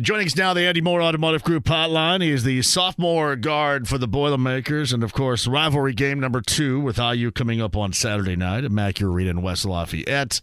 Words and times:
Joining 0.00 0.26
us 0.26 0.36
now, 0.36 0.54
the 0.54 0.62
Andy 0.62 0.80
Moore 0.80 1.02
Automotive 1.02 1.42
Group 1.42 1.64
hotline. 1.64 2.22
He 2.22 2.30
is 2.30 2.44
the 2.44 2.62
sophomore 2.62 3.36
guard 3.36 3.86
for 3.86 3.98
the 3.98 4.08
Boilermakers, 4.08 4.90
and 4.90 5.04
of 5.04 5.12
course, 5.12 5.46
rivalry 5.46 5.92
game 5.92 6.18
number 6.18 6.40
two 6.40 6.80
with 6.80 6.98
IU 6.98 7.30
coming 7.30 7.60
up 7.60 7.76
on 7.76 7.92
Saturday 7.92 8.34
night 8.34 8.64
at 8.64 8.70
Mackey 8.72 9.04
Arena 9.04 9.30
in 9.30 9.42
West 9.42 9.66
Lafayette 9.66 10.40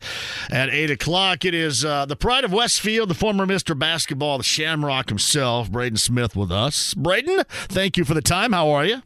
at 0.51 0.69
eight 0.69 0.91
o'clock. 0.91 1.45
It 1.45 1.55
is 1.55 1.83
uh, 1.83 2.05
the 2.05 2.15
pride 2.15 2.43
of 2.43 2.53
Westfield, 2.53 3.09
the 3.09 3.15
former 3.15 3.47
Mister 3.47 3.73
Basketball, 3.73 4.37
the 4.37 4.43
Shamrock 4.43 5.09
himself, 5.09 5.71
Braden 5.71 5.97
Smith, 5.97 6.35
with 6.35 6.51
us. 6.51 6.93
Braden, 6.93 7.43
thank 7.49 7.97
you 7.97 8.05
for 8.05 8.13
the 8.13 8.21
time. 8.21 8.51
How 8.51 8.69
are 8.69 8.85
you? 8.85 9.01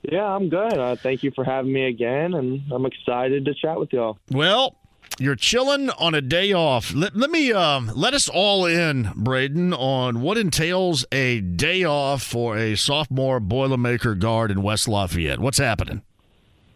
Yeah, 0.00 0.24
I'm 0.24 0.48
good. 0.48 0.72
Uh, 0.72 0.96
thank 0.96 1.22
you 1.22 1.30
for 1.32 1.44
having 1.44 1.74
me 1.74 1.88
again, 1.88 2.32
and 2.32 2.62
I'm 2.72 2.86
excited 2.86 3.44
to 3.44 3.52
chat 3.52 3.78
with 3.78 3.92
y'all. 3.92 4.18
Well, 4.30 4.76
you're 5.18 5.36
chilling 5.36 5.90
on 5.90 6.14
a 6.14 6.20
day 6.20 6.52
off. 6.52 6.94
Let, 6.94 7.16
let 7.16 7.30
me 7.30 7.52
um, 7.52 7.90
let 7.94 8.14
us 8.14 8.28
all 8.28 8.64
in, 8.66 9.10
Braden, 9.16 9.72
on 9.74 10.20
what 10.20 10.38
entails 10.38 11.04
a 11.10 11.40
day 11.40 11.84
off 11.84 12.22
for 12.22 12.56
a 12.56 12.76
sophomore 12.76 13.40
Boilermaker 13.40 14.18
guard 14.18 14.50
in 14.50 14.62
West 14.62 14.88
Lafayette. 14.88 15.40
What's 15.40 15.58
happening? 15.58 16.02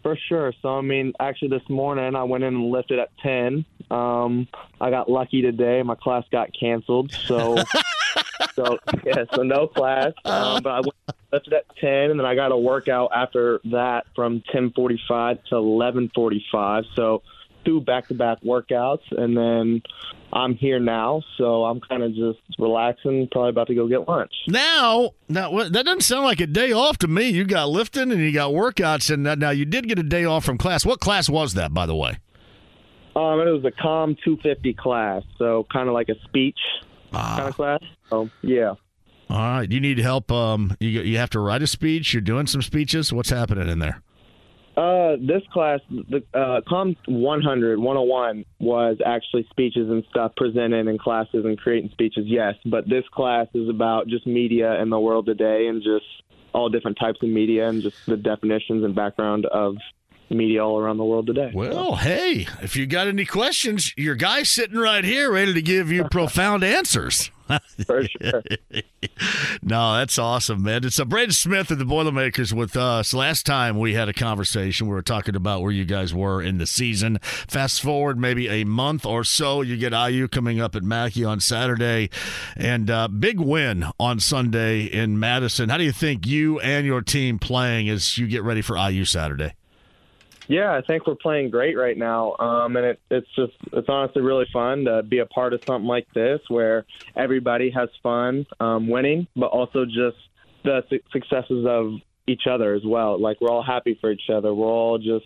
For 0.02 0.16
sure. 0.28 0.52
So, 0.62 0.76
I 0.76 0.80
mean, 0.80 1.12
actually, 1.20 1.48
this 1.48 1.68
morning 1.68 2.16
I 2.16 2.24
went 2.24 2.42
in 2.42 2.54
and 2.54 2.70
lifted 2.70 2.98
at 2.98 3.10
10. 3.22 3.64
Um, 3.90 4.48
I 4.80 4.90
got 4.90 5.08
lucky 5.08 5.42
today. 5.42 5.82
My 5.82 5.94
class 5.94 6.24
got 6.32 6.50
canceled. 6.58 7.12
So, 7.12 7.56
so 8.54 8.78
yeah, 9.04 9.24
so 9.34 9.44
no 9.44 9.68
class. 9.68 10.12
Um, 10.24 10.62
but 10.62 10.70
I 10.70 10.80
went 10.80 10.94
lifted 11.32 11.52
at 11.52 11.77
10, 11.77 12.10
and 12.10 12.18
then 12.18 12.27
I 12.27 12.34
got 12.34 12.50
a 12.50 12.56
workout 12.56 13.10
after 13.14 13.60
that 13.66 14.06
from 14.16 14.42
10:45 14.52 15.44
to 15.50 15.54
11:45. 15.54 16.84
So, 16.96 17.22
two 17.64 17.80
back-to-back 17.80 18.42
workouts, 18.42 19.02
and 19.10 19.36
then 19.36 19.82
I'm 20.32 20.55
here 20.55 20.80
now, 20.80 21.22
so 21.36 21.64
I'm 21.64 21.80
kind 21.80 22.02
of 22.02 22.14
just 22.14 22.38
relaxing. 22.58 23.28
Probably 23.30 23.50
about 23.50 23.66
to 23.68 23.74
go 23.74 23.86
get 23.86 24.08
lunch. 24.08 24.32
Now, 24.48 25.10
now 25.28 25.50
that 25.68 25.84
doesn't 25.84 26.02
sound 26.02 26.24
like 26.24 26.40
a 26.40 26.46
day 26.46 26.72
off 26.72 26.98
to 26.98 27.08
me. 27.08 27.28
You 27.28 27.44
got 27.44 27.68
lifting 27.68 28.10
and 28.10 28.20
you 28.20 28.33
got 28.33 28.52
workouts, 28.52 29.12
and 29.12 29.22
now 29.40 29.50
you 29.50 29.64
did 29.64 29.88
get 29.88 29.98
a 29.98 30.02
day 30.02 30.24
off 30.24 30.44
from 30.44 30.58
class. 30.58 30.86
What 30.86 31.00
class 31.00 31.28
was 31.28 31.55
that, 31.55 31.74
by 31.74 31.86
the 31.86 31.96
way? 31.96 32.18
Um, 33.14 33.40
it 33.40 33.50
was 33.50 33.64
a 33.64 33.70
Com 33.70 34.16
250 34.24 34.72
class, 34.74 35.22
so 35.36 35.66
kind 35.70 35.88
of 35.88 35.94
like 35.94 36.08
a 36.08 36.14
speech 36.24 36.58
ah. 37.12 37.34
kind 37.36 37.48
of 37.48 37.55
class. 37.55 37.80
So 38.08 38.30
yeah. 38.42 38.74
All 39.28 39.38
right. 39.38 39.70
You 39.70 39.80
need 39.80 39.98
help. 39.98 40.33
Um, 40.33 40.77
you 40.80 40.88
you 40.88 41.18
have 41.18 41.30
to 41.30 41.40
write 41.40 41.62
a 41.62 41.66
speech. 41.66 42.14
You're 42.14 42.22
doing 42.22 42.46
some 42.46 42.62
speeches. 42.62 43.12
What's 43.12 43.30
happening 43.30 43.68
in 43.68 43.78
there? 43.80 44.02
Uh, 44.76 45.16
this 45.20 45.42
class, 45.52 45.80
the 45.90 46.22
uh, 46.32 46.62
Com 46.66 46.96
100 47.06 47.78
101 47.78 48.44
was 48.58 48.96
actually 49.04 49.46
speeches 49.50 49.90
and 49.90 50.02
stuff 50.08 50.32
presented 50.36 50.86
in 50.86 50.98
classes 50.98 51.44
and 51.44 51.58
creating 51.58 51.90
speeches. 51.90 52.24
Yes, 52.26 52.54
but 52.64 52.88
this 52.88 53.04
class 53.12 53.48
is 53.54 53.68
about 53.68 54.08
just 54.08 54.26
media 54.26 54.80
in 54.80 54.88
the 54.88 54.98
world 54.98 55.26
today 55.26 55.66
and 55.66 55.82
just 55.82 56.06
all 56.54 56.68
different 56.68 56.98
types 56.98 57.18
of 57.22 57.28
media 57.28 57.68
and 57.68 57.82
just 57.82 57.96
the 58.06 58.16
definitions 58.16 58.84
and 58.84 58.94
background 58.94 59.46
of 59.46 59.76
media 60.30 60.64
all 60.64 60.78
around 60.78 60.96
the 60.96 61.05
world 61.05 61.27
today. 61.27 61.50
Well, 61.55 61.96
hey, 61.96 62.46
if 62.62 62.77
you 62.77 62.86
got 62.86 63.08
any 63.08 63.27
questions, 63.27 63.92
your 63.96 64.14
guy's 64.14 64.48
sitting 64.48 64.78
right 64.78 65.05
here 65.05 65.30
ready 65.30 65.52
to 65.55 65.62
give 65.62 65.92
you 65.92 66.05
profound 66.05 66.64
answers. 66.64 67.30
Sure. 67.86 68.05
no, 69.63 69.95
that's 69.95 70.19
awesome, 70.19 70.63
man. 70.63 70.85
It's 70.85 70.98
a 70.98 71.05
Braden 71.05 71.33
Smith 71.33 71.70
of 71.70 71.79
the 71.79 71.85
Boilermakers 71.85 72.55
with 72.55 72.77
us. 72.77 73.13
Last 73.13 73.47
time 73.47 73.79
we 73.79 73.95
had 73.95 74.08
a 74.08 74.13
conversation, 74.13 74.86
we 74.86 74.95
were 74.95 75.03
talking 75.03 75.36
about 75.36 75.63
where 75.63 75.73
you 75.73 75.85
guys 75.85 76.14
were 76.14 76.42
in 76.42 76.58
the 76.58 76.67
season. 76.67 77.19
Fast 77.23 77.83
forward 77.83 78.19
maybe 78.19 78.48
a 78.48 78.64
month 78.64 79.05
or 79.05 79.25
so, 79.25 79.63
you 79.63 79.77
get 79.77 79.92
IU 79.92 80.29
coming 80.29 80.61
up 80.61 80.77
at 80.77 80.83
Mackey 80.83 81.25
on 81.25 81.41
Saturday, 81.41 82.11
and 82.57 82.91
uh, 82.91 83.08
big 83.08 83.41
win 83.41 83.86
on 83.98 84.20
Sunday 84.20 84.83
in 84.83 85.19
Madison. 85.19 85.69
How 85.69 85.79
do 85.79 85.85
you 85.85 85.92
think 85.92 86.27
you 86.27 86.61
and 86.61 86.86
your 86.86 87.03
team 87.03 87.39
playing 87.39 87.89
as 87.89 88.19
you 88.19 88.27
get 88.27 88.42
ready 88.42 88.63
for 88.63 88.77
IU 88.77 89.05
Saturday? 89.05 89.55
Yeah, 90.52 90.77
I 90.77 90.83
think 90.86 91.07
we're 91.07 91.14
playing 91.14 91.48
great 91.48 91.79
right 91.79 91.96
now, 91.96 92.36
um, 92.39 92.77
and 92.77 92.85
it, 92.85 93.01
it's 93.11 93.27
just 93.35 93.55
it's 93.73 93.89
honestly 93.89 94.20
really 94.20 94.45
fun 94.52 94.85
to 94.85 95.02
be 95.02 95.20
a 95.20 95.24
part 95.24 95.55
of 95.55 95.63
something 95.64 95.89
like 95.89 96.07
this 96.14 96.40
where 96.48 96.85
everybody 97.17 97.70
has 97.70 97.89
fun 98.02 98.45
um, 98.61 98.86
winning, 98.86 99.27
but 99.35 99.46
also 99.46 99.86
just 99.86 100.18
the 100.62 100.83
su- 100.91 101.01
successes 101.11 101.64
of 101.67 101.95
each 102.27 102.42
other 102.46 102.74
as 102.74 102.83
well. 102.85 103.18
Like 103.18 103.41
we're 103.41 103.48
all 103.48 103.62
happy 103.62 103.96
for 103.98 104.12
each 104.12 104.29
other. 104.30 104.52
We're 104.52 104.67
all 104.67 104.98
just 104.98 105.24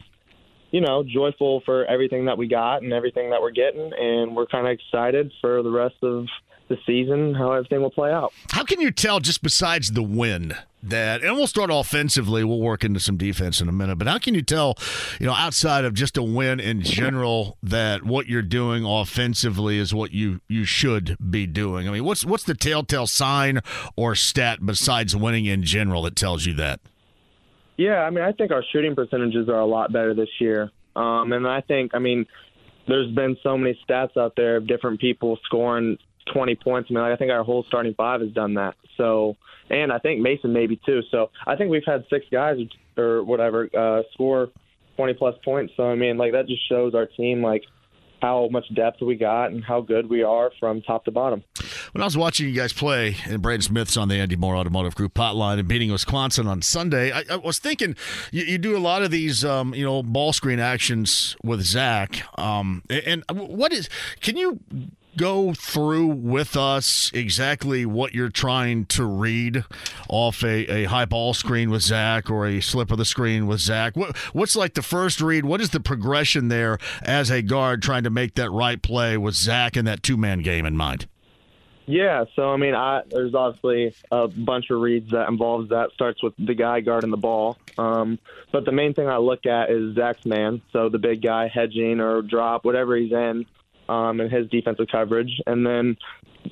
you 0.71 0.81
know 0.81 1.03
joyful 1.03 1.61
for 1.67 1.85
everything 1.87 2.27
that 2.27 2.39
we 2.39 2.47
got 2.47 2.83
and 2.83 2.93
everything 2.93 3.31
that 3.31 3.43
we're 3.43 3.51
getting, 3.51 3.91
and 3.99 4.37
we're 4.37 4.47
kind 4.47 4.69
of 4.69 4.75
excited 4.75 5.33
for 5.41 5.61
the 5.65 5.73
rest 5.73 5.97
of 6.05 6.27
the 6.69 6.79
season, 6.87 7.35
how 7.35 7.53
everything 7.53 7.83
will 7.83 7.91
play 7.91 8.13
out. 8.13 8.33
How 8.51 8.65
can 8.65 8.81
you 8.81 8.91
tell, 8.91 9.21
just 9.21 9.43
besides 9.43 9.93
the 9.93 10.03
win, 10.03 10.55
that, 10.83 11.23
and 11.23 11.35
we'll 11.35 11.47
start 11.47 11.71
offensively, 11.73 12.45
we'll 12.45 12.61
work 12.61 12.85
into 12.85 13.01
some 13.01 13.17
defense 13.17 13.61
in 13.61 13.69
a 13.69 13.73
minute, 13.73 13.97
but 13.97 14.07
how 14.07 14.19
can 14.19 14.35
you 14.35 14.43
tell, 14.43 14.77
you 15.19 15.27
know, 15.27 15.33
outside 15.33 15.85
of 15.85 15.95
just 15.95 16.17
a 16.17 16.23
win 16.23 16.61
in 16.61 16.83
general, 16.83 17.57
that 17.63 18.05
what 18.05 18.27
you're 18.27 18.43
doing 18.43 18.85
offensively 18.85 19.79
is 19.79 19.95
what 19.95 20.13
you, 20.13 20.41
you 20.49 20.65
should 20.65 21.17
be 21.31 21.47
doing? 21.47 21.89
I 21.89 21.93
mean, 21.93 22.05
what's, 22.05 22.25
what's 22.25 22.45
the 22.45 22.55
telltale 22.55 23.07
sign 23.07 23.61
or 23.97 24.15
stat 24.15 24.65
besides 24.65 25.17
winning 25.17 25.47
in 25.47 25.63
general 25.63 26.03
that 26.03 26.15
tells 26.17 26.47
you 26.47 26.55
that? 26.55 26.81
Yeah, 27.77 28.03
I 28.03 28.11
mean, 28.11 28.25
I 28.25 28.33
think 28.33 28.53
our 28.53 28.65
shooting 28.73 28.95
percentages 28.95 29.49
are 29.49 29.61
a 29.61 29.67
lot 29.67 29.93
better 29.93 30.15
this 30.15 30.31
year. 30.41 30.71
Um, 30.95 31.33
and 31.33 31.47
I 31.47 31.61
think, 31.61 31.95
I 31.95 31.99
mean, 31.99 32.27
there's 32.89 33.13
been 33.13 33.37
so 33.43 33.59
many 33.59 33.79
stats 33.87 34.17
out 34.17 34.35
there 34.37 34.57
of 34.57 34.67
different 34.67 35.01
people 35.01 35.39
scoring 35.45 35.99
20 36.33 36.55
points. 36.57 36.89
I 36.91 36.95
mean, 36.95 37.03
I 37.03 37.17
think 37.17 37.31
our 37.31 37.45
whole 37.45 37.65
starting 37.65 37.95
five 37.95 38.21
has 38.21 38.31
done 38.31 38.55
that. 38.55 38.75
So, 38.97 39.37
and 39.71 39.93
I 39.93 39.99
think 39.99 40.21
Mason 40.21 40.53
maybe 40.53 40.81
too. 40.85 41.03
So 41.11 41.31
I 41.47 41.57
think 41.57 41.71
we've 41.71 41.85
had 41.87 42.05
six 42.11 42.27
guys 42.31 42.59
or 42.97 43.23
whatever 43.23 43.69
uh, 43.77 44.03
score 44.13 44.49
20 44.97 45.15
plus 45.15 45.35
points. 45.45 45.73
So 45.77 45.85
I 45.85 45.95
mean, 45.95 46.17
like 46.17 46.33
that 46.33 46.47
just 46.47 46.67
shows 46.69 46.95
our 46.95 47.07
team 47.07 47.43
like 47.43 47.63
how 48.23 48.49
much 48.51 48.65
depth 48.75 49.03
we 49.03 49.15
got 49.15 49.51
and 49.51 49.63
how 49.63 49.81
good 49.81 50.09
we 50.09 50.23
are 50.23 50.51
from 50.59 50.83
top 50.83 51.05
to 51.05 51.11
bottom. 51.11 51.45
When 51.93 52.03
I 52.03 52.05
was 52.05 52.17
watching 52.17 52.49
you 52.49 52.55
guys 52.55 52.73
play, 52.73 53.17
and 53.27 53.41
Braden 53.41 53.63
Smith's 53.63 53.97
on 53.97 54.09
the 54.09 54.17
Andy 54.17 54.37
Moore 54.37 54.57
Automotive 54.57 54.95
Group 54.95 55.15
hotline 55.15 55.59
and 55.59 55.69
beating 55.69 55.93
Wisconsin 55.93 56.47
on 56.47 56.63
Sunday, 56.63 57.13
I, 57.13 57.25
I 57.31 57.37
was 57.37 57.59
thinking 57.59 57.95
you, 58.33 58.45
you, 58.45 58.59
do 58.59 58.77
a 58.77 58.81
lot 58.81 59.03
of 59.03 59.11
these, 59.11 59.45
um, 59.45 59.75
you 59.75 59.85
know, 59.85 60.03
ball 60.03 60.33
screen 60.33 60.59
actions 60.59 61.37
with 61.45 61.63
Zach. 61.63 62.23
Um, 62.39 62.83
and 62.89 63.23
what 63.31 63.73
is? 63.73 63.89
Can 64.21 64.37
you 64.37 64.61
go 65.17 65.53
through 65.55 66.07
with 66.07 66.57
us 66.57 67.11
exactly 67.15 67.87
what 67.87 68.15
you're 68.15 68.29
trying 68.29 68.87
to 68.87 69.05
read 69.05 69.65
off 70.09 70.43
a, 70.43 70.67
a 70.71 70.85
high 70.85 71.05
ball 71.05 71.35
screen 71.35 71.71
with 71.71 71.83
Zach 71.83 72.31
or 72.31 72.47
a 72.47 72.61
slip 72.61 72.91
of 72.91 72.99
the 72.99 73.05
screen 73.05 73.47
with 73.47 73.61
Zach? 73.61 73.97
What, 73.97 74.17
what's 74.33 74.57
like 74.57 74.75
the 74.75 74.83
first 74.83 75.21
read? 75.21 75.45
What 75.45 75.61
is 75.61 75.71
the 75.71 75.81
progression 75.81 76.49
there 76.49 76.79
as 77.03 77.31
a 77.31 77.43
guard 77.43 77.83
trying 77.83 78.05
to 78.05 78.11
make 78.11 78.35
that 78.35 78.51
right 78.51 78.81
play 78.81 79.17
with 79.17 79.35
Zach 79.35 79.77
and 79.77 79.87
that 79.87 80.03
two 80.03 80.17
man 80.17 80.41
game 80.43 80.67
in 80.67 80.77
mind? 80.77 81.07
Yeah, 81.87 82.25
so 82.35 82.53
I 82.53 82.57
mean, 82.57 82.75
I, 82.75 83.03
there's 83.09 83.35
obviously 83.35 83.95
a 84.11 84.27
bunch 84.27 84.71
of 84.71 84.81
reads 84.81 85.13
that 85.13 85.29
involves 85.29 85.69
that. 85.71 85.93
Starts 85.93 86.21
with 86.21 86.35
the 86.37 86.55
guy 86.55 86.81
guarding 86.81 87.11
the 87.11 87.17
ball, 87.17 87.59
um, 87.79 88.19
but 88.51 88.65
the 88.65 88.73
main 88.73 88.93
thing 88.93 89.09
I 89.09 89.19
look 89.19 89.47
at 89.47 89.71
is 89.71 89.95
Zach's 89.95 90.27
man. 90.27 90.63
So 90.73 90.89
the 90.89 90.99
big 90.99 91.23
guy 91.23 91.47
hedging 91.47 92.01
or 92.01 92.23
drop, 92.23 92.65
whatever 92.65 92.97
he's 92.97 93.13
in, 93.13 93.47
um, 93.89 94.21
and 94.21 94.31
his 94.31 94.49
defensive 94.51 94.87
coverage. 94.91 95.31
And 95.47 95.67
then 95.67 95.97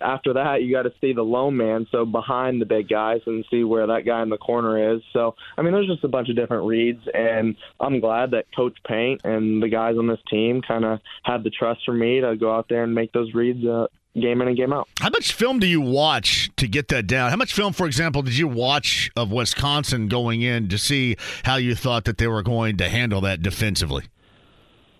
after 0.00 0.32
that, 0.34 0.62
you 0.62 0.72
got 0.72 0.82
to 0.82 0.92
see 1.00 1.12
the 1.12 1.22
low 1.22 1.50
man, 1.50 1.86
so 1.90 2.04
behind 2.04 2.60
the 2.60 2.66
big 2.66 2.88
guys, 2.88 3.20
and 3.26 3.44
see 3.50 3.64
where 3.64 3.86
that 3.86 4.06
guy 4.06 4.22
in 4.22 4.28
the 4.28 4.38
corner 4.38 4.94
is. 4.94 5.02
So, 5.12 5.34
I 5.56 5.62
mean, 5.62 5.72
there's 5.72 5.86
just 5.86 6.04
a 6.04 6.08
bunch 6.08 6.28
of 6.28 6.36
different 6.36 6.66
reads, 6.66 7.02
and 7.12 7.56
I'm 7.80 8.00
glad 8.00 8.32
that 8.32 8.46
Coach 8.54 8.76
Paint 8.86 9.22
and 9.24 9.62
the 9.62 9.68
guys 9.68 9.96
on 9.98 10.06
this 10.06 10.20
team 10.30 10.62
kind 10.66 10.84
of 10.84 11.00
had 11.22 11.44
the 11.44 11.50
trust 11.50 11.80
for 11.84 11.92
me 11.92 12.20
to 12.20 12.36
go 12.36 12.54
out 12.54 12.66
there 12.68 12.84
and 12.84 12.94
make 12.94 13.12
those 13.12 13.32
reads. 13.34 13.64
Uh, 13.64 13.86
game 14.20 14.40
in 14.40 14.46
and 14.46 14.56
game 14.56 14.72
out. 14.72 14.88
How 15.00 15.10
much 15.10 15.32
film 15.32 15.58
do 15.58 15.66
you 15.66 15.80
watch 15.80 16.48
to 16.56 16.68
get 16.68 16.86
that 16.88 17.06
down? 17.08 17.30
How 17.30 17.36
much 17.36 17.52
film, 17.52 17.72
for 17.72 17.84
example, 17.84 18.22
did 18.22 18.38
you 18.38 18.46
watch 18.46 19.10
of 19.16 19.32
Wisconsin 19.32 20.06
going 20.08 20.42
in 20.42 20.68
to 20.68 20.78
see 20.78 21.16
how 21.42 21.56
you 21.56 21.74
thought 21.74 22.04
that 22.04 22.18
they 22.18 22.28
were 22.28 22.42
going 22.42 22.76
to 22.76 22.88
handle 22.88 23.20
that 23.22 23.42
defensively? 23.42 24.04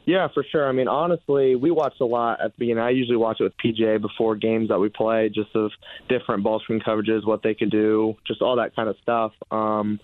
Yeah, 0.07 0.29
for 0.35 0.45
sure. 0.51 0.69
I 0.69 0.73
mean, 0.73 0.89
honestly, 0.89 1.57
we 1.57 1.71
watched 1.71 2.01
a 2.01 2.05
lot 2.05 2.41
at 2.41 2.53
the 2.53 2.59
beginning. 2.59 2.83
I 2.83 2.91
usually 2.91 3.17
watch 3.17 3.41
it 3.41 3.45
with 3.45 3.55
PJ 3.57 4.03
before 4.03 4.37
games 4.37 4.69
that 4.69 4.79
we 4.79 4.91
play, 4.91 5.31
just 5.35 5.55
of 5.55 5.71
different 6.09 6.43
ball 6.43 6.61
screen 6.61 6.81
coverages, 6.81 7.27
what 7.27 7.43
they 7.43 7.55
could 7.55 7.71
do, 7.71 8.15
just 8.27 8.43
all 8.43 8.57
that 8.57 8.77
kind 8.77 8.89
of 8.89 8.97
stuff. 9.03 9.33
Um, 9.51 9.99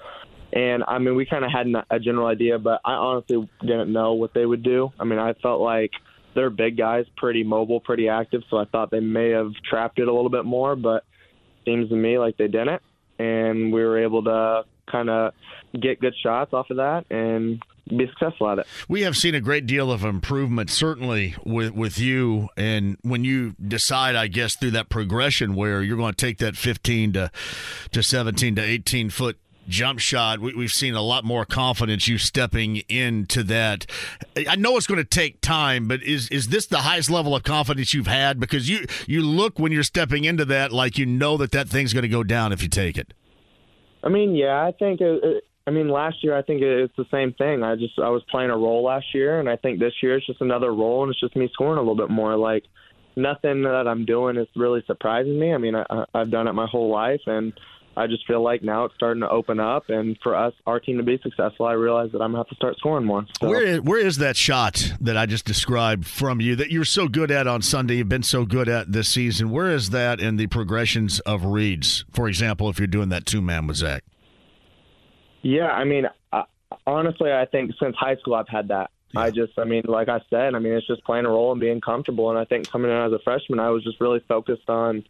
and 0.53 0.83
I 0.89 0.99
mean, 0.99 1.17
we 1.17 1.27
kind 1.27 1.45
of 1.45 1.51
had 1.53 1.67
a 1.91 2.01
general 2.01 2.27
idea, 2.27 2.59
but 2.59 2.81
I 2.85 2.93
honestly 2.93 3.49
didn't 3.61 3.93
know 3.93 4.15
what 4.15 4.33
they 4.35 4.47
would 4.47 4.63
do. 4.63 4.91
I 4.99 5.05
mean, 5.05 5.19
I 5.19 5.35
felt 5.35 5.61
like 5.61 5.91
they're 6.35 6.51
big 6.51 6.79
guys, 6.79 7.05
pretty 7.17 7.45
mobile, 7.45 7.81
pretty 7.81 8.09
active, 8.09 8.43
so 8.51 8.57
I 8.57 8.65
thought 8.65 8.91
they 8.91 9.01
may 9.01 9.31
have 9.31 9.53
trapped 9.69 9.99
it 9.99 10.09
a 10.09 10.13
little 10.13 10.31
bit 10.31 10.45
more, 10.45 10.77
but 10.77 11.05
seems 11.65 11.91
to 11.91 11.97
me 11.97 12.19
like 12.19 12.37
they 12.37 12.49
didn't. 12.49 12.83
And 13.19 13.73
we 13.73 13.83
were 13.83 14.03
able 14.03 14.25
to 14.25 14.63
kind 14.91 15.11
of 15.11 15.35
get 15.79 16.01
good 16.01 16.15
shots 16.23 16.53
off 16.53 16.71
of 16.71 16.79
that 16.79 17.05
and 17.11 17.63
be 17.97 18.07
successful 18.09 18.51
at 18.51 18.59
it. 18.61 18.67
We 18.89 19.03
have 19.03 19.17
seen 19.17 19.35
a 19.35 19.41
great 19.41 19.67
deal 19.67 19.91
of 19.91 20.05
improvement, 20.05 20.71
certainly 20.71 21.35
with 21.45 21.73
with 21.73 21.99
you. 21.99 22.49
And 22.57 22.97
when 23.03 23.25
you 23.25 23.55
decide, 23.61 24.17
I 24.17 24.27
guess, 24.27 24.57
through 24.57 24.73
that 24.73 24.89
progression 24.89 25.55
where 25.55 25.83
you're 25.83 25.97
going 25.97 26.15
to 26.15 26.27
take 26.27 26.39
that 26.39 26.57
15 26.57 27.13
to 27.15 27.31
to 27.93 28.03
17 28.03 28.57
to 28.57 28.63
18 28.63 29.11
foot 29.11 29.39
jump 29.69 30.01
shot. 30.01 30.41
We, 30.41 30.53
have 30.63 30.73
seen 30.73 30.95
a 30.95 31.03
lot 31.03 31.25
more 31.25 31.45
confidence 31.45 32.09
you 32.09 32.19
stepping 32.19 32.79
into 32.89 33.43
that. 33.45 33.87
I 34.49 34.57
know 34.57 34.77
it's 34.77 34.87
going 34.87 34.99
to 34.99 35.05
take 35.05 35.41
time, 35.41 35.89
but 35.89 36.03
is 36.03 36.29
is 36.29 36.49
this 36.49 36.67
the 36.67 36.79
highest 36.79 37.09
level 37.09 37.35
of 37.35 37.45
confidence 37.45 37.95
you've 37.95 38.07
had? 38.07 38.39
Because 38.39 38.69
you 38.69 38.87
you 39.07 39.23
look 39.23 39.59
when 39.59 39.73
you're 39.73 39.83
stepping 39.83 40.25
into 40.25 40.45
that 40.47 40.73
like 40.73 40.99
you 40.99 41.07
know 41.07 41.37
that 41.39 41.53
that 41.53 41.69
thing's 41.69 41.93
going 41.93 42.03
to 42.03 42.09
go 42.09 42.25
down 42.25 42.53
if 42.53 42.63
you 42.63 42.69
take 42.69 42.99
it. 42.99 43.15
I 44.03 44.09
mean, 44.09 44.35
yeah, 44.35 44.65
I 44.65 44.73
think. 44.73 45.01
It, 45.01 45.45
I 45.71 45.73
mean, 45.73 45.89
last 45.89 46.25
year 46.25 46.37
I 46.37 46.43
think 46.43 46.63
it's 46.63 46.97
the 46.97 47.05
same 47.13 47.33
thing. 47.35 47.63
I 47.63 47.77
just 47.77 47.97
I 47.97 48.09
was 48.09 48.25
playing 48.29 48.51
a 48.51 48.57
role 48.57 48.83
last 48.83 49.07
year, 49.15 49.39
and 49.39 49.49
I 49.49 49.55
think 49.55 49.79
this 49.79 49.93
year 50.03 50.17
it's 50.17 50.27
just 50.27 50.41
another 50.41 50.75
role, 50.75 51.05
and 51.05 51.13
it's 51.13 51.21
just 51.21 51.37
me 51.37 51.49
scoring 51.53 51.79
a 51.79 51.81
little 51.81 51.95
bit 51.95 52.11
more. 52.11 52.37
Like 52.37 52.65
nothing 53.15 53.63
that 53.63 53.87
I'm 53.87 54.05
doing 54.05 54.37
is 54.37 54.49
really 54.57 54.83
surprising 54.89 55.39
me. 55.39 55.55
I 55.55 55.59
mean, 55.59 55.77
I, 55.77 56.05
I've 56.13 56.33
done 56.33 56.49
it 56.49 56.55
my 56.55 56.67
whole 56.67 56.91
life, 56.91 57.21
and 57.27 57.53
I 57.97 58.09
just 58.09 58.27
feel 58.27 58.43
like 58.43 58.65
now 58.65 58.85
it's 58.87 58.97
starting 58.97 59.21
to 59.21 59.31
open 59.31 59.61
up, 59.61 59.91
and 59.91 60.19
for 60.25 60.35
us, 60.35 60.53
our 60.67 60.81
team 60.81 60.97
to 60.97 61.05
be 61.05 61.21
successful, 61.23 61.67
I 61.67 61.75
realize 61.75 62.11
that 62.11 62.21
I'm 62.21 62.33
gonna 62.33 62.39
have 62.39 62.49
to 62.49 62.57
start 62.57 62.77
scoring 62.79 63.07
more. 63.07 63.25
So. 63.41 63.49
Where 63.49 63.65
is, 63.65 63.81
where 63.83 64.05
is 64.05 64.17
that 64.17 64.37
shot 64.37 64.93
that 65.01 65.17
I 65.17 65.27
just 65.27 65.45
described 65.45 66.05
from 66.05 66.41
you 66.41 66.57
that 66.57 66.73
you're 66.73 66.85
so 66.85 67.07
good 67.07 67.31
at 67.31 67.47
on 67.47 67.63
Sunday? 67.63 67.99
You've 67.99 68.09
been 68.09 68.25
so 68.25 68.45
good 68.45 68.69
at 68.69 68.91
this 68.91 69.09
season. 69.09 69.53
Where 69.53 69.71
is 69.71 69.91
that 69.91 70.19
in 70.19 70.35
the 70.35 70.49
progressions 70.49 71.21
of 71.21 71.45
reads? 71.45 72.05
For 72.11 72.27
example, 72.27 72.69
if 72.71 72.81
you're 72.81 72.89
doing 72.89 73.11
that 73.11 73.25
two 73.25 73.41
man 73.41 73.69
with 73.69 73.77
Zach. 73.77 74.03
Yeah, 75.43 75.69
I 75.69 75.85
mean, 75.85 76.05
I, 76.33 76.45
honestly, 76.87 77.33
I 77.33 77.47
think 77.47 77.73
since 77.81 77.97
high 77.97 78.17
school 78.17 78.35
I've 78.35 78.49
had 78.49 78.69
that. 78.69 78.91
Yeah. 79.13 79.23
I 79.23 79.31
just, 79.31 79.59
I 79.59 79.65
mean, 79.65 79.83
like 79.87 80.09
I 80.09 80.21
said, 80.31 80.55
I 80.55 80.59
mean, 80.61 80.73
it's 80.73 80.87
just 80.87 81.05
playing 81.05 81.27
a 81.27 81.31
role 81.31 81.51
and 81.51 81.61
being 81.61 81.81
comfortable. 81.81 82.31
And 82.31 82.39
I 82.39 82.45
think 82.45 82.71
coming 82.71 82.91
in 82.91 82.97
as 82.97 83.13
a 83.13 83.19
freshman, 83.25 83.59
I 83.59 83.71
was 83.71 83.83
just 83.83 84.01
really 84.01 84.21
focused 84.29 84.69
on 84.69 85.05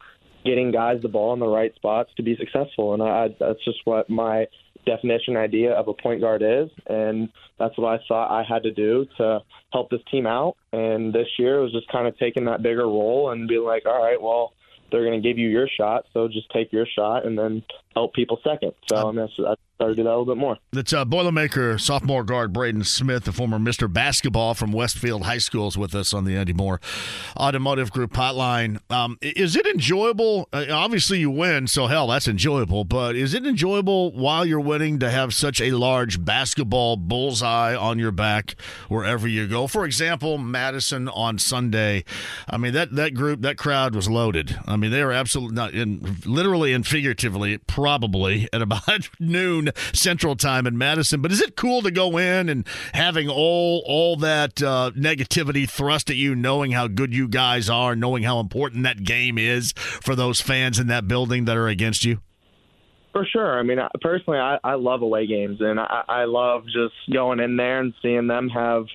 getting 0.44 0.70
guys 0.70 1.02
the 1.02 1.08
ball 1.08 1.34
in 1.34 1.40
the 1.40 1.46
right 1.46 1.74
spots 1.74 2.10
to 2.16 2.22
be 2.22 2.36
successful. 2.36 2.94
And 2.94 3.02
I, 3.02 3.28
that's 3.38 3.62
just 3.64 3.78
what 3.84 4.08
my 4.08 4.46
definition 4.86 5.36
idea 5.36 5.72
of 5.72 5.88
a 5.88 5.92
point 5.92 6.22
guard 6.22 6.42
is. 6.42 6.70
And 6.86 7.28
that's 7.58 7.76
what 7.76 7.92
I 7.92 8.02
thought 8.08 8.30
I 8.30 8.42
had 8.42 8.62
to 8.62 8.70
do 8.70 9.06
to 9.18 9.40
help 9.72 9.90
this 9.90 10.00
team 10.10 10.26
out. 10.26 10.56
And 10.72 11.12
this 11.12 11.28
year 11.38 11.58
it 11.58 11.62
was 11.62 11.72
just 11.72 11.88
kind 11.88 12.08
of 12.08 12.18
taking 12.18 12.46
that 12.46 12.62
bigger 12.62 12.86
role 12.86 13.30
and 13.30 13.48
being 13.48 13.64
like, 13.64 13.84
all 13.84 14.02
right, 14.02 14.20
well, 14.20 14.54
they're 14.90 15.04
going 15.04 15.20
to 15.20 15.28
give 15.28 15.38
you 15.38 15.48
your 15.48 15.68
shot, 15.68 16.06
so 16.12 16.26
just 16.26 16.50
take 16.50 16.72
your 16.72 16.86
shot 16.86 17.24
and 17.24 17.38
then 17.38 17.62
help 17.94 18.12
people 18.12 18.40
second. 18.42 18.72
So 18.88 18.96
I, 19.08 19.12
mean, 19.12 19.28
I 19.46 19.54
started 19.80 19.96
to 19.96 20.02
do 20.02 20.04
that 20.04 20.10
a 20.10 20.18
little 20.18 20.26
bit 20.26 20.36
more. 20.36 20.58
That's 20.72 20.92
uh, 20.92 21.06
Boilermaker 21.06 21.80
sophomore 21.80 22.22
guard 22.22 22.52
Braden 22.52 22.84
Smith, 22.84 23.24
the 23.24 23.32
former 23.32 23.58
Mr. 23.58 23.90
Basketball 23.90 24.52
from 24.52 24.72
Westfield 24.72 25.22
High 25.22 25.38
School, 25.38 25.68
is 25.68 25.78
with 25.78 25.94
us 25.94 26.12
on 26.12 26.26
the 26.26 26.36
Andy 26.36 26.52
Moore 26.52 26.82
Automotive 27.34 27.90
Group 27.90 28.12
hotline. 28.12 28.78
Um, 28.90 29.16
is 29.22 29.56
it 29.56 29.66
enjoyable? 29.66 30.50
Uh, 30.52 30.66
obviously, 30.70 31.20
you 31.20 31.30
win, 31.30 31.66
so 31.66 31.86
hell, 31.86 32.08
that's 32.08 32.28
enjoyable. 32.28 32.84
But 32.84 33.16
is 33.16 33.32
it 33.32 33.46
enjoyable 33.46 34.12
while 34.12 34.44
you're 34.44 34.60
winning 34.60 34.98
to 34.98 35.10
have 35.10 35.32
such 35.32 35.62
a 35.62 35.70
large 35.70 36.22
basketball 36.22 36.98
bullseye 36.98 37.74
on 37.74 37.98
your 37.98 38.12
back 38.12 38.56
wherever 38.88 39.26
you 39.26 39.48
go? 39.48 39.66
For 39.66 39.86
example, 39.86 40.36
Madison 40.36 41.08
on 41.08 41.38
Sunday. 41.38 42.04
I 42.46 42.58
mean 42.58 42.74
that 42.74 42.94
that 42.96 43.14
group, 43.14 43.40
that 43.40 43.56
crowd 43.56 43.94
was 43.94 44.10
loaded. 44.10 44.58
I 44.66 44.76
mean 44.76 44.90
they 44.90 45.02
were 45.02 45.12
absolutely 45.12 45.54
not 45.54 45.72
in 45.72 46.18
literally 46.26 46.74
and 46.74 46.86
figuratively 46.86 47.56
probably 47.56 48.46
at 48.52 48.60
about 48.60 49.08
noon 49.20 49.69
Central 49.92 50.36
Time 50.36 50.66
in 50.66 50.76
Madison. 50.76 51.20
But 51.20 51.32
is 51.32 51.40
it 51.40 51.56
cool 51.56 51.82
to 51.82 51.90
go 51.90 52.18
in 52.18 52.48
and 52.48 52.66
having 52.92 53.28
all 53.28 53.82
all 53.86 54.16
that 54.16 54.62
uh, 54.62 54.90
negativity 54.96 55.68
thrust 55.68 56.10
at 56.10 56.16
you, 56.16 56.34
knowing 56.34 56.72
how 56.72 56.88
good 56.88 57.14
you 57.14 57.28
guys 57.28 57.68
are, 57.68 57.94
knowing 57.96 58.22
how 58.22 58.40
important 58.40 58.84
that 58.84 59.04
game 59.04 59.38
is 59.38 59.72
for 59.76 60.14
those 60.14 60.40
fans 60.40 60.78
in 60.78 60.86
that 60.88 61.08
building 61.08 61.44
that 61.44 61.56
are 61.56 61.68
against 61.68 62.04
you? 62.04 62.20
For 63.12 63.26
sure. 63.26 63.58
I 63.58 63.62
mean, 63.62 63.78
personally, 64.00 64.38
I, 64.38 64.58
I 64.62 64.74
love 64.74 65.02
away 65.02 65.26
games, 65.26 65.58
and 65.60 65.80
I, 65.80 66.04
I 66.08 66.24
love 66.24 66.64
just 66.66 66.94
going 67.12 67.40
in 67.40 67.56
there 67.56 67.80
and 67.80 67.92
seeing 68.02 68.28
them 68.28 68.48
have 68.50 68.86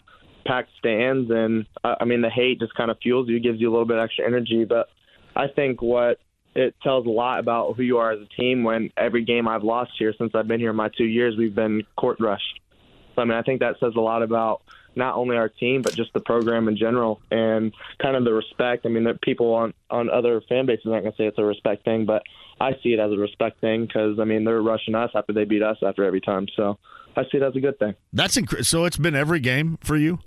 packed 0.45 0.69
stands. 0.79 1.29
And 1.29 1.65
uh, 1.83 1.95
I 1.99 2.05
mean, 2.05 2.21
the 2.21 2.29
hate 2.29 2.59
just 2.59 2.73
kind 2.75 2.89
of 2.89 2.97
fuels 3.01 3.27
you, 3.27 3.39
gives 3.39 3.59
you 3.59 3.69
a 3.69 3.71
little 3.71 3.85
bit 3.85 3.99
extra 3.99 4.25
energy. 4.25 4.63
But 4.63 4.87
I 5.35 5.47
think 5.47 5.81
what 5.81 6.19
it 6.55 6.75
tells 6.81 7.05
a 7.05 7.09
lot 7.09 7.39
about 7.39 7.75
who 7.75 7.83
you 7.83 7.97
are 7.97 8.11
as 8.11 8.21
a 8.21 8.41
team 8.41 8.63
when 8.63 8.91
every 8.97 9.23
game 9.23 9.47
I've 9.47 9.63
lost 9.63 9.91
here 9.99 10.13
since 10.17 10.33
I've 10.33 10.47
been 10.47 10.59
here 10.59 10.73
my 10.73 10.89
two 10.89 11.05
years, 11.05 11.35
we've 11.37 11.53
been 11.53 11.83
court 11.97 12.17
rushed. 12.19 12.61
So, 13.15 13.21
I 13.21 13.25
mean, 13.25 13.37
I 13.37 13.41
think 13.41 13.59
that 13.59 13.75
says 13.79 13.93
a 13.95 14.01
lot 14.01 14.23
about 14.23 14.61
not 14.95 15.15
only 15.15 15.35
our 15.35 15.49
team 15.49 15.81
but 15.81 15.93
just 15.93 16.13
the 16.13 16.21
program 16.21 16.67
in 16.67 16.77
general 16.77 17.19
and 17.29 17.73
kind 18.01 18.15
of 18.15 18.23
the 18.23 18.33
respect. 18.33 18.85
I 18.85 18.89
mean, 18.89 19.03
that 19.03 19.21
people 19.21 19.53
on 19.53 19.73
on 19.89 20.09
other 20.09 20.41
fan 20.47 20.65
bases 20.65 20.87
aren't 20.87 21.03
gonna 21.03 21.15
say 21.17 21.25
it's 21.25 21.37
a 21.37 21.43
respect 21.43 21.83
thing, 21.83 22.05
but 22.05 22.23
I 22.59 22.71
see 22.81 22.93
it 22.93 22.99
as 22.99 23.11
a 23.11 23.17
respect 23.17 23.59
thing 23.59 23.85
because 23.85 24.19
I 24.19 24.23
mean 24.23 24.45
they're 24.45 24.61
rushing 24.61 24.95
us 24.95 25.11
after 25.13 25.33
they 25.33 25.43
beat 25.43 25.61
us 25.61 25.77
after 25.85 26.03
every 26.03 26.21
time. 26.21 26.47
So 26.55 26.77
I 27.17 27.23
see 27.23 27.37
it 27.37 27.43
as 27.43 27.55
a 27.55 27.59
good 27.59 27.77
thing. 27.79 27.95
That's 28.13 28.37
incredible. 28.37 28.65
So 28.65 28.85
it's 28.85 28.97
been 28.97 29.15
every 29.15 29.39
game 29.39 29.77
for 29.81 29.97
you. 29.97 30.19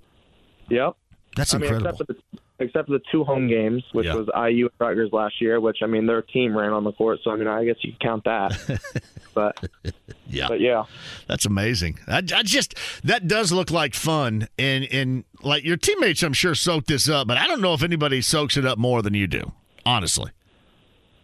Yep. 0.69 0.97
That's 1.37 1.55
I 1.55 1.59
incredible. 1.59 2.07
Mean, 2.09 2.41
except, 2.59 2.59
for 2.59 2.59
the, 2.59 2.65
except 2.65 2.89
for 2.89 2.93
the 2.93 3.05
two 3.11 3.25
home 3.25 3.43
hmm. 3.45 3.49
games, 3.49 3.85
which 3.93 4.07
yeah. 4.07 4.15
was 4.15 4.29
IU 4.29 4.67
and 4.67 4.73
Rutgers 4.79 5.11
last 5.13 5.41
year, 5.41 5.61
which 5.61 5.79
I 5.83 5.87
mean 5.87 6.07
their 6.07 6.23
team 6.23 6.57
ran 6.57 6.73
on 6.73 6.85
the 6.85 6.93
court, 6.93 7.21
so 7.23 7.31
I 7.31 7.37
mean 7.37 7.49
I 7.49 7.65
guess 7.65 7.77
you 7.81 7.93
can 7.93 8.01
count 8.01 8.25
that. 8.25 9.03
but 9.35 9.59
yeah, 10.29 10.49
but 10.49 10.61
yeah, 10.61 10.85
that's 11.27 11.47
amazing. 11.47 11.99
I, 12.07 12.19
I, 12.19 12.43
just 12.43 12.75
that 13.05 13.29
does 13.29 13.53
look 13.53 13.71
like 13.71 13.95
fun, 13.95 14.49
and 14.59 14.85
and 14.93 15.25
like 15.43 15.65
your 15.65 15.77
teammates, 15.77 16.23
I'm 16.23 16.33
sure 16.33 16.55
soak 16.55 16.87
this 16.87 17.09
up, 17.09 17.29
but 17.29 17.37
I 17.37 17.47
don't 17.47 17.61
know 17.61 17.75
if 17.75 17.83
anybody 17.83 18.21
soaks 18.21 18.57
it 18.57 18.67
up 18.67 18.79
more 18.79 19.03
than 19.03 19.15
you 19.15 19.27
do, 19.27 19.53
honestly. 19.85 20.31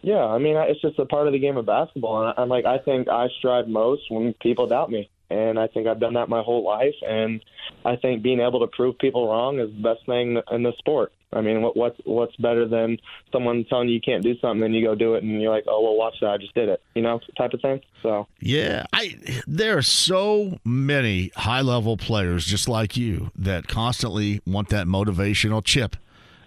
Yeah, 0.03 0.25
I 0.25 0.39
mean 0.39 0.57
it's 0.57 0.81
just 0.81 0.99
a 0.99 1.07
part 1.07 1.27
of 1.27 1.33
the 1.33 1.39
game 1.39 1.57
of 1.57 1.67
basketball, 1.67 2.26
and 2.26 2.35
I'm 2.37 2.49
like 2.49 2.64
I 2.64 2.79
think 2.79 3.09
I 3.09 3.29
strive 3.38 3.69
most 3.69 4.03
when 4.11 4.35
people 4.35 4.67
doubt 4.67 4.91
me 4.91 5.11
and 5.31 5.59
I 5.59 5.66
think 5.66 5.87
I've 5.87 6.00
done 6.00 6.14
that 6.14 6.28
my 6.28 6.43
whole 6.43 6.64
life. 6.64 6.95
And 7.07 7.43
I 7.85 7.97
think 7.97 8.23
being 8.23 8.40
able 8.40 8.61
to 8.61 8.66
prove 8.69 8.99
people 8.99 9.28
wrong 9.28 9.59
is 9.59 9.71
the 9.75 9.83
best 9.83 10.07
thing 10.07 10.40
in 10.50 10.62
the 10.62 10.73
sport. 10.78 11.12
I 11.33 11.40
mean, 11.40 11.62
what, 11.62 11.76
what's 11.76 11.99
what's 12.04 12.37
better 12.37 12.69
than 12.69 12.97
someone 13.33 13.64
telling 13.69 13.88
you 13.88 13.95
you 13.95 14.00
can't 14.00 14.23
do 14.23 14.38
something 14.38 14.62
and 14.62 14.75
you 14.75 14.85
go 14.85 14.95
do 14.95 15.14
it 15.14 15.25
and 15.25 15.43
you're 15.43 15.50
like, 15.50 15.64
oh 15.66 15.83
well, 15.83 15.97
watch 15.97 16.14
that, 16.21 16.31
I 16.31 16.38
just 16.38 16.54
did 16.54 16.69
it, 16.69 16.81
you 16.95 17.02
know, 17.02 17.21
type 17.37 17.52
of 17.52 17.61
thing. 17.61 17.81
So 18.02 18.28
yeah, 18.40 18.85
I 18.93 19.16
there 19.47 19.76
are 19.76 19.83
so 19.83 20.61
many 20.64 21.33
high 21.35 21.61
level 21.61 21.97
players 21.97 22.47
just 22.47 22.69
like 22.69 22.97
you 22.97 23.33
that 23.37 23.66
constantly 23.66 24.43
want 24.47 24.69
that 24.69 24.87
motivational 24.87 25.64
chip 25.64 25.97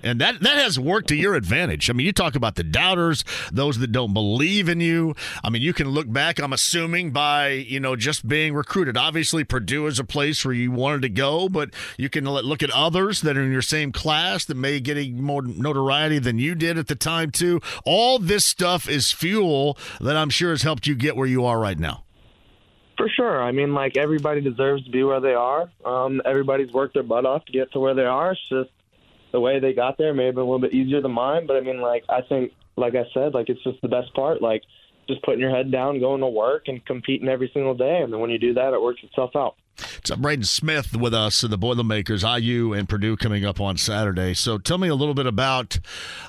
and 0.03 0.19
that 0.21 0.39
that 0.41 0.57
has 0.57 0.79
worked 0.79 1.09
to 1.09 1.15
your 1.15 1.35
advantage. 1.35 1.89
I 1.89 1.93
mean, 1.93 2.05
you 2.05 2.13
talk 2.13 2.35
about 2.35 2.55
the 2.55 2.63
doubters, 2.63 3.23
those 3.51 3.79
that 3.79 3.91
don't 3.91 4.13
believe 4.13 4.69
in 4.69 4.79
you. 4.79 5.15
I 5.43 5.49
mean, 5.49 5.61
you 5.61 5.73
can 5.73 5.89
look 5.89 6.11
back. 6.11 6.39
I'm 6.39 6.53
assuming 6.53 7.11
by 7.11 7.49
you 7.49 7.79
know 7.79 7.95
just 7.95 8.27
being 8.27 8.53
recruited. 8.53 8.97
Obviously, 8.97 9.43
Purdue 9.43 9.87
is 9.87 9.99
a 9.99 10.03
place 10.03 10.43
where 10.43 10.53
you 10.53 10.71
wanted 10.71 11.01
to 11.03 11.09
go, 11.09 11.49
but 11.49 11.71
you 11.97 12.09
can 12.09 12.25
look 12.25 12.63
at 12.63 12.71
others 12.71 13.21
that 13.21 13.37
are 13.37 13.43
in 13.43 13.51
your 13.51 13.61
same 13.61 13.91
class 13.91 14.45
that 14.45 14.55
may 14.55 14.79
get 14.79 14.97
more 15.13 15.41
notoriety 15.41 16.19
than 16.19 16.39
you 16.39 16.55
did 16.55 16.77
at 16.77 16.87
the 16.87 16.95
time 16.95 17.31
too. 17.31 17.61
All 17.85 18.19
this 18.19 18.45
stuff 18.45 18.89
is 18.89 19.11
fuel 19.11 19.77
that 20.01 20.15
I'm 20.15 20.29
sure 20.29 20.51
has 20.51 20.63
helped 20.63 20.87
you 20.87 20.95
get 20.95 21.15
where 21.15 21.27
you 21.27 21.45
are 21.45 21.59
right 21.59 21.77
now. 21.77 22.03
For 22.97 23.07
sure. 23.09 23.43
I 23.43 23.51
mean, 23.51 23.73
like 23.73 23.95
everybody 23.95 24.41
deserves 24.41 24.83
to 24.85 24.89
be 24.89 25.03
where 25.03 25.19
they 25.19 25.35
are. 25.35 25.69
Um, 25.85 26.19
everybody's 26.25 26.71
worked 26.71 26.95
their 26.95 27.03
butt 27.03 27.25
off 27.25 27.45
to 27.45 27.51
get 27.51 27.71
to 27.73 27.79
where 27.79 27.93
they 27.93 28.05
are. 28.05 28.31
It's 28.31 28.41
just 28.49 28.71
the 29.31 29.39
way 29.39 29.59
they 29.59 29.73
got 29.73 29.97
there 29.97 30.13
may 30.13 30.25
have 30.25 30.35
been 30.35 30.43
a 30.43 30.45
little 30.45 30.59
bit 30.59 30.73
easier 30.73 31.01
than 31.01 31.11
mine, 31.11 31.47
but 31.47 31.55
I 31.55 31.61
mean, 31.61 31.81
like 31.81 32.03
I 32.09 32.21
think, 32.21 32.53
like 32.75 32.95
I 32.95 33.05
said, 33.13 33.33
like 33.33 33.49
it's 33.49 33.63
just 33.63 33.81
the 33.81 33.87
best 33.87 34.13
part. 34.13 34.41
Like 34.41 34.63
just 35.07 35.23
putting 35.23 35.39
your 35.39 35.55
head 35.55 35.71
down, 35.71 35.99
going 35.99 36.21
to 36.21 36.27
work, 36.27 36.67
and 36.67 36.85
competing 36.85 37.27
every 37.27 37.49
single 37.53 37.75
day, 37.75 38.01
and 38.01 38.11
then 38.11 38.19
when 38.19 38.29
you 38.29 38.39
do 38.39 38.53
that, 38.53 38.73
it 38.73 38.81
works 38.81 39.01
itself 39.03 39.31
out. 39.35 39.55
It's 39.99 40.09
Braden 40.15 40.45
Smith 40.45 40.95
with 40.95 41.13
us, 41.13 41.41
the 41.41 41.57
Boilermakers, 41.57 42.23
IU 42.23 42.73
and 42.73 42.89
Purdue 42.89 43.15
coming 43.15 43.45
up 43.45 43.61
on 43.61 43.77
Saturday. 43.77 44.33
So 44.33 44.57
tell 44.57 44.77
me 44.77 44.87
a 44.87 44.95
little 44.95 45.13
bit 45.13 45.27
about 45.27 45.79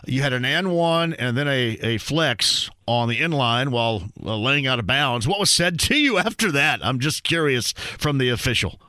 you 0.07 0.23
had 0.23 0.33
an 0.33 0.45
and 0.45 0.73
one 0.73 1.15
and 1.15 1.37
then 1.37 1.49
a, 1.49 1.79
a 1.81 1.99
flex 1.99 2.71
on 2.87 3.09
the 3.09 3.21
inline 3.21 3.69
while 3.69 4.03
uh, 4.25 4.37
laying 4.37 4.67
out 4.67 4.79
of 4.79 4.87
bounds. 4.87 5.27
What 5.27 5.41
was 5.41 5.51
said 5.51 5.79
to 5.81 5.97
you 5.97 6.19
after 6.19 6.53
that? 6.53 6.85
I'm 6.85 6.99
just 6.99 7.23
curious 7.23 7.73
from 7.73 8.19
the 8.19 8.29
official. 8.29 8.81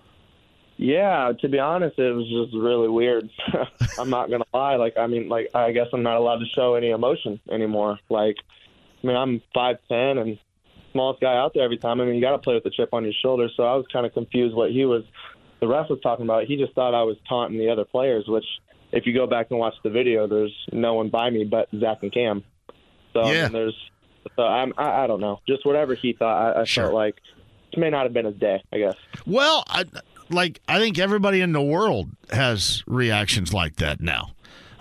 Yeah, 0.82 1.34
to 1.42 1.50
be 1.50 1.60
honest, 1.60 2.00
it 2.00 2.10
was 2.16 2.26
just 2.30 2.56
really 2.56 2.88
weird. 2.88 3.30
I'm 4.00 4.10
not 4.10 4.30
gonna 4.30 4.46
lie. 4.54 4.78
Like, 4.78 4.98
I 4.98 5.08
mean, 5.08 5.28
like, 5.28 5.50
I 5.54 5.74
guess 5.74 5.88
I'm 5.92 6.04
not 6.04 6.16
allowed 6.16 6.38
to 6.40 6.46
show 6.56 6.76
any 6.76 6.92
emotion 6.92 7.38
anymore. 7.52 8.00
Like, 8.10 8.38
I 9.04 9.08
mean, 9.08 9.18
I'm 9.18 9.42
five 9.54 9.76
ten 9.90 10.18
and 10.18 10.40
smallest 10.94 11.20
guy 11.20 11.36
out 11.36 11.54
there 11.54 11.64
every 11.64 11.78
time. 11.78 12.00
I 12.00 12.06
mean, 12.06 12.16
you 12.16 12.22
got 12.22 12.32
to 12.32 12.38
play 12.38 12.54
with 12.54 12.64
the 12.64 12.70
chip 12.70 12.94
on 12.94 13.04
your 13.04 13.12
shoulder. 13.22 13.50
So 13.58 13.64
I 13.64 13.76
was 13.76 13.86
kind 13.92 14.06
of 14.06 14.14
confused 14.14 14.56
what 14.56 14.72
he 14.72 14.86
was, 14.86 15.04
the 15.60 15.68
ref 15.68 15.90
was 15.90 16.00
talking 16.02 16.24
about. 16.24 16.46
He 16.46 16.56
just 16.56 16.74
thought 16.76 16.94
I 16.94 17.04
was 17.04 17.18
taunting 17.28 17.60
the 17.60 17.70
other 17.70 17.84
players, 17.84 18.24
which, 18.30 18.46
if 18.94 19.06
you 19.06 19.14
go 19.14 19.28
back 19.28 19.48
and 19.52 19.60
watch 19.60 19.76
the 19.84 19.90
video, 19.90 20.28
there's 20.28 20.56
no 20.72 20.94
one 20.94 21.10
by 21.10 21.30
me 21.30 21.44
but 21.44 21.68
Zach 21.78 21.98
and 22.04 22.12
Cam. 22.14 22.44
So 23.14 23.30
Yeah. 23.30 23.42
I 23.42 23.44
mean, 23.44 23.52
there's, 23.52 23.76
so 24.38 24.44
I'm, 24.44 24.74
I, 24.78 25.04
I 25.04 25.08
don't 25.08 25.20
know, 25.20 25.42
just 25.46 25.66
whatever 25.66 25.94
he 25.94 26.14
thought. 26.14 26.56
I, 26.58 26.62
I 26.62 26.64
Sure. 26.64 26.86
felt 26.86 26.96
like 26.96 27.18
it 27.74 27.78
may 27.78 27.90
not 27.92 28.04
have 28.04 28.14
been 28.14 28.26
his 28.26 28.36
day. 28.38 28.64
I 28.74 28.78
guess. 28.80 28.96
Well, 29.28 29.64
I, 29.68 29.84
like 30.30 30.62
I 30.68 30.80
think 30.80 30.98
everybody 31.00 31.42
in 31.42 31.52
the 31.54 31.62
world 31.62 32.12
has 32.32 32.84
reactions 32.88 33.54
like 33.54 33.78
that 33.78 34.00
now. 34.02 34.32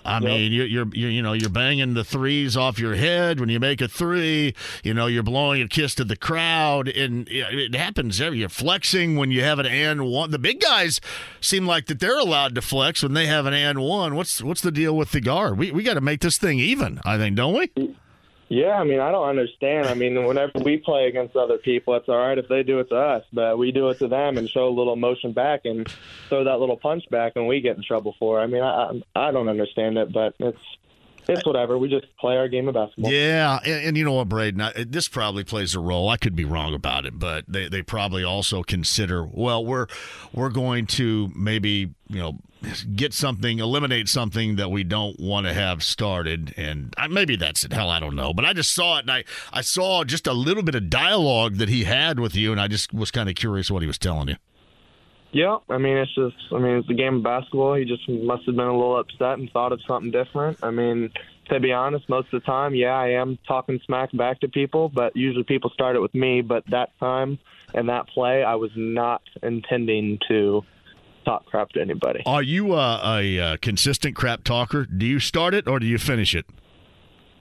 I 0.05 0.21
mean, 0.21 0.53
you're, 0.53 0.65
you're 0.65 0.87
you're 0.95 1.11
you 1.11 1.21
know 1.21 1.35
you're 1.35 1.51
banging 1.51 1.93
the 1.93 2.05
threes 2.05 2.57
off 2.57 2.79
your 2.79 2.95
head 2.95 3.41
when 3.41 3.51
you 3.51 3.61
make 3.61 3.83
a 3.83 3.89
three. 3.89 4.55
You 4.83 4.95
know, 4.95 5.07
you're 5.07 5.23
blowing 5.23 5.61
a 5.61 5.69
kiss 5.69 5.95
to 5.97 6.05
the 6.05 6.17
crowd, 6.17 6.89
and 6.89 7.29
it 7.31 7.75
happens. 7.75 8.19
every- 8.19 8.39
You're 8.39 8.49
flexing 8.49 9.17
when 9.17 9.31
you 9.31 9.43
have 9.43 9.59
an 9.59 9.67
and 9.67 10.07
one. 10.07 10.31
The 10.31 10.39
big 10.39 10.61
guys 10.61 10.99
seem 11.43 11.67
like 11.67 11.87
that 11.87 12.01
they're 12.01 12.19
allowed 12.19 12.55
to 12.55 12.63
flex 12.63 13.03
when 13.03 13.13
they 13.13 13.27
have 13.27 13.45
an 13.45 13.53
and 13.53 13.81
one. 13.81 14.15
What's 14.15 14.43
what's 14.43 14.63
the 14.63 14.73
deal 14.73 14.97
with 14.97 15.13
the 15.13 15.21
guard? 15.21 15.59
We 15.59 15.73
we 15.73 15.83
got 15.83 15.95
to 15.95 16.01
make 16.01 16.21
this 16.23 16.39
thing 16.39 16.59
even. 16.59 17.01
I 17.05 17.19
think, 17.19 17.37
don't 17.37 17.53
we? 17.55 17.95
Yeah, 18.49 18.79
I 18.79 18.85
mean, 18.85 18.99
I 18.99 19.11
don't 19.13 19.29
understand. 19.29 19.89
I 19.89 19.95
mean, 19.95 20.25
whenever 20.25 20.53
we 20.61 20.79
play 20.79 21.07
against 21.07 21.37
other 21.37 21.59
people, 21.59 21.95
it's 21.97 22.09
all 22.09 22.17
right 22.17 22.39
if 22.39 22.49
they 22.49 22.63
do 22.63 22.79
it 22.79 22.89
to 22.89 22.97
us, 22.97 23.25
but 23.33 23.59
we 23.59 23.73
do 23.73 23.89
it 23.91 23.99
to 23.99 24.09
them 24.09 24.39
and 24.39 24.49
show 24.49 24.69
a 24.69 24.71
little 24.71 24.95
emotion 24.95 25.33
back 25.33 25.67
and 25.67 25.87
throw 26.31 26.45
that 26.45 26.59
little 26.59 26.79
punch 26.79 27.05
back, 27.11 27.33
and 27.37 27.47
we 27.47 27.61
get 27.61 27.77
in 27.77 27.83
trouble 27.83 28.15
for. 28.19 28.41
it. 28.41 28.45
I 28.45 28.47
mean, 28.47 28.63
I 28.63 28.93
I 29.15 29.29
I 29.29 29.33
don't 29.33 29.49
understand 29.49 29.99
it, 29.99 30.13
but 30.13 30.35
it's 30.39 30.59
it's 31.29 31.47
whatever. 31.47 31.77
We 31.77 31.89
just 31.89 32.07
play 32.17 32.37
our 32.37 32.49
game 32.49 32.69
of 32.69 32.75
basketball. 32.75 33.13
Yeah, 33.13 33.59
and, 33.65 33.87
and 33.87 33.97
you 33.97 34.05
know 34.05 34.15
what, 34.15 34.29
Braden? 34.29 34.61
I, 34.61 34.73
this 34.87 35.09
probably 35.09 35.45
plays 35.45 35.75
a 35.75 35.81
role. 35.81 36.09
I 36.09 36.17
could 36.17 36.35
be 36.35 36.45
wrong 36.45 36.75
about 36.75 37.05
it, 37.05 37.19
but 37.19 37.45
they, 37.47 37.69
they 37.69 37.83
probably 37.83 38.25
also 38.25 38.63
consider 38.63 39.25
well, 39.25 39.65
we're 39.65 39.87
we're 40.33 40.51
going 40.51 40.87
to 40.87 41.31
maybe 41.37 41.95
you 42.09 42.19
know 42.19 42.39
get 42.95 43.15
something, 43.15 43.59
eliminate 43.59 44.09
something 44.09 44.57
that 44.57 44.71
we 44.71 44.85
don't 44.85 45.21
want 45.21 45.47
to 45.47 45.53
have 45.53 45.83
started, 45.83 46.55
and 46.57 46.95
I, 46.97 47.07
maybe 47.09 47.37
that's 47.37 47.65
it. 47.65 47.73
Hell, 47.73 47.91
I 47.91 48.01
don't 48.01 48.17
know, 48.17 48.33
but 48.33 48.45
I 48.45 48.53
just 48.53 48.75
saw 48.75 48.99
it, 48.99 49.03
and 49.03 49.11
I 49.11 49.25
I 49.53 49.61
saw 49.61 50.05
just 50.05 50.27
a 50.27 50.33
little 50.33 50.63
bit 50.63 50.75
of 50.75 50.89
dialogue 50.91 51.57
that 51.57 51.69
he 51.69 51.85
had 51.85 52.19
with 52.19 52.35
you, 52.35 52.53
and 52.53 52.61
I 52.61 52.69
just 52.69 52.93
was 52.93 53.11
kind 53.11 53.29
of 53.29 53.35
curious 53.35 53.71
what 53.71 53.83
he 53.83 53.87
was 53.87 53.99
telling 53.99 54.29
you. 54.29 54.37
Yeah, 55.31 55.59
I 55.69 55.77
mean, 55.77 55.99
it's 55.99 56.15
just, 56.15 56.37
I 56.53 56.59
mean, 56.59 56.79
it's 56.79 56.89
a 56.89 56.95
game 56.95 57.17
of 57.17 57.23
basketball. 57.23 57.75
He 57.75 57.85
just 57.85 58.09
must 58.09 58.47
have 58.47 58.57
been 58.57 58.67
a 58.67 58.73
little 58.73 58.99
upset 58.99 59.39
and 59.39 59.51
thought 59.51 59.73
of 59.73 59.81
something 59.87 60.11
different. 60.11 60.59
I 60.63 60.71
mean, 60.71 61.11
to 61.51 61.61
be 61.61 61.73
honest, 61.73 62.09
most 62.09 62.33
of 62.33 62.41
the 62.43 62.47
time, 62.47 62.75
yeah, 62.75 62.95
I 62.95 63.11
am 63.11 63.39
talking 63.47 63.79
smack 63.85 64.11
back 64.17 64.41
to 64.41 64.49
people, 64.49 64.89
but 64.89 65.15
usually 65.15 65.45
people 65.45 65.71
start 65.71 65.97
it 65.97 66.01
with 66.01 66.15
me. 66.15 66.41
But 66.41 66.65
that 66.71 66.91
time 66.99 67.39
and 67.75 67.89
that 67.91 68.09
play, 68.09 68.43
I 68.43 68.55
was 68.55 68.71
not 68.75 69.23
intending 69.43 70.19
to 70.29 70.63
talk 71.27 71.45
crap 71.47 71.71
to 71.71 71.81
anybody. 71.81 72.23
Are 72.25 72.43
you 72.43 72.73
uh, 72.73 73.19
a, 73.21 73.39
uh 73.39 73.57
consistent 73.61 74.17
crap 74.17 74.45
talker? 74.45 74.87
Do 74.87 75.05
you 75.05 75.21
start 75.21 75.53
it 75.53 75.69
or 75.69 75.79
do 75.79 75.87
you 75.87 75.99
finish 75.99 76.35
it? 76.35 76.47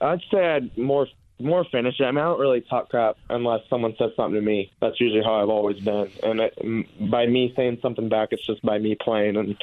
I'd 0.00 0.20
say 0.30 0.46
I'd 0.46 0.76
more 0.76 1.06
more 1.38 1.64
finish. 1.64 2.00
I 2.00 2.10
mean, 2.10 2.18
I 2.18 2.24
don't 2.24 2.40
really 2.40 2.60
talk 2.60 2.88
crap 2.90 3.16
unless 3.30 3.60
someone 3.68 3.94
says 3.98 4.10
something 4.16 4.40
to 4.40 4.46
me. 4.46 4.72
That's 4.80 5.00
usually 5.00 5.22
how 5.22 5.42
I've 5.42 5.48
always 5.48 5.78
been. 5.80 6.10
And 6.22 6.40
it, 6.40 7.10
by 7.10 7.26
me 7.26 7.52
saying 7.56 7.78
something 7.82 8.08
back, 8.08 8.28
it's 8.32 8.46
just 8.46 8.62
by 8.62 8.78
me 8.78 8.96
playing 9.00 9.36
and 9.36 9.56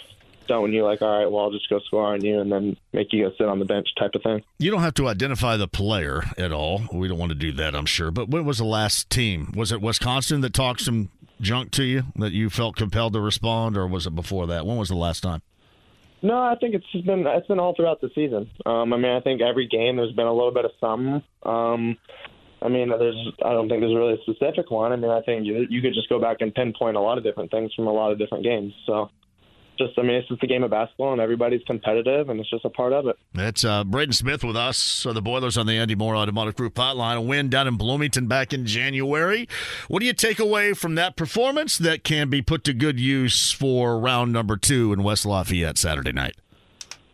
showing 0.48 0.74
you, 0.74 0.84
like, 0.84 1.02
all 1.02 1.20
right, 1.20 1.32
well, 1.32 1.46
I'll 1.46 1.52
just 1.52 1.70
go 1.70 1.80
score 1.80 2.14
on 2.14 2.24
you 2.24 2.40
and 2.40 2.52
then 2.52 2.78
make 2.94 3.12
you 3.12 3.24
go 3.24 3.36
sit 3.38 3.48
on 3.48 3.60
the 3.60 3.66
bench 3.66 3.88
type 3.98 4.12
of 4.14 4.22
thing. 4.22 4.44
You 4.60 4.72
don't 4.72 4.82
have 4.82 4.94
to 4.96 5.08
identify 5.08 5.58
the 5.58 5.68
player 5.68 6.24
at 6.38 6.52
all. 6.52 6.84
We 6.94 7.08
don't 7.08 7.18
want 7.18 7.32
to 7.32 7.36
do 7.38 7.52
that, 7.54 7.76
I'm 7.76 7.88
sure. 7.88 8.12
But 8.12 8.30
when 8.30 8.46
was 8.46 8.60
the 8.60 8.66
last 8.66 9.10
team? 9.10 9.52
Was 9.56 9.72
it 9.72 9.82
Wisconsin 9.82 10.42
that 10.42 10.54
talked 10.54 10.82
some 10.82 11.10
junk 11.42 11.72
to 11.72 11.84
you 11.84 12.04
that 12.16 12.32
you 12.32 12.50
felt 12.50 12.76
compelled 12.76 13.14
to 13.14 13.20
respond, 13.20 13.76
or 13.76 13.88
was 13.88 14.06
it 14.06 14.16
before 14.16 14.48
that? 14.48 14.66
When 14.66 14.78
was 14.78 14.90
the 14.90 14.96
last 14.96 15.22
time? 15.22 15.42
No, 16.22 16.38
I 16.38 16.56
think 16.60 16.76
it's 16.76 16.86
just 16.92 17.06
been 17.06 17.26
it's 17.28 17.48
been 17.48 17.60
all 17.60 17.76
throughout 17.76 18.02
the 18.02 18.10
season. 18.16 18.50
Um, 18.66 18.94
I 18.94 18.98
mean, 18.98 19.12
I 19.12 19.20
think 19.20 19.42
every 19.42 19.68
game 19.68 19.98
there's 19.98 20.16
been 20.16 20.26
a 20.26 20.34
little 20.34 20.54
bit 20.54 20.66
of 20.66 20.72
something. 20.80 21.22
Um, 21.44 21.98
I 22.62 22.70
mean, 22.70 22.90
there's 22.90 23.28
I 23.44 23.52
don't 23.52 23.70
think 23.70 23.82
there's 23.82 23.96
really 23.96 24.14
a 24.16 24.22
specific 24.32 24.72
one. 24.72 24.92
I 24.92 24.96
mean, 24.96 25.12
I 25.12 25.22
think 25.22 25.46
you, 25.46 25.68
you 25.70 25.82
could 25.82 25.94
just 25.94 26.10
go 26.10 26.20
back 26.20 26.38
and 26.40 26.54
pinpoint 26.54 26.98
a 26.98 27.02
lot 27.02 27.18
of 27.18 27.24
different 27.24 27.52
things 27.52 27.72
from 27.76 27.88
a 27.88 27.94
lot 27.94 28.12
of 28.12 28.18
different 28.18 28.44
games. 28.44 28.74
So, 28.88 29.10
just 29.78 29.98
I 29.98 30.02
mean, 30.02 30.12
it's 30.12 30.28
just 30.28 30.44
a 30.44 30.48
game 30.48 30.64
of 30.64 30.72
basketball, 30.72 31.12
and 31.12 31.22
everybody's 31.22 31.64
competitive, 31.66 32.30
and 32.30 32.40
it's 32.40 32.50
just 32.50 32.66
a 32.66 32.70
part 32.70 32.94
of 32.94 33.08
it. 33.08 33.18
That's 33.34 33.64
uh, 33.64 33.84
Braden 33.84 34.14
Smith 34.14 34.44
with 34.44 34.56
us. 34.56 34.78
So 34.78 35.14
the 35.14 35.22
Boilers 35.22 35.58
on 35.58 35.68
the 35.68 35.74
Andy 35.74 35.96
Moore 35.96 36.16
Automotive 36.16 36.56
Group 36.56 36.76
hotline. 36.76 37.18
A 37.18 37.22
win 37.22 37.50
down 37.50 37.68
in 37.68 37.78
Bloomington 37.78 38.28
back 38.28 38.54
in 38.54 38.66
January. 38.66 39.48
What 39.88 40.00
do 40.00 40.06
you 40.06 40.14
take 40.14 40.40
away 40.40 40.74
from 40.74 40.96
that 40.96 41.16
performance 41.16 41.78
that 41.78 42.04
can 42.04 42.30
be 42.30 42.42
put 42.42 42.64
to 42.66 42.74
good 42.74 43.00
use 43.00 43.52
for 43.52 44.00
round 44.00 44.34
number 44.34 44.58
two 44.58 44.94
in 44.94 45.04
West 45.04 45.26
Lafayette 45.26 45.78
Saturday 45.78 46.12
night? 46.12 46.36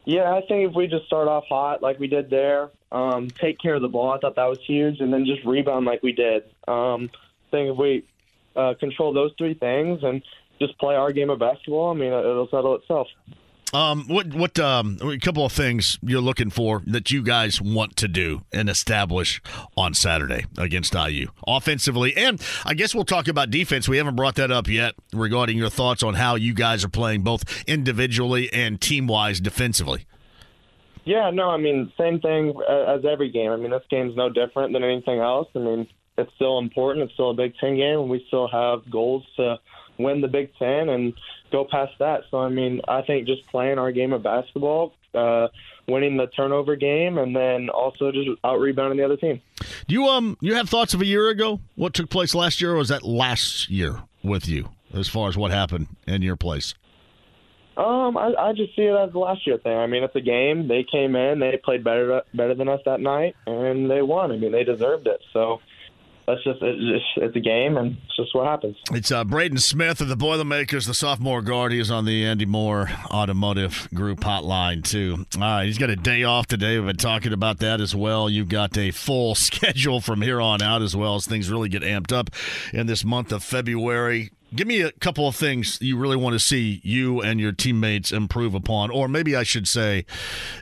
Yeah, 0.05 0.33
I 0.33 0.41
think 0.47 0.69
if 0.69 0.75
we 0.75 0.87
just 0.87 1.05
start 1.05 1.27
off 1.27 1.45
hot 1.47 1.81
like 1.81 1.99
we 1.99 2.07
did 2.07 2.29
there, 2.29 2.71
um, 2.91 3.29
take 3.29 3.59
care 3.59 3.75
of 3.75 3.81
the 3.81 3.87
ball, 3.87 4.11
I 4.11 4.17
thought 4.17 4.35
that 4.35 4.49
was 4.49 4.59
huge, 4.65 4.99
and 4.99 5.13
then 5.13 5.25
just 5.25 5.45
rebound 5.45 5.85
like 5.85 6.01
we 6.01 6.11
did. 6.11 6.43
Um, 6.67 7.09
I 7.13 7.51
think 7.51 7.71
if 7.71 7.77
we 7.77 8.03
uh, 8.55 8.73
control 8.79 9.13
those 9.13 9.31
three 9.37 9.53
things 9.53 9.99
and 10.03 10.21
just 10.61 10.77
play 10.79 10.95
our 10.95 11.11
game 11.11 11.29
of 11.29 11.39
basketball, 11.39 11.91
I 11.91 11.95
mean, 11.95 12.13
it'll 12.13 12.47
settle 12.49 12.75
itself. 12.75 13.07
Um, 13.73 14.05
what 14.07 14.33
what 14.33 14.59
um, 14.59 14.97
a 15.01 15.17
couple 15.17 15.45
of 15.45 15.53
things 15.53 15.97
you're 16.01 16.19
looking 16.19 16.49
for 16.49 16.83
that 16.87 17.09
you 17.09 17.23
guys 17.23 17.61
want 17.61 17.95
to 17.97 18.09
do 18.09 18.41
and 18.51 18.69
establish 18.69 19.41
on 19.77 19.93
Saturday 19.93 20.45
against 20.57 20.93
IU 20.93 21.27
offensively, 21.47 22.15
and 22.17 22.41
I 22.65 22.73
guess 22.73 22.93
we'll 22.93 23.05
talk 23.05 23.29
about 23.29 23.49
defense. 23.49 23.87
We 23.87 23.95
haven't 23.95 24.17
brought 24.17 24.35
that 24.35 24.51
up 24.51 24.67
yet 24.67 24.95
regarding 25.13 25.57
your 25.57 25.69
thoughts 25.69 26.03
on 26.03 26.15
how 26.15 26.35
you 26.35 26.53
guys 26.53 26.83
are 26.83 26.89
playing 26.89 27.21
both 27.21 27.63
individually 27.65 28.51
and 28.51 28.81
team 28.81 29.07
wise 29.07 29.39
defensively. 29.39 30.05
Yeah, 31.05 31.31
no, 31.31 31.49
I 31.49 31.57
mean, 31.57 31.91
same 31.97 32.19
thing 32.19 32.53
as 32.69 33.05
every 33.09 33.31
game. 33.31 33.51
I 33.51 33.55
mean, 33.55 33.71
this 33.71 33.83
game's 33.89 34.15
no 34.17 34.29
different 34.29 34.73
than 34.73 34.83
anything 34.83 35.19
else. 35.19 35.47
I 35.55 35.59
mean, 35.59 35.87
it's 36.17 36.31
still 36.35 36.59
important. 36.59 37.05
It's 37.05 37.13
still 37.13 37.31
a 37.31 37.33
Big 37.33 37.53
Ten 37.57 37.77
game, 37.77 38.01
and 38.01 38.09
we 38.09 38.23
still 38.27 38.49
have 38.49 38.89
goals 38.91 39.23
to 39.37 39.59
win 40.03 40.21
the 40.21 40.27
Big 40.27 40.51
Ten 40.57 40.89
and 40.89 41.13
go 41.51 41.65
past 41.69 41.93
that. 41.99 42.21
So, 42.31 42.39
I 42.39 42.49
mean, 42.49 42.81
I 42.87 43.01
think 43.01 43.27
just 43.27 43.45
playing 43.47 43.77
our 43.77 43.91
game 43.91 44.13
of 44.13 44.23
basketball, 44.23 44.93
uh, 45.13 45.47
winning 45.87 46.17
the 46.17 46.27
turnover 46.27 46.75
game, 46.75 47.17
and 47.17 47.35
then 47.35 47.69
also 47.69 48.11
just 48.11 48.29
out 48.43 48.59
rebounding 48.59 48.97
the 48.97 49.05
other 49.05 49.17
team. 49.17 49.41
Do 49.87 49.93
you 49.93 50.05
um 50.05 50.37
you 50.41 50.55
have 50.55 50.69
thoughts 50.69 50.93
of 50.93 51.01
a 51.01 51.05
year 51.05 51.29
ago? 51.29 51.59
What 51.75 51.93
took 51.93 52.09
place 52.09 52.33
last 52.33 52.61
year, 52.61 52.71
or 52.71 52.77
was 52.77 52.89
that 52.89 53.03
last 53.03 53.69
year 53.69 54.03
with 54.23 54.47
you 54.47 54.69
as 54.93 55.07
far 55.07 55.29
as 55.29 55.37
what 55.37 55.51
happened 55.51 55.87
in 56.07 56.21
your 56.21 56.35
place? 56.35 56.73
Um, 57.77 58.17
I, 58.17 58.33
I 58.37 58.53
just 58.53 58.75
see 58.75 58.83
it 58.83 58.95
as 58.95 59.13
the 59.13 59.19
last 59.19 59.47
year 59.47 59.57
thing. 59.57 59.75
I 59.75 59.87
mean, 59.87 60.03
it's 60.03 60.15
a 60.15 60.21
game. 60.21 60.67
They 60.67 60.83
came 60.83 61.15
in, 61.15 61.39
they 61.39 61.59
played 61.63 61.83
better 61.83 62.21
better 62.33 62.53
than 62.53 62.67
us 62.67 62.81
that 62.85 62.99
night, 62.99 63.35
and 63.47 63.89
they 63.89 64.01
won. 64.01 64.31
I 64.31 64.37
mean, 64.37 64.51
they 64.51 64.63
deserved 64.63 65.07
it. 65.07 65.21
So 65.33 65.61
that's 66.31 66.43
just 66.43 66.61
it's, 66.61 67.05
it's 67.17 67.35
a 67.35 67.39
game, 67.39 67.77
and 67.77 67.97
it's 68.05 68.15
just 68.15 68.33
what 68.33 68.47
happens. 68.47 68.77
It's 68.91 69.11
uh, 69.11 69.23
Braden 69.23 69.57
Smith 69.57 69.99
of 70.01 70.07
the 70.07 70.15
Boilermakers, 70.15 70.85
the 70.85 70.93
sophomore 70.93 71.41
guard. 71.41 71.73
He 71.73 71.79
is 71.79 71.91
on 71.91 72.05
the 72.05 72.25
Andy 72.25 72.45
Moore 72.45 72.89
Automotive 73.09 73.89
Group 73.93 74.21
hotline, 74.21 74.83
too. 74.83 75.25
All 75.35 75.41
right, 75.41 75.65
he's 75.65 75.77
got 75.77 75.89
a 75.89 75.95
day 75.95 76.23
off 76.23 76.47
today. 76.47 76.77
We've 76.77 76.87
been 76.87 76.95
talking 76.95 77.33
about 77.33 77.59
that 77.59 77.81
as 77.81 77.95
well. 77.95 78.29
You've 78.29 78.49
got 78.49 78.77
a 78.77 78.91
full 78.91 79.35
schedule 79.41 79.99
from 79.99 80.21
here 80.21 80.39
on 80.39 80.61
out 80.61 80.81
as 80.81 80.95
well 80.95 81.15
as 81.15 81.25
things 81.25 81.51
really 81.51 81.69
get 81.69 81.83
amped 81.83 82.13
up 82.13 82.29
in 82.73 82.87
this 82.87 83.03
month 83.03 83.31
of 83.31 83.43
February. 83.43 84.31
Give 84.53 84.67
me 84.67 84.81
a 84.81 84.91
couple 84.91 85.27
of 85.27 85.35
things 85.35 85.77
you 85.81 85.97
really 85.97 86.17
want 86.17 86.33
to 86.33 86.39
see 86.39 86.81
you 86.83 87.21
and 87.21 87.39
your 87.39 87.53
teammates 87.53 88.11
improve 88.11 88.53
upon, 88.53 88.89
or 88.89 89.07
maybe 89.07 89.35
I 89.35 89.43
should 89.43 89.67
say, 89.67 90.05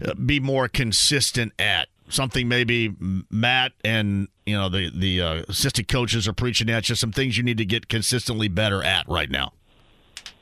uh, 0.03 0.13
be 0.13 0.39
more 0.39 0.67
consistent 0.67 1.53
at 1.57 1.89
something. 2.09 2.47
Maybe 2.47 2.95
Matt 3.29 3.73
and 3.83 4.27
you 4.45 4.55
know 4.55 4.69
the 4.69 4.91
the 4.93 5.21
uh, 5.21 5.43
assistant 5.47 5.87
coaches 5.87 6.27
are 6.27 6.33
preaching 6.33 6.69
at 6.69 6.89
you. 6.89 6.95
Some 6.95 7.11
things 7.11 7.37
you 7.37 7.43
need 7.43 7.57
to 7.57 7.65
get 7.65 7.87
consistently 7.87 8.47
better 8.47 8.83
at 8.83 9.07
right 9.07 9.29
now. 9.29 9.53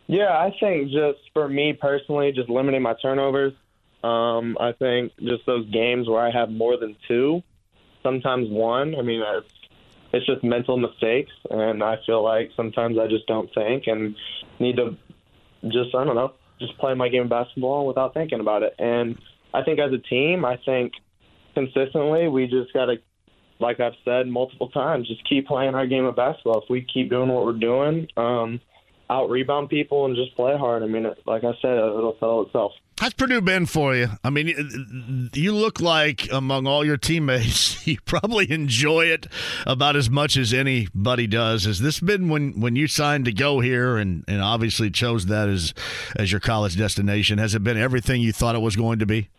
Yeah, 0.08 0.30
I 0.30 0.56
think 0.60 0.90
just 0.90 1.20
for 1.34 1.50
me 1.50 1.74
personally, 1.74 2.32
just 2.32 2.50
limiting 2.50 2.82
my 2.82 2.96
turnovers. 3.02 3.54
Um, 4.04 4.58
I 4.60 4.72
think 4.72 5.12
just 5.20 5.46
those 5.46 5.70
games 5.70 6.08
where 6.08 6.22
I 6.22 6.32
have 6.32 6.50
more 6.50 6.78
than 6.78 6.96
two, 7.08 7.42
sometimes 8.04 8.50
one. 8.50 8.96
I 8.96 9.02
mean, 9.02 9.22
it's, 9.26 9.54
it's 10.14 10.26
just 10.26 10.44
mental 10.44 10.78
mistakes, 10.78 11.32
and 11.50 11.84
I 11.84 11.98
feel 12.06 12.24
like 12.24 12.52
sometimes 12.56 12.98
I 12.98 13.08
just 13.08 13.28
don't 13.28 13.54
think 13.54 13.88
and 13.88 14.16
need 14.60 14.78
to 14.78 14.96
just 15.64 15.94
I 15.94 16.06
don't 16.06 16.16
know, 16.16 16.34
just 16.60 16.78
play 16.78 16.94
my 16.94 17.10
game 17.10 17.24
of 17.24 17.30
basketball 17.30 17.86
without 17.86 18.14
thinking 18.14 18.40
about 18.40 18.64
it. 18.64 18.76
And 18.80 19.18
I 19.54 19.64
think 19.64 19.80
as 19.80 19.92
a 19.92 19.98
team, 19.98 20.46
I 20.46 20.58
think 20.66 20.94
consistently 21.58 22.28
we 22.28 22.46
just 22.46 22.72
got 22.74 22.86
to, 22.86 22.98
like 23.60 23.80
I've 23.80 23.94
said 24.06 24.28
multiple 24.28 24.70
times, 24.70 25.08
just 25.08 25.28
keep 25.28 25.48
playing 25.48 25.74
our 25.74 25.88
game 25.88 26.06
of 26.06 26.16
basketball. 26.16 26.62
If 26.62 26.70
we 26.70 26.86
keep 26.94 27.10
doing 27.10 27.30
what 27.30 27.46
we're 27.46 27.54
doing, 27.54 28.08
um, 28.16 28.62
out 29.10 29.30
rebound 29.30 29.70
people 29.70 30.06
and 30.06 30.16
just 30.16 30.36
play 30.36 30.56
hard. 30.58 30.84
I 30.84 30.86
mean, 30.86 31.06
like 31.26 31.44
I 31.44 31.54
said, 31.62 31.72
it'll 31.78 32.16
settle 32.20 32.46
itself. 32.46 32.74
How's 33.00 33.14
Purdue 33.14 33.42
been 33.42 33.68
for 33.68 33.96
you? 33.96 34.10
I 34.24 34.32
mean, 34.32 35.30
you 35.34 35.54
look 35.54 35.80
like 35.80 36.28
among 36.32 36.66
all 36.68 36.84
your 36.84 36.98
teammates, 36.98 37.88
you 37.88 38.00
probably 38.06 38.52
enjoy 38.52 39.06
it 39.06 39.28
about 39.66 39.96
as 39.96 40.10
much 40.10 40.36
as 40.36 40.52
anybody 40.52 41.28
does. 41.28 41.66
Has 41.66 41.80
this 41.80 42.00
been 42.00 42.28
when, 42.28 42.60
when 42.60 42.76
you 42.76 42.88
signed 42.88 43.26
to 43.26 43.32
go 43.32 43.60
here 43.60 43.98
and, 43.98 44.26
and 44.28 44.42
obviously 44.42 44.90
chose 44.90 45.28
that 45.28 45.48
as 45.48 45.74
as 46.16 46.32
your 46.32 46.42
college 46.42 46.76
destination? 46.76 47.38
Has 47.38 47.56
it 47.56 47.64
been 47.64 47.78
everything 47.78 48.22
you 48.22 48.34
thought 48.34 48.56
it 48.56 48.62
was 48.62 48.76
going 48.76 49.00
to 49.00 49.06
be? 49.06 49.30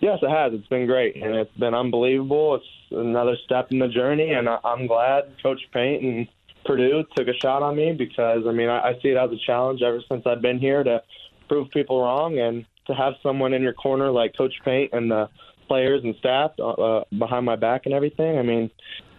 Yes, 0.00 0.18
it 0.22 0.30
has. 0.30 0.52
It's 0.54 0.66
been 0.68 0.86
great, 0.86 1.16
and 1.16 1.34
it's 1.34 1.54
been 1.56 1.74
unbelievable. 1.74 2.56
It's 2.56 2.64
another 2.90 3.36
step 3.44 3.70
in 3.70 3.78
the 3.78 3.88
journey, 3.88 4.30
and 4.30 4.48
I'm 4.48 4.86
glad 4.86 5.24
Coach 5.42 5.60
Paint 5.72 6.02
and 6.02 6.28
Purdue 6.64 7.04
took 7.16 7.28
a 7.28 7.34
shot 7.34 7.62
on 7.62 7.76
me 7.76 7.92
because 7.92 8.44
I 8.46 8.52
mean 8.52 8.68
I, 8.68 8.92
see 9.02 9.08
it 9.08 9.16
as 9.16 9.30
a 9.30 9.38
challenge 9.46 9.82
ever 9.82 10.00
since 10.08 10.26
I've 10.26 10.42
been 10.42 10.58
here 10.58 10.82
to 10.82 11.02
prove 11.48 11.70
people 11.70 12.02
wrong 12.02 12.38
and 12.38 12.64
to 12.86 12.94
have 12.94 13.14
someone 13.22 13.52
in 13.52 13.62
your 13.62 13.72
corner 13.72 14.10
like 14.10 14.36
Coach 14.36 14.54
Paint 14.64 14.92
and 14.92 15.10
the 15.10 15.28
players 15.68 16.02
and 16.02 16.14
staff 16.16 16.52
uh, 16.58 16.68
uh, 16.68 17.04
behind 17.18 17.46
my 17.46 17.56
back 17.56 17.82
and 17.86 17.94
everything. 17.94 18.38
I 18.38 18.42
mean, 18.42 18.70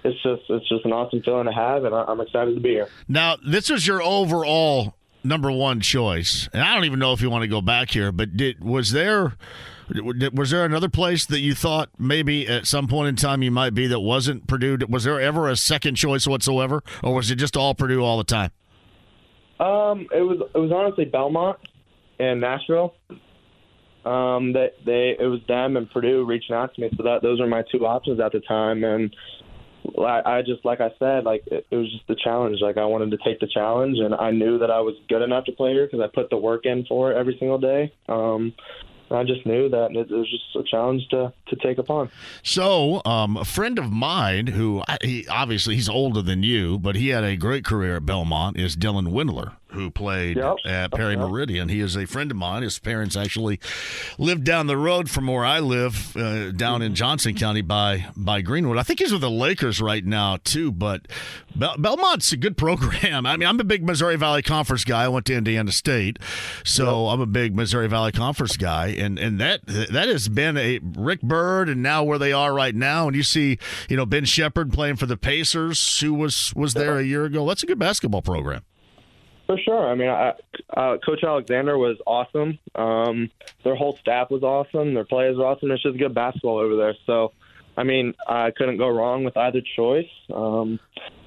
it's 0.04 0.22
just 0.24 0.44
it's 0.50 0.68
just 0.68 0.86
an 0.86 0.94
awesome 0.94 1.22
feeling 1.24 1.46
to 1.46 1.54
have, 1.54 1.84
and 1.84 1.94
I, 1.94 2.04
I'm 2.04 2.22
excited 2.22 2.56
to 2.56 2.62
be 2.62 2.70
here. 2.70 2.88
Now, 3.08 3.38
this 3.46 3.70
was 3.70 3.86
your 3.86 4.02
overall 4.02 4.96
number 5.24 5.52
one 5.52 5.80
choice, 5.80 6.50
and 6.54 6.64
I 6.64 6.74
don't 6.74 6.86
even 6.86 7.00
know 7.00 7.14
if 7.14 7.22
you 7.22 7.30
want 7.30 7.44
to 7.44 7.48
go 7.48 7.62
back 7.62 7.92
here, 7.92 8.12
but 8.12 8.36
did 8.36 8.64
was 8.64 8.92
there? 8.92 9.34
Was 9.94 10.52
there 10.52 10.64
another 10.64 10.90
place 10.90 11.26
that 11.26 11.40
you 11.40 11.54
thought 11.54 11.90
maybe 11.98 12.48
at 12.48 12.66
some 12.66 12.88
point 12.88 13.10
in 13.10 13.16
time 13.16 13.44
you 13.44 13.52
might 13.52 13.74
be 13.74 13.88
that 13.88 14.00
wasn't 14.00 14.48
Purdue? 14.48 14.78
Was 14.88 15.04
there 15.04 15.20
ever 15.20 15.50
a 15.50 15.56
second 15.56 15.96
choice 15.96 16.26
whatsoever, 16.26 16.84
or 17.04 17.14
was 17.14 17.30
it 17.30 17.36
just 17.36 17.58
all 17.58 17.76
Purdue 17.76 18.04
all 18.04 18.18
the 18.18 18.24
time? 18.24 18.52
Um, 19.60 20.08
it 20.14 20.22
was 20.22 20.40
it 20.56 20.58
was 20.58 20.72
honestly 20.72 21.06
Belmont 21.06 21.60
and 22.20 22.42
Nashville. 22.42 22.96
Um, 24.04 24.54
that 24.54 24.74
they, 24.84 25.16
they 25.20 25.24
it 25.24 25.28
was 25.28 25.42
them 25.48 25.78
and 25.78 25.90
Purdue 25.92 26.26
reaching 26.26 26.56
out 26.56 26.74
to 26.74 26.82
me, 26.82 26.90
so 26.98 27.04
that 27.04 27.22
those 27.22 27.40
were 27.40 27.48
my 27.48 27.64
two 27.72 27.86
options 27.86 28.20
at 28.20 28.32
the 28.32 28.40
time, 28.40 28.84
and 28.84 29.16
I, 30.00 30.38
I 30.38 30.42
just 30.42 30.64
like 30.66 30.82
I 30.82 30.90
said, 31.00 31.24
like 31.24 31.44
it, 31.48 31.68
it 31.70 31.76
was 31.76 31.92
just 31.92 32.08
the 32.08 32.16
challenge. 32.24 32.58
Like 32.62 32.78
I 32.78 32.86
wanted 32.86 33.12
to 33.12 33.18
take 33.18 33.40
the 33.40 33.48
challenge, 33.48 33.98
and 34.00 34.16
I 34.16 34.32
knew 34.32 34.58
that 34.60 34.72
I 34.72 34.80
was 34.80 34.96
good 35.10 35.22
enough 35.22 35.46
to 35.46 35.52
play 35.52 35.74
here 35.74 35.86
because 35.86 36.00
I 36.00 36.08
put 36.14 36.30
the 36.30 36.38
work 36.38 36.66
in 36.66 36.86
for 36.86 37.12
it 37.12 37.18
every 37.18 37.36
single 37.40 37.58
day. 37.58 37.94
Um, 38.08 38.54
I 39.12 39.24
just 39.24 39.46
knew 39.46 39.70
that 39.70 39.92
it 39.92 40.10
was 40.10 40.30
just 40.30 40.56
a 40.56 40.64
challenge 40.70 41.08
to, 41.10 41.34
to 41.48 41.56
take 41.58 41.78
upon. 41.78 42.10
So, 42.44 43.02
um, 43.06 43.38
a 43.38 43.46
friend 43.46 43.78
of 43.78 43.92
mine 43.92 44.48
who 44.48 44.84
he, 45.02 45.28
obviously 45.28 45.76
he's 45.76 45.90
older 45.90 46.22
than 46.22 46.44
you, 46.44 46.80
but 46.80 46.96
he 46.96 47.10
had 47.10 47.24
a 47.24 47.36
great 47.36 47.66
career 47.66 47.98
at 47.98 48.06
Belmont 48.06 48.58
is 48.58 48.76
Dylan 48.76 49.08
Windler 49.12 49.54
who 49.72 49.90
played 49.90 50.36
Yep. 50.36 50.56
at 50.66 50.92
Perry 50.92 51.16
Okay. 51.16 51.22
Meridian. 51.22 51.70
He 51.70 51.80
is 51.80 51.96
a 51.96 52.06
friend 52.06 52.30
of 52.30 52.36
mine. 52.36 52.62
His 52.62 52.78
parents 52.78 53.16
actually 53.16 53.58
live 54.18 54.44
down 54.44 54.68
the 54.68 54.76
road 54.76 55.10
from 55.10 55.28
where 55.28 55.46
I 55.46 55.60
live, 55.62 56.14
uh, 56.18 56.52
down 56.52 56.82
in 56.82 56.94
Johnson 56.94 57.36
County 57.36 57.62
by 57.62 58.08
by 58.18 58.42
Greenwood. 58.42 58.78
I 58.78 58.84
think 58.84 59.00
he's 59.00 59.14
with 59.14 59.22
the 59.22 59.30
Lakers 59.32 59.80
right 59.80 60.04
now 60.06 60.40
too. 60.44 60.74
But 60.74 61.08
Bel- 61.56 61.78
Belmont's 61.78 62.34
a 62.34 62.38
good 62.38 62.58
program. 62.58 63.26
I 63.26 63.38
mean, 63.38 63.48
I'm 63.48 63.62
a 63.62 63.64
big 63.64 63.86
Missouri 63.86 64.18
Valley 64.18 64.42
Conference 64.42 64.84
guy. 64.84 65.06
I 65.06 65.08
went 65.08 65.26
to 65.28 65.36
Indiana 65.36 65.72
State, 65.72 66.20
so 66.66 67.08
I'm 67.08 67.22
a 67.22 67.26
big 67.26 67.56
Missouri 67.56 67.88
Valley 67.88 68.12
Conference 68.12 68.58
guy, 68.58 68.88
and 69.02 69.20
and 69.20 69.40
that 69.40 69.66
that 69.66 70.08
has 70.08 70.30
been 70.30 70.58
a 70.58 70.80
Rick 70.82 71.22
Byrd, 71.22 71.70
and 71.70 71.82
now 71.82 72.04
where 72.04 72.20
they 72.20 72.32
are 72.32 72.54
right 72.54 72.76
now, 72.76 73.08
and 73.08 73.16
you 73.16 73.24
see, 73.24 73.58
you 73.90 73.98
know, 73.98 74.06
Ben 74.06 74.26
Sheppard 74.26 74.72
playing 74.72 74.96
for 74.98 75.06
the 75.06 75.18
Pacers, 75.18 76.00
who 76.00 76.14
was 76.14 76.54
was 76.56 76.74
there 76.74 76.98
a 76.98 77.04
year 77.04 77.26
ago. 77.26 77.48
That's 77.48 77.64
a 77.64 77.66
good 77.66 77.80
basketball 77.80 78.22
program. 78.22 78.64
For 79.48 79.58
sure. 79.58 79.86
I 79.90 79.96
mean, 79.96 80.08
I, 80.08 80.34
uh, 80.78 80.98
Coach 81.06 81.24
Alexander 81.26 81.78
was 81.78 81.98
awesome. 82.08 82.58
Um, 82.74 83.30
their 83.66 83.76
whole 83.76 83.98
staff 83.98 84.30
was 84.32 84.44
awesome. 84.44 84.94
Their 84.94 85.04
players 85.04 85.38
were 85.38 85.46
awesome. 85.46 85.72
It's 85.72 85.84
just 85.84 85.98
good 85.98 86.14
basketball 86.14 86.60
over 86.60 86.78
there. 86.78 86.96
So, 87.06 87.34
I 87.76 87.84
mean, 87.84 88.14
I 88.30 88.52
couldn't 88.52 88.78
go 88.78 88.88
wrong 88.88 89.26
with 89.26 89.36
either 89.36 89.60
choice. 89.76 90.08
Um, 90.34 90.80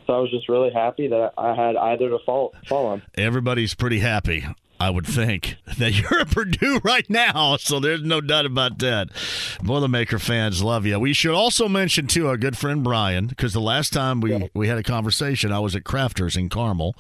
so 0.07 0.15
I 0.15 0.19
was 0.21 0.31
just 0.31 0.49
really 0.49 0.71
happy 0.73 1.09
that 1.09 1.35
I 1.37 1.55
had 1.55 1.77
either 1.77 2.09
to 2.09 2.19
fall 2.25 2.55
fall 2.67 2.87
on. 2.87 3.03
everybody's 3.17 3.75
pretty 3.75 3.99
happy. 3.99 4.47
I 4.81 4.91
would 4.91 5.07
think 5.07 5.57
that 5.79 5.93
you're 5.93 6.21
at 6.21 6.31
Purdue 6.31 6.81
right 6.83 7.09
now, 7.09 7.57
so 7.57 7.81
there's 7.81 8.03
no 8.03 8.21
doubt 8.21 8.47
about 8.47 8.79
that. 8.81 9.11
Boilermaker 9.63 10.21
fans 10.21 10.63
love 10.63 10.85
you. 10.85 10.99
We 10.99 11.13
should 11.13 11.35
also 11.35 11.69
mention 11.69 12.07
too 12.07 12.29
our 12.29 12.37
good 12.37 12.57
friend 12.57 12.83
Brian, 12.83 13.27
because 13.27 13.53
the 13.53 13.61
last 13.61 13.93
time 13.93 14.21
we 14.21 14.51
we 14.55 14.69
had 14.69 14.79
a 14.79 14.83
conversation, 14.83 15.53
I 15.53 15.61
was 15.61 15.77
at 15.77 15.85
Crafters 15.85 16.37
in 16.37 16.49
Carmel, 16.49 16.97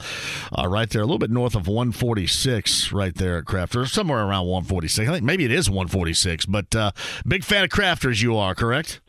uh, 0.56 0.68
right 0.68 0.88
there, 0.88 1.02
a 1.02 1.04
little 1.04 1.18
bit 1.18 1.30
north 1.30 1.54
of 1.54 1.66
146, 1.66 2.92
right 2.92 3.14
there 3.14 3.38
at 3.38 3.44
Crafters, 3.44 3.88
somewhere 3.88 4.20
around 4.20 4.46
146. 4.46 5.08
I 5.08 5.12
think 5.12 5.24
maybe 5.24 5.44
it 5.44 5.52
is 5.52 5.68
146, 5.68 6.46
but 6.46 6.74
uh, 6.74 6.92
big 7.26 7.44
fan 7.44 7.64
of 7.64 7.70
Crafters, 7.70 8.22
you 8.22 8.36
are 8.36 8.54
correct? 8.54 9.00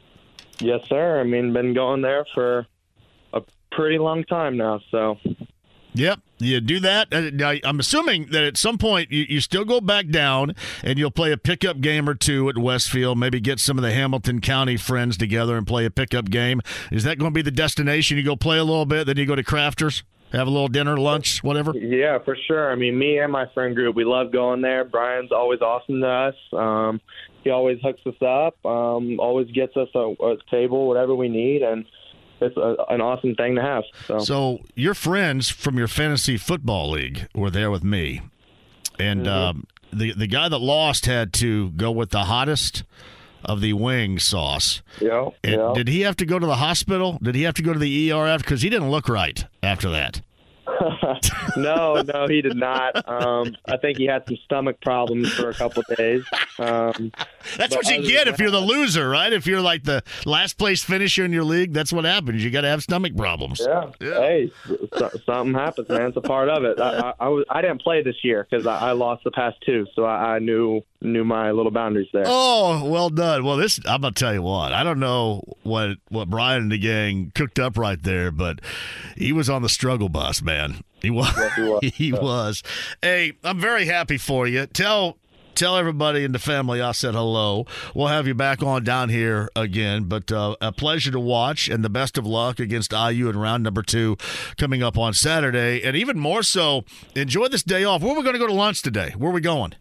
Yes, 0.60 0.82
sir. 0.88 1.20
I 1.20 1.24
mean, 1.24 1.54
been 1.54 1.74
going 1.74 2.02
there 2.02 2.26
for 2.34 2.66
a 3.34 3.42
pretty 3.72 3.98
long 3.98 4.24
time 4.24 4.58
now. 4.58 4.80
So, 4.90 5.18
Yep, 5.96 6.20
you 6.40 6.60
do 6.60 6.82
that. 6.82 7.08
Uh, 7.14 7.56
I'm 7.64 7.80
assuming 7.80 8.28
that 8.32 8.44
at 8.44 8.58
some 8.58 8.78
point 8.78 9.12
you, 9.12 9.26
you 9.30 9.40
still 9.40 9.64
go 9.64 9.80
back 9.80 10.10
down 10.10 10.54
and 10.84 11.00
you'll 11.00 11.10
play 11.10 11.32
a 11.32 11.38
pickup 11.38 11.80
game 11.80 12.10
or 12.10 12.14
two 12.14 12.50
at 12.50 12.58
Westfield. 12.58 13.18
Maybe 13.18 13.40
get 13.40 13.60
some 13.60 13.78
of 13.78 13.82
the 13.82 13.94
Hamilton 13.94 14.42
County 14.42 14.76
friends 14.76 15.16
together 15.16 15.58
and 15.58 15.66
play 15.66 15.86
a 15.86 15.90
pickup 15.90 16.30
game. 16.30 16.62
Is 16.92 17.06
that 17.06 17.18
going 17.18 17.32
to 17.32 17.36
be 17.36 17.42
the 17.42 17.50
destination? 17.50 18.18
You 18.18 18.24
go 18.24 18.36
play 18.36 18.58
a 18.58 18.64
little 18.66 18.86
bit, 18.86 19.08
then 19.08 19.16
you 19.16 19.26
go 19.26 19.36
to 19.36 19.44
Crafters, 19.44 20.04
have 20.34 20.48
a 20.48 20.52
little 20.52 20.68
dinner, 20.68 20.98
lunch, 20.98 21.42
whatever. 21.44 21.72
yeah, 21.74 22.20
for 22.20 22.36
sure. 22.46 22.70
I 22.70 22.76
mean, 22.76 23.00
me 23.00 23.20
and 23.20 23.32
my 23.32 23.46
friend 23.54 23.74
group, 23.74 23.96
we 23.96 24.04
love 24.04 24.34
going 24.34 24.62
there. 24.62 24.84
Brian's 24.84 25.32
always 25.32 25.62
awesome 25.62 26.02
to 26.02 26.08
us. 26.08 26.36
Um, 26.52 27.00
he 27.46 27.52
always 27.52 27.78
hooks 27.82 28.02
us 28.06 28.22
up, 28.22 28.58
um, 28.66 29.20
always 29.20 29.50
gets 29.52 29.78
us 29.78 29.88
a, 29.96 30.14
a 30.22 30.36
table, 30.52 30.88
whatever 30.88 31.16
we 31.16 31.30
need, 31.30 31.62
and 31.62 31.86
it's 32.42 32.58
a, 32.58 32.76
an 32.90 33.02
awesome 33.02 33.36
thing 33.36 33.56
to 33.56 33.62
have. 33.62 33.84
So, 34.08 34.20
So 34.20 34.60
your 34.76 34.94
friends 34.94 35.50
from 35.50 35.78
your 35.78 35.88
fantasy 35.88 36.38
football 36.38 36.92
league 36.92 37.28
were 37.34 37.50
there 37.50 37.72
with 37.72 37.84
me, 37.84 38.22
and 39.00 39.28
um, 39.28 39.68
the 39.92 40.14
the 40.14 40.28
guy 40.28 40.50
that 40.50 40.60
lost 40.60 41.06
had 41.06 41.34
to 41.34 41.72
go 41.72 41.92
with 41.92 42.10
the 42.12 42.26
hottest 42.26 42.84
of 43.44 43.62
the 43.62 43.74
wing 43.74 44.20
sauce. 44.20 44.82
yeah, 45.00 45.30
yeah. 45.44 45.72
Did 45.76 45.88
he 45.88 46.02
have 46.02 46.18
to 46.18 46.26
go 46.26 46.40
to 46.40 46.46
the 46.46 46.56
hospital? 46.56 47.20
Did 47.22 47.36
he 47.36 47.44
have 47.44 47.54
to 47.56 47.62
go 47.62 47.74
to 47.74 47.80
the 47.80 48.12
ER 48.12 48.26
after? 48.26 48.44
Because 48.44 48.62
he 48.64 48.70
didn't 48.70 48.90
look 48.90 49.08
right 49.08 49.46
after 49.62 49.90
that. 49.92 50.22
no, 51.58 52.02
no, 52.02 52.28
he 52.28 52.42
did 52.42 52.56
not. 52.56 53.08
Um, 53.08 53.56
I 53.66 53.78
think 53.78 53.98
he 53.98 54.06
had 54.06 54.24
some 54.28 54.38
stomach 54.46 54.82
problems 54.82 55.32
for 55.34 55.50
a 55.50 55.54
couple 55.54 55.84
of 55.88 55.98
days. 55.98 56.24
Um, 56.60 57.12
That's 57.58 57.76
what 57.76 57.88
you 57.90 58.02
get 58.02 58.28
if 58.28 58.40
you're 58.40 58.52
the 58.52 58.60
loser, 58.60 59.08
right? 59.08 59.32
If 59.32 59.46
you're 59.46 59.62
like 59.62 59.84
the 59.84 60.04
last 60.26 60.58
place 60.58 60.84
finisher 60.84 61.24
in 61.24 61.32
your 61.32 61.44
league, 61.44 61.74
that's 61.74 61.94
what 61.94 62.06
happens. 62.06 62.44
You 62.44 62.50
got 62.50 62.62
to 62.62 62.68
have 62.68 62.82
stomach 62.82 63.16
problems. 63.16 63.62
yeah. 63.62 63.92
Yeah. 64.02 64.20
Hey, 64.20 64.52
so, 64.98 65.12
something 65.26 65.54
happens, 65.54 65.90
man. 65.90 66.08
It's 66.08 66.18
a 66.18 66.22
part 66.22 66.50
of 66.50 66.64
it. 66.64 66.80
I, 66.80 67.00
I, 67.00 67.14
I, 67.20 67.28
was, 67.28 67.46
I 67.50 67.62
didn't 67.62 67.82
play 67.82 68.02
this 68.02 68.24
year 68.24 68.48
because 68.50 68.66
I, 68.66 68.90
I 68.90 68.92
lost 68.94 69.24
the 69.24 69.32
past 69.32 69.58
two, 69.66 69.86
so 69.96 70.04
I, 70.06 70.36
I 70.36 70.40
knew 70.40 70.82
knew 71.06 71.24
my 71.24 71.52
little 71.52 71.72
boundaries 71.72 72.08
there. 72.14 72.24
Oh, 72.26 72.88
well 72.90 73.10
done. 73.10 73.44
Well, 73.44 73.58
this 73.58 73.80
I'm 73.86 74.02
gonna 74.02 74.14
tell 74.14 74.34
you 74.34 74.42
what. 74.42 74.74
I 74.74 74.84
don't 74.84 75.00
know 75.00 75.44
what 75.64 75.98
what 76.10 76.30
Brian 76.30 76.64
and 76.64 76.72
the 76.72 76.78
gang 76.78 77.32
cooked 77.36 77.60
up 77.60 77.78
right 77.78 78.02
there, 78.02 78.32
but 78.32 78.62
he 79.16 79.32
was 79.32 79.50
on 79.50 79.62
the 79.62 79.70
struggle 79.70 80.10
bus, 80.10 80.42
man. 80.42 80.84
He 81.02 81.10
was. 81.10 81.34
he 81.56 81.62
was. 81.62 81.82
he 81.96 82.12
was. 82.12 82.64
Hey, 83.02 83.34
I'm 83.44 83.60
very 83.60 83.86
happy 83.86 84.18
for 84.18 84.48
you. 84.48 84.66
Tell 84.66 85.18
tell 85.56 85.78
everybody 85.78 86.24
in 86.24 86.34
the 86.34 86.40
family 86.40 86.82
I 86.82 86.92
said 86.92 87.14
hello. 87.14 87.66
We'll 87.94 88.08
have 88.08 88.28
you 88.28 88.34
back 88.34 88.62
on 88.62 88.84
down 88.84 89.10
here 89.10 89.50
again, 89.56 90.04
but 90.04 90.32
uh, 90.32 90.56
a 90.62 90.72
pleasure 90.72 91.12
to 91.12 91.20
watch 91.20 91.70
and 91.70 91.84
the 91.84 91.90
best 91.90 92.18
of 92.18 92.26
luck 92.26 92.60
against 92.60 92.92
IU 92.92 93.30
in 93.30 93.38
round 93.38 93.64
number 93.64 93.82
two 93.82 94.18
coming 94.58 94.84
up 94.84 94.98
on 94.98 95.14
Saturday. 95.14 95.82
And 95.82 95.96
even 95.96 96.20
more 96.20 96.44
so, 96.44 96.84
enjoy 97.16 97.48
this 97.48 97.64
day 97.64 97.84
off. 97.84 98.02
Where 98.02 98.12
are 98.12 98.18
we 98.18 98.24
going 98.24 98.34
to 98.34 98.40
go 98.40 98.48
to 98.48 98.54
lunch 98.54 98.82
today? 98.82 99.14
Where 99.18 99.32
are 99.32 99.34
we 99.34 99.42
going? 99.42 99.74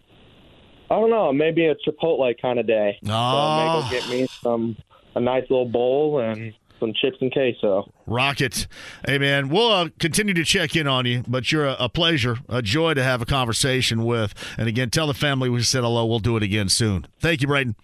I 0.91 0.97
don't 0.97 1.11
know, 1.11 1.33
maybe 1.33 1.67
a 1.67 1.75
Chipotle 1.77 2.35
kind 2.41 2.59
of 2.59 2.67
day. 2.67 2.99
Oh. 3.07 3.81
So 3.81 3.89
maybe 3.89 4.01
get 4.01 4.11
me 4.11 4.27
some 4.43 4.77
a 5.15 5.21
nice 5.21 5.43
little 5.49 5.69
bowl 5.69 6.19
and 6.21 6.55
some 6.81 6.93
chips 6.93 7.17
and 7.21 7.33
queso. 7.33 7.91
Rocket. 8.07 8.67
Hey, 9.07 9.19
man, 9.19 9.49
we'll 9.49 9.73
uh, 9.73 9.89
continue 9.99 10.35
to 10.35 10.45
check 10.45 10.77
in 10.77 10.87
on 10.87 11.07
you, 11.07 11.23
but 11.27 11.51
you're 11.51 11.67
a, 11.67 11.77
a 11.79 11.89
pleasure, 11.89 12.39
a 12.49 12.63
joy 12.63 12.95
to 12.95 13.03
have 13.03 13.23
a 13.23 13.27
conversation 13.27 14.05
with. 14.05 14.35
And 14.59 14.69
again, 14.69 14.91
tell 14.91 15.07
the 15.07 15.15
family 15.15 15.49
we 15.49 15.63
said 15.63 15.83
hello. 15.83 16.05
We'll 16.05 16.19
do 16.19 16.37
it 16.37 16.43
again 16.43 16.69
soon. 16.69 17.07
Thank 17.21 17.41
you, 17.41 17.49
Braden. 17.49 17.77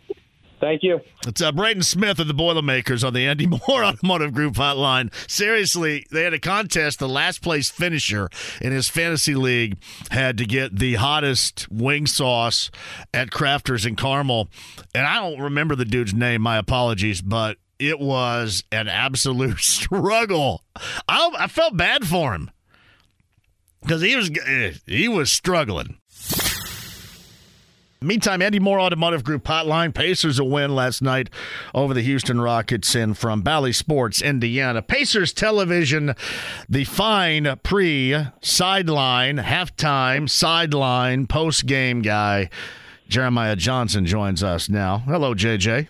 Thank 0.61 0.83
you. 0.83 1.01
It's 1.27 1.41
uh, 1.41 1.53
Braden 1.53 1.83
Smith 1.83 2.19
of 2.19 2.27
the 2.29 2.35
Boilermakers 2.35 3.03
on 3.03 3.15
the 3.15 3.27
Andy 3.27 3.47
Moore 3.69 3.83
Automotive 3.85 4.35
Group 4.35 4.55
hotline. 4.55 5.11
Seriously, 5.31 6.07
they 6.11 6.23
had 6.25 6.35
a 6.35 6.39
contest. 6.39 6.99
The 6.99 7.09
last 7.09 7.41
place 7.41 7.71
finisher 7.71 8.29
in 8.61 8.73
his 8.73 8.89
fantasy 8.89 9.35
league 9.35 9.79
had 10.11 10.37
to 10.39 10.45
get 10.45 10.79
the 10.79 10.95
hottest 10.97 11.71
wing 11.71 12.07
sauce 12.07 12.71
at 13.15 13.31
Crafters 13.31 13.87
in 13.87 13.97
Carmel. 13.97 14.49
And 14.95 15.07
I 15.07 15.15
don't 15.15 15.41
remember 15.41 15.75
the 15.75 15.85
dude's 15.87 16.13
name. 16.13 16.43
My 16.43 16.59
apologies, 16.59 17.23
but 17.23 17.57
it 17.79 17.99
was 17.99 18.63
an 18.71 18.89
absolute 18.89 19.59
struggle. 19.61 20.63
I, 21.09 21.31
I 21.39 21.47
felt 21.47 21.77
bad 21.77 22.07
for 22.07 22.35
him. 22.35 22.51
because 23.81 24.03
he 24.03 24.15
was 24.15 24.31
eh, 24.47 24.73
he 24.87 25.09
was 25.09 25.33
struggling. 25.33 25.97
Meantime, 28.03 28.41
Andy 28.41 28.59
Moore 28.59 28.81
Automotive 28.81 29.23
Group 29.25 29.45
hotline. 29.45 29.93
Pacers 29.93 30.39
a 30.39 30.45
win 30.45 30.75
last 30.75 31.03
night 31.03 31.29
over 31.75 31.93
the 31.93 32.01
Houston 32.01 32.41
Rockets 32.41 32.95
and 32.95 33.17
from 33.17 33.43
Bally 33.43 33.75
Sports, 33.75 34.23
Indiana. 34.23 34.81
Pacers 34.81 35.35
television, 35.35 36.15
the 36.67 36.85
fine 36.85 37.59
pre, 37.63 38.17
sideline, 38.41 39.37
halftime, 39.37 40.31
sideline, 40.31 41.27
post 41.27 41.67
game 41.67 42.01
guy. 42.01 42.49
Jeremiah 43.07 43.55
Johnson 43.55 44.07
joins 44.07 44.43
us 44.43 44.71
now. 44.71 45.01
Hello, 45.01 45.35
JJ. 45.35 45.89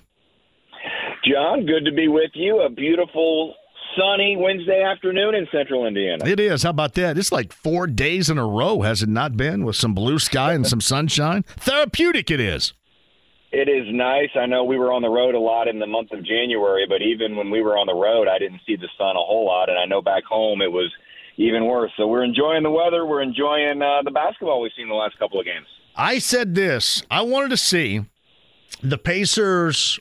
John, 1.24 1.64
good 1.64 1.84
to 1.84 1.92
be 1.92 2.08
with 2.08 2.32
you. 2.34 2.62
A 2.62 2.70
beautiful 2.70 3.54
sunny 4.00 4.36
Wednesday 4.36 4.82
afternoon 4.82 5.34
in 5.34 5.46
central 5.52 5.86
Indiana. 5.86 6.24
It 6.26 6.40
is. 6.40 6.62
How 6.62 6.70
about 6.70 6.94
that? 6.94 7.18
It's 7.18 7.32
like 7.32 7.52
four 7.52 7.86
days 7.86 8.30
in 8.30 8.38
a 8.38 8.46
row, 8.46 8.80
has 8.82 9.02
it 9.02 9.08
not 9.08 9.36
been, 9.36 9.64
with 9.64 9.76
some 9.76 9.94
blue 9.94 10.18
sky 10.18 10.54
and 10.54 10.66
some 10.66 10.80
sunshine? 10.80 11.42
Therapeutic 11.58 12.30
it 12.30 12.40
is. 12.40 12.72
It 13.52 13.68
is 13.68 13.92
nice. 13.92 14.30
I 14.36 14.46
know 14.46 14.64
we 14.64 14.78
were 14.78 14.92
on 14.92 15.02
the 15.02 15.08
road 15.08 15.34
a 15.34 15.38
lot 15.38 15.66
in 15.66 15.80
the 15.80 15.86
month 15.86 16.12
of 16.12 16.24
January, 16.24 16.86
but 16.88 17.02
even 17.02 17.36
when 17.36 17.50
we 17.50 17.62
were 17.62 17.76
on 17.76 17.86
the 17.86 17.94
road, 17.94 18.28
I 18.28 18.38
didn't 18.38 18.60
see 18.64 18.76
the 18.76 18.88
sun 18.96 19.16
a 19.16 19.24
whole 19.26 19.44
lot. 19.44 19.68
And 19.68 19.78
I 19.78 19.86
know 19.86 20.00
back 20.00 20.24
home 20.24 20.62
it 20.62 20.70
was 20.70 20.90
even 21.36 21.66
worse. 21.66 21.90
So 21.96 22.06
we're 22.06 22.24
enjoying 22.24 22.62
the 22.62 22.70
weather. 22.70 23.04
We're 23.04 23.22
enjoying 23.22 23.82
uh, 23.82 24.02
the 24.04 24.12
basketball 24.12 24.60
we've 24.60 24.72
seen 24.76 24.88
the 24.88 24.94
last 24.94 25.18
couple 25.18 25.40
of 25.40 25.46
games. 25.46 25.66
I 25.96 26.20
said 26.20 26.54
this 26.54 27.02
I 27.10 27.22
wanted 27.22 27.50
to 27.50 27.56
see 27.56 28.04
the 28.82 28.98
Pacers 28.98 29.98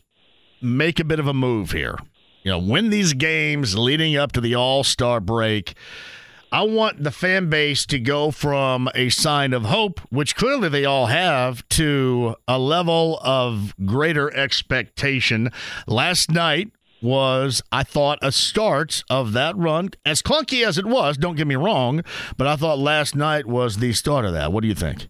make 0.62 1.00
a 1.00 1.04
bit 1.04 1.20
of 1.20 1.26
a 1.26 1.34
move 1.34 1.72
here 1.72 1.98
you 2.44 2.52
know, 2.52 2.60
win 2.60 2.90
these 2.90 3.14
games 3.14 3.78
leading 3.78 4.16
up 4.16 4.32
to 4.34 4.42
the 4.42 4.56
All 4.56 4.84
Star 4.84 5.20
break. 5.20 5.76
I 6.52 6.64
want 6.64 7.04
the 7.04 7.12
fan 7.12 7.50
base 7.50 7.86
to 7.88 8.00
go 8.00 8.32
from 8.32 8.90
a 8.96 9.10
sign 9.10 9.54
of 9.54 9.66
hope, 9.66 10.00
which 10.10 10.36
clearly 10.36 10.68
they 10.70 10.84
all 10.84 11.06
have, 11.06 11.68
to 11.70 12.36
a 12.48 12.58
level 12.58 13.20
of 13.22 13.76
greater 13.86 14.34
expectation. 14.36 15.52
Last 15.86 16.32
night 16.32 16.72
was, 17.04 17.62
I 17.72 17.84
thought, 17.84 18.18
a 18.24 18.32
start 18.32 19.04
of 19.12 19.34
that 19.34 19.56
run. 19.56 19.92
As 20.04 20.24
clunky 20.24 20.66
as 20.66 20.80
it 20.80 20.88
was, 20.88 21.18
don't 21.18 21.36
get 21.36 21.46
me 21.46 21.56
wrong, 21.56 22.04
but 22.36 22.48
I 22.48 22.56
thought 22.56 22.80
last 22.80 23.16
night 23.16 23.46
was 23.46 23.78
the 23.78 23.94
start 23.94 24.26
of 24.26 24.34
that. 24.34 24.52
What 24.52 24.62
do 24.64 24.68
you 24.68 24.76
think? 24.76 25.08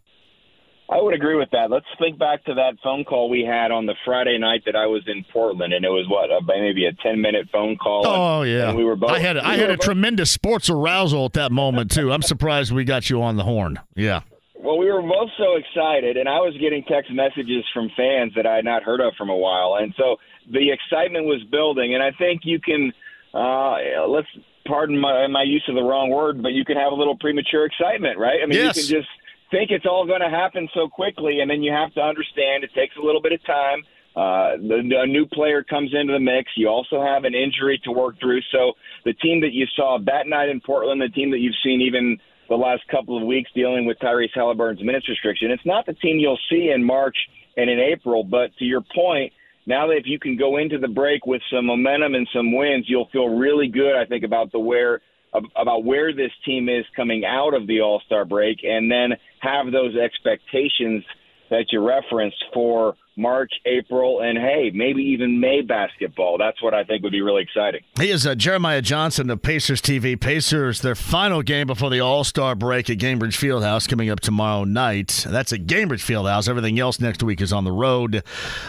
I 0.92 1.00
would 1.00 1.14
agree 1.14 1.36
with 1.36 1.50
that. 1.52 1.70
Let's 1.70 1.86
think 2.00 2.18
back 2.18 2.44
to 2.46 2.56
that 2.56 2.74
phone 2.84 3.04
call 3.04 3.30
we 3.30 3.44
had 3.44 3.70
on 3.72 3.86
the 3.86 3.94
Friday 4.06 4.40
night 4.40 4.64
that 4.66 4.76
I 4.76 4.88
was 4.88 5.04
in 5.06 5.24
Portland, 5.32 5.72
and 5.72 5.86
it 5.86 5.90
was 5.90 6.08
what 6.10 6.30
maybe 6.48 6.86
a 6.86 6.94
ten 6.94 7.22
minute 7.22 7.48
phone 7.52 7.78
call. 7.78 8.08
Oh 8.08 8.42
and, 8.42 8.52
yeah, 8.52 8.70
and 8.70 8.78
we 8.78 8.84
were 8.84 8.96
both. 8.96 9.12
I 9.12 9.20
had 9.20 9.36
we 9.36 9.42
I 9.42 9.58
had 9.58 9.70
a 9.70 9.78
both, 9.78 9.86
tremendous 9.86 10.32
sports 10.32 10.70
arousal 10.70 11.26
at 11.26 11.34
that 11.34 11.52
moment 11.52 11.92
too. 11.92 12.12
I'm 12.12 12.24
surprised 12.24 12.72
we 12.72 12.86
got 12.86 13.10
you 13.10 13.22
on 13.22 13.36
the 13.36 13.44
horn. 13.44 13.80
Yeah. 13.96 14.22
Well, 14.56 14.78
we 14.78 14.92
were 14.92 15.02
both 15.02 15.30
so 15.38 15.56
excited, 15.56 16.18
and 16.18 16.28
I 16.28 16.40
was 16.40 16.58
getting 16.60 16.84
text 16.84 17.12
messages 17.14 17.64
from 17.74 17.90
fans 17.96 18.34
that 18.36 18.46
I 18.46 18.58
had 18.58 18.66
not 18.66 18.84
heard 18.84 19.00
of 19.00 19.14
from 19.16 19.30
a 19.30 19.38
while, 19.38 19.78
and 19.80 19.94
so 19.96 20.18
the 20.52 20.72
excitement 20.72 21.26
was 21.26 21.42
building. 21.52 21.94
And 21.94 22.02
I 22.02 22.12
think 22.18 22.42
you 22.44 22.60
can 22.60 22.92
uh, 23.34 24.08
let's 24.08 24.28
pardon 24.66 24.98
my 24.98 25.28
my 25.28 25.44
use 25.44 25.64
of 25.70 25.76
the 25.76 25.84
wrong 25.84 26.10
word, 26.10 26.42
but 26.42 26.54
you 26.54 26.66
can 26.66 26.78
have 26.78 26.92
a 26.92 26.96
little 26.96 27.18
premature 27.18 27.66
excitement, 27.66 28.18
right? 28.18 28.40
I 28.42 28.48
mean, 28.48 28.58
yes. 28.58 28.76
you 28.76 28.84
can 28.84 29.02
just 29.02 29.10
think 29.52 29.72
it's 29.72 29.86
all 29.86 30.06
going 30.06 30.22
to 30.22 30.30
happen 30.30 30.68
so 30.74 30.88
quickly, 30.88 31.40
and 31.42 31.50
then 31.50 31.62
you 31.64 31.72
have 31.72 31.94
to 31.94 32.02
understand 32.02 32.64
it 32.64 32.72
takes 32.76 32.96
a 32.98 33.06
little 33.06 33.22
bit 33.22 33.34
of 33.34 33.46
time. 33.46 33.84
Uh, 34.16 34.58
the, 34.58 34.82
a 35.04 35.08
new 35.08 35.26
player 35.26 35.64
comes 35.64 35.92
into 35.94 36.14
the 36.14 36.20
mix. 36.20 36.52
You 36.58 36.68
also 36.68 37.02
have 37.02 37.24
an 37.24 37.36
injury 37.36 37.80
to 37.86 37.92
work 37.92 38.20
through. 38.20 38.42
So 38.52 38.74
the 39.06 39.14
team 39.14 39.42
that 39.42 39.54
you 39.54 39.66
saw 39.76 39.98
that 40.06 40.28
night 40.28 40.50
in 40.50 40.60
Portland, 40.62 41.02
the 41.02 41.10
team 41.10 41.32
that 41.32 41.40
you've 41.40 41.56
seen 41.64 41.82
even 41.82 42.18
the 42.50 42.56
last 42.56 42.82
couple 42.90 43.16
of 43.18 43.24
weeks 43.24 43.50
dealing 43.54 43.86
with 43.86 44.00
Tyrese 44.00 44.34
Halliburton's 44.34 44.84
minutes 44.84 45.08
restriction, 45.08 45.52
it's 45.52 45.66
not 45.66 45.86
the 45.86 45.94
team 45.94 46.18
you'll 46.18 46.40
see 46.50 46.72
in 46.74 46.84
March 46.84 47.16
and 47.56 47.70
in 47.70 47.80
April. 47.80 48.24
But 48.24 48.56
to 48.58 48.66
your 48.66 48.82
point, 48.94 49.32
now 49.68 49.88
that 49.88 49.98
if 49.98 50.06
you 50.06 50.20
can 50.20 50.36
go 50.36 50.58
into 50.58 50.80
the 50.80 50.88
break 50.88 51.26
with 51.28 51.42
some 51.54 51.68
momentum 51.68 52.16
and 52.16 52.28
some 52.34 52.56
wins, 52.56 52.86
you'll 52.88 53.10
feel 53.14 53.30
really 53.30 53.68
good. 53.68 53.96
I 53.96 54.06
think 54.06 54.24
about 54.24 54.52
the 54.52 54.60
where 54.60 55.02
about 55.34 55.84
where 55.84 56.14
this 56.14 56.32
team 56.46 56.70
is 56.70 56.86
coming 56.96 57.24
out 57.26 57.54
of 57.54 57.68
the 57.68 57.82
All 57.82 58.02
Star 58.06 58.26
break, 58.26 58.60
and 58.64 58.92
then 58.92 59.18
have 59.40 59.72
those 59.72 59.96
expectations 59.96 61.04
that 61.50 61.66
you 61.72 61.86
referenced 61.86 62.44
for 62.54 62.96
March, 63.20 63.52
April, 63.66 64.22
and 64.22 64.38
hey, 64.38 64.72
maybe 64.74 65.02
even 65.04 65.40
May 65.40 65.62
basketball. 65.62 66.38
That's 66.38 66.62
what 66.64 66.74
I 66.74 66.84
think 66.84 67.04
would 67.04 67.12
be 67.12 67.22
really 67.22 67.44
exciting. 67.44 67.82
He 68.00 68.10
is 68.10 68.26
uh, 68.26 68.36
Jeremiah 68.36 68.82
Johnson 68.82 69.30
of 69.30 69.42
Pacers 69.42 69.82
TV. 69.82 70.20
Pacers, 70.20 70.82
their 70.82 70.96
final 70.96 71.42
game 71.42 71.68
before 71.68 71.90
the 71.90 72.00
All 72.00 72.24
Star 72.24 72.56
break 72.56 72.90
at 72.90 72.98
Gainbridge 72.98 73.38
Fieldhouse 73.38 73.88
coming 73.88 74.10
up 74.10 74.20
tomorrow 74.20 74.64
night. 74.64 75.26
That's 75.30 75.52
at 75.54 75.62
Gainbridge 75.62 76.04
Fieldhouse. 76.04 76.48
Everything 76.48 76.80
else 76.80 77.00
next 77.00 77.22
week 77.22 77.42
is 77.42 77.52
on 77.52 77.66
the 77.66 77.72
road. 77.72 78.24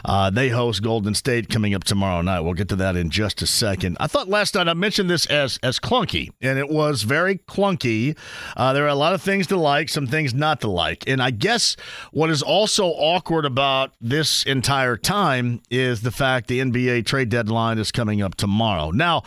Uh, 0.04 0.30
they 0.30 0.48
host 0.48 0.82
Golden 0.82 1.14
State 1.14 1.48
coming 1.48 1.74
up 1.74 1.84
tomorrow 1.84 2.20
night. 2.22 2.40
We'll 2.40 2.54
get 2.54 2.68
to 2.70 2.76
that 2.76 2.96
in 2.96 3.10
just 3.10 3.42
a 3.42 3.46
second. 3.46 3.96
I 4.00 4.06
thought 4.06 4.28
last 4.28 4.54
night 4.54 4.68
I 4.68 4.74
mentioned 4.74 5.08
this 5.08 5.26
as 5.26 5.58
as 5.62 5.78
clunky, 5.78 6.30
and 6.40 6.58
it 6.58 6.68
was 6.68 7.02
very 7.02 7.38
clunky. 7.38 8.16
Uh, 8.56 8.72
there 8.72 8.84
are 8.84 8.88
a 8.88 8.94
lot 8.94 9.14
of 9.14 9.22
things 9.22 9.46
to 9.48 9.56
like, 9.56 9.88
some 9.88 10.06
things 10.06 10.34
not 10.34 10.60
to 10.62 10.68
like, 10.68 11.04
and 11.06 11.22
I 11.22 11.30
guess 11.30 11.76
what 12.10 12.30
is 12.30 12.42
also 12.42 12.86
awkward 12.86 13.44
about 13.44 13.92
this 14.00 14.39
entire 14.44 14.96
time 14.96 15.60
is 15.70 16.02
the 16.02 16.10
fact 16.10 16.48
the 16.48 16.60
NBA 16.60 17.06
trade 17.06 17.28
deadline 17.28 17.78
is 17.78 17.92
coming 17.92 18.22
up 18.22 18.34
tomorrow. 18.34 18.90
Now, 18.90 19.22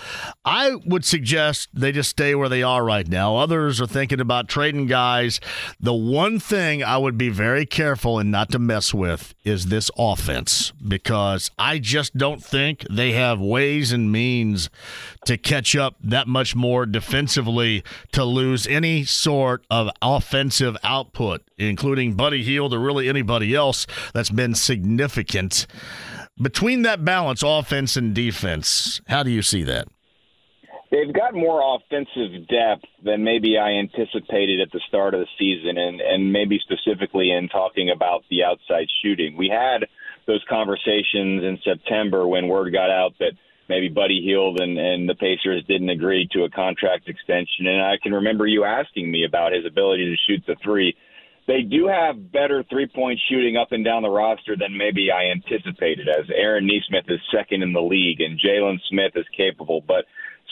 I 0.45 0.76
would 0.86 1.06
suggest 1.06 1.69
they 1.73 1.91
just 1.91 2.10
stay 2.10 2.36
where 2.36 2.49
they 2.49 2.63
are 2.63 2.84
right 2.84 3.08
now. 3.08 3.38
Others 3.38 3.82
are 3.82 3.88
thinking 3.88 4.19
about 4.19 4.47
trading 4.47 4.88
guys. 4.88 5.39
The 5.80 5.93
one 5.93 6.39
thing 6.39 6.84
I 6.84 6.97
would 6.97 7.17
be 7.17 7.30
very 7.30 7.65
careful 7.65 8.19
and 8.19 8.32
not 8.32 8.52
to 8.52 8.60
mess 8.60 8.93
with 8.93 9.34
is 9.43 9.67
this 9.67 9.89
offense 9.97 10.71
because 10.88 11.52
I 11.58 11.80
just 11.80 12.17
don't 12.17 12.43
think 12.43 12.86
they 12.89 13.12
have 13.13 13.39
ways 13.39 13.91
and 13.91 14.12
means 14.12 14.69
to 15.26 15.38
catch 15.38 15.76
up 15.76 15.95
that 16.02 16.28
much 16.28 16.56
more 16.56 16.86
defensively 16.86 17.84
to 18.12 18.23
lose 18.23 18.67
any 18.67 19.04
sort 19.04 19.65
of 19.69 19.89
offensive 20.02 20.78
output, 20.84 21.41
including 21.58 22.13
Buddy 22.15 22.43
Hield 22.43 22.73
or 22.73 22.80
really 22.80 23.08
anybody 23.10 23.56
else 23.56 23.88
that's 24.13 24.30
been 24.30 24.56
significant. 24.56 24.92
Between 26.41 26.82
that 26.84 27.06
balance, 27.06 27.43
offense 27.43 27.95
and 27.95 28.13
defense, 28.13 29.01
how 29.08 29.23
do 29.23 29.29
you 29.29 29.41
see 29.41 29.63
that? 29.63 29.88
They've 30.91 31.13
got 31.13 31.34
more 31.34 31.75
offensive 31.75 32.47
depth 32.47 32.86
than 33.03 33.23
maybe 33.23 33.58
I 33.58 33.71
anticipated 33.71 34.62
at 34.62 34.71
the 34.71 34.82
start 34.88 35.15
of 35.15 35.21
the 35.21 35.27
season, 35.39 35.77
and, 35.77 35.99
and 35.99 36.32
maybe 36.32 36.60
specifically 36.60 37.32
in 37.32 37.49
talking 37.49 37.89
about 37.89 38.23
the 38.29 38.43
outside 38.43 38.88
shooting. 39.01 39.36
We 39.36 39.49
had 39.49 39.88
those 40.27 40.43
conversations 40.47 41.43
in 41.43 41.58
September 41.63 42.27
when 42.27 42.47
word 42.47 42.71
got 42.71 42.91
out 42.91 43.13
that 43.19 43.32
maybe 43.69 43.89
Buddy 43.89 44.21
Hield 44.21 44.60
and, 44.60 44.77
and 44.77 45.10
the 45.10 45.15
Pacers 45.15 45.63
didn't 45.67 45.89
agree 45.89 46.27
to 46.32 46.43
a 46.43 46.49
contract 46.49 47.10
extension. 47.10 47.65
And 47.65 47.82
I 47.82 47.97
can 48.01 48.13
remember 48.13 48.45
you 48.45 48.63
asking 48.63 49.12
me 49.12 49.25
about 49.25 49.51
his 49.53 49.65
ability 49.65 50.06
to 50.06 50.15
shoot 50.27 50.43
the 50.45 50.56
three. 50.63 50.95
They 51.45 51.62
do 51.62 51.88
have 51.88 52.32
better 52.32 52.63
three 52.69 52.88
point 52.88 53.19
shooting 53.29 53.58
up 53.58 53.71
and 53.71 53.84
down 53.84 54.03
the 54.03 54.10
roster 54.10 54.56
than 54.56 54.77
maybe 54.77 55.10
I 55.12 55.32
anticipated, 55.32 56.08
as 56.08 56.25
Aaron 56.34 56.67
Nesmith 56.67 57.06
is 57.10 57.19
second 57.36 57.63
in 57.63 57.73
the 57.73 57.82
league 57.82 58.21
and 58.21 58.39
Jalen 58.39 58.79
Smith 58.89 59.12
is 59.15 59.25
capable. 59.36 59.84
But 59.86 60.06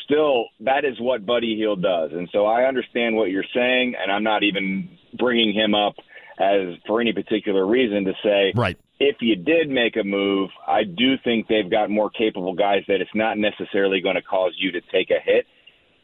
still, 0.04 0.46
that 0.60 0.84
is 0.84 1.00
what 1.00 1.26
Buddy 1.26 1.56
Hield 1.56 1.82
does. 1.82 2.12
And 2.12 2.28
so 2.34 2.46
I 2.46 2.64
understand 2.64 3.16
what 3.16 3.30
you're 3.30 3.46
saying, 3.54 3.96
and 4.02 4.12
I'm 4.12 4.24
not 4.24 4.44
even 4.44 4.90
bringing 5.18 5.54
him 5.54 5.74
up 5.74 5.96
as 6.40 6.76
for 6.88 7.00
any 7.00 7.14
particular 7.14 7.66
reason 7.66 8.06
to 8.06 8.14
say 8.24 8.52
right 8.56 8.78
if 9.02 9.18
you 9.20 9.36
did 9.36 9.68
make 9.68 9.96
a 9.98 10.04
move, 10.04 10.52
I 10.68 10.84
do 10.84 11.16
think 11.24 11.48
they've 11.48 11.70
got 11.70 11.90
more 11.90 12.12
capable 12.12 12.54
guys 12.54 12.84
that 12.88 13.02
it's 13.02 13.16
not 13.16 13.36
necessarily 13.36 14.00
going 14.00 14.14
to 14.14 14.22
cause 14.22 14.54
you 14.60 14.72
to 14.74 14.82
take 14.94 15.10
a 15.10 15.20
hit. 15.20 15.48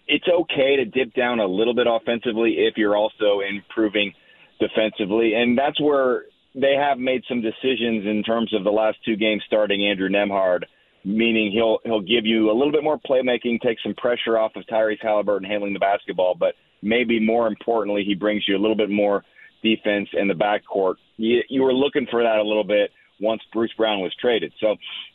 It's 0.08 0.26
okay 0.28 0.78
to 0.78 0.86
dip 0.86 1.14
down 1.14 1.40
a 1.40 1.46
little 1.46 1.76
bit 1.76 1.86
offensively 1.88 2.56
if 2.58 2.76
you're 2.76 2.98
also 2.98 3.42
improving 3.48 4.14
defensively, 4.60 5.34
and 5.34 5.58
that's 5.58 5.80
where 5.82 6.26
they 6.56 6.74
have 6.74 6.98
made 6.98 7.24
some 7.30 7.42
decisions 7.42 8.06
in 8.06 8.24
terms 8.24 8.54
of 8.54 8.64
the 8.64 8.72
last 8.72 8.98
two 9.06 9.16
games 9.16 9.44
starting 9.46 9.88
Andrew 9.88 10.10
Nembhard, 10.10 10.64
meaning 11.06 11.52
he'll 11.52 11.80
he'll 11.86 12.02
give 12.02 12.26
you 12.26 12.50
a 12.50 12.56
little 12.58 12.72
bit 12.72 12.84
more 12.84 13.00
playmaking, 13.00 13.62
take 13.62 13.78
some 13.84 13.94
pressure 13.96 14.38
off 14.38 14.56
of 14.56 14.64
Tyrese 14.66 15.02
Halliburton 15.02 15.48
handling 15.48 15.74
the 15.74 15.80
basketball, 15.80 16.36
but 16.36 16.56
maybe 16.82 17.20
more 17.20 17.48
importantly, 17.48 18.04
he 18.04 18.16
brings 18.16 18.44
you 18.48 18.56
a 18.56 18.62
little 18.62 18.76
bit 18.76 18.90
more 18.90 19.24
defense 19.64 20.10
in 20.14 20.28
the 20.28 20.34
backcourt. 20.34 20.96
You, 21.18 21.42
you 21.50 21.64
were 21.64 21.74
looking 21.74 22.08
for 22.10 22.24
that 22.24 22.38
a 22.38 22.44
little 22.44 22.64
bit 22.64 22.92
once 23.20 23.42
Bruce 23.52 23.74
Brown 23.78 24.02
was 24.02 24.14
traded. 24.20 24.54
So 24.60 24.72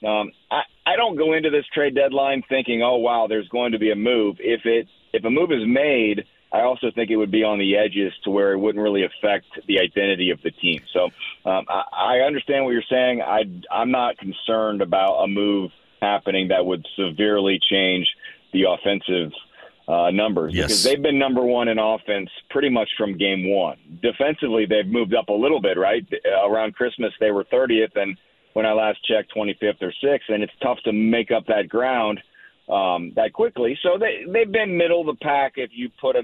um, 0.07 0.33
I, 0.51 0.63
I 0.87 0.97
don't 0.97 1.17
go 1.17 1.35
into 1.35 1.51
this 1.51 1.65
trade 1.73 1.95
deadline 1.95 2.43
thinking, 2.49 2.83
oh 2.83 2.97
wow, 2.97 3.27
there's 3.29 3.49
going 3.49 3.73
to 3.73 3.79
be 3.79 3.93
a 3.93 3.97
move. 3.97 4.37
If 4.41 4.63
it 4.65 4.89
if 5.13 5.25
a 5.25 5.31
move 5.31 5.53
is 5.53 5.63
made, 5.67 6.25
I 6.53 6.61
also 6.62 6.91
think 6.95 7.11
it 7.11 7.17
would 7.17 7.31
be 7.31 7.45
on 7.45 7.59
the 7.59 7.77
edges 7.77 8.12
to 8.25 8.31
where 8.31 8.53
it 8.53 8.59
wouldn't 8.59 8.83
really 8.83 9.05
affect 9.05 9.47
the 9.67 9.81
identity 9.81 10.31
of 10.31 10.41
the 10.43 10.51
team. 10.51 10.81
So 10.93 11.05
um, 11.47 11.65
I, 11.69 11.83
I 11.93 12.19
understand 12.27 12.65
what 12.65 12.73
you're 12.73 12.83
saying. 12.91 13.23
I 13.23 13.43
I'm 13.71 13.91
not 13.91 14.19
concerned 14.19 14.83
about 14.83 15.23
a 15.25 15.27
move 15.27 15.71
happening 16.01 16.49
that 16.49 16.65
would 16.67 16.87
severely 16.97 17.59
change 17.71 18.07
the 18.53 18.65
offensive 18.65 19.33
uh, 19.88 20.11
numbers 20.11 20.53
Yes. 20.55 20.67
because 20.67 20.85
they've 20.85 21.03
been 21.03 21.19
number 21.19 21.43
one 21.43 21.69
in 21.69 21.79
offense 21.79 22.29
pretty 22.51 22.69
much 22.69 22.88
from 22.99 23.17
game 23.17 23.49
one. 23.51 23.77
Defensively, 24.03 24.67
they've 24.67 24.87
moved 24.87 25.15
up 25.15 25.29
a 25.29 25.33
little 25.33 25.61
bit, 25.61 25.77
right? 25.79 26.07
Around 26.45 26.75
Christmas, 26.75 27.12
they 27.19 27.31
were 27.31 27.45
30th, 27.45 27.97
and 27.97 28.17
when 28.53 28.67
I 28.67 28.73
last 28.73 28.99
checked, 29.07 29.33
25th 29.35 29.81
or 29.83 29.93
6th, 30.03 30.29
and 30.29 30.43
it's 30.43 30.53
tough 30.62 30.79
to 30.85 30.93
make 30.93 31.31
up 31.31 31.47
that 31.47 31.69
ground 31.69 32.21
um, 32.68 33.12
that 33.16 33.33
quickly. 33.33 33.79
So 33.83 33.98
they 33.98 34.25
they've 34.31 34.51
been 34.51 34.77
middle 34.77 35.01
of 35.01 35.07
the 35.07 35.20
pack. 35.20 35.55
If 35.57 35.70
you 35.72 35.90
put 36.01 36.16
a, 36.16 36.22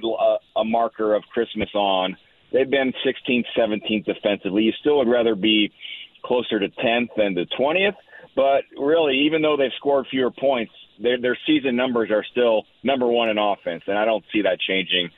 a, 0.57 0.65
marker 0.65 1.15
of 1.15 1.23
Christmas 1.33 1.69
on, 1.75 2.17
they've 2.53 2.71
been 2.71 2.93
16th, 3.05 3.45
17th 3.57 4.05
defensively. 4.05 4.63
You 4.63 4.73
still 4.81 4.99
would 4.99 5.09
rather 5.09 5.35
be 5.35 5.73
closer 6.25 6.59
to 6.61 6.69
10th 6.69 7.09
than 7.17 7.35
to 7.35 7.45
20th. 7.59 7.95
But 8.37 8.63
really, 8.79 9.19
even 9.27 9.43
though 9.43 9.57
they've 9.57 9.73
scored 9.79 10.07
fewer 10.11 10.31
points, 10.31 10.73
their 11.03 11.21
their 11.21 11.37
season 11.47 11.77
numbers 11.77 12.11
are 12.11 12.25
still 12.31 12.65
number 12.83 13.07
one 13.07 13.29
in 13.29 13.39
offense, 13.39 13.83
and 13.87 13.99
I 13.99 14.05
don't 14.05 14.25
see 14.33 14.43
that 14.43 14.59
changing. 14.61 15.11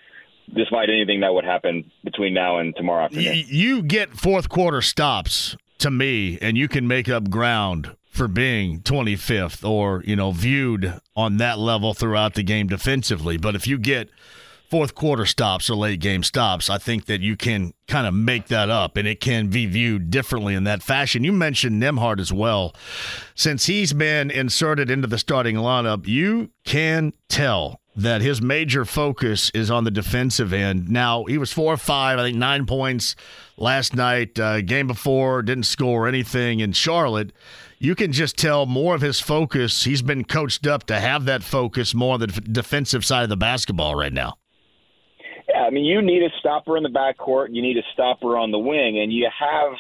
Despite 0.53 0.91
anything 0.91 1.21
that 1.21 1.33
would 1.33 1.45
happen 1.45 1.93
between 2.03 2.35
now 2.35 2.59
and 2.59 2.75
tomorrow 2.75 3.05
afternoon. 3.05 3.27
Y- 3.27 3.45
you 3.47 3.83
get 3.85 4.11
fourth 4.11 4.49
quarter 4.49 4.83
stops 4.83 5.57
to 5.79 5.93
me, 5.93 6.39
and 6.41 6.59
you 6.59 6.67
can 6.67 6.89
make 6.89 7.09
up 7.09 7.31
ground 7.31 7.95
for 8.11 8.29
being 8.29 8.81
25th 8.81 9.67
or 9.67 10.03
you 10.05 10.17
know 10.17 10.33
viewed 10.33 11.01
on 11.17 11.39
that 11.39 11.59
level 11.59 11.95
throughout 11.95 12.35
the 12.35 12.43
game 12.43 12.67
defensively. 12.67 13.37
But 13.37 13.55
if 13.55 13.67
you 13.67 13.79
get 13.79 14.11
fourth 14.71 14.95
quarter 14.95 15.27
stops 15.27 15.69
or 15.69 15.75
late 15.75 16.01
game 16.01 16.23
stops, 16.23 16.71
I 16.71 16.79
think 16.79 17.07
that 17.07 17.21
you 17.21 17.37
can 17.37 17.75
kind 17.89 18.07
of 18.07 18.15
make 18.15 18.47
that 18.49 18.71
up 18.71 18.97
and 18.97 19.07
it 19.07 19.21
can 19.21 19.49
be 19.49 19.67
viewed 19.67 20.11
differently 20.11 20.55
in 20.55 20.65
that 20.65 20.83
fashion. 20.83 21.25
You 21.25 21.33
mentioned 21.33 21.83
Nembhard 21.83 22.21
as 22.21 22.33
well. 22.33 22.75
Since 23.35 23.67
he's 23.67 23.93
been 23.93 24.31
inserted 24.31 24.91
into 24.91 25.09
the 25.09 25.19
starting 25.19 25.57
lineup, 25.57 26.07
you 26.07 26.51
can 26.65 27.13
tell 27.29 27.81
that 27.97 28.23
his 28.23 28.41
major 28.41 28.85
focus 28.85 29.51
is 29.53 29.71
on 29.71 29.83
the 29.83 29.91
defensive 29.91 30.53
end. 30.53 30.89
Now, 30.89 31.25
he 31.25 31.37
was 31.37 31.53
four 31.53 31.75
or 31.75 31.77
five, 31.77 32.19
I 32.19 32.23
think 32.23 32.39
nine 32.39 32.65
points 32.65 33.17
last 33.57 33.95
night. 33.95 34.39
Uh, 34.39 34.61
game 34.61 34.87
before, 34.87 35.43
didn't 35.43 35.65
score 35.65 36.07
anything 36.07 36.61
in 36.61 36.73
Charlotte. 36.73 37.33
You 37.83 37.95
can 37.95 38.13
just 38.13 38.37
tell 38.37 38.67
more 38.67 38.95
of 38.95 39.01
his 39.01 39.21
focus. 39.21 39.85
He's 39.85 40.03
been 40.03 40.25
coached 40.25 40.67
up 40.67 40.85
to 40.89 41.01
have 41.01 41.25
that 41.25 41.43
focus 41.43 41.95
more 41.95 42.13
on 42.15 42.21
the 42.21 42.27
defensive 42.27 43.07
side 43.07 43.23
of 43.23 43.31
the 43.31 43.39
basketball 43.39 43.95
right 43.95 44.13
now. 44.13 44.35
Yeah, 45.49 45.63
I 45.63 45.71
mean, 45.71 45.87
you 45.87 46.03
need 46.03 46.23
a 46.23 46.29
stopper 46.39 46.77
in 46.77 46.83
the 46.83 46.91
backcourt. 46.91 47.49
You 47.53 47.63
need 47.63 47.79
a 47.79 47.83
stopper 47.95 48.37
on 48.37 48.51
the 48.51 48.59
wing, 48.59 49.01
and 49.01 49.11
you 49.11 49.27
have 49.33 49.73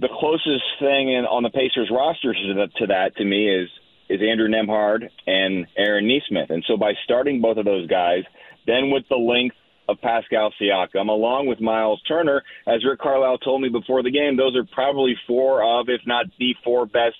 the 0.00 0.10
closest 0.20 0.62
thing 0.78 1.10
in, 1.10 1.24
on 1.24 1.42
the 1.42 1.48
Pacers 1.48 1.90
roster 1.90 2.34
to 2.34 2.54
that, 2.54 2.68
to 2.76 2.86
that 2.88 3.16
to 3.16 3.24
me 3.24 3.48
is 3.48 3.70
is 4.10 4.20
Andrew 4.20 4.48
Nembhard 4.48 5.08
and 5.26 5.66
Aaron 5.78 6.06
Nesmith. 6.06 6.50
And 6.50 6.62
so 6.68 6.76
by 6.76 6.92
starting 7.04 7.40
both 7.40 7.56
of 7.56 7.64
those 7.64 7.86
guys, 7.86 8.24
then 8.66 8.90
with 8.90 9.04
the 9.08 9.16
length 9.16 9.56
of 9.88 10.00
Pascal 10.00 10.52
Siakam, 10.60 11.08
along 11.08 11.46
with 11.46 11.60
Miles 11.60 12.00
Turner, 12.06 12.42
as 12.66 12.84
Rick 12.84 13.00
Carlisle 13.00 13.38
told 13.38 13.62
me 13.62 13.68
before 13.68 14.02
the 14.02 14.10
game, 14.10 14.36
those 14.36 14.56
are 14.56 14.64
probably 14.72 15.14
four 15.26 15.62
of, 15.62 15.88
if 15.88 16.00
not 16.06 16.26
the 16.38 16.54
four 16.64 16.86
best 16.86 17.16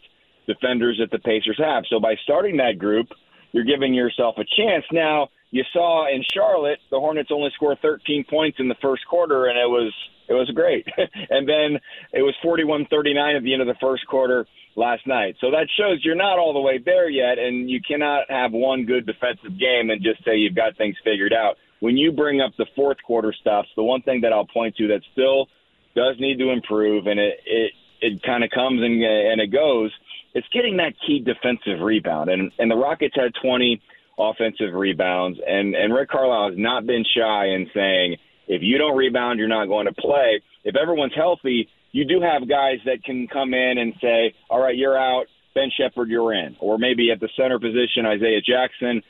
defenders 0.46 0.98
that 1.00 1.10
the 1.10 1.18
Pacers 1.18 1.58
have. 1.58 1.84
So 1.88 2.00
by 2.00 2.14
starting 2.22 2.56
that 2.58 2.78
group, 2.78 3.08
you're 3.52 3.64
giving 3.64 3.94
yourself 3.94 4.36
a 4.38 4.44
chance. 4.56 4.84
Now, 4.92 5.28
you 5.50 5.62
saw 5.72 6.08
in 6.12 6.24
Charlotte, 6.32 6.78
the 6.90 6.98
Hornets 6.98 7.30
only 7.30 7.50
scored 7.54 7.78
13 7.82 8.24
points 8.28 8.58
in 8.58 8.68
the 8.68 8.76
first 8.80 9.06
quarter, 9.06 9.46
and 9.46 9.58
it 9.58 9.68
was 9.68 9.92
it 10.28 10.32
was 10.32 10.50
great. 10.54 10.86
and 10.96 11.46
then 11.46 11.78
it 12.12 12.22
was 12.22 12.34
41-39 12.42 13.36
at 13.36 13.42
the 13.42 13.52
end 13.52 13.60
of 13.60 13.68
the 13.68 13.76
first 13.80 14.06
quarter 14.06 14.46
last 14.76 15.06
night. 15.06 15.36
So 15.40 15.50
that 15.50 15.68
shows 15.76 16.00
you're 16.02 16.14
not 16.14 16.38
all 16.38 16.54
the 16.54 16.60
way 16.60 16.78
there 16.82 17.10
yet, 17.10 17.38
and 17.38 17.68
you 17.68 17.80
cannot 17.86 18.30
have 18.30 18.52
one 18.52 18.86
good 18.86 19.04
defensive 19.04 19.58
game 19.58 19.90
and 19.90 20.02
just 20.02 20.24
say 20.24 20.36
you've 20.36 20.54
got 20.54 20.76
things 20.78 20.96
figured 21.04 21.34
out. 21.34 21.56
When 21.82 21.96
you 21.96 22.12
bring 22.12 22.40
up 22.40 22.52
the 22.56 22.66
fourth 22.76 22.98
quarter 23.04 23.34
stuff, 23.40 23.66
the 23.74 23.82
one 23.82 24.02
thing 24.02 24.20
that 24.20 24.32
I'll 24.32 24.46
point 24.46 24.76
to 24.76 24.86
that 24.86 25.00
still 25.10 25.48
does 25.96 26.14
need 26.20 26.38
to 26.38 26.50
improve, 26.50 27.08
and 27.08 27.18
it 27.18 27.40
it, 27.44 27.72
it 28.00 28.22
kind 28.22 28.44
of 28.44 28.50
comes 28.50 28.80
and 28.80 29.02
and 29.02 29.40
it 29.40 29.48
goes. 29.48 29.90
It's 30.32 30.46
getting 30.54 30.76
that 30.76 30.94
key 31.04 31.18
defensive 31.18 31.82
rebound, 31.82 32.30
and 32.30 32.52
and 32.60 32.70
the 32.70 32.76
Rockets 32.76 33.16
had 33.16 33.32
20 33.42 33.82
offensive 34.16 34.74
rebounds, 34.74 35.40
and 35.44 35.74
and 35.74 35.92
Rick 35.92 36.10
Carlisle 36.10 36.50
has 36.50 36.58
not 36.58 36.86
been 36.86 37.04
shy 37.16 37.46
in 37.46 37.68
saying 37.74 38.16
if 38.46 38.62
you 38.62 38.78
don't 38.78 38.96
rebound, 38.96 39.40
you're 39.40 39.48
not 39.48 39.66
going 39.66 39.86
to 39.86 39.92
play. 39.92 40.40
If 40.62 40.76
everyone's 40.76 41.16
healthy, 41.16 41.68
you 41.90 42.04
do 42.04 42.20
have 42.20 42.48
guys 42.48 42.78
that 42.86 43.02
can 43.02 43.26
come 43.26 43.54
in 43.54 43.78
and 43.78 43.92
say, 44.00 44.34
all 44.48 44.60
right, 44.62 44.76
you're 44.76 44.96
out. 44.96 45.26
Ben 45.54 45.70
Sheppard, 45.76 46.08
you're 46.08 46.32
in. 46.32 46.56
Or 46.60 46.78
maybe 46.78 47.10
at 47.10 47.18
the 47.18 47.28
center 47.36 47.58
position, 47.58 48.06
Isaiah 48.06 48.40
Jackson, 48.40 49.02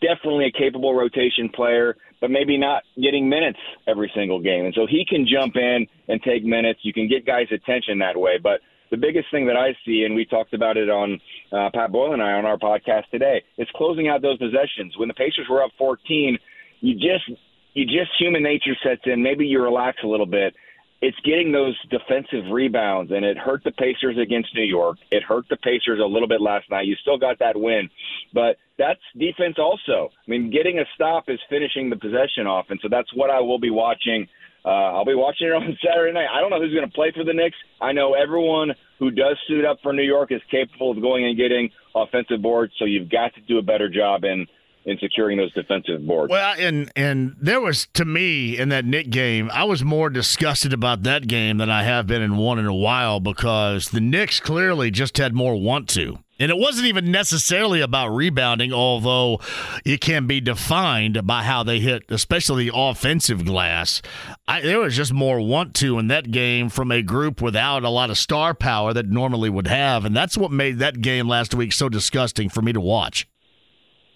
definitely 0.00 0.46
a 0.46 0.52
capable 0.52 0.94
rotation 0.94 1.48
player, 1.48 1.96
but 2.22 2.30
maybe 2.30 2.56
not 2.56 2.84
getting 3.02 3.28
minutes 3.28 3.58
every 3.88 4.10
single 4.14 4.40
game. 4.40 4.64
And 4.64 4.72
so 4.74 4.86
he 4.86 5.04
can 5.04 5.26
jump 5.26 5.56
in 5.56 5.88
and 6.08 6.22
take 6.22 6.44
minutes. 6.44 6.78
You 6.82 6.92
can 6.92 7.08
get 7.08 7.26
guys' 7.26 7.48
attention 7.50 7.98
that 7.98 8.16
way. 8.16 8.38
But 8.40 8.60
the 8.92 8.96
biggest 8.96 9.26
thing 9.32 9.46
that 9.46 9.56
I 9.56 9.76
see, 9.84 10.04
and 10.04 10.14
we 10.14 10.24
talked 10.24 10.54
about 10.54 10.76
it 10.76 10.88
on 10.88 11.20
uh, 11.50 11.70
Pat 11.74 11.90
Boyle 11.90 12.12
and 12.12 12.22
I 12.22 12.34
on 12.34 12.46
our 12.46 12.56
podcast 12.56 13.10
today, 13.10 13.42
is 13.58 13.66
closing 13.74 14.06
out 14.06 14.22
those 14.22 14.38
possessions. 14.38 14.96
When 14.96 15.08
the 15.08 15.14
Pacers 15.14 15.48
were 15.50 15.64
up 15.64 15.72
14, 15.76 16.38
you 16.80 16.94
just 16.94 17.28
you 17.74 17.86
just 17.86 18.10
human 18.18 18.44
nature 18.44 18.76
sets 18.84 19.02
in. 19.06 19.20
Maybe 19.20 19.44
you 19.44 19.60
relax 19.60 19.98
a 20.04 20.06
little 20.06 20.26
bit. 20.26 20.54
It's 21.02 21.18
getting 21.24 21.50
those 21.50 21.76
defensive 21.90 22.52
rebounds, 22.52 23.10
and 23.10 23.24
it 23.24 23.36
hurt 23.36 23.64
the 23.64 23.72
Pacers 23.72 24.16
against 24.22 24.54
New 24.54 24.62
York. 24.62 24.98
It 25.10 25.24
hurt 25.24 25.48
the 25.50 25.56
Pacers 25.56 25.98
a 26.00 26.06
little 26.06 26.28
bit 26.28 26.40
last 26.40 26.70
night. 26.70 26.86
You 26.86 26.94
still 27.02 27.18
got 27.18 27.40
that 27.40 27.56
win, 27.56 27.90
but 28.32 28.56
that's 28.78 29.00
defense 29.18 29.56
also. 29.58 30.10
I 30.14 30.30
mean, 30.30 30.50
getting 30.50 30.78
a 30.78 30.84
stop 30.94 31.24
is 31.26 31.40
finishing 31.50 31.90
the 31.90 31.96
possession 31.96 32.46
off, 32.46 32.66
and 32.70 32.78
so 32.80 32.88
that's 32.88 33.12
what 33.14 33.30
I 33.30 33.40
will 33.40 33.58
be 33.58 33.70
watching. 33.70 34.28
Uh, 34.64 34.94
I'll 34.94 35.04
be 35.04 35.16
watching 35.16 35.48
it 35.48 35.52
on 35.52 35.76
Saturday 35.84 36.12
night. 36.12 36.28
I 36.32 36.40
don't 36.40 36.50
know 36.50 36.60
who's 36.60 36.72
going 36.72 36.88
to 36.88 36.94
play 36.94 37.10
for 37.10 37.24
the 37.24 37.34
Knicks. 37.34 37.56
I 37.80 37.90
know 37.90 38.14
everyone 38.14 38.70
who 39.00 39.10
does 39.10 39.36
suit 39.48 39.64
up 39.64 39.78
for 39.82 39.92
New 39.92 40.04
York 40.04 40.30
is 40.30 40.40
capable 40.52 40.92
of 40.92 41.02
going 41.02 41.24
and 41.26 41.36
getting 41.36 41.70
offensive 41.96 42.40
boards, 42.40 42.74
so 42.78 42.84
you've 42.84 43.10
got 43.10 43.34
to 43.34 43.40
do 43.40 43.58
a 43.58 43.62
better 43.62 43.88
job 43.88 44.22
in 44.22 44.46
in 44.84 44.98
securing 44.98 45.38
those 45.38 45.52
defensive 45.52 46.06
boards. 46.06 46.30
Well, 46.30 46.54
and 46.58 46.90
and 46.96 47.36
there 47.40 47.60
was 47.60 47.88
to 47.94 48.04
me 48.04 48.58
in 48.58 48.68
that 48.70 48.84
Knick 48.84 49.10
game, 49.10 49.50
I 49.52 49.64
was 49.64 49.84
more 49.84 50.10
disgusted 50.10 50.72
about 50.72 51.02
that 51.04 51.26
game 51.26 51.58
than 51.58 51.70
I 51.70 51.82
have 51.84 52.06
been 52.06 52.22
in 52.22 52.36
one 52.36 52.58
in 52.58 52.66
a 52.66 52.74
while 52.74 53.20
because 53.20 53.90
the 53.90 54.00
Knicks 54.00 54.40
clearly 54.40 54.90
just 54.90 55.18
had 55.18 55.34
more 55.34 55.60
want 55.60 55.88
to. 55.90 56.18
And 56.42 56.50
it 56.50 56.58
wasn't 56.58 56.88
even 56.88 57.12
necessarily 57.12 57.80
about 57.80 58.08
rebounding, 58.08 58.72
although 58.72 59.38
it 59.84 60.00
can 60.00 60.26
be 60.26 60.40
defined 60.40 61.24
by 61.24 61.44
how 61.44 61.62
they 61.62 61.78
hit, 61.78 62.02
especially 62.08 62.68
the 62.68 62.76
offensive 62.76 63.44
glass. 63.44 64.02
I, 64.48 64.60
there 64.60 64.80
was 64.80 64.96
just 64.96 65.12
more 65.12 65.40
want 65.40 65.74
to 65.74 66.00
in 66.00 66.08
that 66.08 66.32
game 66.32 66.68
from 66.68 66.90
a 66.90 67.00
group 67.00 67.40
without 67.40 67.84
a 67.84 67.90
lot 67.90 68.10
of 68.10 68.18
star 68.18 68.54
power 68.54 68.92
that 68.92 69.06
normally 69.06 69.50
would 69.50 69.68
have. 69.68 70.04
And 70.04 70.16
that's 70.16 70.36
what 70.36 70.50
made 70.50 70.80
that 70.80 71.00
game 71.00 71.28
last 71.28 71.54
week 71.54 71.72
so 71.72 71.88
disgusting 71.88 72.48
for 72.48 72.60
me 72.60 72.72
to 72.72 72.80
watch. 72.80 73.28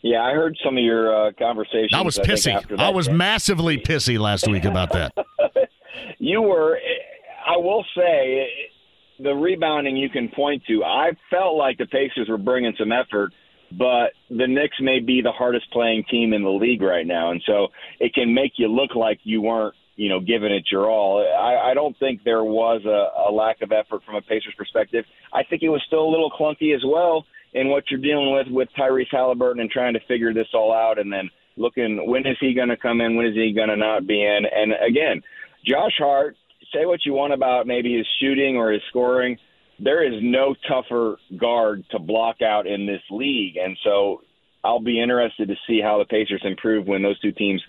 Yeah, 0.02 0.22
I 0.22 0.32
heard 0.32 0.56
some 0.64 0.76
of 0.76 0.85
your 0.85 1.28
uh, 1.28 1.32
conversations. 1.38 1.92
I 1.92 2.02
was 2.02 2.16
think, 2.16 2.28
pissy. 2.28 2.68
that 2.68 2.80
I 2.80 2.90
was 2.90 3.09
massively 3.09 3.78
pissy 3.78 4.18
last 4.18 4.46
week 4.48 4.64
about 4.64 4.92
that. 4.92 5.12
you 6.18 6.42
were. 6.42 6.78
I 7.46 7.56
will 7.56 7.85
say, 7.96 8.48
the 9.18 9.32
rebounding 9.32 9.96
you 9.96 10.09
can 10.09 10.28
point 10.28 10.62
to. 10.68 10.85
I 10.85 11.11
felt 11.30 11.56
like 11.56 11.78
the 11.78 11.87
Pacers 11.87 12.28
were 12.28 12.38
bringing 12.38 12.74
some 12.78 12.92
effort, 12.92 13.32
but 13.72 14.12
the 14.30 14.46
Knicks 14.46 14.76
may 14.80 15.00
be 15.00 15.22
the 15.22 15.32
hardest 15.32 15.70
playing 15.72 16.04
team 16.11 16.32
in 16.32 16.42
the 16.42 16.50
league 16.50 16.82
right 16.82 17.06
now, 17.06 17.30
and 17.30 17.42
so 17.46 17.68
it 18.00 18.14
can 18.14 18.35
make 18.35 18.52
you 18.56 18.68
look 18.68 18.94
like 18.94 19.20
you 19.24 19.40
weren't, 19.40 19.74
you 19.96 20.09
know, 20.09 20.20
giving 20.20 20.52
it 20.52 20.64
your 20.70 20.90
all. 20.90 21.26
I, 21.26 21.70
I 21.70 21.74
don't 21.74 21.98
think 21.98 22.22
there 22.24 22.44
was 22.44 22.82
a, 22.85 23.28
a 23.28 23.32
lack 23.32 23.62
of 23.62 23.72
effort 23.72 24.02
from 24.04 24.16
a 24.16 24.22
Pacers 24.22 24.54
perspective. 24.56 25.04
I 25.32 25.42
think 25.44 25.62
it 25.62 25.70
was 25.70 25.82
still 25.87 26.04
a 26.04 26.11
little 26.11 26.30
clunky 26.30 26.74
as 26.74 26.82
well 26.85 27.24
in 27.57 27.69
what 27.69 27.85
you're 27.90 28.01
dealing 28.01 28.33
with 28.33 28.47
with 28.51 28.69
Tyrese 28.79 29.11
Halliburton 29.11 29.61
and 29.61 29.71
trying 29.71 29.95
to 29.95 30.01
figure 30.07 30.33
this 30.33 30.49
all 30.55 30.73
out, 30.73 30.99
and 30.99 31.12
then 31.12 31.31
looking 31.57 32.09
when 32.09 32.27
is 32.27 32.37
he 32.40 32.55
going 32.55 32.69
to 32.69 32.77
come 32.77 33.01
in, 33.01 33.16
when 33.16 33.27
is 33.27 33.35
he 33.35 33.53
going 33.53 33.71
to 33.71 33.77
not 33.77 34.07
be 34.07 34.23
in, 34.23 34.42
and 34.45 34.73
again, 34.87 35.23
Josh 35.66 35.97
Hart. 35.99 36.37
Say 36.75 36.85
what 36.85 37.07
you 37.07 37.12
want 37.12 37.33
about 37.33 37.66
maybe 37.66 37.97
his 37.97 38.07
shooting 38.21 38.57
or 38.57 38.73
his 38.73 38.83
scoring. 38.88 39.38
There 39.79 40.03
is 40.03 40.21
no 40.21 40.55
tougher 40.69 41.16
guard 41.37 41.85
to 41.92 41.99
block 42.01 42.42
out 42.42 42.66
in 42.66 42.87
this 42.87 43.03
league, 43.11 43.57
and 43.57 43.79
so 43.85 44.23
I'll 44.64 44.81
be 44.81 45.01
interested 45.01 45.49
to 45.49 45.55
see 45.66 45.81
how 45.81 45.99
the 45.99 46.05
Pacers 46.05 46.42
improve 46.45 46.87
when 46.87 47.03
those 47.03 47.21
two 47.21 47.33
teams 47.33 47.62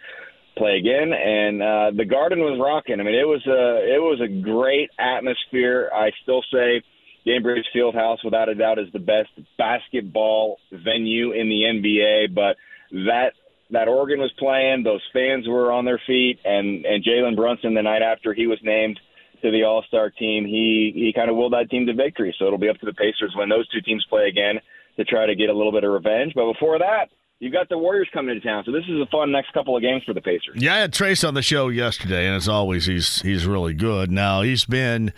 play 0.57 0.77
again. 0.77 1.13
And 1.13 1.61
uh, 1.61 1.91
the 1.95 2.05
Garden 2.05 2.39
was 2.39 2.59
rocking. 2.59 2.99
I 2.99 3.03
mean, 3.03 3.13
it 3.13 3.27
was 3.27 3.45
a 3.45 3.95
it 3.95 4.01
was 4.01 4.19
a 4.19 4.41
great 4.41 4.89
atmosphere. 4.97 5.91
I 5.93 6.11
still 6.23 6.43
say 6.51 6.81
Gainbridge 7.27 7.65
Fieldhouse, 7.75 8.23
without 8.23 8.49
a 8.49 8.55
doubt, 8.55 8.79
is 8.79 8.87
the 8.93 8.99
best 8.99 9.29
basketball 9.57 10.57
venue 10.71 11.31
in 11.33 11.49
the 11.49 11.63
NBA. 11.63 12.33
But 12.33 12.57
that 12.91 13.33
that 13.71 13.87
Oregon 13.87 14.19
was 14.19 14.31
playing, 14.39 14.83
those 14.83 15.01
fans 15.11 15.47
were 15.47 15.71
on 15.71 15.85
their 15.85 16.01
feet, 16.07 16.39
and 16.45 16.85
and 16.85 17.03
Jalen 17.03 17.35
Brunson 17.35 17.73
the 17.73 17.83
night 17.83 18.01
after 18.01 18.33
he 18.33 18.47
was 18.47 18.59
named 18.63 18.99
to 19.41 19.51
the 19.51 19.63
All 19.63 19.83
Star 19.87 20.09
team, 20.09 20.45
he 20.45 20.91
he 20.95 21.13
kind 21.13 21.29
of 21.29 21.35
willed 21.35 21.53
that 21.53 21.69
team 21.69 21.85
to 21.87 21.93
victory. 21.93 22.33
So 22.39 22.45
it'll 22.45 22.57
be 22.57 22.69
up 22.69 22.79
to 22.79 22.85
the 22.85 22.93
Pacers 22.93 23.33
when 23.35 23.49
those 23.49 23.67
two 23.69 23.81
teams 23.81 24.05
play 24.09 24.27
again 24.27 24.61
to 24.97 25.03
try 25.03 25.25
to 25.25 25.35
get 25.35 25.49
a 25.49 25.53
little 25.53 25.71
bit 25.71 25.83
of 25.83 25.91
revenge. 25.91 26.33
But 26.33 26.51
before 26.53 26.79
that, 26.79 27.09
you've 27.39 27.53
got 27.53 27.69
the 27.69 27.77
Warriors 27.77 28.09
coming 28.13 28.35
into 28.35 28.47
town. 28.47 28.63
So 28.65 28.71
this 28.71 28.83
is 28.85 28.99
a 28.99 29.05
fun 29.11 29.31
next 29.31 29.53
couple 29.53 29.75
of 29.75 29.83
games 29.83 30.03
for 30.05 30.13
the 30.13 30.21
Pacers. 30.21 30.55
Yeah, 30.55 30.75
I 30.75 30.77
had 30.79 30.93
Trayce 30.93 31.27
on 31.27 31.33
the 31.33 31.41
show 31.41 31.69
yesterday, 31.69 32.25
and 32.25 32.35
as 32.35 32.47
always, 32.47 32.85
he's 32.85 33.21
he's 33.21 33.45
really 33.45 33.73
good. 33.73 34.11
Now 34.11 34.41
he's 34.41 34.65
been 34.65 35.13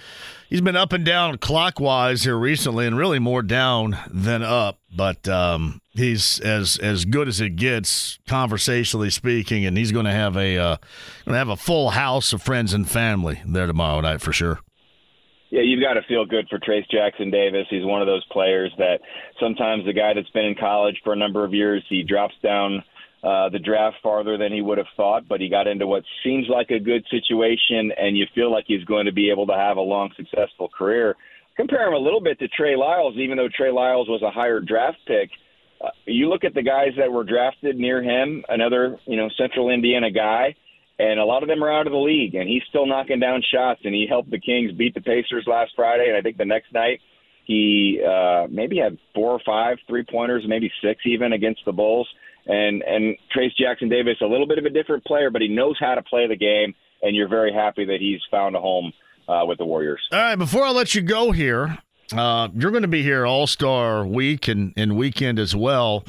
he's 0.50 0.62
been 0.62 0.76
up 0.76 0.92
and 0.92 1.06
down 1.06 1.38
clockwise 1.38 2.24
here 2.24 2.38
recently, 2.38 2.86
and 2.86 2.98
really 2.98 3.20
more 3.20 3.42
down 3.42 3.98
than 4.10 4.44
up. 4.44 4.80
But 4.96 5.28
um, 5.28 5.82
he's 5.94 6.40
as 6.40 6.78
as 6.78 7.06
good 7.06 7.28
as 7.28 7.40
it 7.40 7.56
gets, 7.56 8.20
conversationally 8.28 9.10
speaking, 9.10 9.66
and 9.66 9.78
he's 9.78 9.92
going 9.92 10.06
to 10.06 10.12
have 10.12 10.36
a 10.36 10.58
uh, 10.58 10.78
going 11.26 11.34
to 11.34 11.38
have 11.38 11.50
a 11.50 11.56
full 11.56 11.92
house 11.92 12.34
of 12.34 12.42
friends 12.42 12.74
and 12.74 12.90
family 12.90 13.42
there 13.46 13.68
tomorrow 13.68 14.02
night 14.02 14.22
for 14.22 14.34
sure. 14.34 14.60
Yeah, 15.52 15.62
you've 15.62 15.82
got 15.82 15.94
to 15.94 16.04
feel 16.08 16.26
good 16.26 16.48
for 16.48 16.60
Trayce 16.60 16.88
Jackson 16.92 17.32
Davis. 17.32 17.66
He's 17.70 17.84
one 17.84 18.02
of 18.02 18.08
those 18.08 18.24
players 18.32 18.72
that 18.78 19.00
sometimes 19.40 19.84
the 19.86 19.94
guy 19.94 20.14
that's 20.14 20.30
been 20.30 20.46
in 20.46 20.56
college 20.56 21.02
for 21.04 21.14
a 21.14 21.16
number 21.16 21.44
of 21.44 21.56
years, 21.56 21.84
he 21.90 22.04
drops 22.04 22.36
down 22.44 22.84
uh, 23.24 23.50
the 23.50 23.60
draft 23.60 23.98
farther 24.02 24.38
than 24.38 24.54
he 24.54 24.62
would 24.62 24.78
have 24.78 24.88
thought, 24.96 25.28
but 25.28 25.42
he 25.42 25.50
got 25.50 25.68
into 25.68 25.86
what 25.86 26.04
seems 26.24 26.48
like 26.50 26.70
a 26.72 26.80
good 26.80 27.06
situation, 27.10 27.92
and 27.98 28.18
you 28.18 28.26
feel 28.34 28.52
like 28.52 28.66
he's 28.68 28.84
going 28.86 29.06
to 29.06 29.12
be 29.12 29.30
able 29.30 29.48
to 29.48 29.54
have 29.54 29.78
a 29.78 29.82
long, 29.82 30.10
successful 30.16 30.70
career. 30.70 31.16
Compare 31.56 31.88
him 31.88 31.94
a 31.94 31.98
little 31.98 32.22
bit 32.22 32.40
to 32.40 32.48
Trey 32.48 32.76
Lyles, 32.76 33.16
even 33.18 33.38
though 33.38 33.50
Trey 33.56 33.72
Lyles 33.72 34.08
was 34.08 34.22
a 34.22 34.32
higher 34.32 34.60
draft 34.60 35.00
pick. 35.06 35.30
Uh, 35.84 35.90
you 36.06 36.30
look 36.30 36.44
at 36.44 36.54
the 36.54 36.64
guys 36.64 36.92
that 36.98 37.12
were 37.12 37.24
drafted 37.24 37.78
near 37.78 38.02
him, 38.02 38.44
another, 38.48 38.98
you 39.06 39.18
know, 39.18 39.30
Central 39.38 39.70
Indiana 39.70 40.12
guy 40.12 40.56
and 41.00 41.18
a 41.18 41.26
lot 41.26 41.44
of 41.44 41.50
them 41.50 41.64
are 41.64 41.72
out 41.72 41.88
of 41.88 41.94
the 41.94 41.98
league, 41.98 42.36
and 42.36 42.48
he's 42.48 42.62
still 42.68 42.86
knocking 42.86 43.22
down 43.22 43.42
shots. 43.54 43.80
And 43.86 43.96
he 43.96 44.06
helped 44.08 44.30
the 44.30 44.40
Kings 44.40 44.74
beat 44.74 44.94
the 44.94 45.02
Pacers 45.02 45.46
last 45.48 45.72
Friday, 45.76 46.10
and 46.10 46.18
I 46.18 46.22
think 46.22 46.38
the 46.38 46.46
next 46.46 46.74
night 46.74 47.00
he 47.46 48.02
uh, 48.06 48.48
maybe 48.52 48.78
had 48.78 48.98
four 49.16 49.32
or 49.32 49.40
five 49.46 49.78
three 49.88 50.04
pointers, 50.04 50.44
maybe 50.46 50.70
six 50.84 51.02
even 51.06 51.32
against 51.32 51.62
the 51.66 51.72
Bulls. 51.72 52.08
And 52.46 52.82
and 52.82 53.16
Trayce 53.36 53.56
Jackson 53.60 53.90
Davis, 53.90 54.16
a 54.22 54.26
little 54.26 54.48
bit 54.48 54.58
of 54.58 54.66
a 54.66 54.70
different 54.70 55.06
player, 55.06 55.30
but 55.30 55.42
he 55.42 55.48
knows 55.48 55.78
how 55.80 55.96
to 55.96 56.02
play 56.02 56.28
the 56.28 56.36
game, 56.36 56.74
and 57.02 57.16
you're 57.16 57.30
very 57.30 57.54
happy 57.54 57.86
that 57.86 57.98
he's 58.00 58.22
found 58.32 58.56
a 58.56 58.60
home 58.60 58.92
uh, 59.28 59.46
with 59.46 59.58
the 59.58 59.66
Warriors. 59.66 60.02
All 60.12 60.20
right, 60.20 60.36
before 60.36 60.64
I 60.64 60.72
let 60.72 60.96
you 60.96 61.02
go 61.02 61.32
here, 61.32 61.78
uh, 62.12 62.50
you're 62.56 62.72
going 62.72 62.82
to 62.82 62.88
be 62.88 63.04
here 63.04 63.26
All 63.26 63.46
Star 63.48 64.06
Week 64.06 64.48
and, 64.48 64.74
and 64.76 64.98
weekend 64.98 65.38
as 65.38 65.56
well. 65.56 66.04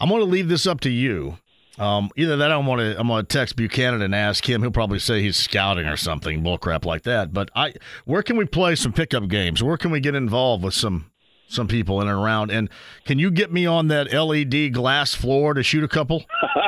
I'm 0.00 0.08
going 0.08 0.20
to 0.20 0.26
leave 0.26 0.48
this 0.48 0.66
up 0.66 0.80
to 0.80 0.90
you. 0.90 1.38
Um, 1.78 2.10
either 2.16 2.36
that, 2.36 2.52
I'm 2.52 2.66
gonna 2.66 2.94
I'm 2.96 3.08
gonna 3.08 3.24
text 3.24 3.56
Buchanan 3.56 4.00
and 4.00 4.14
ask 4.14 4.48
him. 4.48 4.62
He'll 4.62 4.70
probably 4.70 5.00
say 5.00 5.22
he's 5.22 5.36
scouting 5.36 5.86
or 5.86 5.96
something, 5.96 6.40
bullcrap 6.40 6.84
like 6.84 7.02
that. 7.02 7.32
But 7.32 7.50
I, 7.56 7.74
where 8.04 8.22
can 8.22 8.36
we 8.36 8.44
play 8.44 8.76
some 8.76 8.92
pickup 8.92 9.26
games? 9.28 9.60
Where 9.60 9.76
can 9.76 9.90
we 9.90 9.98
get 9.98 10.14
involved 10.14 10.62
with 10.62 10.74
some 10.74 11.10
some 11.48 11.68
people 11.68 12.00
in 12.00 12.08
and 12.08 12.18
around? 12.18 12.50
And 12.50 12.68
can 13.04 13.18
you 13.18 13.30
get 13.30 13.52
me 13.52 13.66
on 13.66 13.88
that 13.88 14.12
LED 14.12 14.72
glass 14.72 15.14
floor 15.14 15.54
to 15.54 15.62
shoot 15.62 15.84
a 15.84 15.88
couple? 15.88 16.24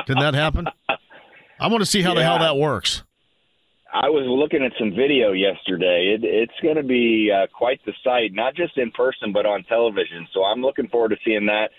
Can 0.07 0.19
that 0.19 0.35
happen? 0.35 0.67
I 1.61 1.69
want 1.69 1.81
to 1.81 1.87
see 1.87 2.03
how 2.03 2.11
yeah. 2.11 2.17
the 2.17 2.25
hell 2.25 2.39
that 2.41 2.57
works. 2.57 3.03
I 3.93 4.11
was 4.11 4.27
looking 4.27 4.63
at 4.63 4.73
some 4.79 4.91
video 4.91 5.33
yesterday. 5.33 6.15
It, 6.15 6.21
it's 6.23 6.53
going 6.63 6.77
to 6.77 6.83
be 6.83 7.33
uh, 7.33 7.47
quite 7.57 7.81
the 7.87 7.93
sight, 8.05 8.35
not 8.35 8.55
just 8.55 8.77
in 8.77 8.91
person 8.91 9.33
but 9.33 9.47
on 9.47 9.65
television. 9.65 10.29
So 10.35 10.45
I'm 10.45 10.61
looking 10.61 10.89
forward 10.89 11.11
to 11.11 11.17
seeing 11.25 11.47
that 11.47 11.71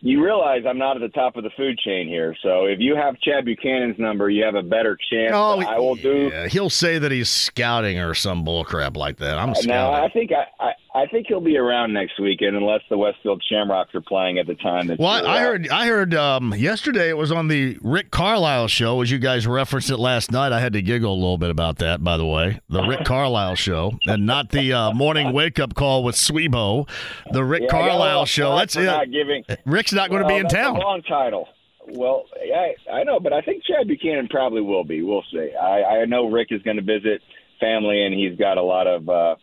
you 0.00 0.24
realize 0.24 0.62
I'm 0.68 0.78
not 0.78 0.96
at 0.96 1.02
the 1.02 1.08
top 1.08 1.36
of 1.36 1.44
the 1.44 1.50
food 1.56 1.78
chain 1.78 2.06
here. 2.06 2.34
So 2.42 2.66
if 2.66 2.78
you 2.78 2.94
have 2.94 3.18
Chad 3.20 3.44
Buchanan's 3.44 3.98
number, 3.98 4.30
you 4.30 4.44
have 4.44 4.54
a 4.54 4.62
better 4.62 4.96
chance. 5.10 5.32
Oh, 5.34 5.60
I 5.60 5.78
will 5.78 5.96
do. 5.96 6.30
He'll 6.50 6.70
say 6.70 6.98
that 6.98 7.10
he's 7.10 7.28
scouting 7.28 7.98
or 7.98 8.14
some 8.14 8.44
bullcrap 8.44 8.96
like 8.96 9.16
that. 9.18 9.38
I'm 9.38 9.54
scouting. 9.54 9.70
Now 9.70 9.92
I 9.92 10.08
think 10.10 10.30
I, 10.32 10.64
I, 10.64 10.72
I 10.98 11.06
think 11.06 11.28
he'll 11.28 11.40
be 11.40 11.56
around 11.56 11.92
next 11.92 12.18
weekend 12.18 12.56
unless 12.56 12.80
the 12.90 12.98
Westfield 12.98 13.40
Shamrocks 13.48 13.94
are 13.94 14.00
playing 14.00 14.38
at 14.38 14.48
the 14.48 14.56
time. 14.56 14.88
That 14.88 14.98
well, 14.98 15.24
I 15.24 15.40
heard 15.40 15.68
I 15.68 15.86
heard 15.86 16.12
um, 16.12 16.52
yesterday 16.54 17.08
it 17.08 17.16
was 17.16 17.30
on 17.30 17.46
the 17.46 17.78
Rick 17.82 18.10
Carlisle 18.10 18.66
show. 18.66 19.00
As 19.00 19.08
you 19.08 19.20
guys 19.20 19.46
referenced 19.46 19.90
it 19.90 19.98
last 19.98 20.32
night, 20.32 20.50
I 20.50 20.58
had 20.58 20.72
to 20.72 20.82
giggle 20.82 21.12
a 21.12 21.14
little 21.14 21.38
bit 21.38 21.50
about 21.50 21.78
that. 21.78 22.02
By 22.02 22.16
the 22.16 22.26
way, 22.26 22.60
the 22.68 22.82
Rick 22.82 23.04
Carlisle 23.04 23.54
show, 23.54 23.96
and 24.06 24.26
not 24.26 24.50
the 24.50 24.72
uh, 24.72 24.92
morning 24.92 25.32
wake 25.32 25.60
up 25.60 25.74
call 25.74 26.02
with 26.02 26.16
Swebo. 26.16 26.88
The 27.30 27.44
Rick 27.44 27.62
yeah, 27.62 27.68
Carlisle 27.68 28.24
show. 28.24 28.56
That's 28.56 28.74
it. 28.74 28.86
Not 28.86 29.12
giving, 29.12 29.44
Rick's 29.66 29.92
not 29.92 30.10
going 30.10 30.22
to 30.22 30.28
be 30.28 30.36
in 30.36 30.48
town. 30.48 30.78
long 30.78 31.02
title. 31.02 31.46
Well, 31.86 32.24
I, 32.34 32.74
I 32.92 33.04
know, 33.04 33.20
but 33.20 33.32
I 33.32 33.40
think 33.42 33.62
Chad 33.64 33.86
Buchanan 33.86 34.26
probably 34.28 34.62
will 34.62 34.84
be. 34.84 35.02
We'll 35.02 35.24
see. 35.32 35.52
I, 35.54 36.00
I 36.00 36.04
know 36.06 36.28
Rick 36.28 36.48
is 36.50 36.60
going 36.62 36.76
to 36.76 36.82
visit 36.82 37.22
family, 37.60 38.04
and 38.04 38.12
he's 38.12 38.36
got 38.36 38.58
a 38.58 38.62
lot 38.62 38.88
of. 38.88 39.08
Uh, 39.08 39.36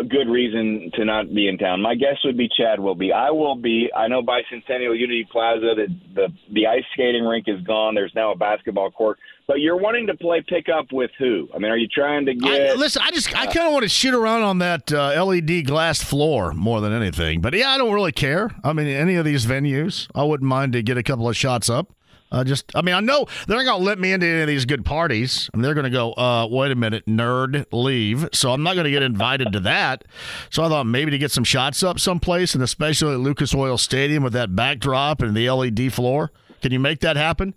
a 0.00 0.04
good 0.04 0.28
reason 0.28 0.90
to 0.94 1.04
not 1.04 1.32
be 1.34 1.48
in 1.48 1.58
town. 1.58 1.80
My 1.80 1.94
guess 1.94 2.16
would 2.24 2.36
be 2.36 2.48
Chad 2.48 2.80
will 2.80 2.94
be. 2.94 3.12
I 3.12 3.30
will 3.30 3.56
be. 3.56 3.88
I 3.94 4.08
know 4.08 4.22
Bicentennial 4.22 4.98
Unity 4.98 5.26
Plaza 5.30 5.74
that 5.76 5.88
the 6.14 6.28
the 6.52 6.66
ice 6.66 6.84
skating 6.92 7.24
rink 7.24 7.46
is 7.48 7.60
gone. 7.62 7.94
There's 7.94 8.12
now 8.14 8.32
a 8.32 8.36
basketball 8.36 8.90
court. 8.90 9.18
But 9.46 9.60
you're 9.60 9.76
wanting 9.76 10.08
to 10.08 10.16
play 10.16 10.44
pickup 10.46 10.86
with 10.92 11.12
who? 11.18 11.48
I 11.54 11.58
mean, 11.58 11.70
are 11.70 11.76
you 11.76 11.86
trying 11.86 12.26
to 12.26 12.34
get? 12.34 12.70
I, 12.70 12.74
listen, 12.74 13.02
I 13.04 13.10
just 13.12 13.32
uh, 13.32 13.38
I 13.38 13.46
kind 13.46 13.66
of 13.66 13.72
want 13.72 13.84
to 13.84 13.88
shoot 13.88 14.12
around 14.12 14.42
on 14.42 14.58
that 14.58 14.92
uh, 14.92 15.24
LED 15.24 15.66
glass 15.66 16.02
floor 16.02 16.52
more 16.52 16.80
than 16.80 16.92
anything. 16.92 17.40
But 17.40 17.54
yeah, 17.54 17.70
I 17.70 17.78
don't 17.78 17.94
really 17.94 18.12
care. 18.12 18.50
I 18.64 18.72
mean, 18.72 18.88
any 18.88 19.14
of 19.14 19.24
these 19.24 19.46
venues, 19.46 20.08
I 20.14 20.24
wouldn't 20.24 20.48
mind 20.48 20.72
to 20.72 20.82
get 20.82 20.98
a 20.98 21.02
couple 21.02 21.28
of 21.28 21.36
shots 21.36 21.70
up. 21.70 21.92
Uh, 22.36 22.44
just, 22.44 22.70
I 22.76 22.82
mean, 22.82 22.94
I 22.94 23.00
know 23.00 23.26
they're 23.46 23.56
not 23.56 23.64
going 23.64 23.80
to 23.80 23.84
let 23.86 23.98
me 23.98 24.12
into 24.12 24.26
any 24.26 24.42
of 24.42 24.46
these 24.46 24.66
good 24.66 24.84
parties. 24.84 25.48
I 25.54 25.56
mean, 25.56 25.62
they're 25.62 25.72
going 25.72 25.84
to 25.84 25.90
go, 25.90 26.12
uh, 26.12 26.46
wait 26.50 26.70
a 26.70 26.74
minute, 26.74 27.06
nerd, 27.06 27.64
leave. 27.72 28.28
So 28.34 28.52
I'm 28.52 28.62
not 28.62 28.74
going 28.74 28.84
to 28.84 28.90
get 28.90 29.02
invited 29.02 29.52
to 29.54 29.60
that. 29.60 30.04
So 30.50 30.62
I 30.62 30.68
thought 30.68 30.84
maybe 30.84 31.10
to 31.12 31.18
get 31.18 31.30
some 31.30 31.44
shots 31.44 31.82
up 31.82 31.98
someplace, 31.98 32.54
and 32.54 32.62
especially 32.62 33.14
at 33.14 33.20
Lucas 33.20 33.54
Oil 33.54 33.78
Stadium 33.78 34.22
with 34.22 34.34
that 34.34 34.54
backdrop 34.54 35.22
and 35.22 35.34
the 35.34 35.48
LED 35.48 35.94
floor. 35.94 36.30
Can 36.60 36.72
you 36.72 36.78
make 36.78 37.00
that 37.00 37.16
happen? 37.16 37.54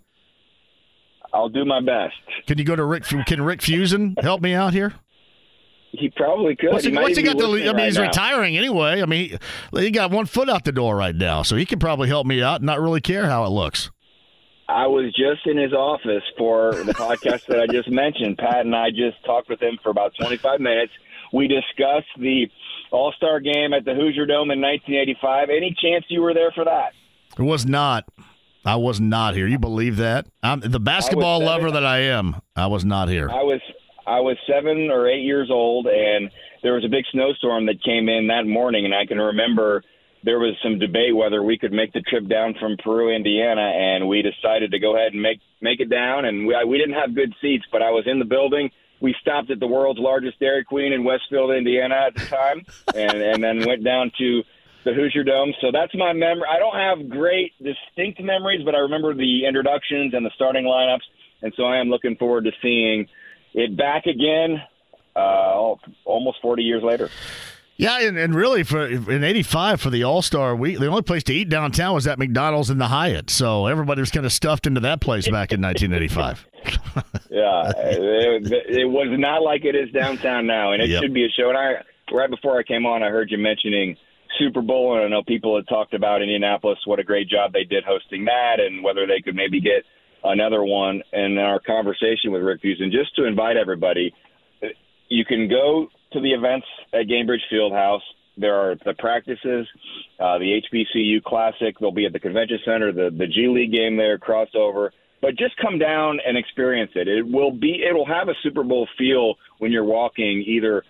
I'll 1.34 1.50
do 1.50 1.66
my 1.66 1.80
best. 1.80 2.14
Can 2.46 2.56
you 2.56 2.64
go 2.64 2.74
to 2.74 2.84
Rick? 2.84 3.04
Can 3.04 3.42
Rick 3.42 3.60
Fuson 3.60 4.20
help 4.22 4.40
me 4.40 4.54
out 4.54 4.72
here? 4.72 4.94
He 5.92 6.08
probably 6.08 6.56
could. 6.56 6.72
What's 6.72 6.84
he, 6.84 6.90
he 6.90 6.96
what's 6.96 7.16
he 7.16 7.22
got 7.22 7.38
to? 7.38 7.44
I 7.44 7.48
mean, 7.48 7.74
right 7.74 7.84
he's 7.84 7.98
now. 7.98 8.04
retiring 8.04 8.56
anyway. 8.56 9.02
I 9.02 9.06
mean, 9.06 9.38
he, 9.72 9.80
he 9.80 9.90
got 9.90 10.10
one 10.10 10.24
foot 10.24 10.48
out 10.48 10.64
the 10.64 10.72
door 10.72 10.96
right 10.96 11.14
now, 11.14 11.42
so 11.42 11.56
he 11.56 11.66
can 11.66 11.78
probably 11.78 12.08
help 12.08 12.26
me 12.26 12.42
out 12.42 12.56
and 12.60 12.66
not 12.66 12.80
really 12.80 13.00
care 13.00 13.26
how 13.26 13.44
it 13.44 13.50
looks. 13.50 13.90
I 14.70 14.86
was 14.86 15.14
just 15.14 15.46
in 15.46 15.56
his 15.56 15.72
office 15.72 16.22
for 16.38 16.74
the 16.74 16.94
podcast 16.94 17.46
that 17.46 17.60
I 17.60 17.66
just 17.66 17.90
mentioned. 17.90 18.38
Pat 18.38 18.60
and 18.64 18.74
I 18.74 18.90
just 18.90 19.24
talked 19.24 19.48
with 19.48 19.60
him 19.60 19.78
for 19.82 19.90
about 19.90 20.14
25 20.20 20.60
minutes. 20.60 20.92
We 21.32 21.48
discussed 21.48 22.08
the 22.18 22.46
All 22.90 23.12
Star 23.16 23.40
game 23.40 23.72
at 23.72 23.84
the 23.84 23.94
Hoosier 23.94 24.26
Dome 24.26 24.50
in 24.50 24.60
1985. 24.60 25.48
Any 25.50 25.76
chance 25.80 26.04
you 26.08 26.22
were 26.22 26.34
there 26.34 26.52
for 26.52 26.64
that? 26.64 26.92
It 27.38 27.42
was 27.42 27.66
not. 27.66 28.04
I 28.64 28.76
was 28.76 29.00
not 29.00 29.34
here. 29.34 29.46
You 29.46 29.58
believe 29.58 29.96
that? 29.96 30.26
I'm 30.42 30.60
the 30.60 30.80
basketball 30.80 31.42
lover 31.42 31.70
that 31.70 31.84
I 31.86 31.98
am. 31.98 32.36
I 32.54 32.66
was 32.66 32.84
not 32.84 33.08
here. 33.08 33.30
I 33.30 33.42
was 33.42 33.60
I 34.06 34.20
was 34.20 34.36
seven 34.46 34.90
or 34.90 35.08
eight 35.08 35.22
years 35.22 35.50
old, 35.50 35.86
and 35.86 36.30
there 36.62 36.74
was 36.74 36.84
a 36.84 36.88
big 36.88 37.04
snowstorm 37.12 37.66
that 37.66 37.82
came 37.82 38.08
in 38.08 38.26
that 38.26 38.46
morning, 38.46 38.84
and 38.84 38.94
I 38.94 39.06
can 39.06 39.18
remember 39.18 39.82
there 40.22 40.38
was 40.38 40.54
some 40.62 40.78
debate 40.78 41.16
whether 41.16 41.42
we 41.42 41.58
could 41.58 41.72
make 41.72 41.92
the 41.92 42.00
trip 42.02 42.28
down 42.28 42.54
from 42.60 42.76
Peru, 42.76 43.14
Indiana, 43.14 43.62
and 43.62 44.08
we 44.08 44.22
decided 44.22 44.70
to 44.72 44.78
go 44.78 44.96
ahead 44.96 45.12
and 45.12 45.22
make 45.22 45.40
make 45.60 45.80
it 45.80 45.88
down. 45.88 46.24
And 46.24 46.46
we 46.46 46.54
I, 46.54 46.64
we 46.64 46.78
didn't 46.78 46.94
have 46.94 47.14
good 47.14 47.34
seats, 47.40 47.64
but 47.72 47.82
I 47.82 47.90
was 47.90 48.04
in 48.06 48.18
the 48.18 48.24
building. 48.24 48.70
We 49.00 49.14
stopped 49.20 49.50
at 49.50 49.60
the 49.60 49.66
world's 49.66 49.98
largest 49.98 50.38
Dairy 50.38 50.64
Queen 50.64 50.92
in 50.92 51.04
Westfield, 51.04 51.52
Indiana, 51.52 51.94
at 52.08 52.14
the 52.14 52.26
time, 52.26 52.64
and 52.94 53.22
and 53.22 53.42
then 53.42 53.66
went 53.66 53.82
down 53.82 54.12
to 54.18 54.42
the 54.84 54.92
Hoosier 54.92 55.24
Dome. 55.24 55.52
So 55.60 55.70
that's 55.72 55.94
my 55.94 56.12
memory. 56.12 56.44
I 56.50 56.58
don't 56.58 56.76
have 56.76 57.08
great 57.08 57.52
distinct 57.62 58.20
memories, 58.20 58.62
but 58.64 58.74
I 58.74 58.78
remember 58.78 59.14
the 59.14 59.46
introductions 59.46 60.14
and 60.14 60.24
the 60.24 60.30
starting 60.34 60.64
lineups, 60.64 61.04
and 61.42 61.52
so 61.56 61.64
I 61.64 61.78
am 61.78 61.88
looking 61.88 62.16
forward 62.16 62.44
to 62.44 62.52
seeing 62.62 63.08
it 63.54 63.76
back 63.76 64.06
again, 64.06 64.62
uh, 65.16 65.74
almost 66.04 66.38
40 66.42 66.62
years 66.62 66.82
later. 66.82 67.08
Yeah, 67.80 68.00
and, 68.00 68.18
and 68.18 68.34
really 68.34 68.62
for 68.62 68.86
in 68.86 69.24
'85 69.24 69.80
for 69.80 69.88
the 69.88 70.04
All 70.04 70.20
Star 70.20 70.54
week, 70.54 70.78
the 70.78 70.86
only 70.86 71.00
place 71.00 71.22
to 71.24 71.32
eat 71.32 71.48
downtown 71.48 71.94
was 71.94 72.06
at 72.06 72.18
McDonald's 72.18 72.68
in 72.68 72.76
the 72.76 72.88
Hyatt. 72.88 73.30
So 73.30 73.68
everybody 73.68 74.02
was 74.02 74.10
kind 74.10 74.26
of 74.26 74.34
stuffed 74.34 74.66
into 74.66 74.80
that 74.80 75.00
place 75.00 75.24
back 75.24 75.50
in 75.50 75.62
1985. 75.62 76.46
yeah, 77.30 77.72
it, 77.74 78.52
it, 78.68 78.84
was 78.84 79.08
not 79.18 79.42
like 79.42 79.64
it 79.64 79.74
is 79.74 79.90
downtown 79.92 80.46
now, 80.46 80.72
and 80.72 80.82
it 80.82 80.90
yep. 80.90 81.02
should 81.02 81.14
be 81.14 81.24
a 81.24 81.30
show. 81.30 81.48
And 81.48 81.56
I 81.56 81.82
right 82.12 82.28
before 82.28 82.58
I 82.58 82.64
came 82.64 82.84
on, 82.84 83.02
I 83.02 83.08
heard 83.08 83.30
you 83.30 83.38
mentioning 83.38 83.96
Super 84.38 84.60
Bowl, 84.60 84.96
and 84.96 85.04
I 85.04 85.08
know 85.08 85.22
people 85.22 85.56
had 85.56 85.66
talked 85.66 85.94
about 85.94 86.20
Indianapolis, 86.20 86.78
what 86.84 86.98
a 86.98 87.04
great 87.04 87.30
job 87.30 87.54
they 87.54 87.64
did 87.64 87.84
hosting 87.84 88.26
that, 88.26 88.60
and 88.60 88.84
whether 88.84 89.06
they 89.06 89.22
could 89.22 89.34
maybe 89.34 89.58
get 89.58 89.84
another 90.22 90.62
one. 90.62 91.02
And 91.14 91.32
in 91.32 91.38
our 91.38 91.60
conversation 91.60 92.30
with 92.30 92.42
Rick 92.42 92.60
Fuson, 92.60 92.90
just 92.92 93.16
to 93.16 93.24
invite 93.24 93.56
everybody, 93.56 94.12
you 95.08 95.24
can 95.24 95.48
go 95.48 95.88
to 96.12 96.20
the 96.20 96.32
events 96.32 96.66
at 96.92 97.06
Gainbridge 97.06 97.42
Fieldhouse. 97.52 98.00
There 98.36 98.54
are 98.54 98.74
the 98.84 98.94
practices, 98.94 99.66
uh, 100.18 100.38
the 100.38 100.62
HBCU 100.72 101.22
Classic. 101.22 101.78
They'll 101.78 101.92
be 101.92 102.06
at 102.06 102.12
the 102.12 102.20
convention 102.20 102.58
center, 102.64 102.92
the 102.92 103.10
the 103.16 103.26
G 103.26 103.48
League 103.48 103.72
game 103.72 103.96
there, 103.96 104.18
crossover. 104.18 104.90
But 105.20 105.36
just 105.36 105.54
come 105.58 105.78
down 105.78 106.18
and 106.26 106.38
experience 106.38 106.92
it. 106.94 107.06
It 107.06 107.26
will 107.26 107.50
be. 107.50 107.82
It 107.86 107.94
will 107.94 108.06
have 108.06 108.28
a 108.28 108.34
Super 108.42 108.62
Bowl 108.62 108.88
feel 108.96 109.34
when 109.58 109.70
you're 109.72 109.84
walking 109.84 110.42
either 110.46 110.82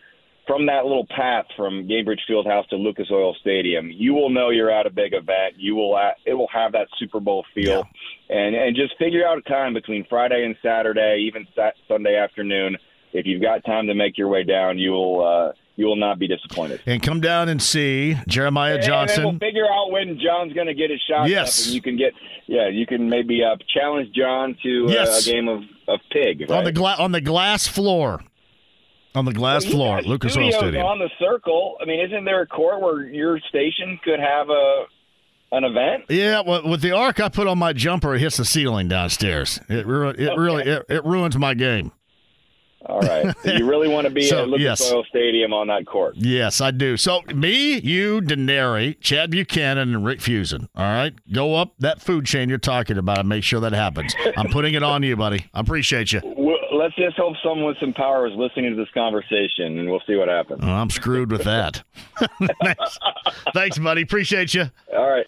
from 0.51 0.67
that 0.67 0.85
little 0.85 1.07
path 1.07 1.47
from 1.57 1.87
Gainbridge 1.87 2.21
Fieldhouse 2.29 2.67
to 2.71 2.77
Lucas 2.77 3.07
Oil 3.13 3.37
Stadium, 3.41 3.89
you 3.89 4.15
will 4.15 4.31
know 4.31 4.51
you're 4.51 4.71
at 4.71 4.85
a 4.85 4.91
big 4.91 5.13
event. 5.13 5.55
You 5.57 5.77
will 5.77 5.97
at, 5.97 6.17
it 6.27 6.35
will 6.35 6.49
have 6.53 6.73
that 6.73 6.89
Super 6.99 7.21
Bowl 7.21 7.45
feel, 7.55 7.87
yeah. 8.29 8.37
and 8.37 8.57
and 8.57 8.75
just 8.75 8.99
figure 8.99 9.25
out 9.25 9.39
a 9.39 9.43
time 9.43 9.75
between 9.75 10.05
Friday 10.11 10.45
and 10.45 10.57
Saturday, 10.61 11.25
even 11.29 11.47
Sunday 11.87 12.17
afternoon. 12.17 12.77
If 13.13 13.27
you've 13.27 13.43
got 13.43 13.65
time 13.65 13.87
to 13.89 13.95
make 13.95 14.17
your 14.17 14.29
way 14.29 14.45
down, 14.45 14.79
you 14.79 14.93
will. 14.93 15.27
Uh, 15.27 15.53
you 15.77 15.87
will 15.87 15.97
not 15.97 16.19
be 16.19 16.29
disappointed. 16.29 16.83
And 16.85 17.03
come 17.03 17.23
down 17.23 17.49
and 17.49 17.63
see 17.63 18.19
Jeremiah 18.29 18.83
Johnson. 18.83 19.25
And 19.25 19.41
we'll 19.41 19.49
figure 19.49 19.65
out 19.65 19.91
when 19.91 20.21
John's 20.23 20.53
going 20.53 20.67
to 20.67 20.75
get 20.75 20.91
his 20.91 21.01
shot 21.09 21.27
yes. 21.27 21.59
up, 21.59 21.67
and 21.67 21.75
you 21.75 21.81
can 21.81 21.97
get 21.97 22.13
yeah, 22.47 22.69
you 22.69 22.87
can 22.87 23.09
maybe 23.09 23.43
uh, 23.43 23.57
challenge 23.73 24.15
John 24.15 24.57
to 24.63 24.87
uh, 24.89 24.91
yes. 24.91 25.27
a 25.27 25.31
game 25.33 25.49
of, 25.49 25.63
of 25.89 26.01
pig 26.11 26.43
right? 26.43 26.51
on 26.51 26.65
the 26.65 26.73
gla- 26.73 26.97
on 26.99 27.13
the 27.13 27.21
glass 27.23 27.67
floor. 27.67 28.21
On 29.15 29.25
the 29.25 29.33
glass 29.33 29.65
well, 29.65 29.73
floor, 29.73 30.03
Lucas 30.03 30.37
Oil 30.37 30.53
Stadium. 30.53 30.85
On 30.85 30.99
the 30.99 31.11
circle. 31.19 31.77
I 31.81 31.85
mean, 31.85 31.99
isn't 32.07 32.25
there 32.25 32.43
a 32.43 32.47
court 32.47 32.81
where 32.81 33.03
your 33.03 33.41
station 33.49 33.99
could 34.05 34.21
have 34.21 34.51
a 34.51 34.85
an 35.53 35.65
event? 35.65 36.05
Yeah, 36.09 36.43
well, 36.47 36.69
with 36.69 36.83
the 36.83 36.93
arc 36.93 37.19
I 37.19 37.29
put 37.29 37.47
on 37.47 37.59
my 37.59 37.73
jumper, 37.73 38.15
it 38.15 38.21
hits 38.21 38.37
the 38.37 38.45
ceiling 38.45 38.87
downstairs. 38.87 39.59
It, 39.69 39.87
ru- 39.87 40.11
it 40.11 40.21
okay. 40.21 40.41
really 40.41 40.65
it, 40.65 40.85
it 40.89 41.05
ruins 41.05 41.37
my 41.37 41.55
game. 41.55 41.91
All 42.87 43.01
right. 43.01 43.35
So 43.43 43.53
you 43.55 43.69
really 43.69 43.89
want 43.89 44.07
to 44.07 44.13
be 44.13 44.27
so, 44.27 44.43
at 44.43 44.49
Lucas 44.49 44.81
yes. 44.81 44.93
Oil 44.93 45.05
Stadium 45.09 45.53
on 45.53 45.69
that 45.69 45.87
court? 45.87 46.15
Yes, 46.17 46.61
I 46.61 46.71
do. 46.71 46.97
So 46.97 47.23
me, 47.35 47.79
you, 47.79 48.21
Denari, 48.21 48.99
Chad 49.01 49.31
Buchanan, 49.31 49.95
and 49.95 50.05
Rick 50.05 50.21
Fuson. 50.21 50.69
All 50.75 50.85
right, 50.85 51.15
go 51.33 51.57
up 51.57 51.75
that 51.79 52.01
food 52.01 52.27
chain 52.27 52.49
you're 52.49 52.59
talking 52.59 52.99
about 52.99 53.21
and 53.21 53.29
make 53.29 53.45
sure 53.45 53.61
that 53.61 53.73
happens. 53.73 54.15
I'm 54.37 54.49
putting 54.49 54.75
it 54.75 54.83
on 54.83 55.03
you, 55.03 55.17
buddy. 55.17 55.47
I 55.53 55.61
appreciate 55.61 56.13
you. 56.13 56.21
Well, 56.25 56.57
let's 56.73 56.95
just 56.97 57.17
hope 57.17 57.35
someone 57.43 57.67
with 57.67 57.77
some 57.81 57.93
power 57.93 58.27
is 58.27 58.35
listening 58.37 58.71
to 58.71 58.77
this 58.77 58.91
conversation, 58.95 59.79
and 59.79 59.91
we'll 59.91 60.03
see 60.07 60.17
what 60.17 60.29
happens. 60.29 60.61
I'm 60.63 60.91
screwed 60.91 61.31
with 61.31 61.45
that. 61.45 61.83
Thanks. 62.63 62.99
Thanks, 63.55 63.79
buddy. 63.79 64.03
Appreciate 64.03 64.55
you. 64.55 64.71
All 64.97 65.09
right 65.09 65.27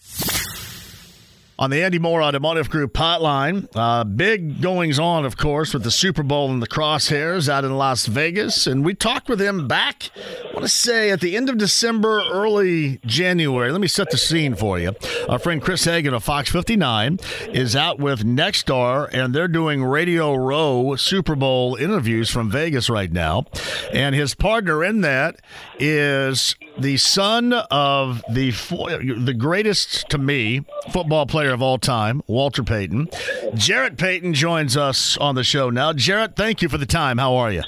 on 1.59 1.70
the 1.70 1.82
Andy 1.82 1.98
Moore 1.98 2.22
Automotive 2.22 2.70
Group 2.70 2.94
hotline. 2.94 3.68
Uh, 3.74 4.05
big 4.05 4.61
goings 4.61 4.98
on, 4.98 5.24
of 5.24 5.36
course, 5.36 5.74
with 5.74 5.84
the 5.84 5.90
Super 5.90 6.22
Bowl 6.22 6.50
and 6.50 6.62
the 6.62 6.66
crosshairs 6.66 7.48
out 7.48 7.64
in 7.64 7.76
Las 7.76 8.07
Vegas. 8.07 8.66
And 8.66 8.84
we 8.84 8.94
talked 8.94 9.28
with 9.28 9.40
him 9.40 9.68
back, 9.68 10.11
I 10.16 10.53
want 10.53 10.62
to 10.62 10.68
say, 10.68 11.11
at 11.11 11.20
the 11.20 11.36
end 11.36 11.48
of 11.48 11.59
December, 11.59 12.22
early 12.30 12.98
January. 13.05 13.70
Let 13.70 13.80
me 13.80 13.88
set 13.88 14.11
the 14.11 14.18
scene 14.18 14.55
for 14.55 14.78
you. 14.78 14.94
Our 15.28 15.38
friend 15.38 15.62
Chris 15.62 15.84
Hagan 15.84 16.14
of 16.14 16.24
Fox 16.24 16.50
59 16.50 17.18
is 17.53 17.76
out 17.76 17.98
with 17.98 18.24
Nexstar, 18.24 19.09
and 19.12 19.34
they're 19.34 19.48
doing 19.48 19.84
Radio 19.84 20.34
Row 20.34 20.96
Super 20.96 21.34
Bowl 21.34 21.76
interviews 21.76 22.30
from 22.30 22.50
Vegas 22.50 22.88
right 22.88 23.12
now. 23.12 23.44
And 23.92 24.14
his 24.14 24.34
partner 24.34 24.82
in 24.82 25.03
that 25.03 25.40
is 25.78 26.57
the 26.79 26.97
son 26.97 27.53
of 27.53 28.23
the 28.31 28.51
the 28.51 29.35
greatest 29.37 30.09
to 30.11 30.18
me 30.18 30.64
football 30.91 31.27
player 31.27 31.53
of 31.53 31.62
all 31.62 31.79
time, 31.79 32.23
Walter 32.27 32.62
Payton. 32.62 33.09
Jarrett 33.55 33.97
Payton 33.97 34.35
joins 34.35 34.77
us 34.77 35.16
on 35.18 35.35
the 35.35 35.45
show 35.45 35.70
now. 35.70 35.93
Jarrett, 35.93 36.37
thank 36.37 36.62
you 36.62 36.68
for 36.68 36.79
the 36.79 36.87
time. 36.87 37.18
How 37.18 37.35
are 37.37 37.53
you? 37.53 37.62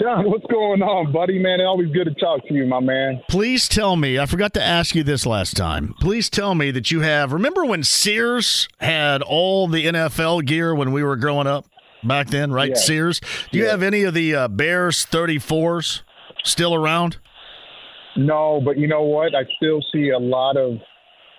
John, 0.00 0.30
what's 0.30 0.46
going 0.46 0.80
on, 0.80 1.12
buddy? 1.12 1.38
Man, 1.38 1.60
always 1.60 1.92
good 1.92 2.04
to 2.04 2.14
talk 2.14 2.46
to 2.48 2.54
you, 2.54 2.64
my 2.64 2.80
man. 2.80 3.20
Please 3.28 3.68
tell 3.68 3.96
me, 3.96 4.18
I 4.18 4.24
forgot 4.24 4.54
to 4.54 4.62
ask 4.62 4.94
you 4.94 5.02
this 5.02 5.26
last 5.26 5.58
time. 5.58 5.94
Please 6.00 6.30
tell 6.30 6.54
me 6.54 6.70
that 6.70 6.90
you 6.90 7.00
have, 7.00 7.34
remember 7.34 7.66
when 7.66 7.84
Sears 7.84 8.66
had 8.78 9.20
all 9.20 9.68
the 9.68 9.84
NFL 9.84 10.46
gear 10.46 10.74
when 10.74 10.92
we 10.92 11.02
were 11.04 11.16
growing 11.16 11.46
up 11.46 11.66
back 12.02 12.28
then, 12.28 12.50
right? 12.50 12.70
Yeah. 12.70 12.76
Sears. 12.76 13.20
Do 13.52 13.58
you 13.58 13.64
yeah. 13.64 13.72
have 13.72 13.82
any 13.82 14.04
of 14.04 14.14
the 14.14 14.34
uh, 14.34 14.48
Bears 14.48 15.04
34s 15.04 16.00
still 16.44 16.74
around? 16.74 17.18
No, 18.16 18.60
but 18.64 18.78
you 18.78 18.88
know 18.88 19.02
what? 19.02 19.34
I 19.34 19.44
still 19.56 19.80
see 19.92 20.10
a 20.10 20.18
lot 20.18 20.56
of 20.56 20.78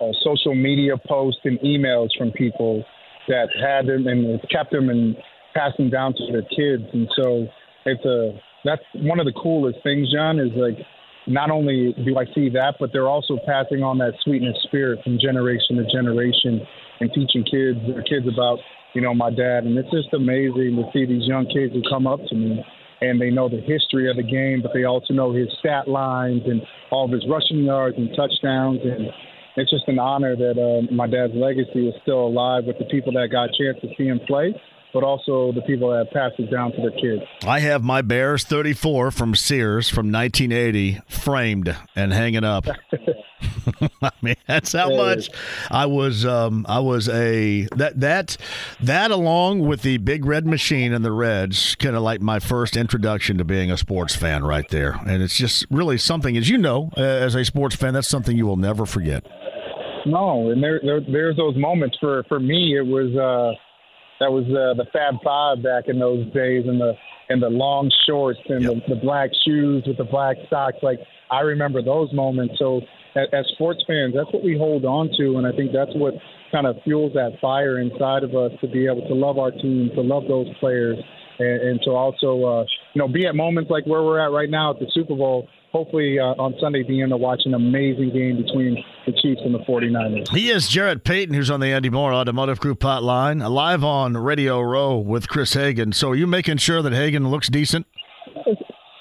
uh, 0.00 0.12
social 0.22 0.54
media 0.54 0.94
posts 1.08 1.40
and 1.44 1.58
emails 1.60 2.08
from 2.16 2.32
people 2.32 2.84
that 3.28 3.48
had 3.60 3.86
them 3.86 4.06
and 4.06 4.40
kept 4.50 4.72
them 4.72 4.88
and 4.88 5.16
passed 5.54 5.76
them 5.76 5.90
down 5.90 6.14
to 6.14 6.32
their 6.32 6.42
kids. 6.42 6.84
And 6.92 7.08
so 7.16 7.46
it's 7.84 8.04
a 8.04 8.32
that's 8.64 8.82
one 8.94 9.18
of 9.18 9.26
the 9.26 9.32
coolest 9.32 9.78
things, 9.82 10.12
John, 10.12 10.38
is 10.38 10.52
like 10.54 10.78
not 11.26 11.50
only 11.50 11.94
do 12.04 12.16
I 12.18 12.24
see 12.34 12.48
that, 12.50 12.76
but 12.80 12.90
they're 12.92 13.08
also 13.08 13.38
passing 13.46 13.82
on 13.82 13.98
that 13.98 14.14
sweetness 14.22 14.56
spirit 14.64 15.00
from 15.04 15.18
generation 15.20 15.76
to 15.76 15.84
generation 15.92 16.60
and 17.00 17.10
teaching 17.12 17.44
kids 17.44 17.78
their 17.86 18.02
kids 18.02 18.26
about, 18.26 18.58
you 18.94 19.00
know, 19.00 19.14
my 19.14 19.30
dad. 19.30 19.64
And 19.64 19.76
it's 19.78 19.90
just 19.90 20.12
amazing 20.14 20.76
to 20.76 20.84
see 20.92 21.06
these 21.06 21.26
young 21.26 21.46
kids 21.46 21.74
who 21.74 21.82
come 21.88 22.06
up 22.06 22.20
to 22.28 22.34
me 22.34 22.64
and 23.02 23.20
they 23.20 23.30
know 23.30 23.48
the 23.48 23.60
history 23.60 24.08
of 24.08 24.16
the 24.16 24.22
game, 24.22 24.62
but 24.62 24.72
they 24.72 24.84
also 24.84 25.12
know 25.12 25.32
his 25.32 25.48
stat 25.58 25.88
lines 25.88 26.42
and 26.46 26.62
all 26.90 27.04
of 27.04 27.10
his 27.10 27.26
rushing 27.28 27.64
yards 27.64 27.96
and 27.98 28.08
touchdowns. 28.14 28.80
And 28.84 29.10
it's 29.56 29.70
just 29.70 29.88
an 29.88 29.98
honor 29.98 30.36
that 30.36 30.54
uh, 30.56 30.94
my 30.94 31.08
dad's 31.08 31.34
legacy 31.34 31.88
is 31.88 31.94
still 32.02 32.26
alive 32.26 32.64
with 32.64 32.78
the 32.78 32.84
people 32.86 33.12
that 33.14 33.28
got 33.30 33.50
a 33.50 33.52
chance 33.58 33.78
to 33.82 33.88
see 33.98 34.06
him 34.06 34.20
play 34.26 34.54
but 34.92 35.02
also 35.02 35.52
the 35.52 35.62
people 35.62 35.88
that 35.88 36.12
pass 36.12 36.32
it 36.38 36.50
down 36.50 36.70
to 36.70 36.76
their 36.76 36.90
kids. 36.90 37.22
I 37.46 37.60
have 37.60 37.82
my 37.82 38.02
Bears 38.02 38.44
34 38.44 39.10
from 39.10 39.34
Sears 39.34 39.88
from 39.88 40.12
1980 40.12 41.00
framed 41.08 41.74
and 41.96 42.12
hanging 42.12 42.44
up. 42.44 42.66
I 44.02 44.10
mean, 44.22 44.36
that's 44.46 44.72
how 44.72 44.90
much 44.90 45.30
I 45.70 45.86
was. 45.86 46.24
Um, 46.24 46.66
I 46.68 46.80
was 46.80 47.08
a 47.08 47.68
that 47.76 48.00
that 48.00 48.36
that 48.80 49.10
along 49.10 49.60
with 49.60 49.82
the 49.82 49.98
big 49.98 50.24
red 50.24 50.46
machine 50.46 50.92
and 50.92 51.04
the 51.04 51.12
Reds, 51.12 51.74
kind 51.76 51.96
of 51.96 52.02
like 52.02 52.20
my 52.20 52.38
first 52.38 52.76
introduction 52.76 53.38
to 53.38 53.44
being 53.44 53.70
a 53.70 53.76
sports 53.76 54.14
fan, 54.14 54.44
right 54.44 54.68
there. 54.68 54.98
And 55.06 55.22
it's 55.22 55.36
just 55.36 55.66
really 55.70 55.98
something, 55.98 56.36
as 56.36 56.48
you 56.48 56.58
know, 56.58 56.90
as 56.96 57.34
a 57.34 57.44
sports 57.44 57.76
fan, 57.76 57.94
that's 57.94 58.08
something 58.08 58.36
you 58.36 58.46
will 58.46 58.56
never 58.56 58.86
forget. 58.86 59.24
No, 60.04 60.50
and 60.50 60.62
there, 60.62 60.80
there 60.82 61.00
there's 61.00 61.36
those 61.36 61.56
moments 61.56 61.96
for 62.00 62.24
for 62.28 62.40
me. 62.40 62.76
It 62.76 62.86
was. 62.86 63.16
Uh, 63.16 63.58
that 64.20 64.30
was 64.30 64.44
uh, 64.44 64.78
the 64.78 64.86
Fab 64.92 65.14
Five 65.24 65.64
back 65.64 65.88
in 65.88 65.98
those 65.98 66.24
days, 66.32 66.64
and 66.68 66.80
the 66.80 66.94
and 67.28 67.42
the 67.42 67.48
long 67.48 67.90
shorts 68.06 68.38
and 68.48 68.62
yep. 68.62 68.74
the, 68.86 68.94
the 68.94 69.00
black 69.00 69.30
shoes 69.44 69.82
with 69.86 69.96
the 69.96 70.04
black 70.04 70.36
socks. 70.48 70.76
Like 70.82 71.00
I 71.30 71.40
remember 71.40 71.82
those 71.82 72.12
moments. 72.12 72.54
So 72.58 72.82
as, 73.14 73.46
sports 73.54 73.82
fans, 73.86 74.14
that's 74.14 74.32
what 74.32 74.42
we 74.42 74.56
hold 74.56 74.84
on 74.84 75.10
to, 75.18 75.36
and 75.38 75.46
I 75.46 75.52
think 75.52 75.72
that's 75.72 75.94
what 75.94 76.14
kind 76.50 76.66
of 76.66 76.76
fuels 76.84 77.12
that 77.14 77.38
fire 77.40 77.80
inside 77.80 78.24
of 78.24 78.34
us 78.34 78.52
to 78.60 78.68
be 78.68 78.86
able 78.86 79.06
to 79.08 79.14
love 79.14 79.38
our 79.38 79.50
team, 79.50 79.90
to 79.94 80.00
love 80.00 80.24
those 80.28 80.46
players, 80.60 80.98
and, 81.38 81.60
and 81.62 81.80
to 81.84 81.90
also 81.90 82.44
uh, 82.44 82.64
you 82.94 83.00
know 83.00 83.08
be 83.08 83.26
at 83.26 83.34
moments 83.34 83.70
like 83.70 83.86
where 83.86 84.02
we're 84.02 84.20
at 84.20 84.30
right 84.30 84.50
now 84.50 84.70
at 84.70 84.78
the 84.78 84.86
Super 84.92 85.14
Bowl 85.14 85.48
hopefully 85.72 86.18
uh, 86.18 86.34
on 86.38 86.54
Sunday 86.60 86.82
being 86.82 87.00
able 87.00 87.10
to 87.10 87.16
watch 87.16 87.42
an 87.46 87.54
amazing 87.54 88.12
game 88.12 88.36
between 88.36 88.76
the 89.06 89.12
Chiefs 89.12 89.40
and 89.42 89.54
the 89.54 89.58
49ers. 89.60 90.28
He 90.28 90.50
is 90.50 90.68
Jarrett 90.68 91.02
Payton, 91.02 91.34
who's 91.34 91.50
on 91.50 91.60
the 91.60 91.68
Andy 91.68 91.90
Moore 91.90 92.12
Automotive 92.12 92.60
Group 92.60 92.80
hotline, 92.80 93.48
live 93.48 93.82
on 93.82 94.16
Radio 94.16 94.60
Row 94.60 94.98
with 94.98 95.28
Chris 95.28 95.54
Hagan. 95.54 95.92
So 95.92 96.10
are 96.10 96.14
you 96.14 96.26
making 96.26 96.58
sure 96.58 96.82
that 96.82 96.92
Hagan 96.92 97.30
looks 97.30 97.48
decent? 97.48 97.86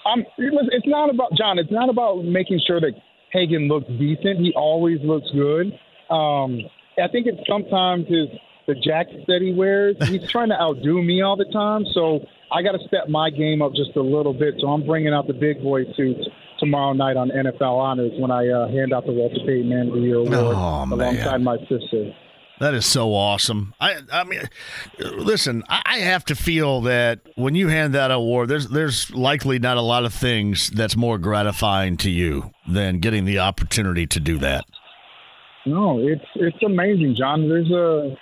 I'm, 0.06 0.26
it's 0.38 0.88
not 0.88 1.10
about, 1.14 1.34
John, 1.38 1.60
it's 1.60 1.72
not 1.72 1.90
about 1.90 2.24
making 2.24 2.62
sure 2.66 2.80
that 2.80 2.94
Hagan 3.32 3.68
looks 3.68 3.88
decent. 3.88 4.40
He 4.40 4.54
always 4.56 5.00
looks 5.02 5.30
good. 5.32 5.74
Um, 6.10 6.60
I 7.02 7.08
think 7.08 7.28
it's 7.28 7.42
sometimes 7.48 8.08
his 8.08 8.28
the 8.68 8.76
jackets 8.76 9.24
that 9.28 9.42
he 9.42 9.54
wears. 9.54 9.96
He's 10.08 10.30
trying 10.30 10.50
to 10.50 10.60
outdo 10.60 11.02
me 11.02 11.22
all 11.22 11.36
the 11.36 11.50
time. 11.52 11.84
So 11.94 12.20
I 12.52 12.62
got 12.62 12.74
to 12.74 12.80
step 12.88 13.10
my 13.10 13.30
game 13.30 13.62
up 13.62 13.74
just 13.74 13.96
a 13.96 14.02
little 14.02 14.34
bit. 14.34 14.56
So 14.60 14.68
I'm 14.68 14.86
bringing 14.86 15.14
out 15.14 15.28
the 15.28 15.34
big 15.34 15.62
boy 15.64 15.84
suits 15.96 16.28
tomorrow 16.60 16.94
night 16.94 17.18
on 17.18 17.30
NFL 17.30 17.78
Honors 17.78 18.12
when 18.20 18.30
I 18.30 18.48
uh, 18.48 18.68
hand 18.68 18.94
out 18.94 19.06
the 19.06 19.14
Walter 19.14 19.40
Payton 19.46 19.68
Man 19.68 19.88
of 19.88 19.94
the 19.94 20.00
Year 20.02 20.18
award 20.18 20.34
oh, 20.34 20.86
alongside 20.94 21.42
my 21.42 21.58
sister. 21.68 22.14
That 22.62 22.76
is 22.76 22.86
so 22.86 23.16
awesome. 23.16 23.74
I 23.82 24.02
I 24.14 24.24
mean, 24.24 24.44
listen, 25.00 25.64
I 25.68 25.98
have 25.98 26.24
to 26.26 26.36
feel 26.36 26.82
that 26.82 27.22
when 27.34 27.56
you 27.56 27.70
hand 27.70 27.96
that 27.96 28.12
award, 28.12 28.50
there's 28.50 28.68
there's 28.68 29.10
likely 29.16 29.58
not 29.58 29.78
a 29.78 29.82
lot 29.82 30.06
of 30.06 30.14
things 30.14 30.70
that's 30.70 30.96
more 30.96 31.18
gratifying 31.18 31.98
to 31.98 32.12
you 32.12 32.52
than 32.70 33.00
getting 33.00 33.26
the 33.26 33.40
opportunity 33.40 34.06
to 34.06 34.20
do 34.20 34.38
that. 34.38 34.66
No, 35.66 35.98
it's 35.98 36.24
it's 36.36 36.62
amazing, 36.64 37.16
John. 37.18 37.50
There's 37.50 37.72
a 37.72 38.16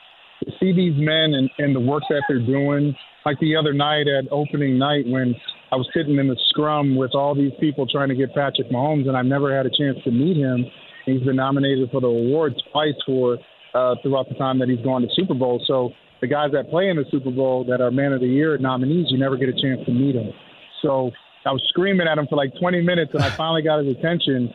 see 0.57 0.71
these 0.71 0.95
men 0.95 1.33
and, 1.33 1.49
and 1.57 1.75
the 1.75 1.81
work 1.81 2.03
that 2.09 2.23
they're 2.29 2.39
doing. 2.39 2.95
Like 3.25 3.39
the 3.41 3.57
other 3.57 3.73
night 3.73 4.07
at 4.07 4.31
opening 4.31 4.77
night 4.79 5.03
when 5.05 5.35
I 5.73 5.75
was 5.75 5.89
sitting 5.93 6.17
in 6.17 6.29
the 6.29 6.39
scrum 6.47 6.95
with 6.95 7.11
all 7.13 7.35
these 7.35 7.51
people 7.59 7.85
trying 7.87 8.07
to 8.07 8.15
get 8.15 8.33
Patrick 8.33 8.71
Mahomes, 8.71 9.05
and 9.05 9.17
I've 9.17 9.25
never 9.25 9.53
had 9.53 9.65
a 9.65 9.69
chance 9.69 9.97
to 10.05 10.11
meet 10.11 10.37
him. 10.37 10.63
He's 11.05 11.23
been 11.23 11.35
nominated 11.35 11.91
for 11.91 11.99
the 11.99 12.07
award 12.07 12.53
twice 12.71 12.95
for 13.05 13.37
uh, 13.73 13.95
throughout 14.01 14.29
the 14.29 14.35
time 14.35 14.59
that 14.59 14.69
he's 14.69 14.83
gone 14.83 15.01
to 15.01 15.07
Super 15.15 15.33
Bowl. 15.33 15.63
So 15.67 15.91
the 16.21 16.27
guys 16.27 16.51
that 16.53 16.69
play 16.69 16.89
in 16.89 16.97
the 16.97 17.05
Super 17.11 17.31
Bowl 17.31 17.63
that 17.65 17.81
are 17.81 17.91
Man 17.91 18.13
of 18.13 18.21
the 18.21 18.27
Year 18.27 18.57
nominees, 18.57 19.07
you 19.09 19.17
never 19.17 19.37
get 19.37 19.49
a 19.49 19.53
chance 19.53 19.85
to 19.85 19.91
meet 19.91 20.13
them. 20.13 20.31
So 20.81 21.11
I 21.45 21.51
was 21.51 21.63
screaming 21.69 22.07
at 22.07 22.17
him 22.17 22.27
for 22.29 22.35
like 22.35 22.51
20 22.59 22.81
minutes, 22.81 23.11
and 23.13 23.23
I 23.23 23.29
finally 23.35 23.61
got 23.61 23.83
his 23.83 23.95
attention. 23.95 24.53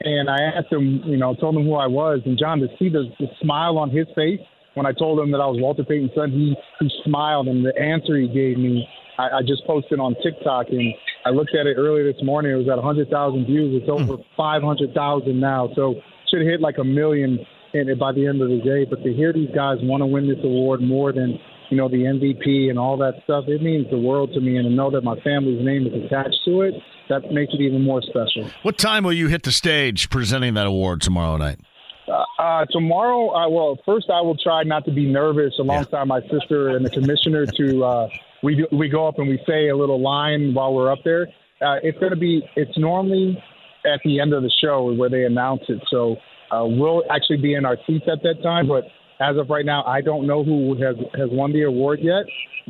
And 0.00 0.28
I 0.28 0.36
asked 0.56 0.72
him, 0.72 1.02
you 1.06 1.16
know, 1.16 1.34
told 1.34 1.56
him 1.56 1.64
who 1.64 1.74
I 1.74 1.86
was. 1.86 2.20
And 2.26 2.38
John, 2.38 2.58
to 2.60 2.68
see 2.78 2.88
the, 2.88 3.04
the 3.18 3.26
smile 3.40 3.78
on 3.78 3.90
his 3.90 4.06
face 4.14 4.40
when 4.74 4.86
I 4.86 4.92
told 4.92 5.20
him 5.20 5.30
that 5.30 5.38
I 5.38 5.46
was 5.46 5.60
Walter 5.60 5.84
Payton's 5.84 6.10
son, 6.16 6.32
he, 6.32 6.54
he 6.80 6.90
smiled. 7.04 7.46
And 7.46 7.64
the 7.64 7.76
answer 7.78 8.16
he 8.16 8.26
gave 8.26 8.58
me 8.58 8.86
I, 9.18 9.38
I 9.38 9.40
just 9.42 9.64
posted 9.66 10.00
on 10.00 10.14
TikTok, 10.22 10.68
and 10.70 10.94
I 11.24 11.30
looked 11.30 11.54
at 11.54 11.66
it 11.66 11.76
earlier 11.76 12.10
this 12.10 12.22
morning. 12.22 12.52
It 12.52 12.56
was 12.56 12.68
at 12.68 12.76
100,000 12.76 13.46
views. 13.46 13.82
It's 13.82 13.90
over 13.90 14.22
500,000 14.36 15.40
now. 15.40 15.70
So 15.74 15.94
should 16.30 16.42
hit 16.42 16.60
like 16.60 16.78
a 16.78 16.84
million 16.84 17.38
it 17.74 17.98
by 17.98 18.12
the 18.12 18.26
end 18.26 18.40
of 18.42 18.48
the 18.48 18.58
day. 18.58 18.84
But 18.88 19.02
to 19.02 19.12
hear 19.12 19.32
these 19.32 19.50
guys 19.54 19.78
want 19.82 20.00
to 20.02 20.06
win 20.06 20.28
this 20.28 20.38
award 20.42 20.80
more 20.80 21.12
than 21.12 21.38
you 21.70 21.76
know 21.76 21.88
the 21.88 21.96
MVP 21.96 22.70
and 22.70 22.78
all 22.78 22.96
that 22.98 23.14
stuff, 23.24 23.44
it 23.48 23.62
means 23.62 23.86
the 23.90 23.98
world 23.98 24.32
to 24.34 24.40
me. 24.40 24.56
And 24.56 24.64
to 24.64 24.70
know 24.70 24.90
that 24.90 25.02
my 25.02 25.18
family's 25.20 25.64
name 25.64 25.86
is 25.86 26.04
attached 26.04 26.38
to 26.46 26.62
it, 26.62 26.74
that 27.08 27.30
makes 27.32 27.52
it 27.52 27.60
even 27.60 27.82
more 27.82 28.02
special. 28.02 28.50
What 28.62 28.78
time 28.78 29.04
will 29.04 29.12
you 29.12 29.28
hit 29.28 29.42
the 29.42 29.52
stage 29.52 30.10
presenting 30.10 30.54
that 30.54 30.66
award 30.66 31.00
tomorrow 31.00 31.36
night? 31.36 31.60
Uh, 32.06 32.24
uh, 32.38 32.64
tomorrow, 32.70 33.30
I 33.30 33.46
well, 33.46 33.78
first 33.84 34.10
I 34.10 34.20
will 34.20 34.36
try 34.36 34.62
not 34.62 34.84
to 34.84 34.92
be 34.92 35.06
nervous 35.06 35.54
alongside 35.58 36.00
yeah. 36.00 36.04
my 36.04 36.20
sister 36.28 36.68
and 36.68 36.84
the 36.84 36.90
commissioner. 36.90 37.46
To 37.46 37.84
uh, 37.84 38.08
we 38.42 38.56
do, 38.56 38.66
we 38.72 38.88
go 38.88 39.08
up 39.08 39.18
and 39.18 39.28
we 39.28 39.38
say 39.46 39.68
a 39.68 39.76
little 39.76 40.00
line 40.00 40.52
while 40.52 40.74
we're 40.74 40.92
up 40.92 41.00
there. 41.04 41.28
Uh, 41.62 41.76
it's 41.82 41.98
going 41.98 42.10
to 42.10 42.18
be. 42.18 42.42
It's 42.56 42.76
normally 42.76 43.42
at 43.86 44.00
the 44.04 44.20
end 44.20 44.32
of 44.32 44.42
the 44.42 44.50
show 44.62 44.92
where 44.92 45.08
they 45.08 45.24
announce 45.24 45.62
it. 45.68 45.80
So 45.90 46.16
uh, 46.50 46.64
we'll 46.64 47.02
actually 47.10 47.38
be 47.38 47.54
in 47.54 47.64
our 47.64 47.76
seats 47.86 48.06
at 48.10 48.22
that 48.22 48.42
time. 48.42 48.68
But 48.68 48.84
as 49.20 49.36
of 49.36 49.50
right 49.50 49.64
now, 49.64 49.84
I 49.84 50.00
don't 50.00 50.26
know 50.26 50.42
who 50.44 50.74
has 50.82 50.96
has 51.14 51.28
won 51.30 51.52
the 51.52 51.62
award 51.62 52.00
yet. 52.02 52.24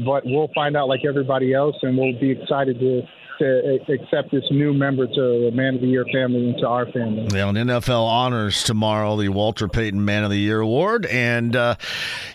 But 0.04 0.24
we'll 0.24 0.50
find 0.54 0.76
out 0.76 0.88
like 0.88 1.04
everybody 1.08 1.54
else, 1.54 1.76
and 1.82 1.96
we'll 1.96 2.18
be 2.18 2.32
excited 2.32 2.80
to 2.80 3.02
to 3.38 3.78
accept 3.92 4.30
this 4.30 4.44
new 4.50 4.72
member 4.72 5.06
to 5.06 5.12
the 5.14 5.50
Man 5.52 5.74
of 5.74 5.80
the 5.80 5.86
Year 5.86 6.04
family 6.12 6.48
and 6.50 6.58
to 6.58 6.66
our 6.66 6.86
family. 6.92 7.26
Yeah, 7.32 7.44
on 7.44 7.54
NFL 7.54 8.04
honors 8.06 8.62
tomorrow 8.62 9.16
the 9.16 9.28
Walter 9.28 9.68
Payton 9.68 10.04
Man 10.04 10.24
of 10.24 10.30
the 10.30 10.38
Year 10.38 10.60
award, 10.60 11.06
and 11.06 11.54
uh, 11.56 11.76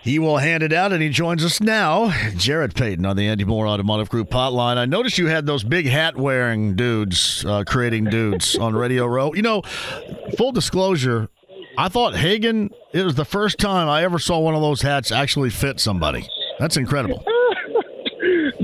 he 0.04 0.20
will 0.20 0.38
hand 0.38 0.64
it 0.64 0.74
out. 0.74 0.92
And 0.92 1.02
he 1.02 1.10
joins 1.10 1.44
us 1.44 1.62
now, 1.62 2.12
Jarrett 2.36 2.76
Payton 2.76 3.06
on 3.06 3.16
the 3.16 3.28
Andy 3.28 3.44
Moore 3.46 3.68
Automotive 3.68 4.10
Group 4.10 4.30
hotline. 4.30 4.78
I 4.78 4.86
noticed 4.86 5.18
you 5.18 5.28
had 5.28 5.46
those 5.46 5.64
big 5.64 5.86
hat 5.86 6.18
wearing 6.18 6.76
dudes, 6.76 7.46
uh, 7.46 7.64
creating 7.66 8.06
dudes 8.06 8.56
on 8.60 8.76
Radio 8.76 9.06
Row. 9.06 9.34
You 9.34 9.42
know, 9.42 9.62
full 10.38 10.52
disclosure. 10.52 11.30
I 11.78 11.88
thought 11.88 12.16
Hagan, 12.16 12.72
it 12.92 13.04
was 13.04 13.16
the 13.16 13.26
first 13.26 13.58
time 13.58 13.88
I 13.88 14.04
ever 14.04 14.20
saw 14.20 14.40
one 14.40 14.56
of 14.56 14.62
those 14.62 14.82
hats 14.82 15.12
actually 15.12 15.50
fit 15.50 15.80
somebody. 15.80 16.28
That's 16.60 16.76
incredible. 16.76 17.24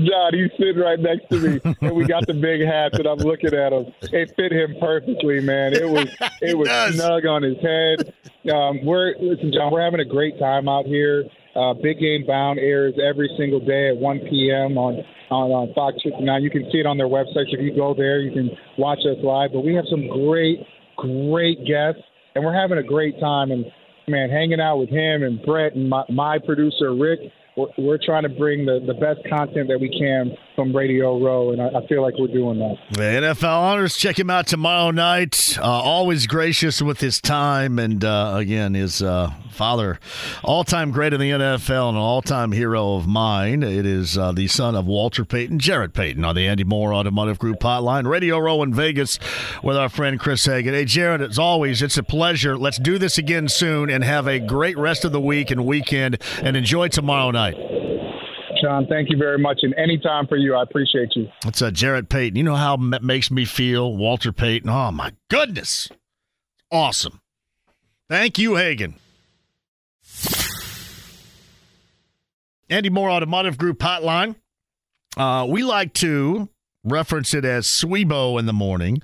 John, 0.06 0.34
he's 0.34 0.50
sitting 0.58 0.78
right 0.78 0.98
next 0.98 1.28
to 1.30 1.38
me, 1.38 1.60
and 1.80 1.96
we 1.96 2.04
got 2.04 2.26
the 2.26 2.34
big 2.34 2.62
hats, 2.62 2.98
and 2.98 3.06
I'm 3.06 3.18
looking 3.18 3.54
at 3.54 3.72
him. 3.72 3.92
It 4.02 4.32
fit 4.36 4.52
him 4.52 4.76
perfectly, 4.80 5.40
man. 5.40 5.74
It 5.74 5.88
was 5.88 6.08
it 6.42 6.56
was 6.56 6.68
does. 6.68 6.94
snug 6.94 7.26
on 7.26 7.42
his 7.42 7.58
head. 7.58 8.14
Um, 8.52 8.84
we're 8.84 9.14
listen, 9.20 9.52
John. 9.52 9.72
We're 9.72 9.82
having 9.82 10.00
a 10.00 10.04
great 10.04 10.38
time 10.38 10.68
out 10.68 10.86
here. 10.86 11.24
Uh, 11.54 11.72
Big 11.74 11.98
Game 11.98 12.26
Bound 12.26 12.58
airs 12.58 12.94
every 13.02 13.30
single 13.38 13.60
day 13.60 13.88
at 13.88 13.96
1 13.96 14.20
p.m. 14.30 14.76
on 14.76 15.02
on, 15.30 15.50
on 15.50 15.74
Fox 15.74 15.96
59. 16.04 16.42
You 16.42 16.50
can 16.50 16.70
see 16.70 16.78
it 16.78 16.86
on 16.86 16.98
their 16.98 17.08
website. 17.08 17.50
So 17.50 17.58
if 17.58 17.60
you 17.60 17.74
go 17.74 17.94
there, 17.94 18.20
you 18.20 18.30
can 18.30 18.50
watch 18.78 19.00
us 19.00 19.16
live. 19.22 19.50
But 19.52 19.64
we 19.64 19.74
have 19.74 19.86
some 19.90 20.06
great, 20.06 20.60
great 20.96 21.58
guests, 21.66 22.02
and 22.34 22.44
we're 22.44 22.54
having 22.54 22.78
a 22.78 22.82
great 22.82 23.18
time. 23.18 23.50
And 23.50 23.64
man, 24.08 24.30
hanging 24.30 24.60
out 24.60 24.76
with 24.78 24.88
him 24.90 25.22
and 25.22 25.42
Brett 25.44 25.74
and 25.74 25.88
my, 25.88 26.04
my 26.08 26.38
producer 26.38 26.94
Rick 26.94 27.20
we're, 27.56 27.68
we're 27.78 27.98
trying 27.98 28.22
to 28.24 28.28
bring 28.28 28.66
the, 28.66 28.80
the 28.86 28.94
best 28.94 29.20
content 29.28 29.68
that 29.68 29.78
we 29.80 29.88
can 29.88 30.36
from 30.54 30.74
Radio 30.74 31.22
Row, 31.22 31.52
and 31.52 31.60
I, 31.60 31.68
I 31.68 31.86
feel 31.86 32.02
like 32.02 32.14
we're 32.18 32.28
doing 32.28 32.58
that. 32.58 32.76
The 32.92 33.02
NFL 33.02 33.44
Honors, 33.44 33.96
check 33.96 34.18
him 34.18 34.30
out 34.30 34.46
tomorrow 34.46 34.90
night. 34.90 35.58
Uh, 35.58 35.62
always 35.62 36.26
gracious 36.26 36.82
with 36.82 37.00
his 37.00 37.20
time, 37.20 37.78
and 37.78 38.04
uh, 38.04 38.34
again, 38.36 38.74
his 38.74 39.02
uh, 39.02 39.32
father, 39.50 39.98
all 40.44 40.64
time 40.64 40.90
great 40.90 41.12
in 41.12 41.20
the 41.20 41.30
NFL 41.30 41.88
and 41.88 41.96
an 41.96 42.02
all 42.02 42.22
time 42.22 42.52
hero 42.52 42.94
of 42.94 43.06
mine. 43.06 43.62
It 43.62 43.86
is 43.86 44.18
uh, 44.18 44.32
the 44.32 44.48
son 44.48 44.74
of 44.74 44.86
Walter 44.86 45.24
Payton, 45.24 45.58
Jarrett 45.58 45.94
Payton, 45.94 46.24
on 46.24 46.34
the 46.34 46.46
Andy 46.46 46.64
Moore 46.64 46.92
Automotive 46.92 47.38
Group 47.38 47.60
hotline. 47.60 48.06
Radio 48.06 48.38
Row 48.38 48.62
in 48.62 48.74
Vegas 48.74 49.18
with 49.62 49.76
our 49.76 49.88
friend 49.88 50.20
Chris 50.20 50.44
Hagan. 50.44 50.74
Hey, 50.74 50.84
Jarrett, 50.84 51.22
as 51.22 51.38
always, 51.38 51.80
it's 51.80 51.96
a 51.96 52.02
pleasure. 52.02 52.56
Let's 52.56 52.78
do 52.78 52.98
this 52.98 53.16
again 53.18 53.48
soon 53.48 53.88
and 53.88 54.04
have 54.04 54.26
a 54.26 54.38
great 54.38 54.76
rest 54.76 55.04
of 55.04 55.12
the 55.12 55.20
week 55.20 55.50
and 55.50 55.64
weekend 55.64 56.18
and 56.42 56.56
enjoy 56.56 56.88
tomorrow 56.88 57.30
night. 57.30 57.45
Sean, 58.66 58.86
thank 58.88 59.10
you 59.10 59.16
very 59.16 59.38
much. 59.38 59.60
And 59.62 59.74
anytime 59.74 60.26
for 60.26 60.36
you, 60.36 60.54
I 60.54 60.62
appreciate 60.62 61.14
you. 61.14 61.28
It's 61.44 61.62
uh, 61.62 61.70
Jarrett 61.70 62.08
Payton. 62.08 62.36
You 62.36 62.42
know 62.42 62.56
how 62.56 62.74
it 62.74 63.02
makes 63.02 63.30
me 63.30 63.44
feel, 63.44 63.96
Walter 63.96 64.32
Payton. 64.32 64.68
Oh, 64.68 64.90
my 64.90 65.12
goodness. 65.28 65.88
Awesome. 66.72 67.20
Thank 68.08 68.38
you, 68.38 68.56
Hagan. 68.56 68.96
Andy 72.68 72.90
Moore 72.90 73.10
Automotive 73.10 73.56
Group 73.56 73.78
hotline. 73.78 74.34
Uh, 75.16 75.46
we 75.48 75.62
like 75.62 75.92
to 75.94 76.48
reference 76.82 77.34
it 77.34 77.44
as 77.44 77.66
Swebo 77.66 78.38
in 78.38 78.46
the 78.46 78.52
morning. 78.52 79.00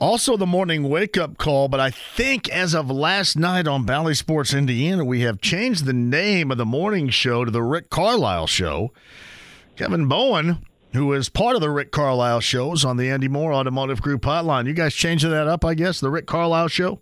Also, 0.00 0.36
the 0.36 0.46
morning 0.46 0.88
wake 0.88 1.16
up 1.16 1.38
call, 1.38 1.68
but 1.68 1.78
I 1.78 1.90
think 1.90 2.48
as 2.48 2.74
of 2.74 2.90
last 2.90 3.38
night 3.38 3.68
on 3.68 3.86
Bally 3.86 4.14
Sports 4.14 4.52
Indiana, 4.52 5.04
we 5.04 5.20
have 5.20 5.40
changed 5.40 5.84
the 5.84 5.92
name 5.92 6.50
of 6.50 6.58
the 6.58 6.66
morning 6.66 7.08
show 7.10 7.44
to 7.44 7.50
the 7.50 7.62
Rick 7.62 7.90
Carlisle 7.90 8.48
Show. 8.48 8.92
Kevin 9.76 10.06
Bowen, 10.08 10.64
who 10.92 11.12
is 11.12 11.28
part 11.28 11.54
of 11.54 11.60
the 11.60 11.70
Rick 11.70 11.92
Carlisle 11.92 12.40
shows 12.40 12.84
on 12.84 12.96
the 12.96 13.08
Andy 13.08 13.28
Moore 13.28 13.52
Automotive 13.52 14.02
Group 14.02 14.22
hotline, 14.22 14.66
you 14.66 14.74
guys 14.74 14.94
changing 14.94 15.30
that 15.30 15.46
up, 15.46 15.64
I 15.64 15.74
guess, 15.74 16.00
the 16.00 16.10
Rick 16.10 16.26
Carlisle 16.26 16.68
Show? 16.68 17.00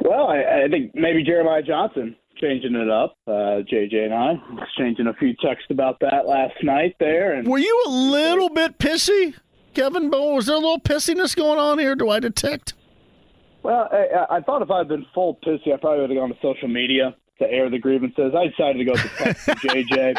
Well, 0.00 0.28
I, 0.28 0.64
I 0.64 0.68
think 0.70 0.92
maybe 0.94 1.22
Jeremiah 1.22 1.62
Johnson 1.62 2.16
changing 2.40 2.74
it 2.74 2.90
up. 2.90 3.16
Uh, 3.26 3.62
JJ 3.70 4.06
and 4.06 4.14
I 4.14 4.34
exchanging 4.62 5.06
a 5.06 5.14
few 5.14 5.34
texts 5.42 5.68
about 5.70 6.00
that 6.00 6.26
last 6.26 6.54
night 6.62 6.96
there. 6.98 7.34
And 7.34 7.46
were 7.46 7.58
you 7.58 7.84
a 7.86 7.90
little 7.90 8.48
bit 8.48 8.78
pissy, 8.78 9.34
Kevin 9.74 10.10
Bowen? 10.10 10.36
Was 10.36 10.46
there 10.46 10.56
a 10.56 10.58
little 10.58 10.80
pissiness 10.80 11.36
going 11.36 11.58
on 11.58 11.78
here? 11.78 11.94
Do 11.94 12.10
I 12.10 12.20
detect? 12.20 12.74
Well, 13.62 13.88
I, 13.90 14.36
I 14.36 14.40
thought 14.40 14.62
if 14.62 14.70
I'd 14.70 14.88
been 14.88 15.06
full 15.14 15.38
pissy, 15.44 15.72
I 15.72 15.76
probably 15.76 16.00
would 16.00 16.10
have 16.10 16.18
gone 16.18 16.28
to 16.28 16.36
social 16.42 16.68
media 16.68 17.16
to 17.38 17.50
air 17.50 17.70
the 17.70 17.78
grievances. 17.78 18.32
I 18.36 18.48
decided 18.48 18.78
to 18.78 18.84
go 18.84 18.94
to 18.94 19.08
text 19.16 19.46
JJ. 19.48 20.16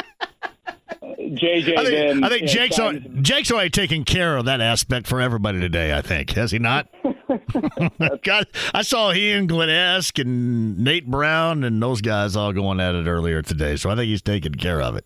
JJ, 1.01 1.77
I 1.77 1.83
think, 1.83 1.89
then, 1.89 2.23
I 2.23 2.29
think 2.29 2.47
Jake's, 2.47 2.79
on, 2.79 3.23
Jake's 3.23 3.51
already 3.51 3.69
taking 3.69 4.03
care 4.03 4.37
of 4.37 4.45
that 4.45 4.61
aspect 4.61 5.07
for 5.07 5.21
everybody 5.21 5.59
today. 5.59 5.95
I 5.95 6.01
think 6.01 6.31
has 6.31 6.51
he 6.51 6.59
not? 6.59 6.87
God, 8.23 8.47
I 8.73 8.81
saw 8.81 9.11
he 9.11 9.31
and 9.31 9.49
Glennesk 9.49 10.19
and 10.21 10.79
Nate 10.79 11.09
Brown 11.09 11.63
and 11.63 11.81
those 11.81 12.01
guys 12.01 12.35
all 12.35 12.53
going 12.53 12.79
at 12.79 12.95
it 12.95 13.07
earlier 13.07 13.41
today, 13.41 13.75
so 13.75 13.89
I 13.89 13.95
think 13.95 14.07
he's 14.07 14.21
taking 14.21 14.53
care 14.53 14.81
of 14.81 14.95
it. 14.95 15.05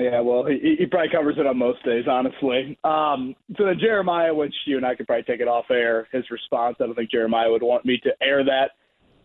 Yeah, 0.00 0.20
well, 0.20 0.44
he, 0.46 0.76
he 0.78 0.86
probably 0.86 1.10
covers 1.10 1.36
it 1.38 1.46
on 1.46 1.58
most 1.58 1.84
days, 1.84 2.06
honestly. 2.08 2.78
Um, 2.84 3.34
so 3.56 3.64
then 3.64 3.78
Jeremiah, 3.80 4.34
which 4.34 4.54
you 4.66 4.76
and 4.76 4.86
I 4.86 4.94
could 4.94 5.06
probably 5.06 5.24
take 5.24 5.40
it 5.40 5.48
off 5.48 5.66
air, 5.70 6.08
his 6.12 6.30
response. 6.30 6.76
I 6.80 6.86
don't 6.86 6.94
think 6.94 7.10
Jeremiah 7.10 7.50
would 7.50 7.62
want 7.62 7.84
me 7.84 7.98
to 8.04 8.10
air 8.20 8.44
that 8.44 8.72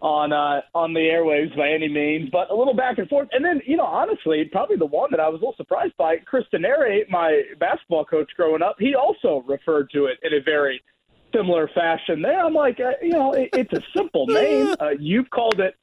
on 0.01 0.33
uh, 0.33 0.59
on 0.75 0.93
the 0.93 0.99
airwaves 0.99 1.55
by 1.55 1.69
any 1.69 1.87
means, 1.87 2.29
but 2.29 2.51
a 2.51 2.55
little 2.55 2.75
back 2.75 2.97
and 2.97 3.07
forth. 3.07 3.29
And 3.31 3.43
then, 3.43 3.61
you 3.65 3.77
know, 3.77 3.85
honestly, 3.85 4.43
probably 4.51 4.75
the 4.75 4.85
one 4.85 5.09
that 5.11 5.19
I 5.21 5.29
was 5.29 5.39
a 5.41 5.45
little 5.45 5.55
surprised 5.55 5.95
by, 5.97 6.17
Chris 6.17 6.43
Denari, 6.53 7.09
my 7.09 7.41
basketball 7.59 8.03
coach 8.03 8.29
growing 8.35 8.61
up, 8.61 8.75
he 8.79 8.95
also 8.95 9.43
referred 9.47 9.89
to 9.91 10.05
it 10.05 10.17
in 10.21 10.33
a 10.33 10.43
very 10.43 10.81
similar 11.33 11.69
fashion. 11.69 12.21
There, 12.21 12.45
I'm 12.45 12.53
like, 12.53 12.79
uh, 12.81 12.91
you 13.01 13.11
know, 13.11 13.31
it, 13.31 13.49
it's 13.53 13.73
a 13.73 13.81
simple 13.95 14.27
name. 14.27 14.75
Uh, 14.79 14.89
you've 14.99 15.29
called 15.29 15.61
it 15.61 15.75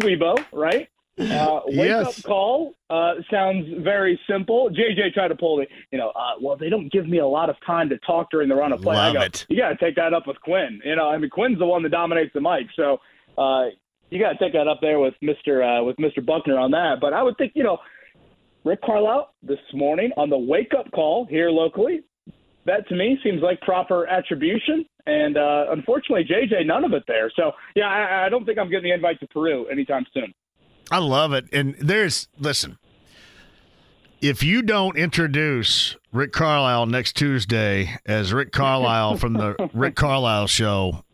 Dwebo, 0.00 0.42
right? 0.52 0.88
Uh, 1.18 1.60
wake 1.66 1.88
yes. 1.88 2.18
up 2.18 2.24
call 2.24 2.74
uh, 2.90 3.14
sounds 3.30 3.66
very 3.82 4.20
simple. 4.28 4.70
JJ 4.70 5.14
tried 5.14 5.28
to 5.28 5.34
pull 5.34 5.56
the, 5.56 5.66
you 5.90 5.98
know, 5.98 6.10
uh, 6.10 6.34
well, 6.40 6.56
they 6.56 6.68
don't 6.68 6.92
give 6.92 7.08
me 7.08 7.18
a 7.18 7.26
lot 7.26 7.48
of 7.48 7.56
time 7.66 7.88
to 7.88 7.98
talk 7.98 8.30
during 8.30 8.48
the 8.48 8.54
run 8.54 8.72
of 8.72 8.82
play. 8.82 8.96
Love 8.96 9.16
I 9.16 9.18
go, 9.18 9.24
it. 9.24 9.46
You 9.48 9.56
got 9.56 9.70
to 9.70 9.76
take 9.76 9.96
that 9.96 10.12
up 10.12 10.26
with 10.26 10.40
Quinn. 10.40 10.80
You 10.84 10.96
know, 10.96 11.08
I 11.08 11.18
mean, 11.18 11.30
Quinn's 11.30 11.58
the 11.58 11.66
one 11.66 11.82
that 11.84 11.90
dominates 11.90 12.32
the 12.34 12.40
mic, 12.40 12.66
so 12.76 12.98
uh, 13.38 13.66
you 14.10 14.20
got 14.20 14.32
to 14.32 14.38
take 14.38 14.52
that 14.52 14.68
up 14.68 14.80
there 14.80 14.98
with 15.00 15.14
Mister 15.22 15.62
uh, 15.62 15.82
with 15.82 15.98
Mister 15.98 16.20
Buckner 16.20 16.58
on 16.58 16.70
that. 16.72 16.96
But 17.00 17.12
I 17.12 17.22
would 17.22 17.36
think, 17.38 17.52
you 17.54 17.64
know, 17.64 17.78
Rick 18.64 18.82
Carlisle 18.82 19.32
this 19.42 19.58
morning 19.72 20.10
on 20.16 20.30
the 20.30 20.38
wake 20.38 20.72
up 20.78 20.90
call 20.92 21.26
here 21.28 21.50
locally. 21.50 22.02
That 22.66 22.88
to 22.88 22.96
me 22.96 23.18
seems 23.22 23.42
like 23.42 23.60
proper 23.60 24.08
attribution, 24.08 24.84
and 25.06 25.36
uh, 25.36 25.66
unfortunately, 25.70 26.24
JJ, 26.24 26.66
none 26.66 26.84
of 26.84 26.92
it 26.92 27.04
there. 27.06 27.30
So 27.36 27.52
yeah, 27.74 27.86
I, 27.86 28.26
I 28.26 28.28
don't 28.28 28.44
think 28.44 28.58
I'm 28.58 28.68
getting 28.68 28.90
the 28.90 28.94
invite 28.94 29.20
to 29.20 29.26
Peru 29.28 29.66
anytime 29.66 30.04
soon. 30.12 30.34
I 30.90 30.98
love 30.98 31.32
it, 31.32 31.46
and 31.52 31.74
there's 31.80 32.28
listen. 32.38 32.78
If 34.20 34.42
you 34.42 34.62
don't 34.62 34.96
introduce 34.96 35.96
Rick 36.12 36.32
Carlisle 36.32 36.86
next 36.86 37.16
Tuesday 37.16 37.96
as 38.06 38.32
Rick 38.32 38.50
Carlisle 38.50 39.18
from 39.18 39.34
the 39.34 39.70
Rick 39.74 39.94
Carlisle 39.94 40.46
Show, 40.46 41.04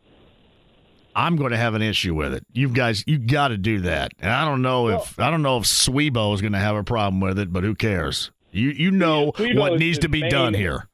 I'm 1.15 1.37
going 1.37 1.51
to 1.51 1.57
have 1.57 1.75
an 1.75 1.83
issue 1.83 2.15
with 2.15 2.33
it. 2.33 2.47
You 2.53 2.69
guys, 2.69 3.03
you 3.07 3.19
got 3.19 3.49
to 3.49 3.59
do 3.59 3.81
that. 3.81 4.13
And 4.21 4.31
I 4.31 4.45
don't 4.45 4.63
know 4.63 4.89
if 4.89 5.19
I 5.19 5.31
don't 5.31 5.43
know 5.43 5.59
if 5.59 5.65
Swebo 5.65 6.35
is 6.35 6.41
going 6.41 6.53
to 6.53 6.59
have 6.59 6.77
a 6.77 6.85
problem 6.85 7.21
with 7.21 7.39
it, 7.39 7.53
but 7.53 7.65
who 7.65 7.75
cares? 7.75 8.31
You 8.51 8.69
you 8.69 8.91
know 8.91 9.33
yeah, 9.39 9.59
what 9.59 9.79
needs 9.79 9.99
to 10.01 10.09
be 10.09 10.21
main, 10.21 10.31
done 10.31 10.55
here. 10.55 10.89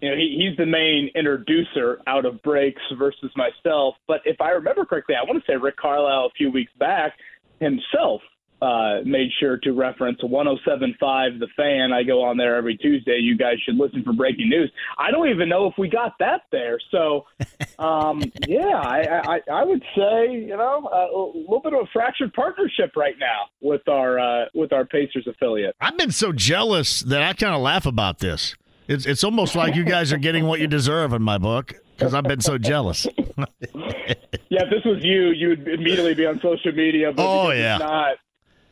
You 0.00 0.10
know, 0.10 0.16
he, 0.16 0.36
he's 0.38 0.56
the 0.56 0.66
main 0.66 1.10
introducer 1.14 2.00
out 2.06 2.24
of 2.24 2.40
breaks 2.42 2.82
versus 2.96 3.30
myself. 3.36 3.96
But 4.06 4.20
if 4.24 4.40
I 4.40 4.50
remember 4.50 4.84
correctly, 4.84 5.14
I 5.14 5.24
want 5.24 5.44
to 5.44 5.50
say 5.50 5.56
Rick 5.56 5.76
Carlisle 5.76 6.26
a 6.26 6.30
few 6.36 6.50
weeks 6.50 6.72
back 6.78 7.14
himself 7.60 8.22
uh, 8.62 9.00
made 9.04 9.30
sure 9.40 9.56
to 9.56 9.72
reference 9.72 10.18
1075 10.22 11.38
The 11.38 11.46
Fan. 11.56 11.92
I 11.92 12.02
go 12.02 12.22
on 12.22 12.36
there 12.36 12.56
every 12.56 12.76
Tuesday. 12.76 13.18
You 13.18 13.36
guys 13.36 13.54
should 13.64 13.76
listen 13.76 14.02
for 14.04 14.12
breaking 14.12 14.50
news. 14.50 14.70
I 14.98 15.10
don't 15.10 15.28
even 15.28 15.48
know 15.48 15.66
if 15.66 15.74
we 15.78 15.88
got 15.88 16.12
that 16.18 16.42
there. 16.52 16.78
So, 16.90 17.24
um, 17.78 18.22
yeah, 18.46 18.76
I, 18.76 19.22
I, 19.24 19.40
I 19.50 19.64
would 19.64 19.82
say 19.96 20.32
you 20.32 20.56
know 20.56 20.88
a 20.92 21.38
little 21.38 21.60
bit 21.62 21.72
of 21.72 21.80
a 21.80 21.86
fractured 21.92 22.34
partnership 22.34 22.96
right 22.96 23.16
now 23.18 23.46
with 23.60 23.88
our 23.88 24.18
uh, 24.18 24.44
with 24.54 24.72
our 24.72 24.84
Pacers 24.84 25.26
affiliate. 25.26 25.74
I've 25.80 25.96
been 25.96 26.12
so 26.12 26.32
jealous 26.32 27.00
that 27.00 27.22
I 27.22 27.32
kind 27.32 27.54
of 27.54 27.62
laugh 27.62 27.86
about 27.86 28.18
this. 28.18 28.54
It's 28.88 29.06
it's 29.06 29.24
almost 29.24 29.54
like 29.54 29.74
you 29.74 29.84
guys 29.84 30.12
are 30.12 30.18
getting 30.18 30.46
what 30.46 30.60
you 30.60 30.66
deserve 30.66 31.12
in 31.14 31.22
my 31.22 31.38
book 31.38 31.74
because 32.00 32.14
I've 32.14 32.24
been 32.24 32.40
so 32.40 32.56
jealous. 32.56 33.06
yeah, 33.36 34.64
if 34.64 34.70
this 34.70 34.84
was 34.84 35.04
you, 35.04 35.30
you 35.30 35.50
would 35.50 35.68
immediately 35.68 36.14
be 36.14 36.24
on 36.24 36.40
social 36.42 36.72
media. 36.72 37.12
But 37.12 37.26
oh 37.26 37.50
yeah, 37.50 37.76
not 37.76 38.16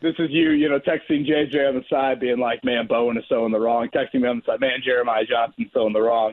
this 0.01 0.15
is 0.19 0.31
you, 0.31 0.51
you 0.51 0.69
know, 0.69 0.79
texting 0.79 1.27
JJ 1.27 1.69
on 1.69 1.75
the 1.75 1.85
side, 1.91 2.21
being 2.21 2.39
like, 2.39 2.65
"Man, 2.65 2.87
Bowen 2.87 3.19
is 3.19 3.25
so 3.29 3.45
in 3.47 3.53
the 3.53 3.61
wrong." 3.61 3.89
Texting 3.95 4.23
me 4.23 4.29
on 4.29 4.39
the 4.39 4.53
side, 4.53 4.61
"Man, 4.61 4.81
Jeremiah 4.83 5.25
Johnson's 5.27 5.69
so 5.75 5.87
in 5.87 5.93
the 5.93 6.01
wrong." 6.01 6.33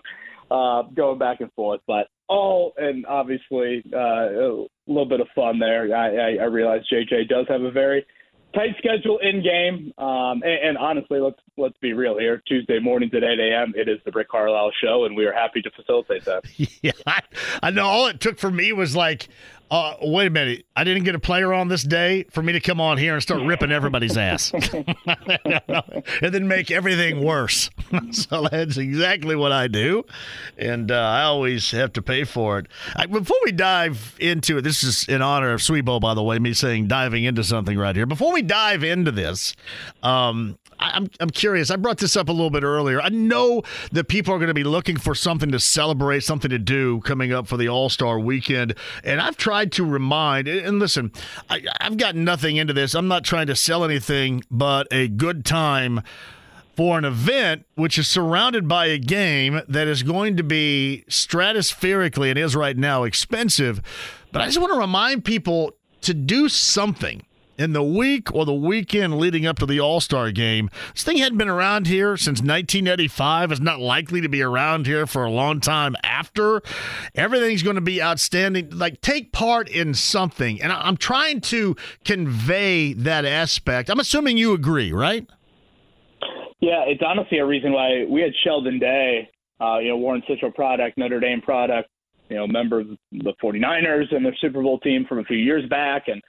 Uh, 0.50 0.84
going 0.94 1.18
back 1.18 1.42
and 1.42 1.52
forth, 1.54 1.82
but 1.88 2.08
all 2.30 2.74
and 2.78 3.06
obviously 3.08 3.84
uh, 3.94 3.98
a 3.98 4.66
little 4.88 5.08
bit 5.08 5.20
of 5.20 5.28
fun 5.36 5.60
there. 5.60 5.96
I, 5.96 6.16
I, 6.16 6.44
I 6.44 6.46
realize 6.46 6.82
JJ 6.92 7.28
does 7.28 7.48
have 7.50 7.64
a 7.64 7.72
very 7.72 8.06
tight 8.56 8.76
schedule 8.78 9.20
in 9.20 9.44
game, 9.44 9.94
um, 9.98 10.42
and, 10.44 10.70
and 10.70 10.78
honestly, 10.78 11.20
let's 11.20 11.40
let's 11.58 11.78
be 11.80 11.94
real 11.94 12.18
here. 12.18 12.42
Tuesday 12.48 12.80
mornings 12.80 13.14
at 13.14 13.24
8 13.24 13.40
a.m. 13.40 13.74
It 13.76 13.88
is 13.88 14.00
the 14.06 14.12
Rick 14.12 14.30
Carlisle 14.30 14.72
show, 14.82 15.06
and 15.06 15.16
we 15.16 15.26
are 15.26 15.34
happy 15.34 15.62
to 15.62 15.70
facilitate 15.72 16.26
that. 16.26 16.44
yeah, 16.82 16.92
I, 17.06 17.22
I 17.62 17.70
know. 17.72 17.86
All 17.86 18.08
it 18.08 18.20
took 18.20 18.40
for 18.40 18.50
me 18.50 18.74
was 18.74 18.96
like 18.96 19.28
uh, 19.72 19.96
wait 20.02 20.28
a 20.28 20.30
minute. 20.30 20.66
I 20.76 20.84
didn't 20.84 21.04
get 21.06 21.16
a 21.16 21.20
player 21.20 21.52
on 21.54 21.70
this 21.70 21.82
day 21.82 22.24
for 22.30 22.44
me 22.44 22.54
to 22.54 22.60
come 22.60 22.80
on 22.80 22.98
here 22.98 23.14
and 23.14 23.22
start 23.22 23.42
ripping 23.42 23.72
everybody's 23.72 24.16
ass 24.16 24.54
and 25.06 26.34
then 26.34 26.48
make 26.48 26.70
everything 26.70 27.24
worse. 27.24 27.70
so 28.12 28.48
that's 28.52 28.78
exactly 28.78 29.36
what 29.36 29.52
I 29.52 29.68
do. 29.68 30.04
And 30.58 30.92
uh, 30.92 30.96
I 30.96 31.24
always 31.24 31.72
have 31.72 31.94
to 31.94 32.02
pay 32.02 32.26
for 32.26 32.60
it. 32.60 32.68
I, 32.96 33.08
before 33.08 33.38
we 33.44 33.52
dive 33.52 34.16
into 34.20 34.60
it, 34.60 34.62
this 34.62 34.84
is 34.84 35.06
in 35.06 35.22
honor 35.22 35.54
of 35.54 35.62
Sweebo, 35.62 36.00
by 36.00 36.14
the 36.14 36.24
way, 36.24 36.38
me 36.38 36.54
saying 36.54 36.88
diving 36.88 37.24
into 37.24 37.44
something 37.44 37.78
right 37.78 37.96
here. 37.96 38.06
Before 38.06 38.34
we 38.34 38.44
dive 38.44 38.84
into 38.84 39.12
this, 39.12 39.56
um, 40.04 40.60
I'm, 40.80 41.10
I'm 41.20 41.30
curious. 41.30 41.72
I 41.72 41.76
brought 41.78 41.98
this 41.98 42.16
up 42.16 42.30
a 42.30 42.32
little 42.32 42.50
bit 42.50 42.64
earlier. 42.64 43.02
I 43.02 43.10
know 43.10 43.64
that 43.92 44.08
people 44.08 44.34
are 44.34 44.38
going 44.38 44.50
to 44.50 44.54
be 44.54 44.64
looking 44.64 44.98
for 44.98 45.16
something 45.16 45.52
to 45.52 45.60
celebrate, 45.60 46.22
something 46.22 46.50
to 46.50 46.60
do 46.60 47.02
coming 47.02 47.32
up 47.32 47.48
for 47.48 47.58
the 47.58 47.70
All 47.70 47.90
Star 47.90 48.20
weekend. 48.20 48.76
And 49.04 49.22
I've 49.22 49.38
tried 49.38 49.72
to 49.74 49.86
remind, 49.86 50.48
and 50.48 50.80
listen, 50.80 51.12
I, 51.50 51.64
I've 51.80 51.98
got 51.98 52.16
nothing 52.16 52.58
into 52.58 52.74
this. 52.74 52.94
I'm 52.94 53.08
not 53.08 53.24
trying 53.24 53.48
to 53.48 53.56
sell 53.56 53.84
anything 53.84 54.44
but 54.52 54.88
a 54.92 55.08
good 55.08 55.46
time 55.46 56.02
for 56.76 56.98
an 56.98 57.06
event 57.06 57.66
which 57.76 57.98
is 57.98 58.08
surrounded 58.08 58.68
by 58.68 58.88
a 58.88 58.98
game 58.98 59.62
that 59.68 59.88
is 59.88 60.04
going 60.04 60.36
to 60.36 60.44
be 60.44 61.06
stratospherically, 61.10 62.30
and 62.30 62.38
is 62.38 62.56
right 62.56 62.78
now, 62.78 63.04
expensive. 63.04 63.82
But 64.32 64.42
I 64.42 64.46
just 64.48 64.60
want 64.60 64.74
to 64.74 64.80
remind 64.80 65.24
people 65.24 65.72
to 66.02 66.14
do 66.14 66.50
something 66.50 67.26
in 67.58 67.74
the 67.74 67.84
week 67.84 68.34
or 68.34 68.46
the 68.46 68.54
weekend 68.54 69.18
leading 69.18 69.46
up 69.46 69.58
to 69.60 69.66
the 69.66 69.80
All 69.80 70.00
Star 70.00 70.32
game. 70.32 70.70
This 70.94 71.04
thing 71.04 71.18
hadn't 71.18 71.38
been 71.38 71.50
around 71.50 71.88
here 71.88 72.18
since 72.18 72.40
1985. 72.40 73.52
It's 73.52 73.62
not 73.62 73.80
likely 73.80 74.22
to 74.22 74.30
be 74.30 74.42
around 74.42 74.86
here 74.86 75.06
for 75.06 75.26
a 75.26 75.32
long 75.32 75.60
time 75.60 75.96
after. 76.04 76.62
Everything's 77.14 77.64
going 77.64 77.76
to 77.76 77.82
be 77.82 78.02
outstanding. 78.02 78.70
Like, 78.72 79.02
take 79.02 79.32
part 79.32 79.70
in 79.70 79.94
something. 79.94 80.62
And 80.62 80.72
I'm 80.72 80.98
trying 80.98 81.42
to 81.42 81.76
convey 82.04 82.94
that 82.94 83.26
aspect. 83.26 83.90
I'm 83.90 84.00
assuming 84.00 84.38
you 84.38 84.54
agree, 84.54 84.92
right? 84.92 85.28
Yeah, 86.60 86.84
it's 86.88 87.02
honestly 87.06 87.38
a 87.38 87.46
reason 87.46 87.74
why 87.74 88.06
we 88.10 88.22
had 88.22 88.32
Sheldon 88.44 88.80
Day, 88.80 89.30
uh, 89.62 89.78
you 89.80 89.90
know, 89.90 89.98
Warren 89.98 90.24
Central 90.28 90.52
product, 90.52 90.98
Notre 90.98 91.20
Dame 91.20 91.42
product, 91.42 91.90
you 92.30 92.38
know, 92.38 92.48
member 92.48 92.80
of 92.80 92.88
the 93.12 93.34
49ers 93.44 94.14
and 94.16 94.26
their 94.26 94.36
Super 94.42 94.62
Bowl 94.62 94.80
team 94.80 95.06
from 95.08 95.20
a 95.20 95.24
few 95.26 95.38
years 95.38 95.68
back. 95.70 96.08
And 96.08 96.22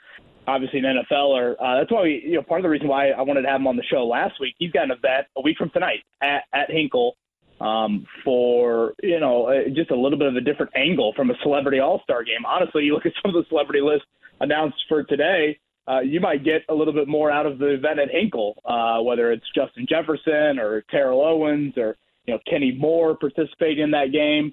obviously 0.47 0.78
an 0.80 0.84
NFLer. 0.84 1.53
Uh, 1.53 1.78
that's 1.78 1.90
why 1.90 2.03
we, 2.03 2.22
you 2.24 2.34
know, 2.34 2.42
part 2.42 2.61
of 2.61 2.62
the 2.62 2.68
reason 2.68 2.88
why 2.88 3.11
I 3.11 3.22
wanted 3.22 3.42
to 3.42 3.49
have 3.49 3.61
him 3.61 3.66
on 3.66 3.76
the 3.76 3.84
show 3.84 4.07
last 4.07 4.40
week. 4.40 4.55
He's 4.59 4.70
got 4.70 4.84
an 4.84 4.92
event 4.92 5.26
a 5.36 5.40
week 5.40 5.57
from 5.59 5.70
tonight 5.70 6.01
at, 6.22 6.44
at 6.53 6.70
Hinkle 6.70 7.16
um, 7.61 8.07
for 8.24 8.94
you 9.03 9.20
know 9.20 9.47
uh, 9.47 9.68
just 9.74 9.90
a 9.90 9.97
little 9.97 10.18
bit 10.18 10.28
of 10.28 10.36
a 10.36 10.40
different 10.40 10.72
angle 10.76 11.12
from 11.16 11.30
a 11.30 11.34
celebrity 11.42 11.78
All 11.80 12.01
Star 12.03 12.22
game. 12.22 12.44
Honestly, 12.47 12.84
you 12.84 12.94
look 12.94 13.07
at 13.07 13.12
some 13.22 13.34
of 13.34 13.42
the 13.42 13.49
celebrity 13.49 13.80
lists 13.80 14.07
announced 14.40 14.78
for 14.88 15.03
today. 15.05 15.59
Uh, 15.88 16.01
you 16.01 16.20
might 16.20 16.44
get 16.44 16.62
a 16.68 16.74
little 16.74 16.92
bit 16.92 17.07
more 17.07 17.30
out 17.30 17.47
of 17.47 17.59
the 17.59 17.74
event 17.74 18.01
at 18.01 18.11
Hinkle, 18.11 18.61
uh, 18.64 19.01
whether 19.03 19.30
it's 19.30 19.44
Justin 19.55 19.86
Jefferson 19.88 20.59
or 20.59 20.82
Terrell 20.90 21.24
Owens 21.24 21.74
or 21.76 21.97
you 22.26 22.34
know 22.34 22.40
Kenny 22.49 22.76
Moore 22.78 23.16
participating 23.16 23.84
in 23.84 23.90
that 23.92 24.12
game. 24.12 24.53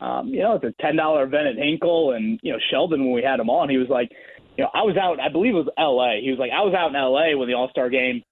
Um, 0.00 0.28
you 0.28 0.40
know, 0.40 0.54
it's 0.54 0.64
a 0.64 0.82
ten 0.82 0.96
dollar 0.96 1.24
event 1.24 1.46
at 1.46 1.56
Hinkle, 1.56 2.12
and 2.12 2.38
you 2.42 2.52
know 2.52 2.58
Sheldon 2.70 3.04
when 3.04 3.12
we 3.12 3.22
had 3.22 3.40
him 3.40 3.48
on, 3.48 3.70
he 3.70 3.78
was 3.78 3.88
like, 3.88 4.10
you 4.56 4.64
know, 4.64 4.70
I 4.74 4.82
was 4.82 4.96
out. 4.96 5.20
I 5.20 5.28
believe 5.30 5.54
it 5.54 5.58
was 5.58 5.68
L.A. 5.78 6.20
He 6.22 6.30
was 6.30 6.38
like, 6.38 6.50
I 6.50 6.62
was 6.62 6.74
out 6.74 6.90
in 6.90 6.96
L.A. 6.96 7.36
when 7.36 7.48
the 7.48 7.54
All 7.54 7.70
Star 7.70 7.88
game 7.88 8.22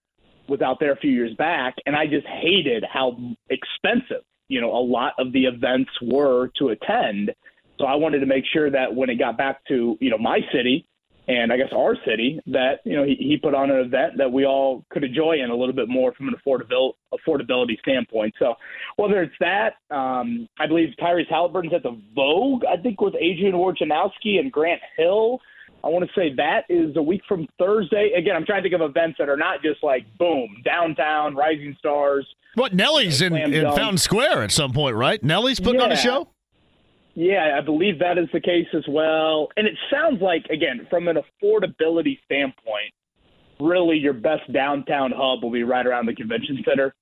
was 0.49 0.61
out 0.61 0.79
there 0.81 0.93
a 0.93 0.97
few 0.97 1.11
years 1.11 1.35
back, 1.37 1.77
and 1.87 1.97
I 1.97 2.07
just 2.07 2.27
hated 2.27 2.85
how 2.91 3.16
expensive 3.49 4.25
you 4.49 4.61
know 4.61 4.73
a 4.73 4.83
lot 4.83 5.14
of 5.18 5.33
the 5.33 5.45
events 5.45 5.91
were 6.03 6.51
to 6.59 6.71
attend. 6.71 7.33
So 7.79 7.87
I 7.87 7.95
wanted 7.95 8.18
to 8.21 8.27
make 8.27 8.45
sure 8.53 8.71
that 8.71 8.95
when 8.95 9.09
it 9.09 9.18
got 9.18 9.39
back 9.39 9.64
to 9.68 9.97
you 10.01 10.11
know 10.11 10.18
my 10.18 10.41
city 10.53 10.87
and 11.29 11.53
I 11.53 11.57
guess 11.57 11.68
our 11.73 11.97
city, 12.05 12.41
that 12.49 12.81
you 12.85 12.97
know 12.97 13.05
he, 13.05 13.14
he 13.14 13.37
put 13.37 13.55
on 13.55 13.71
an 13.71 13.79
event 13.79 14.14
that 14.18 14.31
we 14.31 14.45
all 14.45 14.85
could 14.91 15.05
enjoy 15.05 15.37
in 15.43 15.51
a 15.51 15.55
little 15.55 15.75
bit 15.75 15.89
more 15.89 16.12
from 16.12 16.29
an 16.29 16.35
affordability 16.35 16.93
affordability 17.14 17.79
standpoint. 17.81 18.35
So 18.39 18.55
whether 18.97 19.23
it's 19.23 19.35
that, 19.41 19.75
um, 19.95 20.49
I 20.59 20.66
believe 20.66 20.89
Tyrese 21.01 21.31
Halliburton's 21.31 21.75
at 21.75 21.83
the 21.83 22.01
Vogue. 22.14 22.64
I 22.64 22.81
think 22.81 23.01
with 23.01 23.14
Adrian 23.14 23.55
Wojnarowski 23.55 24.39
and 24.39 24.51
Grant 24.51 24.81
Hill. 24.97 25.39
I 25.83 25.89
want 25.89 26.05
to 26.07 26.11
say 26.14 26.35
that 26.37 26.64
is 26.68 26.97
a 26.97 27.03
week 27.03 27.22
from 27.26 27.47
Thursday. 27.59 28.12
Again, 28.16 28.37
I'm 28.37 28.45
trying 28.45 28.62
to 28.62 28.68
think 28.68 28.81
of 28.81 28.89
events 28.89 29.16
that 29.18 29.28
are 29.28 29.37
not 29.37 29.62
just 29.62 29.83
like 29.83 30.07
boom 30.18 30.57
downtown 30.64 31.35
rising 31.35 31.74
stars. 31.78 32.26
What 32.55 32.74
Nelly's 32.74 33.22
in, 33.22 33.35
in 33.37 33.64
Fountain 33.74 33.99
Square 33.99 34.43
at 34.43 34.53
some 34.53 34.72
point, 34.72 34.97
right? 34.97 35.22
Nelly's 35.22 35.61
putting 35.61 35.81
yeah. 35.81 35.87
on 35.87 35.93
a 35.93 35.97
show. 35.97 36.28
Yeah, 37.14 37.57
I 37.59 37.61
believe 37.61 37.99
that 38.01 38.18
is 38.18 38.28
the 38.33 38.41
case 38.41 38.68
as 38.74 38.85
well. 38.89 39.49
And 39.57 39.66
it 39.66 39.74
sounds 39.91 40.20
like 40.22 40.47
again 40.47 40.87
from 40.91 41.09
an 41.09 41.16
affordability 41.16 42.18
standpoint, 42.24 42.93
really 43.59 43.97
your 43.97 44.12
best 44.12 44.53
downtown 44.53 45.12
hub 45.14 45.43
will 45.43 45.51
be 45.51 45.62
right 45.62 45.87
around 45.87 46.07
the 46.07 46.14
convention 46.14 46.62
center. 46.66 46.95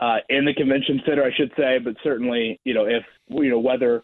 Uh, 0.00 0.16
in 0.28 0.44
the 0.44 0.54
convention 0.54 1.00
center, 1.06 1.22
I 1.22 1.32
should 1.36 1.52
say, 1.56 1.78
but 1.78 1.94
certainly, 2.02 2.58
you 2.64 2.74
know, 2.74 2.86
if 2.86 3.04
you 3.28 3.50
know 3.50 3.60
weather 3.60 4.02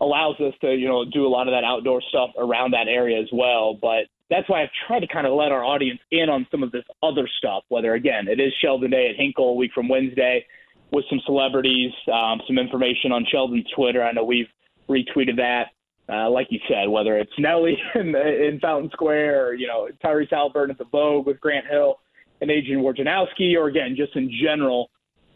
allows 0.00 0.38
us 0.40 0.54
to, 0.60 0.74
you 0.74 0.88
know, 0.88 1.04
do 1.04 1.26
a 1.26 1.28
lot 1.28 1.48
of 1.48 1.52
that 1.52 1.64
outdoor 1.64 2.02
stuff 2.08 2.30
around 2.38 2.72
that 2.72 2.88
area 2.88 3.20
as 3.20 3.28
well. 3.32 3.74
But 3.80 4.06
that's 4.28 4.48
why 4.48 4.62
I've 4.62 4.70
tried 4.86 5.00
to 5.00 5.06
kind 5.06 5.26
of 5.26 5.34
let 5.34 5.52
our 5.52 5.64
audience 5.64 6.00
in 6.10 6.28
on 6.28 6.46
some 6.50 6.62
of 6.62 6.72
this 6.72 6.84
other 7.02 7.28
stuff, 7.38 7.64
whether, 7.68 7.94
again, 7.94 8.28
it 8.28 8.40
is 8.40 8.52
Sheldon 8.60 8.90
Day 8.90 9.08
at 9.08 9.16
Hinkle 9.16 9.56
week 9.56 9.70
from 9.74 9.88
Wednesday 9.88 10.44
with 10.92 11.04
some 11.08 11.20
celebrities, 11.24 11.92
um, 12.12 12.40
some 12.46 12.58
information 12.58 13.12
on 13.12 13.26
Sheldon's 13.30 13.66
Twitter. 13.74 14.02
I 14.02 14.12
know 14.12 14.24
we've 14.24 14.48
retweeted 14.88 15.36
that. 15.36 15.66
Uh, 16.08 16.30
like 16.30 16.46
you 16.50 16.60
said, 16.68 16.88
whether 16.88 17.18
it's 17.18 17.32
Nelly 17.36 17.76
in, 17.96 18.14
in 18.14 18.60
Fountain 18.60 18.90
Square 18.92 19.46
or, 19.46 19.54
you 19.54 19.66
know, 19.66 19.88
Tyrese 20.04 20.30
Halliburton 20.30 20.70
at 20.70 20.78
the 20.78 20.84
Vogue 20.84 21.26
with 21.26 21.40
Grant 21.40 21.66
Hill 21.66 21.96
and 22.40 22.48
Adrian 22.48 22.80
Wojnarowski, 22.80 23.56
or 23.56 23.66
again, 23.66 23.96
just 23.96 24.14
in 24.14 24.30
general 24.40 24.88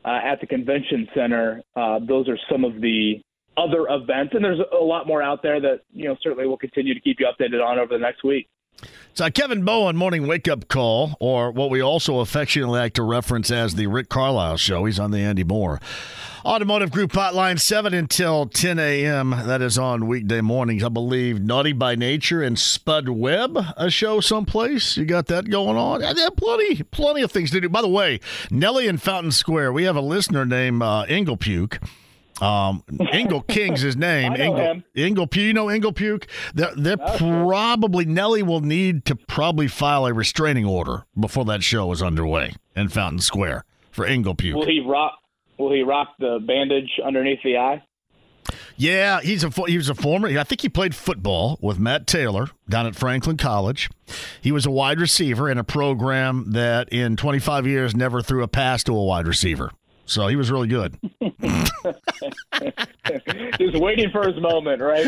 uh, 0.05 0.21
at 0.23 0.41
the 0.41 0.47
convention 0.47 1.09
center, 1.13 1.63
uh, 1.75 1.99
those 2.07 2.29
are 2.29 2.39
some 2.49 2.65
of 2.65 2.81
the 2.81 3.21
other 3.57 3.87
events, 3.89 4.35
and 4.35 4.45
there's 4.45 4.61
a 4.73 4.83
lot 4.83 5.07
more 5.07 5.23
out 5.23 5.43
there 5.43 5.61
that 5.61 5.81
you 5.93 6.09
know 6.09 6.17
certainly 6.23 6.47
we'll 6.47 6.57
continue 6.57 6.95
to 6.95 7.01
keep 7.01 7.19
you 7.21 7.27
updated 7.27 7.65
on 7.65 7.79
over 7.79 7.95
the 7.95 7.99
next 7.99 8.25
week. 8.25 8.49
So 9.13 9.29
Kevin 9.31 9.65
Bowen 9.65 9.97
morning 9.97 10.27
wake 10.27 10.49
up 10.49 10.69
call, 10.69 11.17
or 11.21 11.51
what 11.51 11.69
we 11.69 11.83
also 11.83 12.21
affectionately 12.21 12.79
like 12.79 12.95
to 12.95 13.03
reference 13.03 13.51
as 13.51 13.75
the 13.75 13.87
Rick 13.87 14.09
Carlisle 14.09 14.57
show. 14.57 14.85
He's 14.85 14.99
on 14.99 15.11
the 15.11 15.19
Andy 15.19 15.45
Moore. 15.45 15.81
Automotive 16.43 16.91
Group 16.91 17.13
Hotline, 17.13 17.61
7 17.61 17.93
until 17.93 18.47
10 18.47 18.79
a.m. 18.79 19.31
That 19.31 19.61
is 19.61 19.77
on 19.77 20.07
weekday 20.07 20.41
mornings. 20.41 20.83
I 20.83 20.89
believe 20.89 21.43
Naughty 21.43 21.75
by 21.75 21.97
Nature 21.97 22.43
and 22.43 22.59
Spud 22.59 23.11
Webb, 23.11 23.59
a 23.77 23.91
show 23.91 24.21
someplace. 24.21 24.97
You 24.97 25.05
got 25.05 25.27
that 25.27 25.51
going 25.51 25.77
on? 25.77 26.01
Yeah, 26.01 26.29
plenty, 26.35 26.83
plenty 26.85 27.21
of 27.21 27.31
things 27.31 27.51
to 27.51 27.61
do. 27.61 27.69
By 27.69 27.83
the 27.83 27.89
way, 27.89 28.21
Nelly 28.51 28.89
and 28.89 29.03
Fountain 29.03 29.33
Square, 29.33 29.75
we 29.75 29.85
have 29.85 29.97
a 29.97 30.01
listener 30.01 30.47
named 30.47 30.83
uh, 30.83 31.05
Puke. 31.39 31.79
Um, 32.41 32.83
Engel 33.13 33.43
King's 33.43 33.81
his 33.81 33.97
name. 33.97 34.35
Engel, 34.35 34.83
Engel 34.97 35.27
Puke. 35.27 35.45
You 35.45 35.53
know 35.53 35.69
Engel 35.69 35.93
Puke? 35.93 36.27
They're, 36.55 36.75
they're 36.77 36.97
probably, 36.97 38.05
Nelly 38.05 38.43
will 38.43 38.61
need 38.61 39.05
to 39.07 39.17
probably 39.17 39.69
file 39.69 40.07
a 40.07 40.15
restraining 40.15 40.65
order 40.65 41.05
before 41.19 41.45
that 41.47 41.63
show 41.63 41.93
is 41.93 42.03
underway 42.03 42.55
in 42.75 42.89
Fountain 42.89 43.21
Square 43.21 43.65
for 43.91 44.07
Engel 44.07 44.35
Puke. 44.35 44.57
Will 44.57 44.67
he 44.67 44.81
rock, 44.81 45.15
will 45.59 45.73
he 45.73 45.83
rock 45.83 46.09
the 46.19 46.39
bandage 46.47 46.99
underneath 47.05 47.41
the 47.45 47.57
eye? 47.59 47.83
Yeah, 48.77 49.21
he's 49.21 49.45
a 49.45 49.51
he 49.67 49.77
was 49.77 49.91
a 49.91 49.95
former. 49.95 50.27
I 50.27 50.45
think 50.45 50.63
he 50.63 50.69
played 50.69 50.95
football 50.95 51.59
with 51.61 51.79
Matt 51.79 52.07
Taylor 52.07 52.49
down 52.69 52.87
at 52.87 52.97
Franklin 52.97 53.37
College. 53.37 53.91
He 54.41 54.51
was 54.53 54.65
a 54.65 54.71
wide 54.71 54.99
receiver 54.99 55.51
in 55.51 55.59
a 55.59 55.65
program 55.65 56.53
that 56.53 56.89
in 56.89 57.17
25 57.17 57.67
years 57.67 57.95
never 57.95 58.23
threw 58.23 58.43
a 58.43 58.49
pass 58.49 58.83
to 58.85 58.97
a 58.97 59.05
wide 59.05 59.27
receiver. 59.27 59.71
So 60.11 60.27
he 60.27 60.35
was 60.35 60.51
really 60.51 60.67
good. 60.67 60.99
Just 63.61 63.79
waiting 63.81 64.11
for 64.11 64.27
his 64.27 64.41
moment, 64.41 64.83
right? 64.83 65.07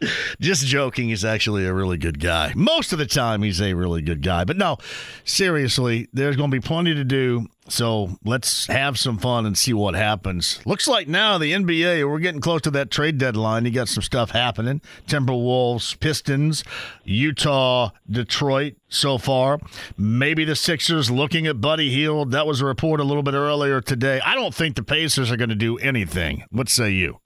Just 0.40 0.66
joking. 0.66 1.08
He's 1.08 1.24
actually 1.24 1.64
a 1.64 1.72
really 1.72 1.96
good 1.96 2.20
guy. 2.20 2.52
Most 2.54 2.92
of 2.92 2.98
the 2.98 3.06
time, 3.06 3.42
he's 3.42 3.62
a 3.62 3.72
really 3.72 4.02
good 4.02 4.22
guy. 4.22 4.44
But 4.44 4.58
no, 4.58 4.76
seriously, 5.24 6.06
there's 6.12 6.36
going 6.36 6.50
to 6.50 6.54
be 6.54 6.60
plenty 6.60 6.94
to 6.94 7.02
do. 7.02 7.46
So 7.68 8.18
let's 8.24 8.66
have 8.66 8.98
some 8.98 9.18
fun 9.18 9.46
and 9.46 9.56
see 9.56 9.72
what 9.72 9.94
happens. 9.94 10.60
Looks 10.64 10.88
like 10.88 11.06
now 11.06 11.38
the 11.38 11.52
NBA, 11.52 12.08
we're 12.08 12.18
getting 12.18 12.40
close 12.40 12.62
to 12.62 12.70
that 12.72 12.90
trade 12.90 13.18
deadline. 13.18 13.64
You 13.64 13.70
got 13.70 13.88
some 13.88 14.02
stuff 14.02 14.30
happening. 14.30 14.80
Timberwolves, 15.06 15.98
Pistons, 16.00 16.64
Utah, 17.04 17.90
Detroit 18.10 18.74
so 18.88 19.18
far. 19.18 19.58
Maybe 19.96 20.44
the 20.44 20.56
Sixers 20.56 21.10
looking 21.10 21.46
at 21.46 21.60
Buddy 21.60 21.90
Hield. 21.90 22.30
That 22.30 22.46
was 22.46 22.60
a 22.60 22.66
report 22.66 23.00
a 23.00 23.04
little 23.04 23.22
bit 23.22 23.34
earlier 23.34 23.80
today. 23.80 24.20
I 24.24 24.34
don't 24.34 24.54
think 24.54 24.76
the 24.76 24.82
Pacers 24.82 25.30
are 25.30 25.36
going 25.36 25.50
to 25.50 25.54
do 25.54 25.78
anything. 25.78 26.44
What 26.50 26.68
say 26.68 26.90
you? 26.90 27.20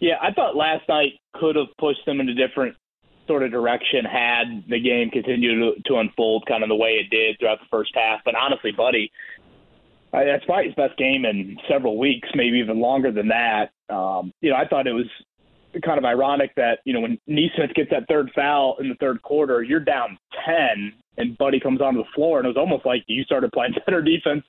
Yeah, 0.00 0.16
I 0.22 0.32
thought 0.32 0.54
last 0.54 0.88
night 0.88 1.14
could 1.34 1.56
have 1.56 1.66
pushed 1.78 2.04
them 2.06 2.20
in 2.20 2.28
a 2.28 2.34
different 2.34 2.76
sort 3.28 3.44
of 3.44 3.52
direction 3.52 4.04
had 4.04 4.64
the 4.68 4.80
game 4.80 5.10
continued 5.10 5.76
to, 5.76 5.82
to 5.92 5.98
unfold 5.98 6.44
kind 6.48 6.64
of 6.64 6.68
the 6.68 6.74
way 6.74 6.98
it 6.98 7.10
did 7.10 7.38
throughout 7.38 7.60
the 7.60 7.66
first 7.70 7.92
half. 7.94 8.20
But 8.24 8.34
honestly, 8.34 8.72
Buddy, 8.72 9.12
I, 10.12 10.24
that's 10.24 10.44
probably 10.44 10.66
his 10.66 10.74
best 10.74 10.96
game 10.98 11.24
in 11.24 11.56
several 11.70 11.98
weeks, 11.98 12.28
maybe 12.34 12.58
even 12.58 12.80
longer 12.80 13.12
than 13.12 13.28
that. 13.28 13.70
Um, 13.88 14.32
you 14.40 14.50
know, 14.50 14.56
I 14.56 14.66
thought 14.66 14.86
it 14.86 14.92
was 14.92 15.06
kind 15.84 15.98
of 15.98 16.04
ironic 16.04 16.54
that 16.56 16.78
you 16.84 16.92
know 16.92 17.00
when 17.00 17.18
Nesmith 17.26 17.74
gets 17.74 17.90
that 17.90 18.08
third 18.08 18.30
foul 18.34 18.76
in 18.80 18.88
the 18.88 18.94
third 18.96 19.22
quarter, 19.22 19.62
you're 19.62 19.80
down 19.80 20.18
ten, 20.44 20.92
and 21.18 21.36
Buddy 21.38 21.60
comes 21.60 21.80
onto 21.80 22.00
the 22.00 22.08
floor, 22.14 22.38
and 22.38 22.46
it 22.46 22.48
was 22.48 22.56
almost 22.56 22.86
like 22.86 23.04
you 23.06 23.22
started 23.24 23.52
playing 23.52 23.74
better 23.86 24.02
defense 24.02 24.44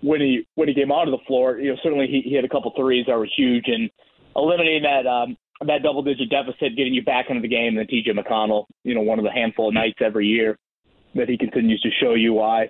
when 0.00 0.20
he 0.20 0.46
when 0.54 0.68
he 0.68 0.74
came 0.74 0.90
onto 0.90 1.10
the 1.10 1.22
floor. 1.26 1.58
You 1.58 1.72
know, 1.72 1.78
certainly 1.82 2.06
he, 2.06 2.22
he 2.28 2.34
had 2.34 2.44
a 2.44 2.48
couple 2.48 2.72
threes 2.76 3.06
that 3.06 3.16
were 3.16 3.28
huge, 3.36 3.64
and 3.66 3.90
eliminating 4.36 4.82
that 4.82 5.06
um, 5.06 5.36
that 5.60 5.82
double 5.82 6.02
digit 6.02 6.30
deficit, 6.30 6.76
getting 6.76 6.94
you 6.94 7.02
back 7.02 7.26
into 7.28 7.40
the 7.40 7.48
game. 7.48 7.78
And 7.78 7.88
T.J. 7.88 8.12
McConnell, 8.12 8.64
you 8.82 8.94
know, 8.94 9.02
one 9.02 9.18
of 9.18 9.24
the 9.24 9.30
handful 9.30 9.68
of 9.68 9.74
nights 9.74 9.98
every 10.04 10.26
year 10.26 10.58
that 11.14 11.28
he 11.28 11.38
continues 11.38 11.80
to 11.82 11.90
show 12.00 12.14
you 12.14 12.32
why 12.32 12.68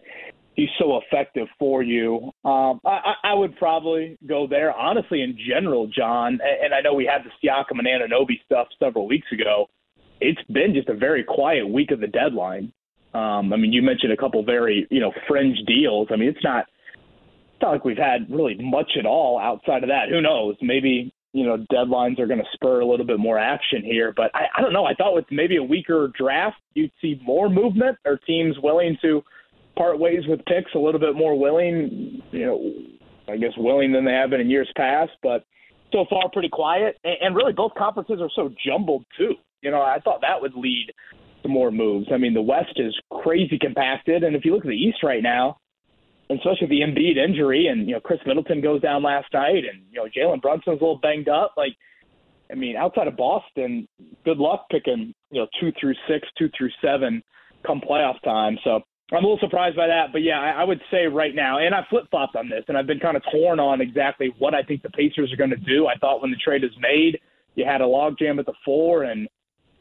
he's 0.54 0.68
so 0.78 1.00
effective 1.00 1.48
for 1.58 1.82
you. 1.82 2.30
Um, 2.44 2.80
I, 2.84 3.14
I 3.24 3.34
would 3.34 3.56
probably 3.56 4.16
go 4.26 4.46
there. 4.48 4.72
Honestly, 4.72 5.22
in 5.22 5.36
general, 5.48 5.86
John, 5.86 6.38
and 6.62 6.72
I 6.72 6.80
know 6.80 6.94
we 6.94 7.04
had 7.04 7.22
the 7.24 7.30
Siakam 7.46 7.78
and 7.78 7.86
Anunoby 7.86 8.42
stuff 8.44 8.68
several 8.78 9.06
weeks 9.06 9.26
ago. 9.32 9.66
It's 10.20 10.40
been 10.50 10.74
just 10.74 10.88
a 10.88 10.94
very 10.94 11.24
quiet 11.24 11.68
week 11.68 11.90
of 11.90 12.00
the 12.00 12.06
deadline. 12.06 12.72
Um, 13.12 13.52
I 13.52 13.56
mean, 13.56 13.72
you 13.72 13.82
mentioned 13.82 14.12
a 14.12 14.16
couple 14.16 14.44
very, 14.44 14.86
you 14.90 15.00
know, 15.00 15.12
fringe 15.28 15.58
deals. 15.66 16.08
I 16.10 16.16
mean, 16.16 16.28
it's 16.28 16.42
not, 16.42 16.66
it's 16.86 17.62
not 17.62 17.72
like 17.72 17.84
we've 17.84 17.96
had 17.96 18.30
really 18.30 18.56
much 18.60 18.92
at 18.98 19.06
all 19.06 19.38
outside 19.38 19.82
of 19.82 19.88
that. 19.88 20.08
Who 20.10 20.20
knows? 20.20 20.56
Maybe 20.60 21.12
you 21.34 21.44
know 21.44 21.58
deadlines 21.70 22.18
are 22.20 22.26
going 22.26 22.38
to 22.38 22.46
spur 22.54 22.80
a 22.80 22.86
little 22.86 23.04
bit 23.04 23.18
more 23.18 23.38
action 23.38 23.82
here. 23.82 24.14
But 24.16 24.30
I, 24.34 24.44
I 24.56 24.62
don't 24.62 24.72
know. 24.72 24.86
I 24.86 24.94
thought 24.94 25.14
with 25.14 25.26
maybe 25.30 25.56
a 25.56 25.62
weaker 25.62 26.10
draft, 26.16 26.56
you'd 26.74 26.92
see 27.02 27.20
more 27.22 27.50
movement 27.50 27.98
or 28.06 28.18
teams 28.18 28.56
willing 28.62 28.96
to 29.02 29.22
part 29.76 29.98
ways 29.98 30.22
with 30.28 30.44
picks 30.46 30.72
a 30.74 30.78
little 30.78 31.00
bit 31.00 31.16
more 31.16 31.38
willing. 31.38 32.22
You 32.30 32.46
know, 32.46 32.72
I 33.28 33.36
guess 33.36 33.50
willing 33.58 33.92
than 33.92 34.04
they 34.04 34.12
have 34.12 34.30
been 34.30 34.40
in 34.40 34.48
years 34.48 34.70
past. 34.76 35.10
But 35.22 35.44
so 35.92 36.06
far, 36.08 36.30
pretty 36.32 36.50
quiet. 36.50 36.96
And, 37.02 37.16
and 37.20 37.36
really, 37.36 37.52
both 37.52 37.72
conferences 37.76 38.20
are 38.20 38.30
so 38.34 38.54
jumbled 38.64 39.04
too. 39.18 39.34
You 39.60 39.72
know, 39.72 39.82
I 39.82 39.98
thought 40.04 40.20
that 40.20 40.40
would 40.40 40.54
lead 40.54 40.92
to 41.42 41.48
more 41.48 41.72
moves. 41.72 42.06
I 42.14 42.16
mean, 42.16 42.32
the 42.32 42.42
West 42.42 42.74
is 42.76 42.94
crazy 43.22 43.58
compacted, 43.58 44.22
and 44.22 44.36
if 44.36 44.44
you 44.44 44.54
look 44.54 44.64
at 44.64 44.68
the 44.68 44.76
East 44.76 45.02
right 45.02 45.22
now 45.22 45.58
and 46.28 46.38
especially 46.38 46.68
the 46.68 46.80
Embiid 46.80 47.16
injury, 47.16 47.66
and 47.66 47.86
you 47.86 47.94
know 47.94 48.00
Khris 48.00 48.20
Middleton 48.26 48.60
goes 48.60 48.80
down 48.80 49.02
last 49.02 49.26
night, 49.32 49.64
and 49.70 49.82
you 49.90 50.00
know 50.00 50.06
Jalen 50.06 50.40
Brunson's 50.40 50.80
a 50.80 50.84
little 50.84 50.98
banged 50.98 51.28
up. 51.28 51.54
Like, 51.56 51.76
I 52.50 52.54
mean, 52.54 52.76
outside 52.76 53.08
of 53.08 53.16
Boston, 53.16 53.86
good 54.24 54.38
luck 54.38 54.66
picking 54.70 55.14
you 55.30 55.40
know 55.40 55.46
two 55.60 55.72
through 55.80 55.94
six, 56.08 56.26
two 56.38 56.48
through 56.56 56.70
seven, 56.82 57.22
come 57.66 57.80
playoff 57.80 58.22
time. 58.22 58.58
So 58.64 58.80
I'm 59.12 59.24
a 59.24 59.26
little 59.26 59.38
surprised 59.40 59.76
by 59.76 59.86
that, 59.86 60.12
but 60.12 60.22
yeah, 60.22 60.40
I, 60.40 60.62
I 60.62 60.64
would 60.64 60.80
say 60.90 61.06
right 61.06 61.34
now, 61.34 61.58
and 61.58 61.74
I 61.74 61.80
flip 61.90 62.04
flopped 62.10 62.36
on 62.36 62.48
this, 62.48 62.64
and 62.68 62.78
I've 62.78 62.86
been 62.86 63.00
kind 63.00 63.16
of 63.16 63.22
torn 63.30 63.60
on 63.60 63.80
exactly 63.80 64.34
what 64.38 64.54
I 64.54 64.62
think 64.62 64.82
the 64.82 64.90
Pacers 64.90 65.32
are 65.32 65.36
going 65.36 65.50
to 65.50 65.56
do. 65.56 65.86
I 65.86 65.94
thought 65.96 66.22
when 66.22 66.30
the 66.30 66.38
trade 66.38 66.64
is 66.64 66.70
made, 66.80 67.20
you 67.54 67.64
had 67.66 67.82
a 67.82 67.84
logjam 67.84 68.38
at 68.38 68.46
the 68.46 68.54
four, 68.64 69.04
and 69.04 69.28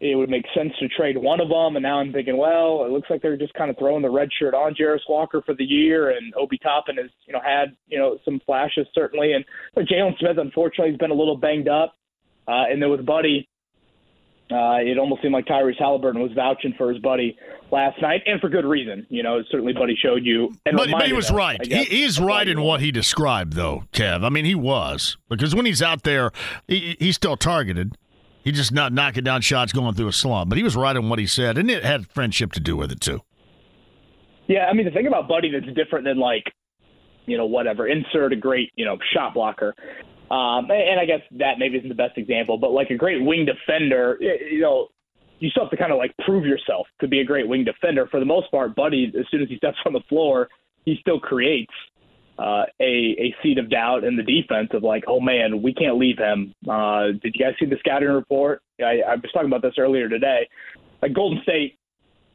it 0.04 0.16
would 0.16 0.30
make 0.30 0.46
sense 0.54 0.74
to 0.80 0.88
trade 0.90 1.18
one 1.18 1.40
of 1.40 1.48
them. 1.48 1.78
And 1.78 1.84
now 1.84 2.00
I'm 2.00 2.12
thinking, 2.12 2.36
well, 2.38 2.84
it 2.86 2.92
looks 2.92 3.10
like 3.10 3.22
they're 3.22 3.38
just 3.38 3.54
kind 3.54 3.72
of 3.72 3.78
throwing 3.78 4.02
the 4.02 4.10
red 4.10 4.30
shirt 4.38 4.54
on 4.54 4.76
Jarace 4.76 5.08
Walker 5.08 5.42
for 5.46 5.56
the 5.56 5.64
year, 5.64 6.10
and 6.10 6.34
Obi 6.36 6.58
Toppin 6.58 6.98
has, 6.98 7.10
you 7.26 7.34
know, 7.34 7.40
had 7.44 7.76
you 7.88 7.98
know 7.98 8.18
some 8.26 8.42
flashes 8.46 8.86
certainly, 8.94 9.32
and 9.34 9.46
Jalen 9.78 10.18
Smith 10.20 10.38
unfortunately 10.38 10.92
has 10.92 10.98
been 10.98 11.12
a 11.12 11.16
little 11.16 11.38
banged 11.38 11.70
up, 11.70 11.96
uh, 12.48 12.66
and 12.70 12.82
then 12.82 12.90
with 12.90 13.06
Buddy. 13.06 13.48
Uh, 14.52 14.76
it 14.84 15.00
almost 15.00 15.22
seemed 15.22 15.34
like 15.34 15.46
Tyrese 15.46 15.80
Halliburton 15.80 16.22
was 16.22 16.32
vouching 16.34 16.76
for 16.78 16.92
his 16.92 17.02
buddy 17.02 17.36
last 17.72 18.00
night, 18.02 18.22
and 18.28 18.40
for 18.42 18.50
good 18.50 18.66
reason. 18.66 19.08
You 19.10 19.24
know, 19.24 19.42
certainly 19.50 19.74
Buddy 19.74 19.96
showed 19.96 20.24
you. 20.26 20.54
And 20.66 20.76
but, 20.76 20.92
but 20.92 21.08
he 21.08 21.14
was 21.14 21.28
us, 21.28 21.32
right. 21.32 21.66
He, 21.66 21.86
he's 21.86 22.20
right 22.20 22.48
in 22.48 22.62
what 22.62 22.82
he 22.82 22.92
described, 22.92 23.54
though, 23.54 23.86
Kev. 23.94 24.24
I 24.24 24.30
mean, 24.30 24.46
he 24.46 24.54
was 24.54 25.18
because 25.30 25.56
when 25.56 25.66
he's 25.66 25.82
out 25.82 26.04
there, 26.04 26.32
he, 26.68 26.98
he's 27.00 27.16
still 27.16 27.38
targeted. 27.38 27.98
He's 28.44 28.56
just 28.56 28.72
not 28.72 28.92
knocking 28.92 29.24
down 29.24 29.42
shots 29.42 29.72
going 29.72 29.94
through 29.96 30.10
a 30.10 30.14
slump. 30.14 30.50
But 30.50 30.58
he 30.58 30.64
was 30.64 30.76
right 30.76 30.96
on 30.96 31.10
what 31.10 31.20
he 31.20 31.28
said, 31.28 31.58
and 31.58 31.72
it 31.72 31.84
had 31.84 32.08
friendship 32.12 32.52
to 32.54 32.60
do 32.60 32.76
with 32.76 32.92
it, 32.92 33.00
too. 33.00 33.22
Yeah, 34.48 34.66
I 34.66 34.74
mean, 34.74 34.86
the 34.86 34.92
thing 34.92 35.08
about 35.08 35.28
Buddy 35.28 35.50
that's 35.52 35.74
different 35.74 36.06
than, 36.06 36.20
like, 36.20 36.44
you 37.26 37.38
know, 37.38 37.46
whatever, 37.46 37.88
insert 37.88 38.34
a 38.34 38.36
great, 38.36 38.72
you 38.76 38.86
know, 38.86 38.98
shot 39.14 39.34
blocker. 39.34 39.74
Um, 40.30 40.70
and 40.72 41.00
I 41.00 41.06
guess 41.06 41.22
that 41.40 41.60
maybe 41.60 41.78
isn't 41.78 41.90
the 41.90 41.96
best 41.96 42.18
example, 42.18 42.58
but 42.58 42.72
like 42.72 42.90
a 42.90 42.96
great 42.96 43.24
wing 43.24 43.46
defender, 43.46 44.18
you 44.20 44.62
know, 44.62 44.88
you 45.40 45.50
still 45.50 45.64
have 45.64 45.72
to 45.72 45.78
kind 45.78 45.92
of 45.92 45.98
like 45.98 46.14
prove 46.26 46.46
yourself 46.46 46.88
to 47.02 47.08
be 47.08 47.20
a 47.20 47.24
great 47.24 47.48
wing 47.48 47.64
defender. 47.64 48.08
For 48.08 48.20
the 48.20 48.26
most 48.26 48.50
part, 48.50 48.76
Buddy, 48.76 49.12
as 49.18 49.26
soon 49.30 49.42
as 49.42 49.50
he 49.50 49.58
steps 49.58 49.78
on 49.86 49.94
the 49.94 50.02
floor, 50.10 50.50
he 50.86 50.98
still 51.00 51.20
creates 51.20 51.74
uh, 52.40 52.64
a 52.80 53.16
a 53.20 53.36
seed 53.44 53.58
of 53.58 53.70
doubt 53.70 54.04
in 54.04 54.16
the 54.16 54.24
defense 54.24 54.70
of 54.74 54.84
like, 54.84 55.04
oh 55.08 55.20
man, 55.20 55.62
we 55.62 55.74
can't 55.74 55.98
leave 55.98 56.18
him. 56.18 56.54
Uh, 56.68 57.08
did 57.22 57.36
you 57.36 57.46
guys 57.46 57.54
see 57.60 57.66
the 57.66 57.78
scouting 57.80 58.10
report? 58.10 58.62
I, 58.80 59.02
I 59.08 59.16
was 59.16 59.30
talking 59.34 59.48
about 59.48 59.62
this 59.62 59.76
earlier 59.78 60.10
today. 60.10 60.48
Like 61.02 61.14
Golden 61.14 61.42
State 61.44 61.78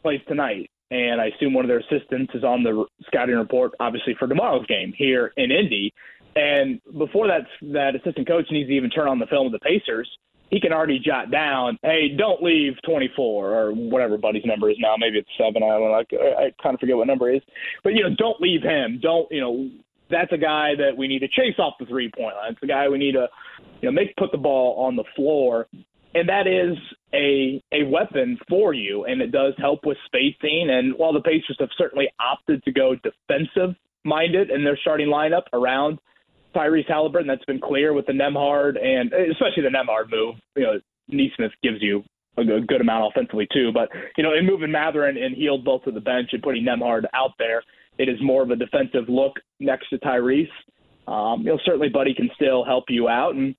plays 0.02 0.20
tonight, 0.28 0.70
and 0.90 1.20
I 1.20 1.26
assume 1.26 1.52
one 1.52 1.64
of 1.64 1.68
their 1.68 1.80
assistants 1.80 2.32
is 2.34 2.44
on 2.44 2.62
the 2.62 2.84
scouting 3.06 3.36
report, 3.36 3.72
obviously 3.80 4.14
for 4.18 4.28
tomorrow's 4.28 4.66
game 4.66 4.92
here 4.96 5.32
in 5.36 5.50
Indy. 5.50 5.92
And 6.36 6.80
before 6.96 7.26
that, 7.26 7.46
that 7.72 7.96
assistant 7.96 8.28
coach 8.28 8.46
needs 8.50 8.68
to 8.68 8.74
even 8.74 8.90
turn 8.90 9.08
on 9.08 9.18
the 9.18 9.26
film 9.26 9.46
of 9.46 9.52
the 9.52 9.58
Pacers. 9.58 10.08
He 10.50 10.60
can 10.60 10.72
already 10.72 10.98
jot 10.98 11.30
down, 11.30 11.78
"Hey, 11.82 12.08
don't 12.08 12.42
leave 12.42 12.80
24 12.82 13.54
or 13.54 13.72
whatever 13.72 14.16
Buddy's 14.16 14.46
number 14.46 14.70
is 14.70 14.78
now. 14.78 14.96
Maybe 14.96 15.18
it's 15.18 15.28
seven. 15.36 15.62
I 15.62 15.68
don't 15.68 15.80
know. 15.82 15.92
I, 15.92 16.44
I 16.44 16.52
kind 16.62 16.74
of 16.74 16.80
forget 16.80 16.96
what 16.96 17.06
number 17.06 17.30
it 17.30 17.36
is, 17.38 17.42
but 17.84 17.94
you 17.94 18.02
know, 18.02 18.14
don't 18.16 18.40
leave 18.40 18.62
him. 18.62 18.98
Don't 19.02 19.30
you 19.30 19.40
know? 19.40 19.68
That's 20.10 20.32
a 20.32 20.38
guy 20.38 20.74
that 20.76 20.96
we 20.96 21.08
need 21.08 21.20
to 21.20 21.28
chase 21.28 21.58
off 21.58 21.74
the 21.78 21.86
three 21.86 22.10
point 22.10 22.36
line. 22.36 22.52
It's 22.52 22.62
a 22.62 22.66
guy 22.66 22.88
we 22.88 22.98
need 22.98 23.12
to, 23.12 23.28
you 23.80 23.88
know, 23.88 23.92
make 23.92 24.16
put 24.16 24.32
the 24.32 24.38
ball 24.38 24.84
on 24.84 24.96
the 24.96 25.04
floor, 25.16 25.66
and 26.14 26.28
that 26.28 26.46
is 26.46 26.76
a 27.14 27.62
a 27.72 27.84
weapon 27.84 28.38
for 28.48 28.74
you, 28.74 29.04
and 29.04 29.20
it 29.20 29.32
does 29.32 29.54
help 29.58 29.80
with 29.84 29.98
spacing. 30.06 30.68
And 30.70 30.94
while 30.96 31.12
the 31.12 31.20
Pacers 31.20 31.56
have 31.60 31.70
certainly 31.76 32.08
opted 32.20 32.62
to 32.64 32.72
go 32.72 32.94
defensive 32.94 33.76
minded 34.04 34.50
in 34.50 34.64
their 34.64 34.78
starting 34.80 35.08
lineup 35.08 35.42
around 35.52 35.98
Tyrese 36.54 36.88
Halliburton, 36.88 37.28
that's 37.28 37.44
been 37.44 37.60
clear 37.60 37.92
with 37.92 38.06
the 38.06 38.12
Nembhard 38.12 38.82
and 38.82 39.12
especially 39.12 39.62
the 39.62 39.68
Nembhard 39.68 40.10
move. 40.10 40.36
You 40.56 40.62
know, 40.62 40.80
Nesmith 41.08 41.52
gives 41.62 41.78
you 41.80 42.02
a 42.36 42.44
good 42.44 42.80
amount 42.80 43.12
offensively 43.12 43.48
too, 43.52 43.72
but 43.72 43.88
you 44.16 44.22
know, 44.22 44.32
in 44.32 44.46
moving 44.46 44.70
Mathurin 44.70 45.16
and 45.16 45.34
Hield 45.34 45.64
both 45.64 45.84
to 45.84 45.90
the 45.90 46.00
bench 46.00 46.30
and 46.32 46.42
putting 46.42 46.64
Nembhard 46.64 47.04
out 47.12 47.32
there 47.38 47.62
it 47.98 48.08
is 48.08 48.16
more 48.22 48.42
of 48.42 48.50
a 48.50 48.56
defensive 48.56 49.08
look 49.08 49.34
next 49.60 49.88
to 49.90 49.98
Tyrese. 49.98 50.48
Um, 51.06 51.40
you 51.40 51.48
know, 51.48 51.58
certainly 51.64 51.88
Buddy 51.88 52.14
can 52.14 52.30
still 52.34 52.64
help 52.64 52.84
you 52.88 53.08
out, 53.08 53.34
and 53.34 53.54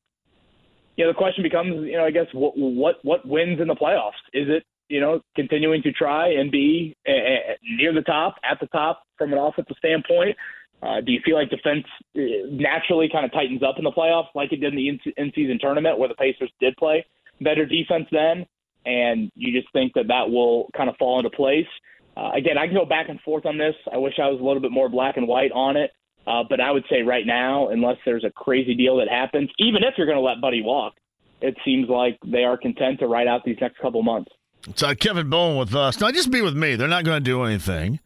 you 0.95 1.05
know 1.05 1.11
the 1.11 1.17
question 1.17 1.43
becomes, 1.43 1.85
you 1.85 1.97
know, 1.97 2.05
I 2.05 2.11
guess 2.11 2.27
what 2.33 2.53
what 2.55 2.95
what 3.03 3.27
wins 3.27 3.59
in 3.59 3.67
the 3.67 3.75
playoffs? 3.75 4.21
Is 4.33 4.47
it 4.49 4.63
you 4.87 4.99
know 4.99 5.21
continuing 5.35 5.81
to 5.83 5.91
try 5.91 6.33
and 6.33 6.51
be 6.51 6.95
uh, 7.07 7.53
near 7.77 7.93
the 7.93 8.01
top, 8.01 8.35
at 8.49 8.59
the 8.59 8.67
top 8.67 9.03
from 9.17 9.33
an 9.33 9.39
offensive 9.39 9.77
standpoint? 9.77 10.35
Uh, 10.81 11.01
do 11.01 11.11
you 11.11 11.19
feel 11.25 11.35
like 11.35 11.49
defense 11.49 11.83
uh, 12.15 12.21
naturally 12.49 13.09
kind 13.11 13.25
of 13.25 13.33
tightens 13.33 13.61
up 13.61 13.75
in 13.77 13.83
the 13.83 13.91
playoffs, 13.91 14.27
like 14.33 14.53
it 14.53 14.61
did 14.61 14.73
in 14.73 14.77
the 14.77 15.11
in-season 15.17 15.59
tournament, 15.59 15.99
where 15.99 16.07
the 16.07 16.15
Pacers 16.15 16.51
did 16.61 16.75
play 16.77 17.05
better 17.41 17.65
defense 17.65 18.05
then, 18.11 18.45
and 18.85 19.31
you 19.35 19.57
just 19.57 19.71
think 19.73 19.93
that 19.93 20.07
that 20.07 20.29
will 20.29 20.69
kind 20.75 20.89
of 20.89 20.95
fall 20.97 21.17
into 21.17 21.29
place? 21.29 21.67
Uh, 22.17 22.31
again, 22.35 22.57
I 22.57 22.65
can 22.65 22.75
go 22.75 22.85
back 22.85 23.09
and 23.09 23.19
forth 23.21 23.45
on 23.45 23.57
this. 23.57 23.75
I 23.91 23.97
wish 23.97 24.13
I 24.21 24.27
was 24.27 24.39
a 24.39 24.43
little 24.43 24.61
bit 24.61 24.71
more 24.71 24.89
black 24.89 25.17
and 25.17 25.27
white 25.27 25.51
on 25.51 25.77
it. 25.77 25.91
Uh, 26.27 26.43
but 26.47 26.59
I 26.59 26.71
would 26.71 26.83
say 26.89 27.01
right 27.01 27.25
now, 27.25 27.69
unless 27.69 27.97
there's 28.05 28.23
a 28.23 28.29
crazy 28.29 28.75
deal 28.75 28.97
that 28.97 29.07
happens, 29.09 29.49
even 29.57 29.83
if 29.83 29.95
you're 29.97 30.05
going 30.05 30.17
to 30.17 30.21
let 30.23 30.41
Buddy 30.41 30.61
walk, 30.61 30.93
it 31.41 31.55
seems 31.63 31.89
like 31.89 32.17
they 32.25 32.43
are 32.43 32.57
content 32.57 32.99
to 32.99 33.07
ride 33.07 33.27
out 33.27 33.43
these 33.45 33.57
next 33.61 33.79
couple 33.79 34.03
months. 34.03 34.31
Uh, 34.83 34.93
Kevin 34.99 35.29
Bowen 35.29 35.57
with 35.57 35.73
us. 35.73 35.99
Now, 35.99 36.11
just 36.11 36.29
be 36.29 36.41
with 36.41 36.55
me. 36.55 36.75
They're 36.75 36.87
not 36.87 37.05
going 37.05 37.17
to 37.17 37.23
do 37.23 37.43
anything. 37.43 37.99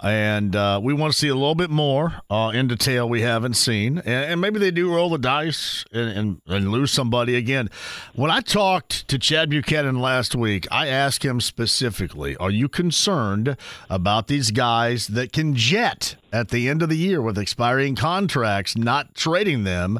And 0.00 0.54
uh, 0.54 0.80
we 0.82 0.94
want 0.94 1.12
to 1.12 1.18
see 1.18 1.28
a 1.28 1.34
little 1.34 1.56
bit 1.56 1.70
more 1.70 2.20
uh, 2.30 2.52
in 2.54 2.68
detail 2.68 3.08
we 3.08 3.22
haven't 3.22 3.54
seen. 3.54 3.98
And, 3.98 4.32
and, 4.32 4.40
maybe 4.40 4.60
they 4.60 4.70
do 4.70 4.94
roll 4.94 5.10
the 5.10 5.18
dice 5.18 5.84
and, 5.92 6.10
and, 6.10 6.40
and, 6.46 6.70
lose 6.70 6.92
somebody 6.92 7.34
again. 7.34 7.68
When 8.14 8.30
I 8.30 8.40
talked 8.40 9.08
to 9.08 9.18
Chad 9.18 9.50
Buchanan 9.50 10.00
last 10.00 10.36
week, 10.36 10.68
I 10.70 10.86
asked 10.86 11.24
him 11.24 11.40
specifically 11.40 12.36
Are 12.36 12.50
you 12.50 12.68
concerned 12.68 13.56
about 13.90 14.28
these 14.28 14.52
guys 14.52 15.08
that 15.08 15.32
can 15.32 15.56
jet 15.56 16.14
at 16.32 16.50
the 16.50 16.68
end 16.68 16.82
of 16.82 16.88
the 16.88 16.96
year 16.96 17.20
with 17.20 17.36
expiring 17.36 17.96
contracts, 17.96 18.76
not 18.76 19.14
trading 19.14 19.64
them? 19.64 19.98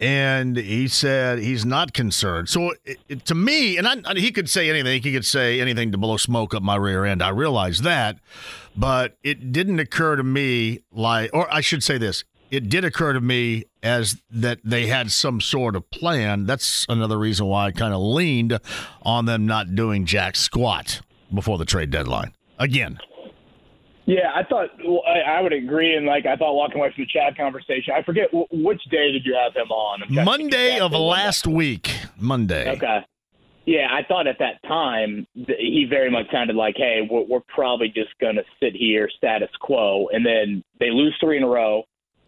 And 0.00 0.56
he 0.56 0.88
said 0.88 1.38
he's 1.38 1.64
not 1.64 1.92
concerned. 1.92 2.48
So 2.48 2.72
it, 2.84 2.98
it, 3.08 3.24
to 3.26 3.34
me, 3.34 3.76
and 3.78 3.86
I, 3.86 4.14
he 4.14 4.30
could 4.30 4.50
say 4.50 4.68
anything. 4.68 5.02
He 5.02 5.12
could 5.12 5.24
say 5.24 5.60
anything 5.60 5.92
to 5.92 5.98
blow 5.98 6.16
smoke 6.16 6.54
up 6.54 6.62
my 6.62 6.76
rear 6.76 7.04
end. 7.04 7.22
I 7.22 7.30
realize 7.30 7.82
that, 7.82 8.18
but 8.76 9.16
it 9.22 9.52
didn't 9.52 9.80
occur 9.80 10.16
to 10.16 10.22
me 10.22 10.80
like, 10.92 11.30
or 11.32 11.52
I 11.52 11.60
should 11.60 11.82
say 11.82 11.98
this: 11.98 12.24
it 12.50 12.68
did 12.68 12.84
occur 12.84 13.12
to 13.12 13.20
me 13.20 13.64
as 13.82 14.20
that 14.30 14.58
they 14.64 14.86
had 14.86 15.10
some 15.10 15.40
sort 15.40 15.76
of 15.76 15.88
plan. 15.90 16.46
That's 16.46 16.86
another 16.88 17.18
reason 17.18 17.46
why 17.46 17.66
I 17.66 17.72
kind 17.72 17.94
of 17.94 18.00
leaned 18.00 18.58
on 19.02 19.26
them 19.26 19.46
not 19.46 19.74
doing 19.74 20.06
jack 20.06 20.36
squat 20.36 21.00
before 21.32 21.58
the 21.58 21.64
trade 21.64 21.90
deadline. 21.90 22.32
Again, 22.58 22.98
yeah, 24.06 24.30
I 24.34 24.44
thought 24.44 24.70
I, 25.06 25.38
I, 25.38 25.40
would 25.40 25.52
agree, 25.52 25.96
and 25.96 26.06
like 26.06 26.26
I 26.26 26.36
thought, 26.36 26.54
walking 26.54 26.78
away 26.78 26.92
from 26.94 27.04
the 27.04 27.08
Chad 27.12 27.36
conversation, 27.36 27.92
I 27.94 28.02
forget 28.02 28.30
w- 28.30 28.46
which 28.52 28.82
day 28.84 29.10
did 29.10 29.24
you 29.24 29.34
have 29.34 29.54
him 29.54 29.70
on? 29.70 30.02
Monday 30.24 30.78
of 30.78 30.92
last 30.92 31.46
week. 31.46 31.90
Monday. 32.16 32.70
Okay. 32.70 33.00
Yeah, 33.66 33.88
I 33.90 34.04
thought 34.06 34.28
at 34.28 34.38
that 34.38 34.62
time 34.68 35.26
he 35.34 35.86
very 35.90 36.08
much 36.08 36.26
sounded 36.30 36.54
like, 36.54 36.76
"Hey, 36.76 37.06
we're, 37.10 37.24
we're 37.24 37.40
probably 37.48 37.88
just 37.88 38.16
going 38.20 38.36
to 38.36 38.44
sit 38.60 38.74
here, 38.76 39.10
status 39.16 39.50
quo," 39.60 40.08
and 40.12 40.24
then 40.24 40.62
they 40.78 40.90
lose 40.90 41.16
three 41.20 41.36
in 41.36 41.42
a 41.42 41.48
row. 41.48 41.82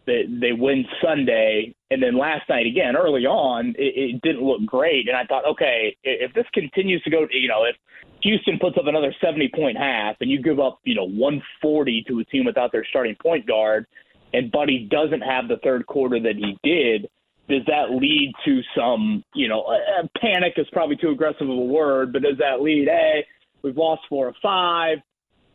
They 0.04 0.24
they 0.28 0.52
win 0.52 0.84
Sunday, 1.00 1.76
and 1.90 2.02
then 2.02 2.18
last 2.18 2.48
night 2.48 2.66
again, 2.66 2.96
early 2.96 3.24
on, 3.26 3.74
it, 3.78 4.16
it 4.16 4.22
didn't 4.22 4.42
look 4.42 4.64
great, 4.66 5.08
and 5.08 5.16
I 5.16 5.24
thought, 5.24 5.46
okay, 5.46 5.96
if 6.04 6.32
this 6.34 6.46
continues 6.52 7.02
to 7.02 7.10
go, 7.10 7.26
you 7.30 7.48
know, 7.48 7.64
if 7.64 7.76
Houston 8.22 8.58
puts 8.58 8.76
up 8.76 8.86
another 8.86 9.14
70 9.20 9.50
point 9.54 9.78
half 9.78 10.16
and 10.20 10.30
you 10.30 10.42
give 10.42 10.60
up, 10.60 10.80
you 10.84 10.94
know, 10.94 11.04
140 11.04 12.04
to 12.08 12.20
a 12.20 12.24
team 12.24 12.44
without 12.44 12.72
their 12.72 12.84
starting 12.88 13.16
point 13.22 13.46
guard 13.46 13.86
and 14.32 14.50
Buddy 14.50 14.88
doesn't 14.90 15.20
have 15.20 15.48
the 15.48 15.58
third 15.62 15.86
quarter 15.86 16.20
that 16.20 16.36
he 16.36 16.58
did, 16.62 17.08
does 17.48 17.64
that 17.66 17.90
lead 17.90 18.32
to 18.44 18.60
some, 18.76 19.24
you 19.34 19.48
know, 19.48 19.62
uh, 19.62 20.06
panic 20.20 20.54
is 20.56 20.66
probably 20.72 20.96
too 20.96 21.10
aggressive 21.10 21.48
of 21.48 21.56
a 21.56 21.56
word, 21.56 22.12
but 22.12 22.22
does 22.22 22.36
that 22.38 22.60
lead, 22.60 22.88
hey, 22.88 23.24
we've 23.62 23.76
lost 23.76 24.02
four 24.08 24.26
or 24.26 24.34
five, 24.42 24.98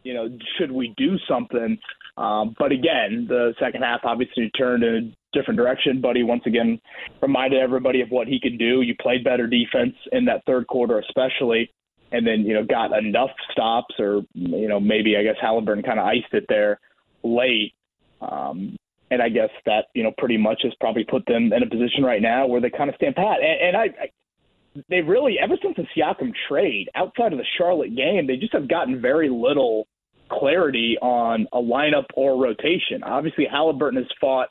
you 0.03 0.13
know, 0.13 0.27
should 0.57 0.71
we 0.71 0.93
do 0.97 1.17
something? 1.27 1.77
Um, 2.15 2.55
but 2.59 2.71
again, 2.71 3.25
the 3.27 3.53
second 3.59 3.81
half 3.81 4.01
obviously 4.03 4.51
turned 4.51 4.83
in 4.83 4.95
a 4.95 5.37
different 5.37 5.57
direction. 5.57 5.99
Buddy 5.99 6.23
once 6.23 6.43
again 6.45 6.79
reminded 7.21 7.59
everybody 7.59 8.01
of 8.01 8.09
what 8.09 8.27
he 8.27 8.39
could 8.39 8.59
do. 8.59 8.81
You 8.81 8.93
played 9.01 9.23
better 9.23 9.47
defense 9.47 9.95
in 10.11 10.25
that 10.25 10.43
third 10.45 10.67
quarter, 10.67 10.99
especially 10.99 11.71
and 12.13 12.25
then 12.25 12.41
you 12.45 12.53
know 12.53 12.63
got 12.63 12.97
enough 12.97 13.31
stops, 13.51 13.95
or 13.99 14.21
you 14.33 14.67
know 14.69 14.79
maybe 14.79 15.17
I 15.17 15.23
guess 15.23 15.35
Halliburton 15.41 15.83
kind 15.83 15.99
of 15.99 16.05
iced 16.05 16.33
it 16.33 16.45
there 16.47 16.79
late. 17.23 17.73
Um, 18.21 18.77
and 19.11 19.21
I 19.21 19.29
guess 19.29 19.49
that 19.65 19.85
you 19.93 20.03
know 20.03 20.11
pretty 20.17 20.37
much 20.37 20.61
has 20.63 20.73
probably 20.79 21.03
put 21.03 21.25
them 21.25 21.51
in 21.51 21.63
a 21.63 21.69
position 21.69 22.03
right 22.03 22.21
now 22.21 22.47
where 22.47 22.61
they 22.61 22.69
kind 22.69 22.89
of 22.89 22.95
stand 22.95 23.15
pat. 23.15 23.39
And, 23.41 23.75
and 23.75 23.77
I, 23.77 23.85
I, 24.03 24.81
they 24.89 25.01
really 25.01 25.37
ever 25.41 25.55
since 25.61 25.75
the 25.75 25.85
Siakam 25.97 26.31
trade, 26.47 26.89
outside 26.95 27.33
of 27.33 27.39
the 27.39 27.45
Charlotte 27.57 27.95
game, 27.95 28.27
they 28.27 28.37
just 28.37 28.53
have 28.53 28.69
gotten 28.69 29.01
very 29.01 29.29
little 29.29 29.87
clarity 30.31 30.97
on 31.01 31.47
a 31.53 31.57
lineup 31.57 32.05
or 32.15 32.41
rotation. 32.41 33.03
Obviously, 33.03 33.45
Halliburton 33.49 33.97
has 33.97 34.11
fought 34.19 34.49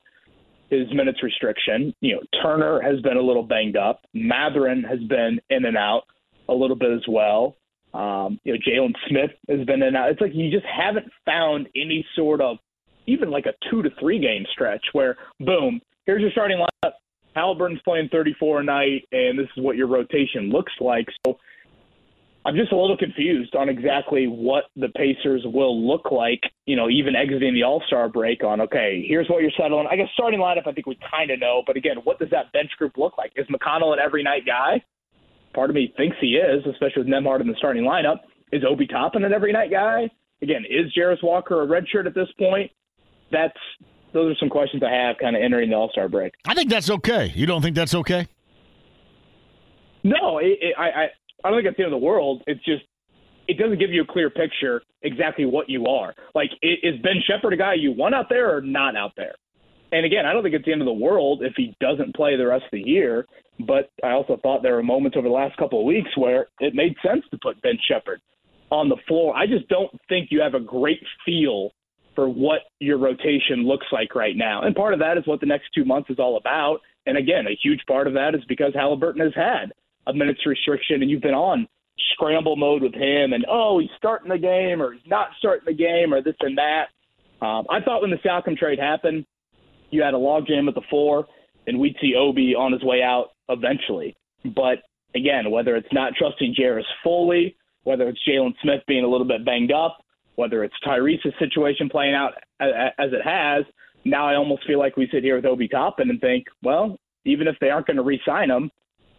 his 0.70 0.92
minutes 0.92 1.22
restriction. 1.22 1.94
You 2.00 2.16
know, 2.16 2.22
Turner 2.42 2.80
has 2.80 3.00
been 3.02 3.16
a 3.16 3.22
little 3.22 3.42
banged 3.42 3.76
up. 3.76 4.00
Mathurin 4.14 4.82
has 4.84 5.00
been 5.00 5.40
in 5.50 5.64
and 5.64 5.76
out 5.76 6.02
a 6.48 6.54
little 6.54 6.76
bit 6.76 6.92
as 6.92 7.02
well. 7.08 7.56
Um, 7.94 8.40
you 8.44 8.54
know, 8.54 8.58
Jalen 8.66 8.94
Smith 9.08 9.30
has 9.48 9.66
been 9.66 9.82
in. 9.82 9.88
and 9.88 9.96
out. 9.96 10.10
It's 10.10 10.20
like 10.20 10.32
you 10.34 10.50
just 10.50 10.64
haven't 10.66 11.06
found 11.26 11.68
any 11.76 12.06
sort 12.16 12.40
of 12.40 12.56
even 13.06 13.30
like 13.30 13.46
a 13.46 13.52
two 13.70 13.82
to 13.82 13.90
three 14.00 14.18
game 14.18 14.44
stretch 14.52 14.84
where 14.92 15.16
boom, 15.40 15.80
here's 16.06 16.22
your 16.22 16.30
starting 16.30 16.58
lineup. 16.58 16.92
Halliburton's 17.34 17.80
playing 17.84 18.08
34 18.10 18.60
a 18.60 18.64
night, 18.64 19.08
and 19.12 19.38
this 19.38 19.48
is 19.56 19.62
what 19.62 19.76
your 19.76 19.86
rotation 19.88 20.50
looks 20.50 20.72
like. 20.80 21.06
So 21.26 21.38
I'm 22.44 22.56
just 22.56 22.72
a 22.72 22.76
little 22.76 22.96
confused 22.96 23.54
on 23.54 23.68
exactly 23.68 24.26
what 24.26 24.64
the 24.74 24.88
Pacers 24.96 25.42
will 25.44 25.86
look 25.86 26.10
like, 26.10 26.40
you 26.66 26.74
know, 26.74 26.90
even 26.90 27.14
exiting 27.14 27.54
the 27.54 27.62
All 27.62 27.82
Star 27.86 28.08
break 28.08 28.42
on, 28.42 28.60
okay, 28.62 29.04
here's 29.06 29.28
what 29.28 29.42
you're 29.42 29.52
settling. 29.56 29.86
I 29.90 29.96
guess 29.96 30.08
starting 30.14 30.40
lineup, 30.40 30.66
I 30.66 30.72
think 30.72 30.86
we 30.86 30.98
kind 31.08 31.30
of 31.30 31.38
know. 31.38 31.62
But 31.66 31.76
again, 31.76 31.98
what 32.02 32.18
does 32.18 32.30
that 32.30 32.50
bench 32.52 32.70
group 32.78 32.98
look 32.98 33.16
like? 33.16 33.32
Is 33.36 33.46
McConnell 33.46 33.92
an 33.92 34.00
every 34.00 34.24
night 34.24 34.44
guy? 34.44 34.82
part 35.52 35.70
of 35.70 35.76
me 35.76 35.92
thinks 35.96 36.16
he 36.20 36.36
is, 36.36 36.64
especially 36.66 37.02
with 37.02 37.08
Nembhard 37.08 37.40
in 37.40 37.46
the 37.46 37.54
starting 37.58 37.84
lineup. 37.84 38.20
Is 38.52 38.62
Obi 38.68 38.86
Toppin 38.86 39.24
an 39.24 39.32
every 39.32 39.52
night 39.52 39.70
guy? 39.70 40.10
Again, 40.42 40.64
is 40.68 40.92
Jarace 40.96 41.22
Walker 41.22 41.62
a 41.62 41.66
redshirt 41.66 42.06
at 42.06 42.14
this 42.14 42.28
point? 42.38 42.70
That's 43.30 43.56
those 44.12 44.32
are 44.32 44.38
some 44.38 44.50
questions 44.50 44.82
I 44.82 44.92
have 44.92 45.16
kind 45.18 45.36
of 45.36 45.42
entering 45.42 45.70
the 45.70 45.76
All 45.76 45.90
Star 45.90 46.08
break. 46.08 46.34
I 46.46 46.54
think 46.54 46.68
that's 46.68 46.90
okay. 46.90 47.32
You 47.34 47.46
don't 47.46 47.62
think 47.62 47.76
that's 47.76 47.94
okay? 47.94 48.26
No, 50.04 50.38
it, 50.38 50.58
it, 50.60 50.74
I, 50.76 51.06
I 51.44 51.50
don't 51.50 51.58
think 51.58 51.68
it's 51.68 51.76
the 51.76 51.84
end 51.84 51.92
of 51.92 52.00
the 52.00 52.06
world. 52.06 52.42
It's 52.46 52.64
just 52.64 52.82
it 53.48 53.58
doesn't 53.58 53.78
give 53.78 53.90
you 53.90 54.02
a 54.02 54.06
clear 54.06 54.30
picture 54.30 54.82
exactly 55.02 55.44
what 55.44 55.68
you 55.68 55.86
are. 55.86 56.14
Like, 56.34 56.50
is 56.62 56.94
Ben 57.02 57.20
Sheppard 57.26 57.52
a 57.52 57.56
guy 57.56 57.74
you 57.74 57.92
want 57.92 58.14
out 58.14 58.26
there 58.28 58.56
or 58.56 58.60
not 58.60 58.96
out 58.96 59.12
there? 59.16 59.34
And 59.90 60.06
again, 60.06 60.24
I 60.24 60.32
don't 60.32 60.42
think 60.42 60.54
it's 60.54 60.64
the 60.64 60.72
end 60.72 60.80
of 60.80 60.86
the 60.86 60.92
world 60.92 61.42
if 61.42 61.52
he 61.56 61.74
doesn't 61.80 62.14
play 62.14 62.36
the 62.36 62.46
rest 62.46 62.64
of 62.64 62.70
the 62.72 62.88
year. 62.88 63.26
But 63.60 63.90
I 64.02 64.12
also 64.12 64.38
thought 64.42 64.62
there 64.62 64.76
were 64.76 64.82
moments 64.82 65.16
over 65.16 65.28
the 65.28 65.34
last 65.34 65.56
couple 65.58 65.80
of 65.80 65.86
weeks 65.86 66.08
where 66.16 66.46
it 66.60 66.74
made 66.74 66.94
sense 67.06 67.24
to 67.30 67.38
put 67.42 67.60
Ben 67.62 67.78
Sheppard 67.86 68.20
on 68.70 68.88
the 68.88 68.96
floor. 69.06 69.36
I 69.36 69.46
just 69.46 69.68
don't 69.68 69.90
think 70.08 70.28
you 70.30 70.40
have 70.40 70.54
a 70.54 70.60
great 70.60 71.02
feel 71.26 71.72
for 72.14 72.28
what 72.28 72.60
your 72.80 72.98
rotation 72.98 73.66
looks 73.66 73.86
like 73.92 74.14
right 74.14 74.36
now. 74.36 74.62
And 74.62 74.74
part 74.74 74.94
of 74.94 75.00
that 75.00 75.18
is 75.18 75.26
what 75.26 75.40
the 75.40 75.46
next 75.46 75.66
two 75.74 75.84
months 75.84 76.10
is 76.10 76.18
all 76.18 76.36
about. 76.38 76.78
And 77.06 77.18
again, 77.18 77.46
a 77.46 77.58
huge 77.62 77.80
part 77.86 78.06
of 78.06 78.14
that 78.14 78.34
is 78.34 78.42
because 78.48 78.72
Halliburton 78.74 79.20
has 79.20 79.34
had 79.34 79.72
a 80.06 80.12
minutes 80.12 80.40
restriction 80.46 81.02
and 81.02 81.10
you've 81.10 81.22
been 81.22 81.34
on 81.34 81.66
scramble 82.14 82.56
mode 82.56 82.82
with 82.82 82.94
him 82.94 83.32
and, 83.32 83.44
oh, 83.48 83.78
he's 83.78 83.90
starting 83.96 84.28
the 84.28 84.38
game 84.38 84.82
or 84.82 84.92
he's 84.92 85.02
not 85.06 85.28
starting 85.38 85.64
the 85.66 85.74
game 85.74 86.12
or 86.12 86.22
this 86.22 86.34
and 86.40 86.58
that. 86.58 86.86
Um, 87.44 87.66
I 87.70 87.80
thought 87.80 88.02
when 88.02 88.10
the 88.10 88.18
Siakam 88.18 88.56
trade 88.56 88.78
happened, 88.78 89.24
you 89.90 90.02
had 90.02 90.14
a 90.14 90.18
logjam 90.18 90.68
at 90.68 90.74
the 90.74 90.82
four, 90.88 91.26
and 91.66 91.78
we'd 91.78 91.96
see 92.00 92.14
Obi 92.16 92.54
on 92.54 92.72
his 92.72 92.82
way 92.82 93.02
out 93.02 93.30
eventually. 93.48 94.16
But 94.44 94.78
again, 95.14 95.50
whether 95.50 95.76
it's 95.76 95.92
not 95.92 96.14
trusting 96.16 96.54
Jarace 96.58 96.82
fully, 97.04 97.56
whether 97.84 98.08
it's 98.08 98.20
Jalen 98.26 98.54
Smith 98.62 98.80
being 98.86 99.04
a 99.04 99.08
little 99.08 99.26
bit 99.26 99.44
banged 99.44 99.72
up, 99.72 99.98
whether 100.36 100.64
it's 100.64 100.74
Tyrese's 100.84 101.34
situation 101.38 101.88
playing 101.88 102.14
out 102.14 102.32
as 102.60 103.12
it 103.12 103.22
has, 103.22 103.64
now 104.04 104.26
I 104.26 104.36
almost 104.36 104.66
feel 104.66 104.78
like 104.78 104.96
we 104.96 105.08
sit 105.12 105.22
here 105.22 105.36
with 105.36 105.44
Obi 105.44 105.68
Toppin 105.68 106.10
and 106.10 106.20
think, 106.20 106.46
well, 106.62 106.98
even 107.24 107.46
if 107.46 107.56
they 107.60 107.70
aren't 107.70 107.86
going 107.86 107.98
to 107.98 108.02
re-sign 108.02 108.50
him, 108.50 108.70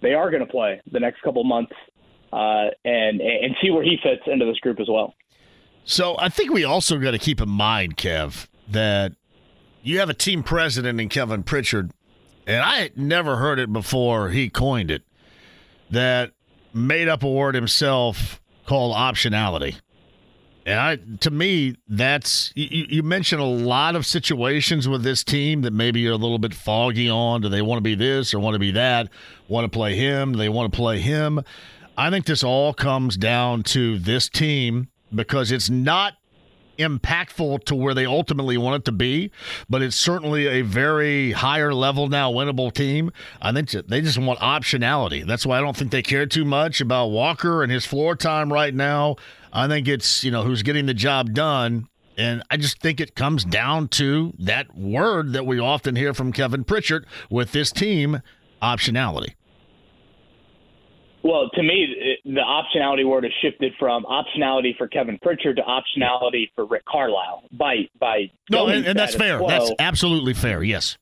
they 0.03 0.13
are 0.13 0.29
going 0.29 0.45
to 0.45 0.51
play 0.51 0.79
the 0.91 0.99
next 0.99 1.21
couple 1.21 1.43
months 1.43 1.73
uh, 2.31 2.67
and 2.85 3.21
and 3.21 3.55
see 3.61 3.71
where 3.71 3.83
he 3.83 3.97
fits 4.03 4.21
into 4.27 4.45
this 4.45 4.57
group 4.59 4.79
as 4.79 4.87
well. 4.89 5.15
So 5.85 6.15
I 6.19 6.29
think 6.29 6.51
we 6.51 6.63
also 6.63 6.99
got 6.99 7.11
to 7.11 7.19
keep 7.19 7.41
in 7.41 7.49
mind, 7.49 7.97
Kev, 7.97 8.47
that 8.69 9.13
you 9.81 9.99
have 9.99 10.09
a 10.09 10.13
team 10.13 10.43
president 10.43 11.01
in 11.01 11.09
Kevin 11.09 11.43
Pritchard, 11.43 11.91
and 12.47 12.61
I 12.61 12.77
had 12.77 12.97
never 12.97 13.37
heard 13.37 13.59
it 13.59 13.73
before 13.73 14.29
he 14.29 14.49
coined 14.49 14.91
it, 14.91 15.03
that 15.89 16.31
made 16.73 17.07
up 17.07 17.23
a 17.23 17.29
word 17.29 17.55
himself 17.55 18.41
called 18.65 18.95
optionality. 18.95 19.75
And 20.65 20.79
I, 20.79 20.95
to 21.19 21.29
me, 21.29 21.75
that's 21.87 22.53
you, 22.55 22.85
you 22.89 23.03
mentioned 23.03 23.41
a 23.41 23.45
lot 23.45 23.95
of 23.95 24.05
situations 24.05 24.87
with 24.87 25.03
this 25.03 25.23
team 25.23 25.61
that 25.63 25.73
maybe 25.73 25.99
you're 25.99 26.13
a 26.13 26.17
little 26.17 26.39
bit 26.39 26.53
foggy 26.53 27.09
on. 27.09 27.41
Do 27.41 27.49
they 27.49 27.61
want 27.61 27.77
to 27.77 27.83
be 27.83 27.95
this 27.95 28.33
or 28.33 28.39
want 28.39 28.55
to 28.55 28.59
be 28.59 28.71
that? 28.71 29.09
Want 29.47 29.65
to 29.65 29.69
play 29.69 29.95
him? 29.95 30.33
They 30.33 30.49
want 30.49 30.71
to 30.71 30.75
play 30.75 30.99
him? 30.99 31.41
I 31.97 32.09
think 32.09 32.25
this 32.25 32.43
all 32.43 32.73
comes 32.73 33.17
down 33.17 33.63
to 33.63 33.99
this 33.99 34.29
team 34.29 34.89
because 35.13 35.51
it's 35.51 35.69
not 35.69 36.13
impactful 36.83 37.63
to 37.65 37.75
where 37.75 37.93
they 37.93 38.05
ultimately 38.05 38.57
want 38.57 38.75
it 38.75 38.85
to 38.85 38.91
be, 38.91 39.31
but 39.69 39.81
it's 39.81 39.95
certainly 39.95 40.47
a 40.47 40.61
very 40.61 41.31
higher 41.31 41.73
level 41.73 42.07
now 42.07 42.31
winnable 42.31 42.71
team. 42.71 43.11
I 43.41 43.51
think 43.51 43.71
they 43.71 44.01
just 44.01 44.17
want 44.17 44.39
optionality. 44.39 45.25
That's 45.25 45.45
why 45.45 45.57
I 45.57 45.61
don't 45.61 45.75
think 45.75 45.91
they 45.91 46.03
care 46.03 46.25
too 46.25 46.45
much 46.45 46.81
about 46.81 47.07
Walker 47.07 47.63
and 47.63 47.71
his 47.71 47.85
floor 47.85 48.15
time 48.15 48.53
right 48.53 48.73
now. 48.73 49.15
I 49.51 49.67
think 49.67 49.87
it's, 49.87 50.23
you 50.23 50.31
know, 50.31 50.43
who's 50.43 50.63
getting 50.63 50.85
the 50.85 50.93
job 50.93 51.33
done 51.33 51.87
And 52.17 52.43
I 52.49 52.57
just 52.57 52.79
think 52.79 52.99
it 52.99 53.15
comes 53.15 53.43
down 53.45 53.87
to 53.89 54.33
that 54.39 54.75
word 54.77 55.33
that 55.33 55.45
we 55.45 55.59
often 55.59 55.95
hear 55.95 56.13
from 56.13 56.31
Kevin 56.31 56.63
Pritchard 56.63 57.05
with 57.29 57.51
this 57.51 57.71
team 57.71 58.21
optionality. 58.61 59.33
Well, 61.23 61.49
to 61.53 61.63
me, 61.63 61.87
it, 61.97 62.19
the 62.25 62.41
optionality 62.41 63.07
word 63.07 63.23
has 63.23 63.31
shifted 63.41 63.73
from 63.79 64.03
optionality 64.03 64.77
for 64.77 64.87
Kevin 64.87 65.17
Pritchard 65.21 65.55
to 65.55 65.61
optionality 65.63 66.49
for 66.53 66.65
Rick 66.65 66.83
Carlisle. 66.85 67.43
By 67.51 67.87
by, 67.99 68.29
no, 68.49 68.67
and, 68.67 68.85
and 68.85 68.99
that's 68.99 69.15
fair. 69.15 69.39
that's 69.47 69.71
absolutely 69.79 70.33
fair. 70.33 70.61
Yes. 70.63 70.97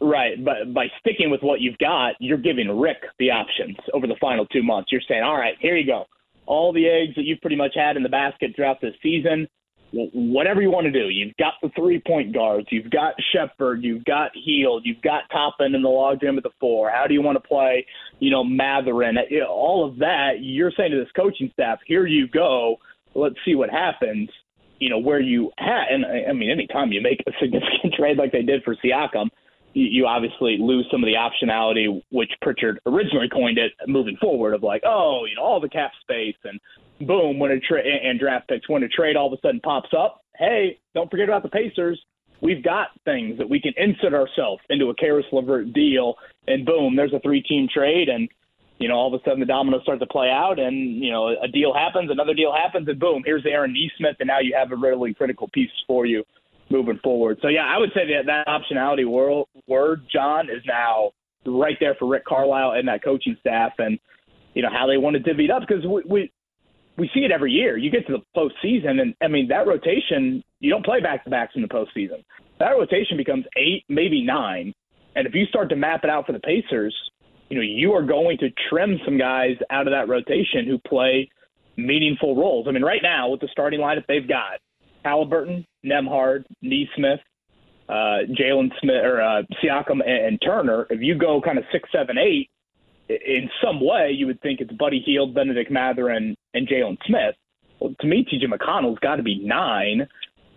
Right, 0.00 0.42
but 0.44 0.72
by 0.72 0.86
sticking 1.00 1.28
with 1.28 1.42
what 1.42 1.60
you've 1.60 1.78
got, 1.78 2.14
you're 2.20 2.38
giving 2.38 2.70
Rick 2.78 2.98
the 3.18 3.32
options 3.32 3.76
over 3.92 4.06
the 4.06 4.14
final 4.20 4.46
two 4.46 4.62
months. 4.62 4.92
You're 4.92 5.00
saying, 5.08 5.24
all 5.24 5.36
right, 5.36 5.54
here 5.58 5.76
you 5.76 5.84
go. 5.84 6.04
All 6.46 6.72
the 6.72 6.86
eggs 6.86 7.16
that 7.16 7.24
you've 7.24 7.40
pretty 7.40 7.56
much 7.56 7.72
had 7.74 7.96
in 7.96 8.04
the 8.04 8.08
basket 8.08 8.52
throughout 8.54 8.80
this 8.80 8.94
season, 9.02 9.48
whatever 9.92 10.60
you 10.60 10.70
want 10.70 10.84
to 10.86 10.92
do. 10.92 11.08
You've 11.08 11.36
got 11.36 11.54
the 11.62 11.70
three 11.76 12.00
point 12.06 12.34
guards, 12.34 12.66
you've 12.70 12.90
got 12.90 13.14
Sheppard, 13.32 13.82
you've 13.82 14.04
got 14.04 14.30
Hield, 14.34 14.82
you've 14.84 15.02
got 15.02 15.22
Toppin 15.32 15.74
in 15.74 15.82
the 15.82 15.88
logjam 15.88 16.36
at 16.36 16.42
the 16.42 16.50
four. 16.60 16.90
How 16.90 17.06
do 17.06 17.14
you 17.14 17.22
want 17.22 17.36
to 17.36 17.46
play, 17.46 17.86
you 18.18 18.30
know, 18.30 18.44
Mathurin? 18.44 19.16
All 19.48 19.88
of 19.88 19.98
that, 19.98 20.40
you're 20.40 20.72
saying 20.76 20.90
to 20.92 20.98
this 20.98 21.12
coaching 21.16 21.50
staff, 21.52 21.78
here 21.86 22.06
you 22.06 22.28
go. 22.28 22.76
Let's 23.14 23.36
see 23.44 23.54
what 23.54 23.70
happens. 23.70 24.28
You 24.78 24.90
know, 24.90 24.98
where 24.98 25.20
you 25.20 25.50
had, 25.58 25.86
and 25.90 26.04
I 26.06 26.32
mean, 26.32 26.50
anytime 26.50 26.92
you 26.92 27.00
make 27.00 27.20
a 27.26 27.32
significant 27.40 27.94
trade 27.98 28.16
like 28.16 28.30
they 28.30 28.42
did 28.42 28.62
for 28.62 28.76
Siakam, 28.76 29.28
you 29.74 30.06
obviously 30.06 30.56
lose 30.58 30.86
some 30.90 31.02
of 31.02 31.06
the 31.06 31.14
optionality, 31.14 32.02
which 32.10 32.30
Pritchard 32.42 32.80
originally 32.86 33.28
coined 33.28 33.58
it 33.58 33.72
moving 33.86 34.16
forward 34.20 34.54
of 34.54 34.62
like, 34.62 34.82
oh, 34.84 35.24
you 35.28 35.36
know, 35.36 35.42
all 35.42 35.60
the 35.60 35.68
cap 35.68 35.90
space 36.00 36.36
and 36.44 36.60
boom, 37.00 37.38
when 37.38 37.52
a 37.52 37.60
trade 37.60 37.86
and 37.86 38.18
draft 38.18 38.48
picks, 38.48 38.68
when 38.68 38.82
a 38.82 38.88
trade 38.88 39.16
all 39.16 39.32
of 39.32 39.32
a 39.32 39.40
sudden 39.40 39.60
pops 39.60 39.90
up, 39.96 40.22
hey, 40.36 40.78
don't 40.94 41.10
forget 41.10 41.28
about 41.28 41.42
the 41.42 41.48
Pacers. 41.48 42.00
We've 42.40 42.62
got 42.62 42.88
things 43.04 43.36
that 43.38 43.48
we 43.48 43.60
can 43.60 43.72
insert 43.76 44.14
ourselves 44.14 44.62
into 44.70 44.90
a 44.90 44.94
Caris 44.94 45.26
LeVert 45.32 45.72
deal, 45.72 46.14
and 46.46 46.64
boom, 46.64 46.94
there's 46.94 47.12
a 47.12 47.20
three-team 47.20 47.68
trade, 47.72 48.08
and 48.08 48.28
you 48.78 48.88
know, 48.88 48.94
all 48.94 49.12
of 49.12 49.20
a 49.20 49.24
sudden 49.24 49.40
the 49.40 49.46
dominoes 49.46 49.82
start 49.82 49.98
to 49.98 50.06
play 50.06 50.30
out, 50.30 50.60
and 50.60 51.02
you 51.02 51.10
know, 51.10 51.28
a 51.42 51.48
deal 51.48 51.74
happens, 51.74 52.10
another 52.10 52.34
deal 52.34 52.52
happens, 52.52 52.88
and 52.88 53.00
boom, 53.00 53.22
here's 53.26 53.44
Aaron 53.44 53.74
Nesmith, 53.74 54.16
and 54.20 54.28
now 54.28 54.38
you 54.38 54.54
have 54.56 54.70
a 54.70 54.76
really 54.76 55.12
critical 55.14 55.48
piece 55.48 55.70
for 55.86 56.06
you 56.06 56.22
moving 56.70 57.00
forward. 57.02 57.38
So 57.42 57.48
yeah, 57.48 57.66
I 57.66 57.78
would 57.78 57.90
say 57.92 58.02
that 58.06 58.26
that 58.26 58.46
optionality 58.46 59.06
word, 59.06 59.46
word 59.66 60.02
John 60.12 60.48
is 60.48 60.62
now 60.66 61.10
right 61.44 61.76
there 61.80 61.96
for 61.98 62.06
Rick 62.06 62.24
Carlisle 62.24 62.72
and 62.72 62.86
that 62.86 63.02
coaching 63.02 63.36
staff, 63.40 63.72
and 63.78 63.98
you 64.54 64.62
know 64.62 64.70
how 64.70 64.86
they 64.86 64.96
want 64.96 65.14
to 65.14 65.20
divvy 65.20 65.46
it 65.46 65.50
up 65.50 65.62
because 65.66 65.84
we, 65.84 66.02
we 66.08 66.32
we 66.98 67.10
see 67.14 67.20
it 67.20 67.30
every 67.30 67.52
year. 67.52 67.78
You 67.78 67.90
get 67.90 68.06
to 68.08 68.12
the 68.12 68.22
postseason, 68.36 69.00
and 69.00 69.14
I 69.22 69.28
mean 69.28 69.48
that 69.48 69.66
rotation. 69.66 70.42
You 70.60 70.70
don't 70.70 70.84
play 70.84 71.00
back 71.00 71.24
to 71.24 71.30
backs 71.30 71.52
in 71.54 71.62
the 71.62 71.68
postseason. 71.68 72.24
That 72.58 72.70
rotation 72.70 73.16
becomes 73.16 73.44
eight, 73.56 73.84
maybe 73.88 74.22
nine, 74.22 74.74
and 75.14 75.26
if 75.26 75.34
you 75.34 75.46
start 75.46 75.68
to 75.70 75.76
map 75.76 76.02
it 76.04 76.10
out 76.10 76.26
for 76.26 76.32
the 76.32 76.40
Pacers, 76.40 76.94
you 77.48 77.56
know 77.56 77.62
you 77.62 77.92
are 77.92 78.02
going 78.02 78.38
to 78.38 78.50
trim 78.68 78.98
some 79.04 79.16
guys 79.16 79.56
out 79.70 79.86
of 79.86 79.92
that 79.92 80.08
rotation 80.08 80.66
who 80.66 80.78
play 80.78 81.30
meaningful 81.76 82.36
roles. 82.36 82.66
I 82.68 82.72
mean, 82.72 82.82
right 82.82 83.02
now 83.02 83.30
with 83.30 83.40
the 83.40 83.48
starting 83.52 83.80
lineup 83.80 84.04
they've 84.08 84.28
got, 84.28 84.58
Halliburton, 85.04 85.64
Nembhard, 85.84 86.44
Nesmith, 86.60 87.20
uh, 87.88 88.26
Jalen 88.38 88.70
Smith 88.80 89.04
or 89.04 89.22
uh, 89.22 89.42
Siakam 89.62 90.00
and, 90.04 90.26
and 90.26 90.42
Turner. 90.44 90.86
If 90.90 91.00
you 91.00 91.16
go 91.16 91.40
kind 91.40 91.58
of 91.58 91.64
six, 91.72 91.88
seven, 91.92 92.18
eight, 92.18 92.50
in 93.08 93.48
some 93.64 93.80
way 93.80 94.10
you 94.14 94.26
would 94.26 94.40
think 94.42 94.60
it's 94.60 94.72
Buddy 94.72 95.00
Hield, 95.04 95.34
Bennedict 95.34 95.70
Mathurin, 95.70 96.36
and 96.54 96.68
Jalen 96.68 96.96
Smith. 97.06 97.34
Well, 97.80 97.94
to 98.00 98.06
me, 98.06 98.24
TJ 98.24 98.52
McConnell's 98.52 98.98
got 98.98 99.16
to 99.16 99.22
be 99.22 99.40
nine. 99.44 100.08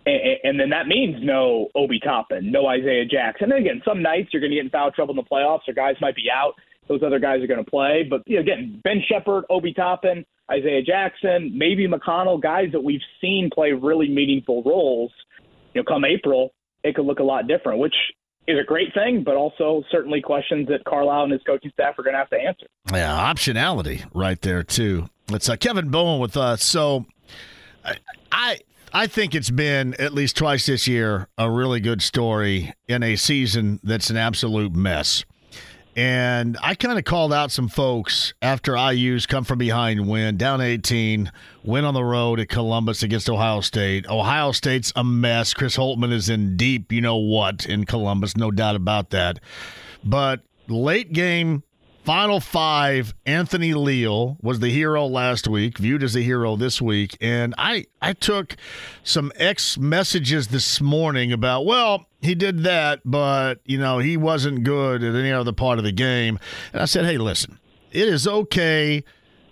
And, 0.04 0.20
and 0.42 0.60
then 0.60 0.70
that 0.70 0.88
means 0.88 1.16
no 1.22 1.68
Obi 1.74 2.00
Toppin, 2.00 2.50
no 2.50 2.66
Isaiah 2.66 3.04
Jackson. 3.04 3.52
And 3.52 3.64
again, 3.64 3.82
some 3.84 4.02
nights 4.02 4.30
you're 4.32 4.40
going 4.40 4.50
to 4.50 4.56
get 4.56 4.64
in 4.64 4.70
foul 4.70 4.90
trouble 4.90 5.14
in 5.14 5.16
the 5.16 5.22
playoffs, 5.30 5.68
or 5.68 5.74
guys 5.74 5.94
might 6.00 6.16
be 6.16 6.24
out. 6.34 6.54
Those 6.88 7.02
other 7.04 7.20
guys 7.20 7.42
are 7.42 7.46
going 7.46 7.64
to 7.64 7.70
play. 7.70 8.04
But 8.08 8.22
you 8.26 8.36
know, 8.36 8.42
again, 8.42 8.80
Ben 8.82 9.02
Sheppard, 9.08 9.44
Obi 9.48 9.72
Toppin, 9.72 10.24
Isaiah 10.50 10.82
Jackson, 10.82 11.56
maybe 11.56 11.86
McConnell, 11.86 12.42
guys 12.42 12.66
that 12.72 12.82
we've 12.82 13.00
seen 13.20 13.50
play 13.54 13.72
really 13.72 14.08
meaningful 14.08 14.62
roles. 14.64 15.12
You 15.74 15.80
know, 15.80 15.84
come 15.84 16.04
April, 16.04 16.52
it 16.82 16.96
could 16.96 17.06
look 17.06 17.20
a 17.20 17.24
lot 17.24 17.46
different, 17.46 17.78
which 17.78 17.94
is 18.48 18.58
a 18.58 18.64
great 18.64 18.92
thing, 18.92 19.22
but 19.24 19.36
also 19.36 19.84
certainly 19.90 20.20
questions 20.20 20.68
that 20.68 20.84
Carlisle 20.84 21.24
and 21.24 21.32
his 21.32 21.42
coaching 21.46 21.70
staff 21.72 21.98
are 21.98 22.02
going 22.02 22.14
to 22.14 22.18
have 22.18 22.30
to 22.30 22.36
answer. 22.36 22.66
Yeah, 22.92 23.32
optionality 23.32 24.04
right 24.12 24.40
there 24.40 24.62
too. 24.62 25.08
It's 25.34 25.48
uh, 25.48 25.56
Kevin 25.56 25.90
Bowen 25.90 26.20
with 26.20 26.36
us. 26.36 26.64
So, 26.64 27.06
I 28.30 28.58
I 28.94 29.06
think 29.06 29.34
it's 29.34 29.50
been 29.50 29.94
at 29.94 30.12
least 30.12 30.36
twice 30.36 30.66
this 30.66 30.86
year 30.86 31.28
a 31.38 31.50
really 31.50 31.80
good 31.80 32.02
story 32.02 32.74
in 32.88 33.02
a 33.02 33.16
season 33.16 33.80
that's 33.82 34.10
an 34.10 34.18
absolute 34.18 34.74
mess. 34.74 35.24
And 35.94 36.56
I 36.62 36.74
kind 36.74 36.98
of 36.98 37.04
called 37.04 37.32
out 37.32 37.50
some 37.50 37.68
folks 37.68 38.32
after 38.40 38.76
IU's 38.76 39.26
come 39.26 39.44
from 39.44 39.58
behind 39.58 40.08
win, 40.08 40.36
down 40.38 40.60
18, 40.60 41.30
win 41.64 41.84
on 41.84 41.94
the 41.94 42.04
road 42.04 42.40
at 42.40 42.48
Columbus 42.48 43.02
against 43.02 43.28
Ohio 43.28 43.60
State. 43.60 44.06
Ohio 44.08 44.52
State's 44.52 44.92
a 44.96 45.04
mess. 45.04 45.52
Chris 45.52 45.76
Holtmann 45.76 46.12
is 46.12 46.30
in 46.30 46.56
deep, 46.56 46.92
you 46.92 47.02
know 47.02 47.16
what, 47.16 47.66
in 47.66 47.84
Columbus, 47.84 48.36
no 48.36 48.50
doubt 48.50 48.76
about 48.76 49.10
that. 49.10 49.38
But 50.02 50.40
late 50.68 51.12
game 51.12 51.62
Final 52.04 52.40
five, 52.40 53.14
Anthony 53.26 53.74
Leal 53.74 54.36
was 54.42 54.58
the 54.58 54.70
hero 54.70 55.06
last 55.06 55.46
week, 55.46 55.78
viewed 55.78 56.02
as 56.02 56.16
a 56.16 56.20
hero 56.20 56.56
this 56.56 56.82
week. 56.82 57.16
And 57.20 57.54
I, 57.56 57.86
I 58.00 58.12
took 58.12 58.56
some 59.04 59.30
X 59.36 59.78
messages 59.78 60.48
this 60.48 60.80
morning 60.80 61.32
about, 61.32 61.64
well, 61.64 62.06
he 62.20 62.34
did 62.34 62.64
that, 62.64 63.02
but, 63.04 63.60
you 63.64 63.78
know, 63.78 64.00
he 64.00 64.16
wasn't 64.16 64.64
good 64.64 65.04
at 65.04 65.14
any 65.14 65.30
other 65.30 65.52
part 65.52 65.78
of 65.78 65.84
the 65.84 65.92
game. 65.92 66.40
And 66.72 66.82
I 66.82 66.86
said, 66.86 67.04
hey, 67.04 67.18
listen, 67.18 67.60
it 67.92 68.08
is 68.08 68.26
okay 68.26 69.04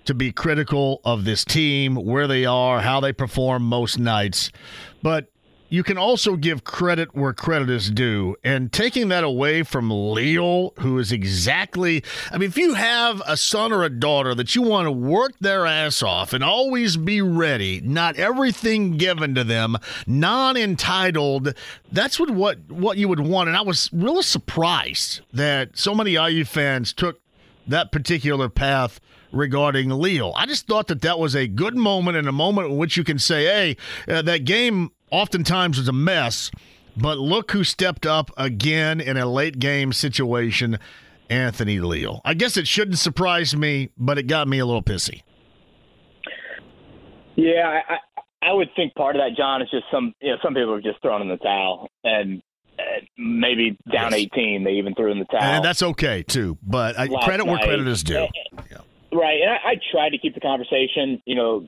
to 0.06 0.14
be 0.14 0.32
critical 0.32 1.00
of 1.04 1.24
this 1.24 1.44
team, 1.44 1.94
where 1.94 2.26
they 2.26 2.46
are, 2.46 2.80
how 2.80 2.98
they 2.98 3.12
perform 3.12 3.62
most 3.62 3.96
nights. 3.96 4.50
But 5.02 5.29
you 5.70 5.84
can 5.84 5.96
also 5.96 6.36
give 6.36 6.64
credit 6.64 7.14
where 7.14 7.32
credit 7.32 7.70
is 7.70 7.90
due. 7.90 8.36
And 8.42 8.72
taking 8.72 9.08
that 9.08 9.24
away 9.24 9.62
from 9.62 9.90
Leal, 9.90 10.74
who 10.80 10.98
is 10.98 11.12
exactly, 11.12 12.02
I 12.30 12.38
mean, 12.38 12.48
if 12.48 12.58
you 12.58 12.74
have 12.74 13.22
a 13.26 13.36
son 13.36 13.72
or 13.72 13.84
a 13.84 13.88
daughter 13.88 14.34
that 14.34 14.56
you 14.56 14.62
want 14.62 14.86
to 14.86 14.92
work 14.92 15.32
their 15.40 15.66
ass 15.66 16.02
off 16.02 16.32
and 16.32 16.42
always 16.42 16.96
be 16.96 17.22
ready, 17.22 17.80
not 17.82 18.16
everything 18.16 18.96
given 18.96 19.34
to 19.36 19.44
them, 19.44 19.76
non 20.06 20.56
entitled, 20.56 21.54
that's 21.92 22.18
what, 22.18 22.30
what, 22.30 22.58
what 22.68 22.98
you 22.98 23.08
would 23.08 23.20
want. 23.20 23.48
And 23.48 23.56
I 23.56 23.62
was 23.62 23.88
really 23.92 24.22
surprised 24.22 25.20
that 25.32 25.78
so 25.78 25.94
many 25.94 26.14
IU 26.14 26.44
fans 26.44 26.92
took 26.92 27.20
that 27.68 27.92
particular 27.92 28.48
path 28.48 29.00
regarding 29.32 29.90
Leal. 29.90 30.32
I 30.36 30.46
just 30.46 30.66
thought 30.66 30.88
that 30.88 31.02
that 31.02 31.20
was 31.20 31.36
a 31.36 31.46
good 31.46 31.76
moment 31.76 32.16
and 32.16 32.28
a 32.28 32.32
moment 32.32 32.70
in 32.70 32.76
which 32.76 32.96
you 32.96 33.04
can 33.04 33.20
say, 33.20 33.44
hey, 33.44 33.76
uh, 34.12 34.22
that 34.22 34.44
game 34.44 34.90
oftentimes 35.10 35.78
was 35.78 35.88
a 35.88 35.92
mess. 35.92 36.50
But 36.96 37.18
look 37.18 37.52
who 37.52 37.64
stepped 37.64 38.04
up 38.04 38.30
again 38.36 39.00
in 39.00 39.16
a 39.16 39.26
late 39.26 39.58
game 39.58 39.92
situation 39.92 40.78
Anthony 41.30 41.78
Leal. 41.78 42.20
I 42.24 42.34
guess 42.34 42.56
it 42.56 42.66
shouldn't 42.66 42.98
surprise 42.98 43.54
me, 43.56 43.90
but 43.96 44.18
it 44.18 44.24
got 44.24 44.48
me 44.48 44.58
a 44.58 44.66
little 44.66 44.82
pissy. 44.82 45.22
Yeah, 47.36 47.80
I, 47.88 47.96
I 48.42 48.52
would 48.52 48.68
think 48.74 48.94
part 48.94 49.16
of 49.16 49.22
that, 49.22 49.36
John, 49.36 49.62
is 49.62 49.70
just 49.70 49.84
some 49.90 50.12
you 50.20 50.30
know 50.30 50.36
some 50.42 50.54
people 50.54 50.74
have 50.74 50.82
just 50.82 51.00
thrown 51.00 51.22
in 51.22 51.28
the 51.28 51.36
towel, 51.36 51.88
and 52.04 52.42
maybe 53.16 53.78
down 53.90 54.10
yes. 54.10 54.28
18, 54.34 54.64
they 54.64 54.72
even 54.72 54.94
threw 54.94 55.12
in 55.12 55.20
the 55.20 55.24
towel, 55.26 55.42
and 55.42 55.64
that's 55.64 55.82
okay 55.82 56.22
too. 56.22 56.58
But 56.62 56.98
I, 56.98 57.06
credit 57.06 57.46
where 57.46 57.58
credit 57.58 57.86
is 57.86 58.02
due. 58.02 58.26
Yeah. 58.70 58.78
Right, 59.12 59.40
and 59.40 59.50
I, 59.50 59.70
I 59.70 59.74
tried 59.90 60.10
to 60.10 60.18
keep 60.18 60.34
the 60.34 60.40
conversation, 60.40 61.22
you 61.24 61.34
know, 61.34 61.66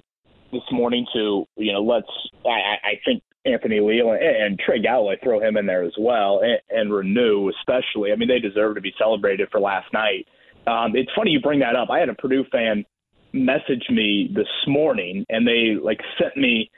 this 0.53 0.63
morning 0.71 1.07
to 1.15 1.47
you 1.57 1.73
know 1.73 1.83
let's 1.83 2.09
I, 2.45 2.77
I 2.85 3.01
think 3.05 3.23
Anthony 3.45 3.81
Leal 3.81 4.13
and, 4.13 4.23
and 4.23 4.59
Trey 4.59 4.81
Galloway 4.81 5.17
throw 5.23 5.41
him 5.41 5.57
in 5.57 5.67
there 5.67 5.83
as 5.83 5.95
well, 5.99 6.41
and, 6.43 6.61
and 6.71 6.91
Reneau 6.91 7.51
especially. 7.51 8.13
I 8.13 8.17
mean, 8.17 8.29
they 8.29 8.39
deserve 8.39 8.77
to 8.77 8.81
be 8.81 8.95
celebrated 8.99 9.49
for 9.51 9.61
last 9.61 9.93
night. 9.93 10.27
Um, 10.67 10.93
it's 10.95 11.11
funny 11.17 11.33
you 11.33 11.41
bring 11.41 11.61
that 11.61 11.77
up. 11.77 11.89
I 11.91 11.99
had 11.99 12.09
a 12.09 12.15
Purdue 12.15 12.45
fan 12.53 12.85
message 13.33 13.85
me 13.91 14.31
this 14.35 14.47
morning, 14.67 15.25
and 15.29 15.47
they 15.47 15.81
like 15.83 16.01
sent 16.21 16.37
me 16.37 16.71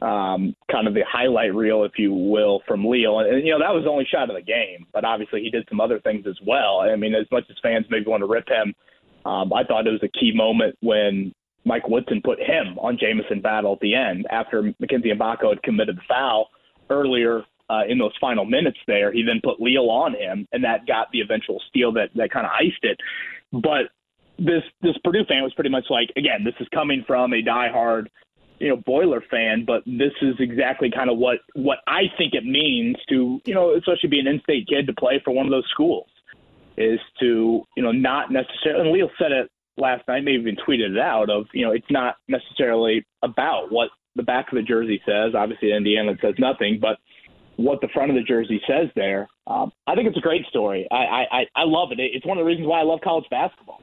um, 0.00 0.54
kind 0.70 0.86
of 0.86 0.94
the 0.94 1.02
highlight 1.08 1.54
reel, 1.54 1.84
if 1.84 1.92
you 1.98 2.12
will, 2.12 2.62
from 2.66 2.84
Leal. 2.84 3.20
And, 3.20 3.28
and 3.28 3.46
you 3.46 3.52
know 3.52 3.58
that 3.58 3.74
was 3.74 3.84
the 3.84 3.90
only 3.90 4.06
shot 4.10 4.30
of 4.30 4.36
the 4.36 4.42
game, 4.42 4.86
but 4.92 5.04
obviously 5.04 5.42
he 5.42 5.50
did 5.50 5.66
some 5.68 5.80
other 5.80 6.00
things 6.00 6.26
as 6.26 6.38
well. 6.46 6.80
I 6.80 6.94
mean, 6.96 7.14
as 7.14 7.26
much 7.30 7.44
as 7.50 7.56
fans 7.62 7.86
maybe 7.90 8.06
want 8.06 8.22
to 8.22 8.26
rip 8.26 8.48
him, 8.48 8.74
um, 9.24 9.52
I 9.52 9.64
thought 9.64 9.86
it 9.86 9.90
was 9.90 10.02
a 10.02 10.18
key 10.18 10.32
moment 10.34 10.76
when 10.80 11.34
Mike 11.64 11.88
Woodson 11.88 12.20
put 12.24 12.38
him 12.38 12.78
on 12.78 12.98
Jamison 12.98 13.40
Battle 13.40 13.74
at 13.74 13.80
the 13.80 13.94
end 13.94 14.26
after 14.30 14.74
Mackenzie 14.78 15.10
Mgbako 15.10 15.50
had 15.50 15.62
committed 15.62 15.96
the 15.96 16.02
foul 16.08 16.48
earlier 16.90 17.42
uh, 17.70 17.82
in 17.88 17.98
those 17.98 18.12
final 18.20 18.44
minutes 18.44 18.78
there. 18.86 19.12
He 19.12 19.22
then 19.22 19.40
put 19.42 19.60
Leal 19.60 19.90
on 19.90 20.14
him, 20.14 20.46
and 20.52 20.64
that 20.64 20.86
got 20.86 21.10
the 21.12 21.20
eventual 21.20 21.60
steal 21.68 21.92
that, 21.92 22.10
that 22.14 22.30
kind 22.30 22.46
of 22.46 22.52
iced 22.52 22.82
it. 22.82 22.98
But 23.52 23.90
this 24.38 24.62
this 24.82 24.96
Purdue 25.04 25.24
fan 25.28 25.42
was 25.42 25.52
pretty 25.54 25.70
much 25.70 25.86
like, 25.90 26.10
again, 26.16 26.44
this 26.44 26.54
is 26.60 26.68
coming 26.72 27.04
from 27.06 27.32
a 27.32 27.42
diehard 27.42 28.06
you 28.60 28.68
know 28.68 28.76
Boiler 28.76 29.22
fan, 29.30 29.64
but 29.66 29.82
this 29.86 30.12
is 30.22 30.34
exactly 30.38 30.90
kind 30.90 31.10
of 31.10 31.18
what 31.18 31.38
what 31.54 31.78
I 31.86 32.02
think 32.16 32.34
it 32.34 32.44
means 32.44 32.96
to 33.08 33.40
you 33.44 33.54
know 33.54 33.74
especially 33.74 34.08
be 34.08 34.20
an 34.20 34.26
in-state 34.26 34.66
kid 34.68 34.86
to 34.86 34.92
play 34.92 35.20
for 35.24 35.32
one 35.32 35.46
of 35.46 35.52
those 35.52 35.68
schools 35.70 36.06
is 36.76 37.00
to 37.20 37.62
you 37.76 37.82
know 37.82 37.92
not 37.92 38.30
necessarily. 38.30 38.80
And 38.80 38.92
Leo 38.92 39.08
said 39.18 39.32
it 39.32 39.50
last 39.78 40.06
night, 40.08 40.24
maybe 40.24 40.40
even 40.40 40.56
tweeted 40.56 40.92
it 40.92 40.98
out 40.98 41.30
of 41.30 41.46
you 41.52 41.64
know 41.64 41.72
it's 41.72 41.90
not 41.90 42.16
necessarily 42.28 43.04
about 43.22 43.70
what 43.70 43.90
the 44.16 44.22
back 44.22 44.52
of 44.52 44.56
the 44.56 44.62
jersey 44.62 45.00
says. 45.06 45.34
Obviously, 45.34 45.72
Indiana 45.72 46.12
says 46.20 46.34
nothing, 46.38 46.78
but 46.80 46.98
what 47.56 47.80
the 47.80 47.88
front 47.92 48.10
of 48.10 48.16
the 48.16 48.22
jersey 48.22 48.60
says 48.66 48.88
there. 48.94 49.28
Um, 49.46 49.72
I 49.86 49.94
think 49.94 50.08
it's 50.08 50.16
a 50.16 50.20
great 50.20 50.46
story. 50.46 50.86
I, 50.90 51.24
I 51.30 51.40
I 51.56 51.64
love 51.64 51.90
it. 51.92 51.98
It's 51.98 52.26
one 52.26 52.38
of 52.38 52.42
the 52.42 52.46
reasons 52.46 52.68
why 52.68 52.80
I 52.80 52.84
love 52.84 53.00
college 53.02 53.26
basketball. 53.30 53.80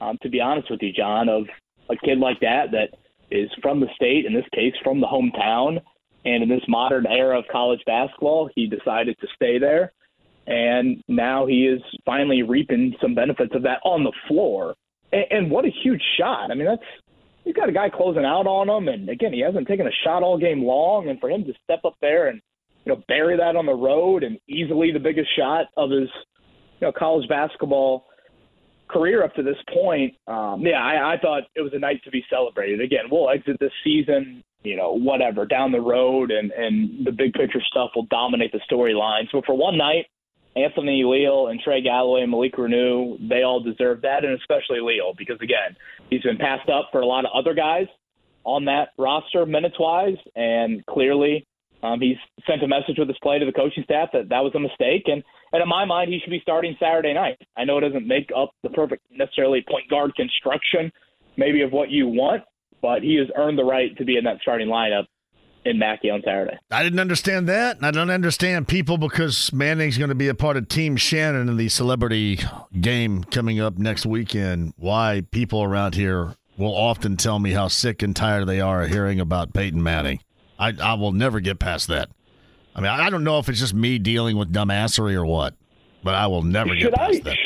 Um, 0.00 0.16
to 0.22 0.30
be 0.30 0.40
honest 0.40 0.70
with 0.70 0.80
you, 0.82 0.92
John, 0.92 1.28
of 1.28 1.44
a 1.90 1.96
kid 1.96 2.18
like 2.18 2.40
that 2.40 2.70
that 2.72 2.96
is 3.30 3.50
from 3.62 3.80
the 3.80 3.88
state, 3.94 4.24
in 4.26 4.32
this 4.32 4.46
case 4.54 4.72
from 4.82 5.00
the 5.00 5.06
hometown, 5.06 5.80
and 6.24 6.42
in 6.42 6.48
this 6.48 6.62
modern 6.68 7.06
era 7.06 7.38
of 7.38 7.44
college 7.50 7.80
basketball, 7.86 8.48
he 8.54 8.66
decided 8.66 9.16
to 9.20 9.26
stay 9.34 9.58
there, 9.58 9.92
and 10.46 11.02
now 11.08 11.46
he 11.46 11.66
is 11.66 11.80
finally 12.04 12.42
reaping 12.42 12.94
some 13.00 13.14
benefits 13.14 13.54
of 13.54 13.62
that 13.62 13.80
on 13.84 14.04
the 14.04 14.12
floor. 14.28 14.74
And, 15.12 15.24
and 15.30 15.50
what 15.50 15.64
a 15.64 15.70
huge 15.82 16.02
shot! 16.18 16.50
I 16.50 16.54
mean, 16.54 16.66
that's 16.66 16.82
you've 17.44 17.56
got 17.56 17.68
a 17.68 17.72
guy 17.72 17.88
closing 17.90 18.24
out 18.24 18.46
on 18.46 18.68
him, 18.68 18.88
and 18.88 19.08
again, 19.08 19.32
he 19.32 19.40
hasn't 19.40 19.68
taken 19.68 19.86
a 19.86 20.04
shot 20.04 20.22
all 20.22 20.38
game 20.38 20.64
long, 20.64 21.08
and 21.08 21.18
for 21.20 21.30
him 21.30 21.44
to 21.44 21.52
step 21.64 21.84
up 21.84 21.94
there 22.00 22.28
and 22.28 22.40
you 22.84 22.94
know, 22.94 23.02
bury 23.08 23.36
that 23.36 23.56
on 23.56 23.66
the 23.66 23.74
road 23.74 24.22
and 24.22 24.38
easily 24.48 24.90
the 24.92 24.98
biggest 24.98 25.28
shot 25.36 25.66
of 25.76 25.90
his, 25.90 26.08
you 26.80 26.86
know, 26.86 26.92
college 26.92 27.28
basketball 27.28 28.06
career 28.88 29.22
up 29.22 29.34
to 29.34 29.42
this 29.42 29.56
point. 29.72 30.14
Um, 30.26 30.62
yeah, 30.62 30.82
I, 30.82 31.14
I 31.14 31.16
thought 31.20 31.44
it 31.54 31.60
was 31.60 31.72
a 31.74 31.78
night 31.78 32.02
to 32.04 32.10
be 32.10 32.24
celebrated. 32.30 32.80
Again, 32.80 33.04
we'll 33.10 33.30
exit 33.30 33.58
this 33.60 33.72
season, 33.84 34.42
you 34.62 34.76
know, 34.76 34.92
whatever 34.92 35.46
down 35.46 35.72
the 35.72 35.80
road, 35.80 36.30
and 36.30 36.50
and 36.52 37.06
the 37.06 37.12
big 37.12 37.32
picture 37.34 37.60
stuff 37.70 37.90
will 37.94 38.06
dominate 38.10 38.52
the 38.52 38.60
storylines. 38.70 39.28
But 39.32 39.44
for 39.44 39.56
one 39.56 39.76
night, 39.76 40.06
Anthony 40.56 41.04
Leal 41.04 41.48
and 41.48 41.60
Trey 41.60 41.80
Galloway 41.80 42.22
and 42.22 42.30
Malik 42.30 42.56
Reneau, 42.56 43.16
they 43.28 43.42
all 43.42 43.60
deserve 43.60 44.02
that, 44.02 44.24
and 44.24 44.34
especially 44.34 44.80
Leal 44.80 45.14
because 45.16 45.38
again, 45.40 45.76
he's 46.10 46.22
been 46.22 46.38
passed 46.38 46.68
up 46.68 46.88
for 46.90 47.00
a 47.00 47.06
lot 47.06 47.24
of 47.24 47.30
other 47.34 47.54
guys 47.54 47.86
on 48.44 48.64
that 48.64 48.88
roster 48.98 49.46
minutes 49.46 49.76
wise, 49.78 50.16
and 50.34 50.84
clearly 50.86 51.46
um, 51.82 52.00
he's 52.00 52.16
sent 52.46 52.62
a 52.62 52.68
message 52.68 52.96
with 52.98 53.08
his 53.08 53.16
play 53.22 53.38
to 53.38 53.46
the 53.46 53.52
coaching 53.52 53.84
staff 53.84 54.08
that 54.12 54.28
that 54.28 54.40
was 54.40 54.52
a 54.54 54.60
mistake, 54.60 55.04
and 55.06 55.22
and 55.52 55.62
in 55.62 55.68
my 55.68 55.84
mind, 55.84 56.12
he 56.12 56.20
should 56.20 56.30
be 56.30 56.40
starting 56.42 56.76
Saturday 56.78 57.12
night. 57.12 57.36
I 57.56 57.64
know 57.64 57.78
it 57.78 57.82
doesn't 57.82 58.06
make 58.06 58.30
up 58.36 58.50
the 58.62 58.70
perfect 58.70 59.02
necessarily 59.10 59.64
point 59.68 59.88
guard 59.88 60.14
construction, 60.14 60.92
maybe 61.36 61.62
of 61.62 61.72
what 61.72 61.90
you 61.90 62.06
want, 62.06 62.42
but 62.82 63.02
he 63.02 63.16
has 63.16 63.28
earned 63.36 63.58
the 63.58 63.64
right 63.64 63.96
to 63.98 64.04
be 64.04 64.16
in 64.16 64.24
that 64.24 64.38
starting 64.42 64.68
lineup 64.68 65.06
in 65.64 65.78
Mackey 65.78 66.10
on 66.10 66.22
Saturday. 66.24 66.58
I 66.70 66.82
didn't 66.82 67.00
understand 67.00 67.48
that, 67.48 67.76
and 67.76 67.86
I 67.86 67.90
don't 67.90 68.10
understand 68.10 68.68
people 68.68 68.98
because 68.98 69.52
Manning's 69.52 69.98
going 69.98 70.08
to 70.08 70.14
be 70.14 70.28
a 70.28 70.34
part 70.34 70.56
of 70.56 70.68
Team 70.68 70.96
Shannon 70.96 71.48
in 71.48 71.56
the 71.56 71.68
celebrity 71.68 72.40
game 72.80 73.24
coming 73.24 73.60
up 73.60 73.78
next 73.78 74.06
weekend. 74.06 74.72
Why 74.76 75.22
people 75.30 75.62
around 75.62 75.94
here 75.94 76.34
will 76.56 76.74
often 76.74 77.16
tell 77.16 77.38
me 77.38 77.52
how 77.52 77.68
sick 77.68 78.02
and 78.02 78.14
tired 78.14 78.46
they 78.46 78.60
are 78.60 78.82
of 78.82 78.90
hearing 78.90 79.20
about 79.20 79.52
Peyton 79.52 79.82
Manning. 79.82 80.20
I, 80.58 80.74
I 80.82 80.94
will 80.94 81.12
never 81.12 81.40
get 81.40 81.58
past 81.58 81.88
that. 81.88 82.10
I 82.74 82.80
mean, 82.80 82.90
I 82.90 83.10
don't 83.10 83.24
know 83.24 83.38
if 83.38 83.48
it's 83.48 83.58
just 83.58 83.74
me 83.74 83.98
dealing 83.98 84.36
with 84.36 84.52
dumbassery 84.52 85.14
or 85.14 85.26
what, 85.26 85.54
but 86.04 86.14
I 86.14 86.26
will 86.26 86.42
never 86.42 86.70
should 86.70 86.90
get 86.90 86.94
past 86.94 87.16
I, 87.16 87.20
that. 87.20 87.36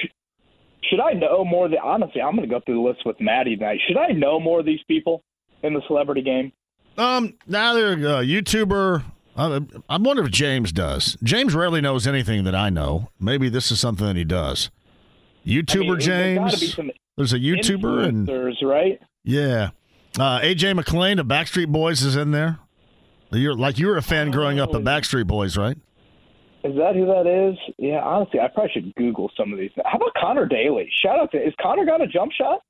Should 0.91 1.01
I 1.01 1.13
know 1.13 1.45
more? 1.45 1.69
Than, 1.69 1.79
honestly, 1.83 2.21
I'm 2.21 2.37
going 2.37 2.49
to 2.49 2.55
go 2.55 2.61
through 2.65 2.75
the 2.75 2.89
list 2.89 3.07
with 3.07 3.21
Maddie 3.21 3.57
tonight. 3.57 3.81
Should 3.89 3.97
I 3.97 4.09
know 4.09 4.39
more 4.39 4.61
of 4.61 4.67
these 4.67 4.83
people 4.87 5.23
in 5.63 5.75
the 5.75 5.81
celebrity 5.87 6.23
game? 6.23 6.53
Um, 6.97 7.35
now 7.47 7.75
they're 7.75 7.93
a 7.93 8.25
YouTuber. 8.25 9.05
I, 9.37 9.61
I 9.89 9.99
wonder 9.99 10.25
if 10.25 10.31
James 10.31 10.73
does. 10.73 11.17
James 11.23 11.55
rarely 11.55 11.81
knows 11.81 12.07
anything 12.07 12.45
that 12.45 12.55
I 12.55 12.71
know. 12.71 13.11
Maybe 13.19 13.49
this 13.49 13.71
is 13.71 13.81
something 13.81 14.07
that 14.07 14.17
he 14.17 14.25
does. 14.25 14.71
YouTuber 15.45 15.85
I 15.85 15.89
mean, 15.89 16.01
James. 16.01 16.77
There's 17.17 17.33
a 17.33 17.39
YouTuber 17.39 18.07
and 18.07 18.29
right. 18.63 19.01
Yeah, 19.25 19.71
uh, 20.19 20.41
AJ 20.41 20.77
McLean 20.77 21.19
of 21.19 21.27
Backstreet 21.27 21.69
Boys 21.69 22.03
is 22.03 22.17
in 22.17 22.31
there. 22.31 22.59
You're 23.31 23.55
like 23.55 23.79
you 23.79 23.89
were 23.89 23.97
a 23.97 24.03
fan 24.03 24.31
growing 24.31 24.61
up 24.61 24.71
of 24.71 24.77
oh. 24.77 24.85
Backstreet 24.85 25.27
Boys, 25.27 25.57
right? 25.57 25.77
Is 26.63 26.77
that 26.77 26.95
who 26.95 27.05
that 27.07 27.27
is? 27.27 27.59
Yeah, 27.79 28.03
honestly, 28.03 28.41
I 28.41 28.49
probably 28.49 28.73
should 28.73 28.95
Google 28.95 29.31
some 29.37 29.53
of 29.53 29.59
these. 29.59 29.71
How 29.85 29.99
about 29.99 30.15
Connor 30.19 30.47
Daly? 30.47 30.91
Shout 31.03 31.19
out 31.19 31.31
to 31.33 31.39
is 31.39 31.53
Connor 31.61 31.85
got 31.85 32.01
a 32.01 32.07
jump 32.07 32.33
shot? 32.33 32.63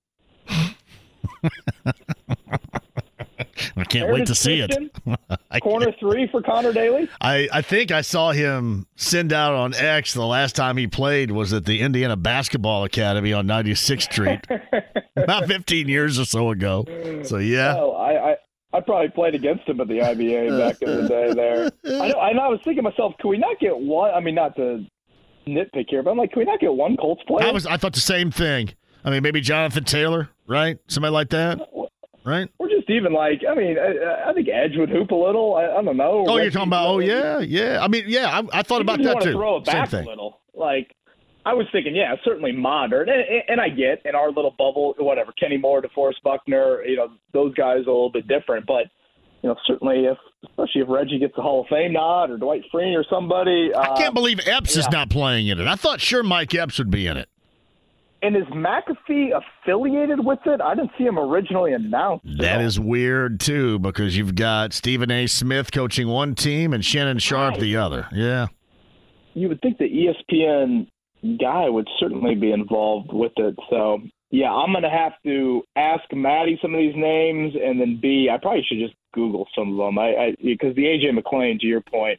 I 3.77 3.85
can't 3.85 4.13
wait 4.13 4.27
to 4.27 4.35
see 4.35 4.61
it. 4.61 4.93
Corner 5.63 5.93
three 5.99 6.29
for 6.29 6.43
Connor 6.43 6.73
Daly. 6.73 7.09
I, 7.21 7.49
I 7.53 7.63
think 7.63 7.91
I 7.91 8.01
saw 8.01 8.33
him 8.33 8.87
send 8.97 9.33
out 9.33 9.55
on 9.55 9.75
X 9.75 10.15
the 10.15 10.27
last 10.27 10.57
time 10.57 10.77
he 10.77 10.87
played 10.87 11.31
was 11.31 11.53
at 11.53 11.65
the 11.65 11.81
Indiana 11.81 12.17
Basketball 12.17 12.85
Academy 12.85 13.33
on 13.33 13.47
96th 13.47 14.03
Street, 14.03 14.41
about 15.17 15.47
15 15.47 15.89
years 15.89 16.19
or 16.19 16.25
so 16.25 16.51
ago. 16.51 16.85
So 17.25 17.39
yeah, 17.39 17.75
I, 17.77 18.33
I 18.33 18.37
I 18.75 18.81
probably 18.81 19.11
played 19.11 19.37
against 19.37 19.69
him 19.69 19.81
at 19.81 19.87
the 19.87 19.99
IBA 20.01 20.59
back 20.59 20.83
in 20.83 21.03
the 21.03 21.09
day. 21.09 21.33
There, 21.33 21.71
I 22.03 22.09
know. 22.09 22.21
And 22.21 22.41
I 22.41 22.49
was 22.49 22.59
thinking 22.65 22.83
to 22.83 22.91
myself, 22.91 23.15
can 23.21 23.31
we 23.31 23.39
not 23.39 23.61
get 23.61 23.79
one? 23.79 24.13
I 24.13 24.21
mean, 24.21 24.35
not 24.35 24.57
to 24.57 24.85
nitpick 25.47 25.87
here, 25.89 26.03
but 26.03 26.11
I'm 26.11 26.19
like, 26.19 26.33
can 26.33 26.41
we 26.41 26.45
not 26.45 26.59
get 26.59 26.75
one 26.75 26.97
Colts 26.97 27.23
player? 27.27 27.47
I 27.47 27.53
was. 27.53 27.67
I 27.67 27.77
thought 27.77 27.93
the 27.93 28.01
same 28.01 28.33
thing. 28.33 28.71
I 29.05 29.11
mean, 29.11 29.23
maybe 29.23 29.41
Jonathan 29.41 29.85
Taylor, 29.85 30.31
right? 30.47 30.79
Somebody 30.89 31.13
like 31.13 31.29
that, 31.31 31.61
right? 32.25 32.49
Or 32.59 32.69
just 32.69 32.89
even 32.91 33.13
like, 33.13 33.43
I 33.49 33.55
mean, 33.55 33.77
I, 33.79 34.31
I 34.31 34.33
think 34.33 34.49
Edge 34.49 34.77
would 34.77 34.91
hoop 34.91 35.11
a 35.11 35.15
little. 35.15 35.57
I, 35.57 35.67
I 35.67 35.83
don't 35.83 35.97
know. 35.97 36.25
Oh, 36.27 36.39
you're 36.39 36.51
talking 36.51 36.69
about? 36.69 36.89
Oh, 36.89 36.99
yeah, 36.99 37.41
yeah. 37.41 37.83
I 37.83 37.89
mean, 37.89 38.05
yeah. 38.07 38.41
I, 38.41 38.61
I 38.61 38.63
thought 38.63 38.81
about 38.81 39.03
that 39.03 39.23
too. 39.23 39.33
Throw 39.33 39.59
it 39.59 39.65
back 39.65 39.91
same 39.91 40.01
thing. 40.01 40.07
a 40.07 40.11
little, 40.11 40.41
like 40.55 40.95
I 41.47 41.55
was 41.55 41.67
thinking, 41.73 41.95
yeah, 41.95 42.15
certainly 42.25 42.53
modern, 42.53 43.09
and, 43.09 43.23
and 43.49 43.61
I 43.61 43.69
get 43.69 44.03
in 44.05 44.15
our 44.15 44.29
little 44.29 44.55
bubble, 44.59 44.95
whatever. 44.99 45.33
Kenny 45.33 45.59
Moore, 45.59 45.83
DeForest 45.83 46.23
Buckner, 46.23 46.83
you 46.85 46.97
know, 46.97 47.09
those 47.33 47.53
guys 47.55 47.87
are 47.87 47.91
a 47.91 47.93
little 47.93 48.11
bit 48.11 48.27
different, 48.27 48.67
but 48.67 48.87
you 49.43 49.51
know, 49.51 49.57
certainly 49.67 50.07
if, 50.07 50.17
especially 50.43 50.81
if 50.81 50.89
Reggie 50.89 51.19
gets 51.19 51.37
a 51.37 51.43
Hall 51.43 51.61
of 51.61 51.67
Fame 51.69 51.93
nod 51.93 52.31
or 52.31 52.39
Dwight 52.39 52.63
Freeney 52.73 52.97
or 52.97 53.05
somebody. 53.11 53.73
I 53.77 53.89
can't 53.89 54.09
um, 54.09 54.15
believe 54.15 54.41
Epps 54.47 54.75
yeah. 54.75 54.81
is 54.81 54.91
not 54.91 55.11
playing 55.11 55.49
in 55.49 55.61
it. 55.61 55.67
I 55.67 55.75
thought 55.75 56.01
sure 56.01 56.23
Mike 56.23 56.55
Epps 56.55 56.79
would 56.79 56.91
be 56.91 57.07
in 57.07 57.19
it. 57.19 57.29
And 58.25 58.37
is 58.37 58.45
McAfee 58.45 59.33
affiliated 59.35 60.25
with 60.25 60.39
it? 60.47 60.63
I 60.63 60.75
didn't 60.75 60.93
see 60.97 61.05
him 61.05 61.19
originally 61.19 61.75
announced. 61.75 62.25
That 62.39 62.63
is 62.63 62.81
weird 62.81 63.39
too, 63.39 63.79
because 63.81 64.17
you've 64.17 64.35
got 64.35 64.73
Stephen 64.73 65.11
A. 65.11 65.27
Smith 65.27 65.71
coaching 65.71 66.09
one 66.09 66.35
team 66.35 66.73
and 66.73 66.83
Shannon 66.83 67.19
Sharpe 67.19 67.53
right. 67.53 67.61
the 67.61 67.77
other. 67.77 68.09
Yeah. 68.13 68.47
You 69.35 69.49
would 69.49 69.61
think 69.61 69.77
the 69.77 69.85
ESPN 69.85 70.87
guy 71.39 71.69
would 71.69 71.87
certainly 72.01 72.35
be 72.35 72.51
involved 72.51 73.13
with 73.13 73.33
it. 73.37 73.57
So 73.69 74.01
yeah, 74.31 74.51
I'm 74.51 74.73
gonna 74.73 74.91
have 74.91 75.13
to 75.25 75.63
ask 75.77 76.03
Maddie 76.11 76.59
some 76.63 76.75
of 76.75 76.81
these 76.81 76.97
names, 76.97 77.55
and 77.55 77.79
then 77.79 77.99
B, 78.01 78.31
I 78.33 78.39
probably 78.39 78.65
should 78.67 78.79
just 78.79 78.95
Google 79.13 79.47
some 79.55 79.73
of 79.73 79.77
them. 79.77 79.99
I 79.99 80.35
because 80.43 80.75
the 80.75 80.85
AJ 80.85 81.15
McLean, 81.15 81.59
to 81.61 81.67
your 81.67 81.83
point, 81.83 82.19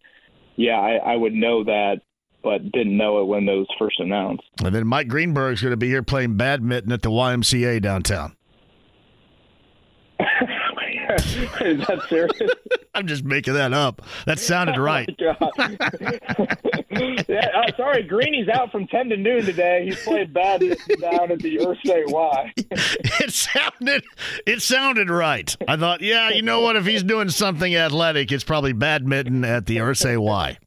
yeah, 0.56 0.80
I, 0.80 1.14
I 1.14 1.16
would 1.16 1.34
know 1.34 1.64
that, 1.64 2.02
but 2.46 2.72
didn't 2.72 2.96
know 2.96 3.20
it 3.22 3.26
when 3.26 3.48
those 3.48 3.66
first 3.80 4.00
announced. 4.00 4.44
And 4.64 4.74
then 4.74 4.86
Mike 4.86 5.08
Greenberg's 5.08 5.62
going 5.62 5.72
to 5.72 5.78
be 5.78 5.88
here 5.88 6.04
playing 6.04 6.38
badminton 6.38 6.92
at 6.92 7.02
the 7.02 7.10
YMCA 7.10 7.82
downtown. 7.82 8.38
Is 10.20 11.86
that 11.88 12.02
serious? 12.08 12.52
I'm 12.96 13.08
just 13.08 13.24
making 13.24 13.56
that 13.56 13.74
up. 13.74 14.04
That 14.28 14.40
sounded 14.40 14.76
oh, 14.78 14.82
right. 14.82 15.10
Oh 15.20 15.36
yeah, 17.28 17.50
uh, 17.56 17.76
sorry, 17.76 18.04
Greeny's 18.04 18.48
out 18.48 18.72
from 18.72 18.88
10 18.88 19.10
to 19.10 19.18
noon 19.18 19.44
today. 19.44 19.86
He's 19.86 20.02
playing 20.04 20.32
bad 20.32 20.62
down 20.62 21.32
at 21.32 21.40
the 21.40 21.58
Irsay 21.58 22.04
Y. 22.12 22.54
it 22.58 23.34
sounded 23.34 24.04
it 24.46 24.62
sounded 24.62 25.10
right. 25.10 25.56
I 25.68 25.78
thought, 25.78 26.02
yeah, 26.02 26.30
you 26.30 26.44
know 26.44 26.62
what? 26.62 26.76
If 26.76 26.86
he's 26.86 27.04
doing 27.04 27.30
something 27.30 27.76
athletic, 27.76 28.32
it's 28.32 28.44
probably 28.44 28.74
badminton 28.74 29.44
at 29.44 29.66
the 29.66 29.78
Irsay 29.78 30.18
Y. 30.18 30.58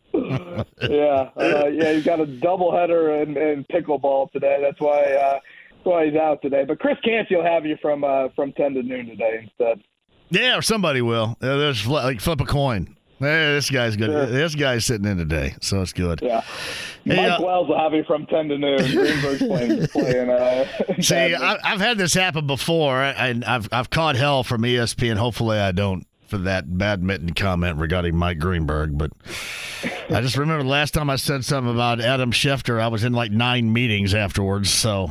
yeah, 0.82 1.30
uh, 1.36 1.66
yeah, 1.66 1.92
he's 1.92 2.05
got 2.05 2.20
a 2.20 2.26
doubleheader 2.26 3.22
and, 3.22 3.36
and 3.36 3.66
pickleball 3.68 4.30
today. 4.32 4.59
That's 4.60 4.80
why 4.80 5.02
uh, 5.02 5.32
that's 5.32 5.84
why 5.84 6.06
he's 6.06 6.16
out 6.16 6.42
today. 6.42 6.64
But 6.64 6.80
Chris 6.80 6.96
Canty 7.05 7.36
will 7.36 7.44
have 7.44 7.64
you 7.64 7.76
from 7.80 8.05
uh, 8.05 8.28
from 8.34 8.52
10 8.52 8.74
to 8.74 8.82
noon 8.82 9.06
today 9.06 9.40
instead. 9.42 9.82
Yeah, 10.30 10.59
or 10.59 10.62
somebody 10.62 11.00
will. 11.00 11.36
Uh, 11.40 11.56
there's 11.56 11.86
like 11.86 12.20
flip 12.20 12.40
a 12.40 12.44
coin. 12.44 12.96
Hey, 13.18 13.55
this 13.55 13.68
guy's 13.68 13.96
good. 13.96 14.10
Sure. 14.10 14.26
This 14.26 14.55
guy's 14.55 14.84
sitting 14.84 15.06
in 15.06 15.16
today, 15.16 15.56
so 15.60 15.82
it's 15.82 15.92
good. 15.92 16.20
Yeah. 16.22 16.42
Hey, 17.05 17.16
Mike 17.16 17.40
uh, 17.40 17.42
Wells 17.42 17.68
will 17.68 17.78
have 17.78 17.92
you 17.92 18.05
from 18.05 18.26
10 18.26 18.48
to 18.48 18.59
noon. 18.59 18.78
Greenberg's 18.78 19.38
playing. 19.38 19.86
playing 19.92 20.30
uh, 20.30 20.66
see, 21.00 21.34
I, 21.34 21.59
have 21.68 21.80
had 21.80 21.98
this 21.98 22.14
happen 22.14 22.46
before, 22.46 23.02
and 23.02 23.44
I've, 23.44 23.68
I've 23.72 23.90
caught 23.90 24.14
hell 24.14 24.44
from 24.44 24.62
ESPN. 24.62 25.16
Hopefully, 25.16 25.59
I 25.59 25.72
don't 25.72 26.06
for 26.28 26.38
that 26.38 26.78
badminton 26.78 27.34
comment 27.34 27.78
regarding 27.78 28.16
Mike 28.16 28.38
Greenberg. 28.38 28.96
But 28.98 29.12
I 30.10 30.20
just 30.20 30.36
remember 30.36 30.62
the 30.62 30.68
last 30.68 30.94
time 30.94 31.10
I 31.10 31.16
said 31.16 31.44
something 31.44 31.72
about 31.72 32.00
Adam 32.00 32.32
Schefter, 32.32 32.80
I 32.80 32.88
was 32.88 33.05
in 33.05 33.12
like 33.12 33.30
nine 33.32 33.72
meetings 33.72 34.14
afterwards. 34.14 34.70
So 34.70 35.10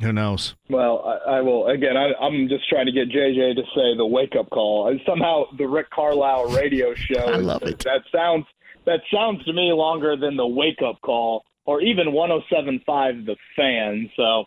Who 0.00 0.12
knows? 0.12 0.54
Well, 0.68 1.02
I, 1.26 1.36
I 1.36 1.40
will. 1.40 1.66
Again, 1.68 1.96
I, 1.96 2.12
I'm 2.22 2.48
just 2.48 2.68
trying 2.68 2.86
to 2.86 2.92
get 2.92 3.08
JJ 3.08 3.54
to 3.56 3.62
say 3.74 3.96
the 3.96 4.06
wake 4.06 4.34
up 4.38 4.50
call. 4.50 4.88
And 4.88 5.00
somehow 5.06 5.44
the 5.56 5.66
Rick 5.66 5.90
Carlisle 5.90 6.54
radio 6.54 6.94
show. 6.96 7.20
I 7.20 7.36
love 7.36 7.62
it. 7.62 7.78
That 7.80 8.02
sounds 8.14 8.44
that 8.84 9.00
sounds 9.12 9.42
to 9.44 9.52
me 9.52 9.72
longer 9.72 10.16
than 10.16 10.36
the 10.36 10.46
wake 10.46 10.80
up 10.86 11.00
call, 11.00 11.44
or 11.64 11.80
even 11.80 12.08
107.5 12.08 13.26
the 13.26 13.36
fan. 13.56 14.08
So 14.16 14.44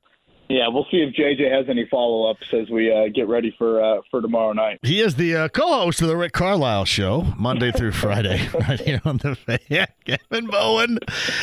yeah, 0.50 0.68
we'll 0.68 0.88
see 0.90 0.98
if 0.98 1.14
JJ 1.14 1.52
has 1.52 1.70
any 1.70 1.88
follow 1.92 2.30
ups 2.32 2.48
as 2.54 2.70
we 2.72 2.92
uh, 2.92 3.10
get 3.14 3.28
ready 3.28 3.54
for 3.56 3.82
uh, 3.84 4.02
for 4.10 4.20
tomorrow 4.20 4.52
night. 4.52 4.80
He 4.82 5.00
is 5.00 5.16
the 5.16 5.36
uh, 5.36 5.48
co-host 5.50 6.02
of 6.02 6.08
the 6.08 6.18
Rick 6.18 6.34
Carlisle 6.34 6.86
Show, 6.86 7.34
Monday 7.38 7.72
through 7.72 7.92
Friday, 7.92 8.50
right 8.68 8.80
here 8.80 9.00
on 9.06 9.18
the 9.18 9.36
fan. 9.36 9.60
Kevin 10.06 10.48
Bowen, 10.48 10.98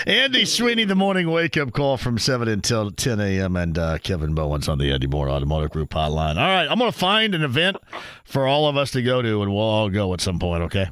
Andy 0.06 0.44
Sweeney, 0.44 0.84
the 0.84 0.96
morning 0.96 1.30
wake-up 1.30 1.72
call 1.72 1.96
from 1.96 2.18
seven 2.18 2.48
until 2.48 2.90
ten 2.90 3.20
a.m. 3.20 3.54
And 3.54 3.78
uh, 3.78 3.98
Kevin 3.98 4.34
Bowen's 4.34 4.68
on 4.68 4.78
the 4.78 4.92
Andy 4.92 5.06
Mohr 5.06 5.30
Automotive 5.30 5.70
Group 5.70 5.90
hotline. 5.90 6.36
All 6.36 6.48
right, 6.48 6.66
I'm 6.68 6.78
going 6.78 6.90
to 6.90 6.98
find 6.98 7.32
an 7.32 7.44
event 7.44 7.76
for 8.24 8.48
all 8.48 8.66
of 8.66 8.76
us 8.76 8.90
to 8.90 9.02
go 9.02 9.22
to, 9.22 9.42
and 9.42 9.52
we'll 9.52 9.62
all 9.62 9.88
go 9.88 10.12
at 10.14 10.20
some 10.20 10.40
point. 10.40 10.64
Okay. 10.64 10.88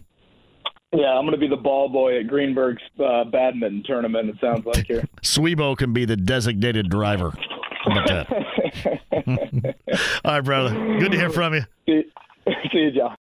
Yeah, 0.93 1.19
I'm 1.19 1.25
going 1.25 1.33
to 1.33 1.39
be 1.39 1.49
the 1.49 1.57
ball 1.57 1.89
boy 1.89 2.21
at 2.21 2.29
Greenberg's 2.29 2.83
uh, 3.05 3.25
badminton 3.25 3.83
tournament. 3.85 4.29
It 4.29 4.37
sounds 4.41 4.65
like 4.65 4.87
here. 4.87 5.05
Swebo 5.23 5.77
can 5.77 5.93
be 5.93 6.05
the 6.05 6.17
designated 6.17 6.89
driver. 6.89 7.33
How 7.85 7.93
about 7.93 8.07
that? 8.09 9.77
All 10.25 10.33
right, 10.33 10.41
brother. 10.41 10.99
Good 10.99 11.13
to 11.13 11.19
hear 11.19 11.31
from 11.31 11.55
you. 11.55 11.63
See, 11.87 12.03
see 12.73 12.79
you, 12.79 12.91
John. 12.93 13.13